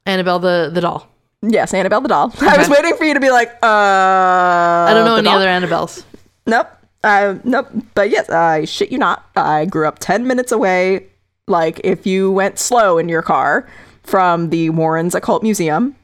Annabelle 0.05 0.39
the, 0.39 0.69
the 0.73 0.81
doll. 0.81 1.07
Yes, 1.41 1.73
Annabelle 1.73 2.01
the 2.01 2.09
doll. 2.09 2.33
I 2.41 2.57
was 2.57 2.69
waiting 2.69 2.95
for 2.95 3.03
you 3.03 3.13
to 3.13 3.19
be 3.19 3.31
like, 3.31 3.49
uh. 3.63 3.65
I 3.65 4.91
don't 4.93 5.05
know 5.05 5.15
any 5.15 5.23
doll? 5.25 5.37
other 5.37 5.47
Annabelles. 5.47 6.03
Nope. 6.45 6.67
Uh, 7.03 7.35
nope. 7.43 7.67
But 7.95 8.09
yes, 8.11 8.29
I 8.29 8.65
shit 8.65 8.91
you 8.91 8.97
not. 8.99 9.25
I 9.35 9.65
grew 9.65 9.87
up 9.87 9.97
10 9.99 10.27
minutes 10.27 10.51
away. 10.51 11.07
Like, 11.47 11.81
if 11.83 12.05
you 12.05 12.31
went 12.31 12.59
slow 12.59 12.97
in 12.99 13.09
your 13.09 13.21
car 13.23 13.67
from 14.03 14.49
the 14.51 14.69
Warrens 14.69 15.15
Occult 15.15 15.41
Museum, 15.43 15.95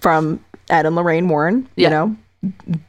from 0.00 0.44
Ed 0.68 0.84
and 0.86 0.94
Lorraine 0.96 1.28
Warren, 1.28 1.66
Yeah. 1.76 1.88
you 1.88 1.90
know, 1.90 2.16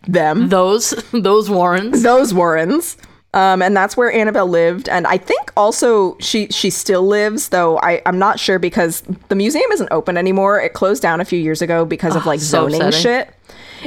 them, 0.08 0.50
Those 0.50 0.90
those 1.14 1.50
Warrens. 1.50 2.04
those 2.04 2.34
Warrens. 2.34 2.98
Um, 3.36 3.62
and 3.62 3.76
that's 3.76 3.98
where 3.98 4.12
Annabelle 4.12 4.48
lived. 4.48 4.88
And 4.88 5.06
I 5.06 5.18
think 5.18 5.52
also 5.58 6.18
she 6.20 6.48
she 6.48 6.70
still 6.70 7.06
lives, 7.06 7.50
though 7.50 7.78
I, 7.80 8.02
I'm 8.06 8.18
not 8.18 8.40
sure 8.40 8.58
because 8.60 9.02
the 9.28 9.36
museum 9.36 9.70
isn't 9.74 9.90
open 9.92 10.16
anymore. 10.18 10.60
It 10.60 10.74
closed 10.74 11.02
down 11.02 11.20
a 11.20 11.26
few 11.26 11.38
years 11.38 11.62
ago 11.62 11.84
because 11.84 12.16
of 12.16 12.26
like 12.26 12.40
so 12.40 12.70
zoning 12.70 12.82
upsetting. 12.82 13.02
shit. 13.02 13.34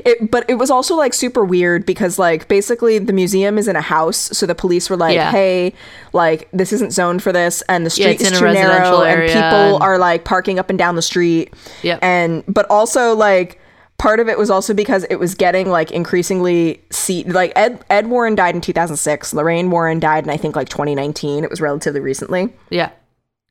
It, 0.05 0.31
but 0.31 0.45
it 0.49 0.55
was 0.57 0.71
also 0.71 0.95
like 0.95 1.13
super 1.15 1.45
weird 1.45 1.85
because 1.87 2.19
like 2.19 2.47
basically 2.47 2.99
the 3.01 3.13
museum 3.13 3.59
is 3.59 3.67
in 3.67 3.75
a 3.75 3.81
house, 3.81 4.19
so 4.37 4.47
the 4.47 4.55
police 4.55 4.89
were 4.91 4.97
like, 4.97 5.15
Yeah. 5.15 5.31
"Hey, 5.33 5.73
like 6.13 6.49
this 6.53 6.73
isn't 6.75 6.93
zoned 6.93 7.23
for 7.23 7.33
this, 7.33 7.63
and 7.69 7.85
the 7.85 7.91
street 7.91 8.21
it's 8.21 8.31
is 8.31 8.39
too 8.39 8.45
narrow, 8.53 9.03
and 9.03 9.23
people 9.27 9.41
and- 9.43 9.83
are 9.83 9.99
like 9.99 10.25
parking 10.25 10.59
up 10.59 10.69
and 10.71 10.79
down 10.79 10.95
the 10.95 11.03
street." 11.03 11.53
Yep. 11.83 11.99
And 12.03 12.45
but 12.47 12.67
also 12.71 13.17
like 13.17 13.59
part 13.99 14.21
of 14.21 14.29
it 14.29 14.39
was 14.39 14.51
also 14.51 14.73
because 14.73 15.05
it 15.11 15.17
was 15.17 15.35
getting 15.35 15.69
like 15.69 15.91
increasingly. 15.91 16.81
Like 17.27 17.53
Ed 17.57 17.85
Ed 17.91 18.07
Warren 18.07 18.35
died 18.35 18.55
in 18.55 18.61
2006. 18.61 19.35
Lorraine 19.35 19.71
Warren 19.71 20.01
died 20.01 20.25
in 20.25 20.31
I 20.31 20.37
think 20.37 20.57
like 20.57 20.69
2019. 20.69 21.45
It 21.45 21.51
was 21.51 21.61
relatively 21.61 22.01
recently. 22.01 22.53
Yeah. 22.71 22.91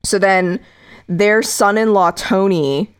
So 0.03 0.19
then 0.19 0.59
their 1.07 1.41
son-in-law 1.41 2.11
Tony 2.11 2.93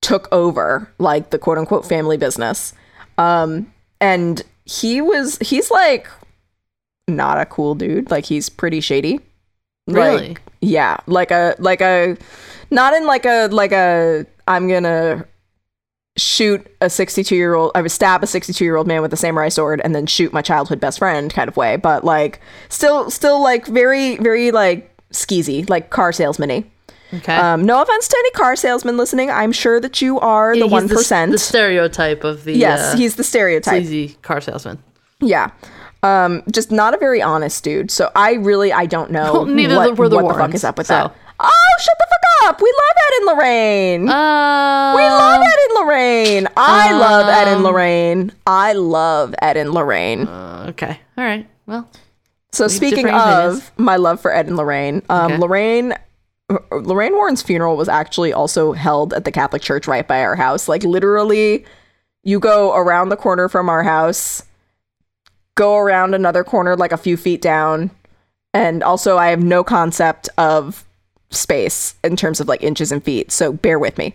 took 0.00 0.28
over 0.32 0.92
like 0.98 1.30
the 1.30 1.38
quote 1.38 1.58
unquote 1.58 1.86
family 1.86 2.16
business. 2.16 2.72
Um 3.16 3.72
and 4.00 4.42
he 4.64 5.00
was 5.00 5.38
he's 5.38 5.70
like 5.70 6.08
not 7.08 7.40
a 7.40 7.46
cool 7.46 7.74
dude. 7.74 8.10
Like 8.10 8.26
he's 8.26 8.48
pretty 8.48 8.80
shady. 8.80 9.20
Really? 9.86 10.28
Like, 10.28 10.42
yeah, 10.60 10.98
like 11.06 11.30
a 11.30 11.54
like 11.58 11.80
a 11.80 12.16
not 12.70 12.92
in 12.94 13.06
like 13.06 13.24
a 13.24 13.46
like 13.48 13.72
a 13.72 14.26
I'm 14.46 14.68
going 14.68 14.82
to 14.84 15.26
shoot 16.18 16.66
a 16.80 16.90
62 16.90 17.34
year 17.34 17.54
old 17.54 17.72
I 17.74 17.82
would 17.82 17.90
stab 17.90 18.22
a 18.22 18.26
62 18.26 18.64
year 18.64 18.76
old 18.76 18.86
man 18.86 19.00
with 19.02 19.12
a 19.12 19.16
samurai 19.16 19.48
sword 19.48 19.80
and 19.84 19.94
then 19.94 20.06
shoot 20.06 20.32
my 20.32 20.42
childhood 20.42 20.80
best 20.80 20.98
friend 20.98 21.32
kind 21.32 21.48
of 21.48 21.56
way, 21.56 21.76
but 21.76 22.04
like 22.04 22.40
still 22.68 23.10
still 23.10 23.42
like 23.42 23.66
very 23.66 24.16
very 24.16 24.50
like 24.50 24.90
skeezy, 25.12 25.68
like 25.70 25.90
car 25.90 26.12
salesman-y. 26.12 26.64
Okay. 27.14 27.34
Um, 27.34 27.64
no 27.64 27.80
offense 27.80 28.06
to 28.08 28.16
any 28.18 28.30
car 28.32 28.54
salesman 28.54 28.98
listening. 28.98 29.30
I'm 29.30 29.52
sure 29.52 29.80
that 29.80 30.02
you 30.02 30.20
are 30.20 30.54
the 30.54 30.66
one 30.66 30.86
The, 31.30 31.36
the 31.36 31.38
stereotype 31.38 32.22
of 32.24 32.44
the 32.44 32.52
yes, 32.52 32.92
uh, 32.92 32.96
he's 32.98 33.16
the 33.16 33.24
stereotype. 33.24 33.82
sleazy 33.82 34.18
car 34.20 34.42
salesman. 34.42 34.82
Yeah, 35.20 35.50
um, 36.02 36.42
just 36.52 36.70
not 36.70 36.94
a 36.94 36.98
very 36.98 37.22
honest 37.22 37.64
dude. 37.64 37.90
So 37.90 38.10
I 38.14 38.34
really 38.34 38.72
I 38.72 38.86
don't 38.86 39.10
know 39.10 39.32
Well, 39.32 39.44
neither 39.60 39.76
what, 39.76 39.96
were 39.96 40.08
the 40.08 40.16
what 40.16 40.34
the 40.34 40.38
fuck 40.38 40.54
is 40.54 40.64
up 40.64 40.76
with 40.76 40.86
so. 40.88 40.94
that. 40.94 41.16
Oh, 41.40 41.76
shut 41.80 41.94
the 41.98 42.06
fuck 42.10 42.48
up! 42.50 42.60
We 42.60 42.68
love 42.72 42.96
Ed 42.96 43.16
and 43.18 43.26
Lorraine. 43.38 44.08
Uh, 44.08 44.94
we 44.96 45.02
love 45.02 45.42
Ed 45.42 45.58
and 45.68 45.74
Lorraine. 45.86 46.48
I 46.56 46.92
love 46.98 47.28
Ed 47.28 47.48
um, 47.48 47.54
and 47.54 47.64
Lorraine. 47.64 48.32
I 48.46 48.72
love 48.72 49.34
Ed 49.40 49.56
and 49.56 49.72
Lorraine. 49.72 50.26
uh, 50.26 50.66
okay. 50.70 50.98
All 51.16 51.24
right. 51.24 51.46
Well, 51.66 51.88
So 52.52 52.66
speaking 52.68 53.08
of 53.08 53.70
my 53.76 53.96
love 53.96 54.20
for 54.20 54.34
Ed 54.34 54.46
and 54.48 54.56
Lorraine, 54.56 55.02
um, 55.10 55.32
Okay. 55.32 55.36
Lorraine 55.38 55.94
Lorraine 56.72 57.12
Warren's 57.12 57.42
funeral 57.42 57.76
was 57.76 57.88
actually 57.90 58.32
also 58.32 58.72
held 58.72 59.12
at 59.12 59.24
the 59.26 59.30
Catholic 59.32 59.60
Church 59.62 59.86
right 59.86 60.08
by 60.08 60.22
our 60.22 60.34
house. 60.34 60.66
Like 60.66 60.82
literally, 60.82 61.66
you 62.24 62.40
go 62.40 62.74
around 62.74 63.10
the 63.10 63.16
corner 63.16 63.48
from 63.50 63.68
our 63.68 63.82
house, 63.82 64.42
go 65.56 65.76
around 65.76 66.14
another 66.14 66.42
corner 66.44 66.74
like 66.74 66.90
a 66.92 66.96
few 66.96 67.16
feet 67.18 67.42
down, 67.42 67.90
and 68.54 68.82
also 68.82 69.18
I 69.18 69.28
have 69.28 69.42
no 69.42 69.62
concept 69.62 70.30
of 70.38 70.86
space 71.30 71.94
in 72.04 72.16
terms 72.16 72.40
of 72.40 72.48
like 72.48 72.62
inches 72.62 72.90
and 72.92 73.02
feet. 73.02 73.30
So 73.30 73.52
bear 73.52 73.78
with 73.78 73.98
me. 73.98 74.14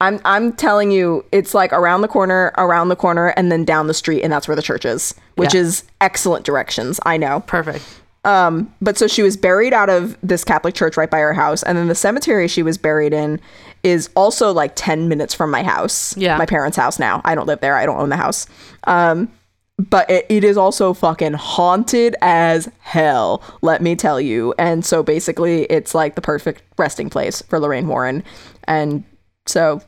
I'm 0.00 0.20
I'm 0.24 0.52
telling 0.52 0.90
you, 0.92 1.24
it's 1.32 1.54
like 1.54 1.72
around 1.72 2.02
the 2.02 2.08
corner, 2.08 2.52
around 2.56 2.88
the 2.88 2.96
corner, 2.96 3.28
and 3.36 3.50
then 3.50 3.64
down 3.64 3.88
the 3.88 3.94
street, 3.94 4.22
and 4.22 4.32
that's 4.32 4.46
where 4.46 4.54
the 4.56 4.62
church 4.62 4.84
is, 4.84 5.12
which 5.34 5.54
Yeah. 5.54 5.60
is 5.62 5.82
excellent 6.00 6.44
directions. 6.44 7.00
I 7.04 7.16
know. 7.16 7.40
perfect. 7.40 7.84
Um, 8.24 8.72
but 8.82 8.98
so 8.98 9.06
she 9.06 9.22
was 9.22 9.36
buried 9.36 9.72
out 9.72 9.88
of 9.88 10.16
this 10.22 10.44
Catholic 10.44 10.74
church 10.74 10.96
right 10.96 11.10
by 11.10 11.18
her 11.20 11.32
house, 11.32 11.62
and 11.62 11.76
then 11.78 11.88
the 11.88 11.94
cemetery 11.94 12.46
she 12.46 12.62
was 12.62 12.76
buried 12.78 13.12
in 13.12 13.40
is 13.82 14.08
also 14.14 14.52
like 14.52 14.72
ten 14.76 15.08
minutes 15.08 15.34
from 15.34 15.50
my 15.50 15.62
house. 15.62 16.16
Yeah. 16.16 16.36
my 16.36 16.46
parents' 16.46 16.76
house 16.76 16.98
now. 16.98 17.20
I 17.24 17.34
don't 17.34 17.46
live 17.46 17.60
there. 17.60 17.76
I 17.76 17.84
don't 17.86 17.98
own 17.98 18.08
the 18.08 18.16
house. 18.16 18.46
Um, 18.84 19.30
but 19.78 20.10
it, 20.10 20.26
it 20.28 20.44
is 20.44 20.56
also 20.56 20.92
fucking 20.92 21.34
haunted 21.34 22.16
as 22.20 22.68
hell. 22.80 23.42
Let 23.62 23.80
me 23.82 23.94
tell 23.96 24.20
you. 24.20 24.54
And 24.58 24.84
so 24.84 25.02
basically, 25.02 25.62
it's 25.64 25.94
like 25.94 26.14
the 26.14 26.20
perfect 26.20 26.62
resting 26.76 27.10
place 27.10 27.42
for 27.42 27.58
Lorraine 27.60 27.86
Warren, 27.88 28.22
and 28.64 29.04
so 29.46 29.80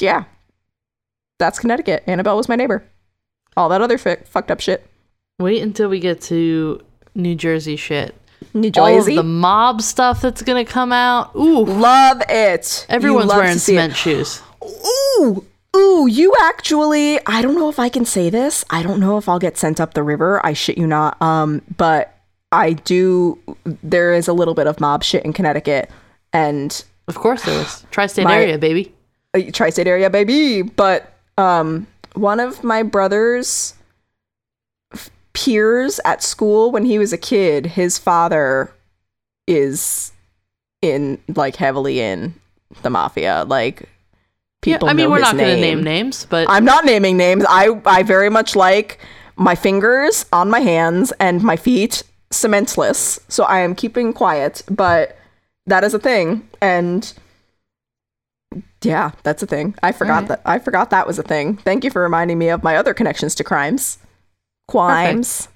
yeah, 0.00 0.24
that's 1.38 1.58
Connecticut. 1.58 2.02
Annabelle 2.06 2.36
was 2.36 2.48
my 2.48 2.56
neighbor. 2.56 2.84
All 3.56 3.68
that 3.68 3.80
other 3.82 3.98
fi- 3.98 4.16
fucked 4.24 4.50
up 4.50 4.60
shit. 4.60 4.86
Wait 5.38 5.62
until 5.62 5.88
we 5.88 6.00
get 6.00 6.20
to 6.22 6.80
New 7.14 7.34
Jersey 7.34 7.76
shit. 7.76 8.14
New 8.52 8.70
All 8.76 8.86
of 8.86 8.94
Jersey. 9.04 9.16
the 9.16 9.22
mob 9.22 9.80
stuff 9.80 10.20
that's 10.20 10.42
gonna 10.42 10.64
come 10.64 10.92
out. 10.92 11.34
Ooh, 11.36 11.64
Love 11.64 12.22
it. 12.28 12.86
Everyone's 12.88 13.28
love 13.28 13.38
wearing 13.38 13.58
see 13.58 13.74
it. 13.74 13.78
cement 13.78 13.96
shoes. 13.96 14.42
Ooh, 15.18 15.44
ooh, 15.74 16.06
you 16.06 16.32
actually, 16.42 17.18
I 17.26 17.42
don't 17.42 17.54
know 17.54 17.68
if 17.68 17.78
I 17.78 17.88
can 17.88 18.04
say 18.04 18.30
this. 18.30 18.64
I 18.70 18.82
don't 18.82 19.00
know 19.00 19.18
if 19.18 19.28
I'll 19.28 19.38
get 19.38 19.56
sent 19.58 19.80
up 19.80 19.94
the 19.94 20.02
river. 20.02 20.44
I 20.44 20.52
shit 20.52 20.78
you 20.78 20.86
not. 20.86 21.20
Um, 21.20 21.62
but 21.76 22.16
I 22.52 22.74
do, 22.74 23.38
there 23.82 24.12
is 24.14 24.28
a 24.28 24.32
little 24.32 24.54
bit 24.54 24.66
of 24.66 24.80
mob 24.80 25.02
shit 25.02 25.24
in 25.24 25.32
Connecticut 25.32 25.90
and 26.32 26.84
Of 27.08 27.16
course 27.16 27.42
there 27.44 27.60
is. 27.60 27.84
Tri-state 27.90 28.24
My- 28.24 28.36
area, 28.36 28.58
baby. 28.58 28.94
uh, 29.34 29.40
tri-state 29.52 29.86
area, 29.86 30.08
baby. 30.10 30.62
But, 30.62 31.12
um, 31.38 31.86
one 32.14 32.38
of 32.38 32.62
my 32.62 32.82
brother's 32.84 33.74
f- 34.92 35.10
peers 35.32 35.98
at 36.04 36.22
school 36.22 36.70
when 36.70 36.84
he 36.84 36.98
was 36.98 37.12
a 37.12 37.18
kid, 37.18 37.66
his 37.66 37.98
father 37.98 38.72
is 39.48 40.12
in, 40.80 41.18
like, 41.34 41.56
heavily 41.56 41.98
in 42.00 42.34
the 42.82 42.90
mafia. 42.90 43.44
Like, 43.48 43.88
Yeah, 44.64 44.78
I 44.82 44.92
mean, 44.92 45.10
we're 45.10 45.18
not 45.18 45.32
gonna 45.36 45.56
name. 45.56 45.60
name 45.60 45.82
names, 45.82 46.26
but 46.26 46.48
I'm 46.48 46.64
not 46.64 46.84
naming 46.84 47.16
names. 47.16 47.44
I 47.48 47.80
I 47.84 48.02
very 48.02 48.30
much 48.30 48.56
like 48.56 48.98
my 49.36 49.54
fingers 49.54 50.26
on 50.32 50.48
my 50.50 50.60
hands 50.60 51.12
and 51.20 51.42
my 51.42 51.56
feet 51.56 52.02
cementless. 52.30 53.18
So 53.28 53.44
I 53.44 53.60
am 53.60 53.74
keeping 53.74 54.12
quiet, 54.12 54.62
but 54.70 55.16
that 55.66 55.84
is 55.84 55.94
a 55.94 55.98
thing 55.98 56.48
and 56.60 57.12
yeah, 58.82 59.12
that's 59.22 59.42
a 59.42 59.46
thing. 59.46 59.74
I 59.82 59.92
forgot 59.92 60.24
Alright. 60.24 60.28
that 60.28 60.42
I 60.44 60.58
forgot 60.58 60.90
that 60.90 61.06
was 61.06 61.18
a 61.18 61.22
thing. 61.22 61.56
Thank 61.56 61.84
you 61.84 61.90
for 61.90 62.02
reminding 62.02 62.38
me 62.38 62.48
of 62.48 62.62
my 62.62 62.76
other 62.76 62.94
connections 62.94 63.34
to 63.36 63.44
crimes. 63.44 63.98
Crimes. 64.68 65.48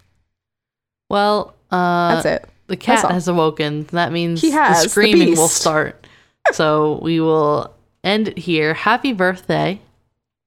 well, 1.09 1.55
uh, 1.71 2.15
That's 2.15 2.27
it. 2.27 2.49
the 2.67 2.77
cat 2.77 3.11
has 3.11 3.29
awoken. 3.29 3.85
That 3.93 4.13
means 4.13 4.41
He 4.41 4.51
has, 4.51 4.79
the 4.79 4.85
the 4.85 4.91
screaming 4.91 5.31
will 5.37 5.49
start. 5.49 6.07
so 6.53 6.99
we 7.03 7.21
will 7.21 7.75
end 8.05 8.29
it 8.29 8.39
here. 8.39 8.75
Happy 8.75 9.13
birthday. 9.13 9.81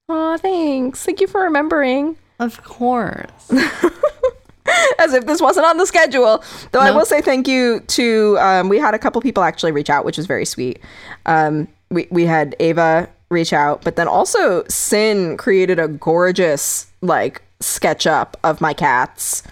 Aw, 0.08 0.36
thanks. 0.38 1.04
Thank 1.04 1.20
you 1.20 1.26
for 1.26 1.42
remembering. 1.42 2.16
Of 2.38 2.62
course. 2.64 3.50
as 4.98 5.12
if 5.12 5.26
this 5.26 5.40
wasn't 5.40 5.66
on 5.66 5.76
the 5.76 5.86
schedule. 5.86 6.42
Though 6.72 6.80
I 6.80 6.90
will 6.90 7.04
say 7.04 7.20
thank 7.20 7.48
you 7.48 7.80
to 7.80 8.38
um, 8.38 8.68
we 8.68 8.78
had 8.78 8.94
a 8.94 8.98
couple 8.98 9.20
people 9.20 9.42
actually 9.42 9.72
reach 9.72 9.90
out, 9.90 10.04
which 10.04 10.16
was 10.16 10.26
very 10.26 10.44
sweet. 10.44 10.80
Um, 11.26 11.68
we 11.90 12.06
we 12.10 12.26
had 12.26 12.56
Ava 12.60 13.08
reach 13.30 13.52
out, 13.52 13.82
but 13.82 13.96
then 13.96 14.08
also 14.08 14.64
Sin 14.68 15.36
created 15.36 15.78
a 15.78 15.88
gorgeous 15.88 16.86
like 17.00 17.42
sketch 17.60 18.06
up 18.06 18.36
of 18.44 18.60
my 18.60 18.72
cats. 18.72 19.42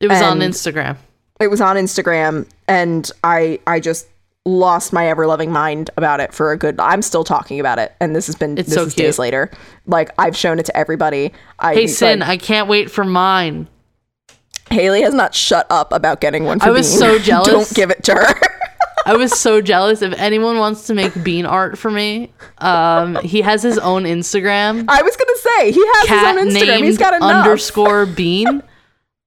It 0.00 0.08
was 0.08 0.20
on 0.22 0.40
Instagram. 0.40 0.96
It 1.40 1.48
was 1.48 1.60
on 1.60 1.76
Instagram, 1.76 2.48
and 2.68 3.10
I 3.22 3.60
I 3.66 3.80
just 3.80 4.08
lost 4.46 4.92
my 4.92 5.08
ever 5.08 5.26
loving 5.26 5.50
mind 5.50 5.90
about 5.96 6.20
it 6.20 6.34
for 6.34 6.52
a 6.52 6.58
good. 6.58 6.78
I'm 6.78 7.02
still 7.02 7.24
talking 7.24 7.60
about 7.60 7.78
it, 7.78 7.94
and 8.00 8.14
this 8.14 8.26
has 8.26 8.36
been 8.36 8.58
It's 8.58 8.68
this 8.68 8.74
so 8.76 8.82
is 8.84 8.94
cute. 8.94 9.06
days 9.06 9.18
later. 9.18 9.50
Like 9.86 10.10
I've 10.18 10.36
shown 10.36 10.58
it 10.58 10.66
to 10.66 10.76
everybody. 10.76 11.32
I 11.58 11.74
Hey, 11.74 11.86
Sin, 11.86 12.20
like, 12.20 12.28
I 12.28 12.36
can't 12.36 12.68
wait 12.68 12.90
for 12.90 13.04
mine. 13.04 13.68
Haley 14.70 15.02
has 15.02 15.14
not 15.14 15.34
shut 15.34 15.66
up 15.70 15.92
about 15.92 16.20
getting 16.20 16.44
one. 16.44 16.58
For 16.58 16.66
I 16.66 16.70
was 16.70 16.88
Bean. 16.90 16.98
so 16.98 17.18
jealous. 17.20 17.48
Don't 17.48 17.74
give 17.74 17.90
it 17.90 18.02
to 18.04 18.14
her. 18.14 18.34
I 19.06 19.14
was 19.16 19.38
so 19.38 19.60
jealous. 19.62 20.02
If 20.02 20.14
anyone 20.18 20.58
wants 20.58 20.86
to 20.88 20.94
make 20.94 21.22
bean 21.22 21.44
art 21.46 21.76
for 21.78 21.90
me, 21.90 22.32
um, 22.58 23.16
he 23.16 23.42
has 23.42 23.62
his 23.62 23.78
own 23.78 24.04
Instagram. 24.04 24.84
I 24.88 25.02
was 25.02 25.16
gonna 25.16 25.36
say 25.36 25.72
he 25.72 25.86
has 25.86 26.06
cat 26.06 26.36
his 26.36 26.44
own 26.44 26.50
Instagram. 26.50 26.84
He's 26.84 26.98
got 26.98 27.14
enough. 27.14 27.44
underscore 27.46 28.06
bean. 28.06 28.62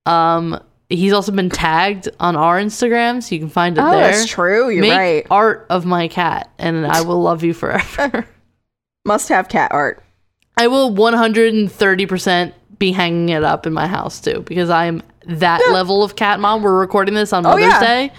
Um, 0.05 0.59
he's 0.89 1.13
also 1.13 1.31
been 1.31 1.49
tagged 1.49 2.09
on 2.19 2.35
our 2.35 2.59
Instagram, 2.59 3.21
so 3.23 3.35
you 3.35 3.39
can 3.39 3.49
find 3.49 3.77
it 3.77 3.81
Oh, 3.81 3.91
there. 3.91 4.11
that's 4.11 4.25
true. 4.25 4.69
You're 4.69 4.81
Make 4.81 4.91
right. 4.97 5.27
art 5.29 5.65
of 5.69 5.85
my 5.85 6.07
cat, 6.07 6.49
and 6.57 6.85
I 6.87 7.01
will 7.01 7.21
love 7.21 7.43
you 7.43 7.53
forever. 7.53 8.25
Must 9.05 9.29
have 9.29 9.47
cat 9.49 9.71
art. 9.71 10.03
I 10.57 10.67
will 10.67 10.91
130% 10.91 12.53
be 12.79 12.91
hanging 12.91 13.29
it 13.29 13.43
up 13.43 13.65
in 13.65 13.73
my 13.73 13.87
house 13.87 14.19
too, 14.19 14.43
because 14.47 14.69
I'm 14.69 15.01
that 15.27 15.61
level 15.71 16.03
of 16.03 16.15
cat 16.15 16.39
mom. 16.39 16.61
We're 16.63 16.79
recording 16.79 17.15
this 17.15 17.33
on 17.33 17.43
Mother's 17.43 17.65
Oh, 17.65 17.67
yeah. 17.67 17.79
Day. 17.79 18.11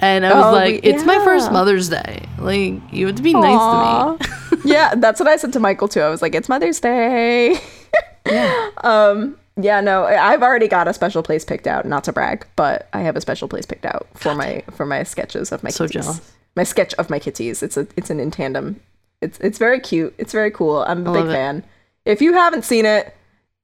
And 0.00 0.24
I 0.24 0.32
was 0.34 0.44
Oh, 0.46 0.52
like, 0.52 0.80
it's 0.84 1.04
my 1.04 1.16
first. 1.24 1.50
Mother's 1.50 1.88
Day. 1.88 2.24
Like, 2.38 2.74
you 2.92 3.06
have 3.08 3.16
to 3.16 3.22
be 3.22 3.32
nice 3.32 4.18
to 4.20 4.56
me. 4.56 4.62
yeah, 4.64 4.94
that's 4.96 5.18
what 5.18 5.28
I 5.28 5.36
said 5.36 5.52
to 5.54 5.60
Michael 5.60 5.88
too. 5.88 6.00
I 6.00 6.08
was 6.08 6.22
like, 6.22 6.34
it's 6.36 6.48
Mother's 6.48 6.78
Day. 6.80 7.58
yeah. 8.26 8.70
Um. 8.84 9.36
Yeah. 9.60 9.80
No, 9.80 10.04
I- 10.04 10.32
I've 10.32 10.42
already 10.42 10.68
got 10.68 10.88
a 10.88 10.94
special 10.94 11.22
place 11.22 11.44
picked 11.44 11.66
out. 11.66 11.84
Not 11.84 12.04
to 12.04 12.12
brag, 12.12 12.46
but 12.56 12.88
I 12.92 13.00
have 13.00 13.16
a 13.16 13.20
special 13.20 13.48
place 13.48 13.66
picked 13.66 13.84
out 13.84 14.06
for 14.14 14.34
my 14.34 14.62
for 14.70 14.86
my 14.86 15.02
sketches 15.02 15.52
of 15.52 15.62
my 15.62 15.70
So 15.70 15.86
kitties. 15.86 16.04
jealous. 16.04 16.32
My 16.56 16.64
sketch 16.64 16.94
of 16.94 17.10
my 17.10 17.18
kitties. 17.18 17.62
It's 17.62 17.76
a 17.76 17.86
it's 17.96 18.10
an 18.10 18.20
in 18.20 18.30
tandem. 18.30 18.80
It's 19.20 19.38
it's 19.40 19.58
very 19.58 19.80
cute. 19.80 20.14
It's 20.18 20.32
very 20.32 20.50
cool. 20.50 20.84
I'm 20.86 21.00
a 21.06 21.12
big 21.12 21.20
love 21.24 21.28
it. 21.30 21.32
fan. 21.32 21.64
If 22.04 22.22
you 22.22 22.32
haven't 22.34 22.64
seen 22.64 22.86
it, 22.86 23.14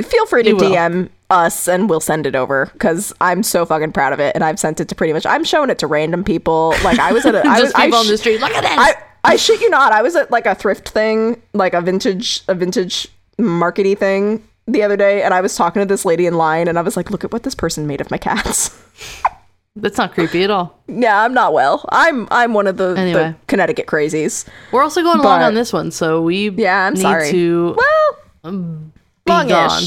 feel 0.03 0.27
free 0.27 0.43
to 0.43 0.51
You 0.51 0.57
will. 0.57 0.71
DM 0.73 1.09
us 1.31 1.67
and 1.69 1.89
we'll 1.89 2.01
send 2.01 2.27
it 2.27 2.35
over 2.37 2.67
because 2.73 3.13
I'm 3.21 3.43
so 3.43 3.65
fucking 3.65 3.93
proud 3.93 4.13
of 4.13 4.21
it 4.21 4.35
and 4.35 4.45
I've 4.45 4.59
sent 4.59 4.81
it 4.81 4.89
to 4.89 4.95
pretty 4.95 5.13
much. 5.13 5.25
I'm 5.27 5.45
showing 5.45 5.71
it 5.71 5.79
to 5.79 5.87
random 5.87 6.23
people. 6.25 6.75
Like 6.85 6.99
I 6.99 7.13
was 7.13 7.25
at 7.25 7.35
a 7.35 7.39
I 7.47 7.61
was 7.61 7.73
Just 7.73 7.79
I 7.79 7.85
people 7.87 7.99
on 8.01 8.05
sh- 8.07 8.09
the 8.09 8.19
street. 8.19 8.41
Look 8.41 8.53
at 8.53 8.63
this. 8.63 8.71
I 8.77 8.95
I 9.25 9.37
shit 9.37 9.61
you 9.61 9.71
not. 9.71 9.93
I 9.93 10.03
was 10.03 10.15
at 10.17 10.31
like 10.31 10.47
a 10.47 10.55
thrift 10.55 10.89
thing, 10.89 11.41
like 11.55 11.73
a 11.73 11.81
vintage 11.81 12.43
a 12.49 12.55
vintage 12.55 13.09
markety 13.39 13.97
thing 13.97 14.47
the 14.67 14.83
other 14.83 14.97
day 14.97 15.23
and 15.23 15.35
I 15.35 15.41
was 15.41 15.55
talking 15.57 15.81
to 15.81 15.87
this 15.87 16.05
lady 16.05 16.27
in 16.27 16.35
line 16.35 16.69
and 16.69 16.79
I 16.79 16.83
was 16.83 16.97
like, 16.97 17.11
look 17.11 17.25
at 17.25 17.33
what 17.33 17.43
this 17.43 17.55
person 17.55 17.87
made 17.87 18.01
of 18.01 18.11
my 18.11 18.19
cats. 18.19 18.71
That's 19.77 19.99
not 19.99 20.15
creepy 20.15 20.45
at 20.45 20.51
all. 20.51 20.79
yeah, 20.87 21.23
I'm 21.23 21.35
not 21.35 21.53
well. 21.53 21.85
I'm 21.91 22.29
I'm 22.31 22.55
one 22.55 22.69
of 22.69 22.77
the, 22.77 22.95
Anyway. 22.97 23.31
the 23.31 23.37
Connecticut 23.49 23.87
crazies. 23.87 24.47
We're 24.71 24.83
also 24.85 25.03
going 25.03 25.19
along 25.19 25.41
But- 25.41 25.47
on 25.47 25.55
this 25.55 25.73
one, 25.73 25.91
so 25.91 26.23
we 26.23 26.51
Yeah, 26.51 26.87
I'm 26.87 26.95
need 26.95 27.01
sorry. 27.03 27.31
to 27.33 27.75
Well, 27.77 28.19
um, 28.45 28.93
be 29.27 29.33
longish. 29.33 29.51
gone. 29.51 29.83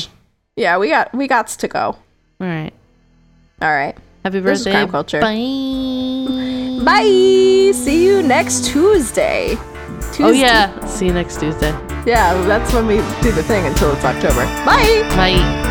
Yeah, 0.57 0.77
we 0.77 0.89
got 0.89 1.13
we 1.15 1.27
got 1.27 1.47
to 1.47 1.67
go. 1.69 1.79
All 1.79 1.97
right. 2.41 2.73
All 3.61 3.73
right. 3.73 3.95
Happy 4.25 4.39
This 4.41 4.59
is 4.59 4.65
birthday. 4.65 4.71
crime 4.77 4.89
culture. 4.91 5.21
Bye. 5.21 6.83
Bye. 6.83 7.71
See 7.73 8.03
you 8.05 8.21
next 8.23 8.65
Tuesday. 8.65 9.55
Tuesday. 10.11 10.23
Oh 10.23 10.31
yeah. 10.31 10.85
See 10.85 11.05
you 11.05 11.13
next 11.13 11.39
Tuesday. 11.39 11.71
Yeah, 12.05 12.33
that's 12.47 12.73
when 12.73 12.87
we 12.87 12.97
do 13.21 13.31
the 13.31 13.43
thing 13.43 13.65
until 13.65 13.91
it's 13.93 14.05
October. 14.05 14.45
Bye. 14.65 15.03
Bye. 15.15 15.66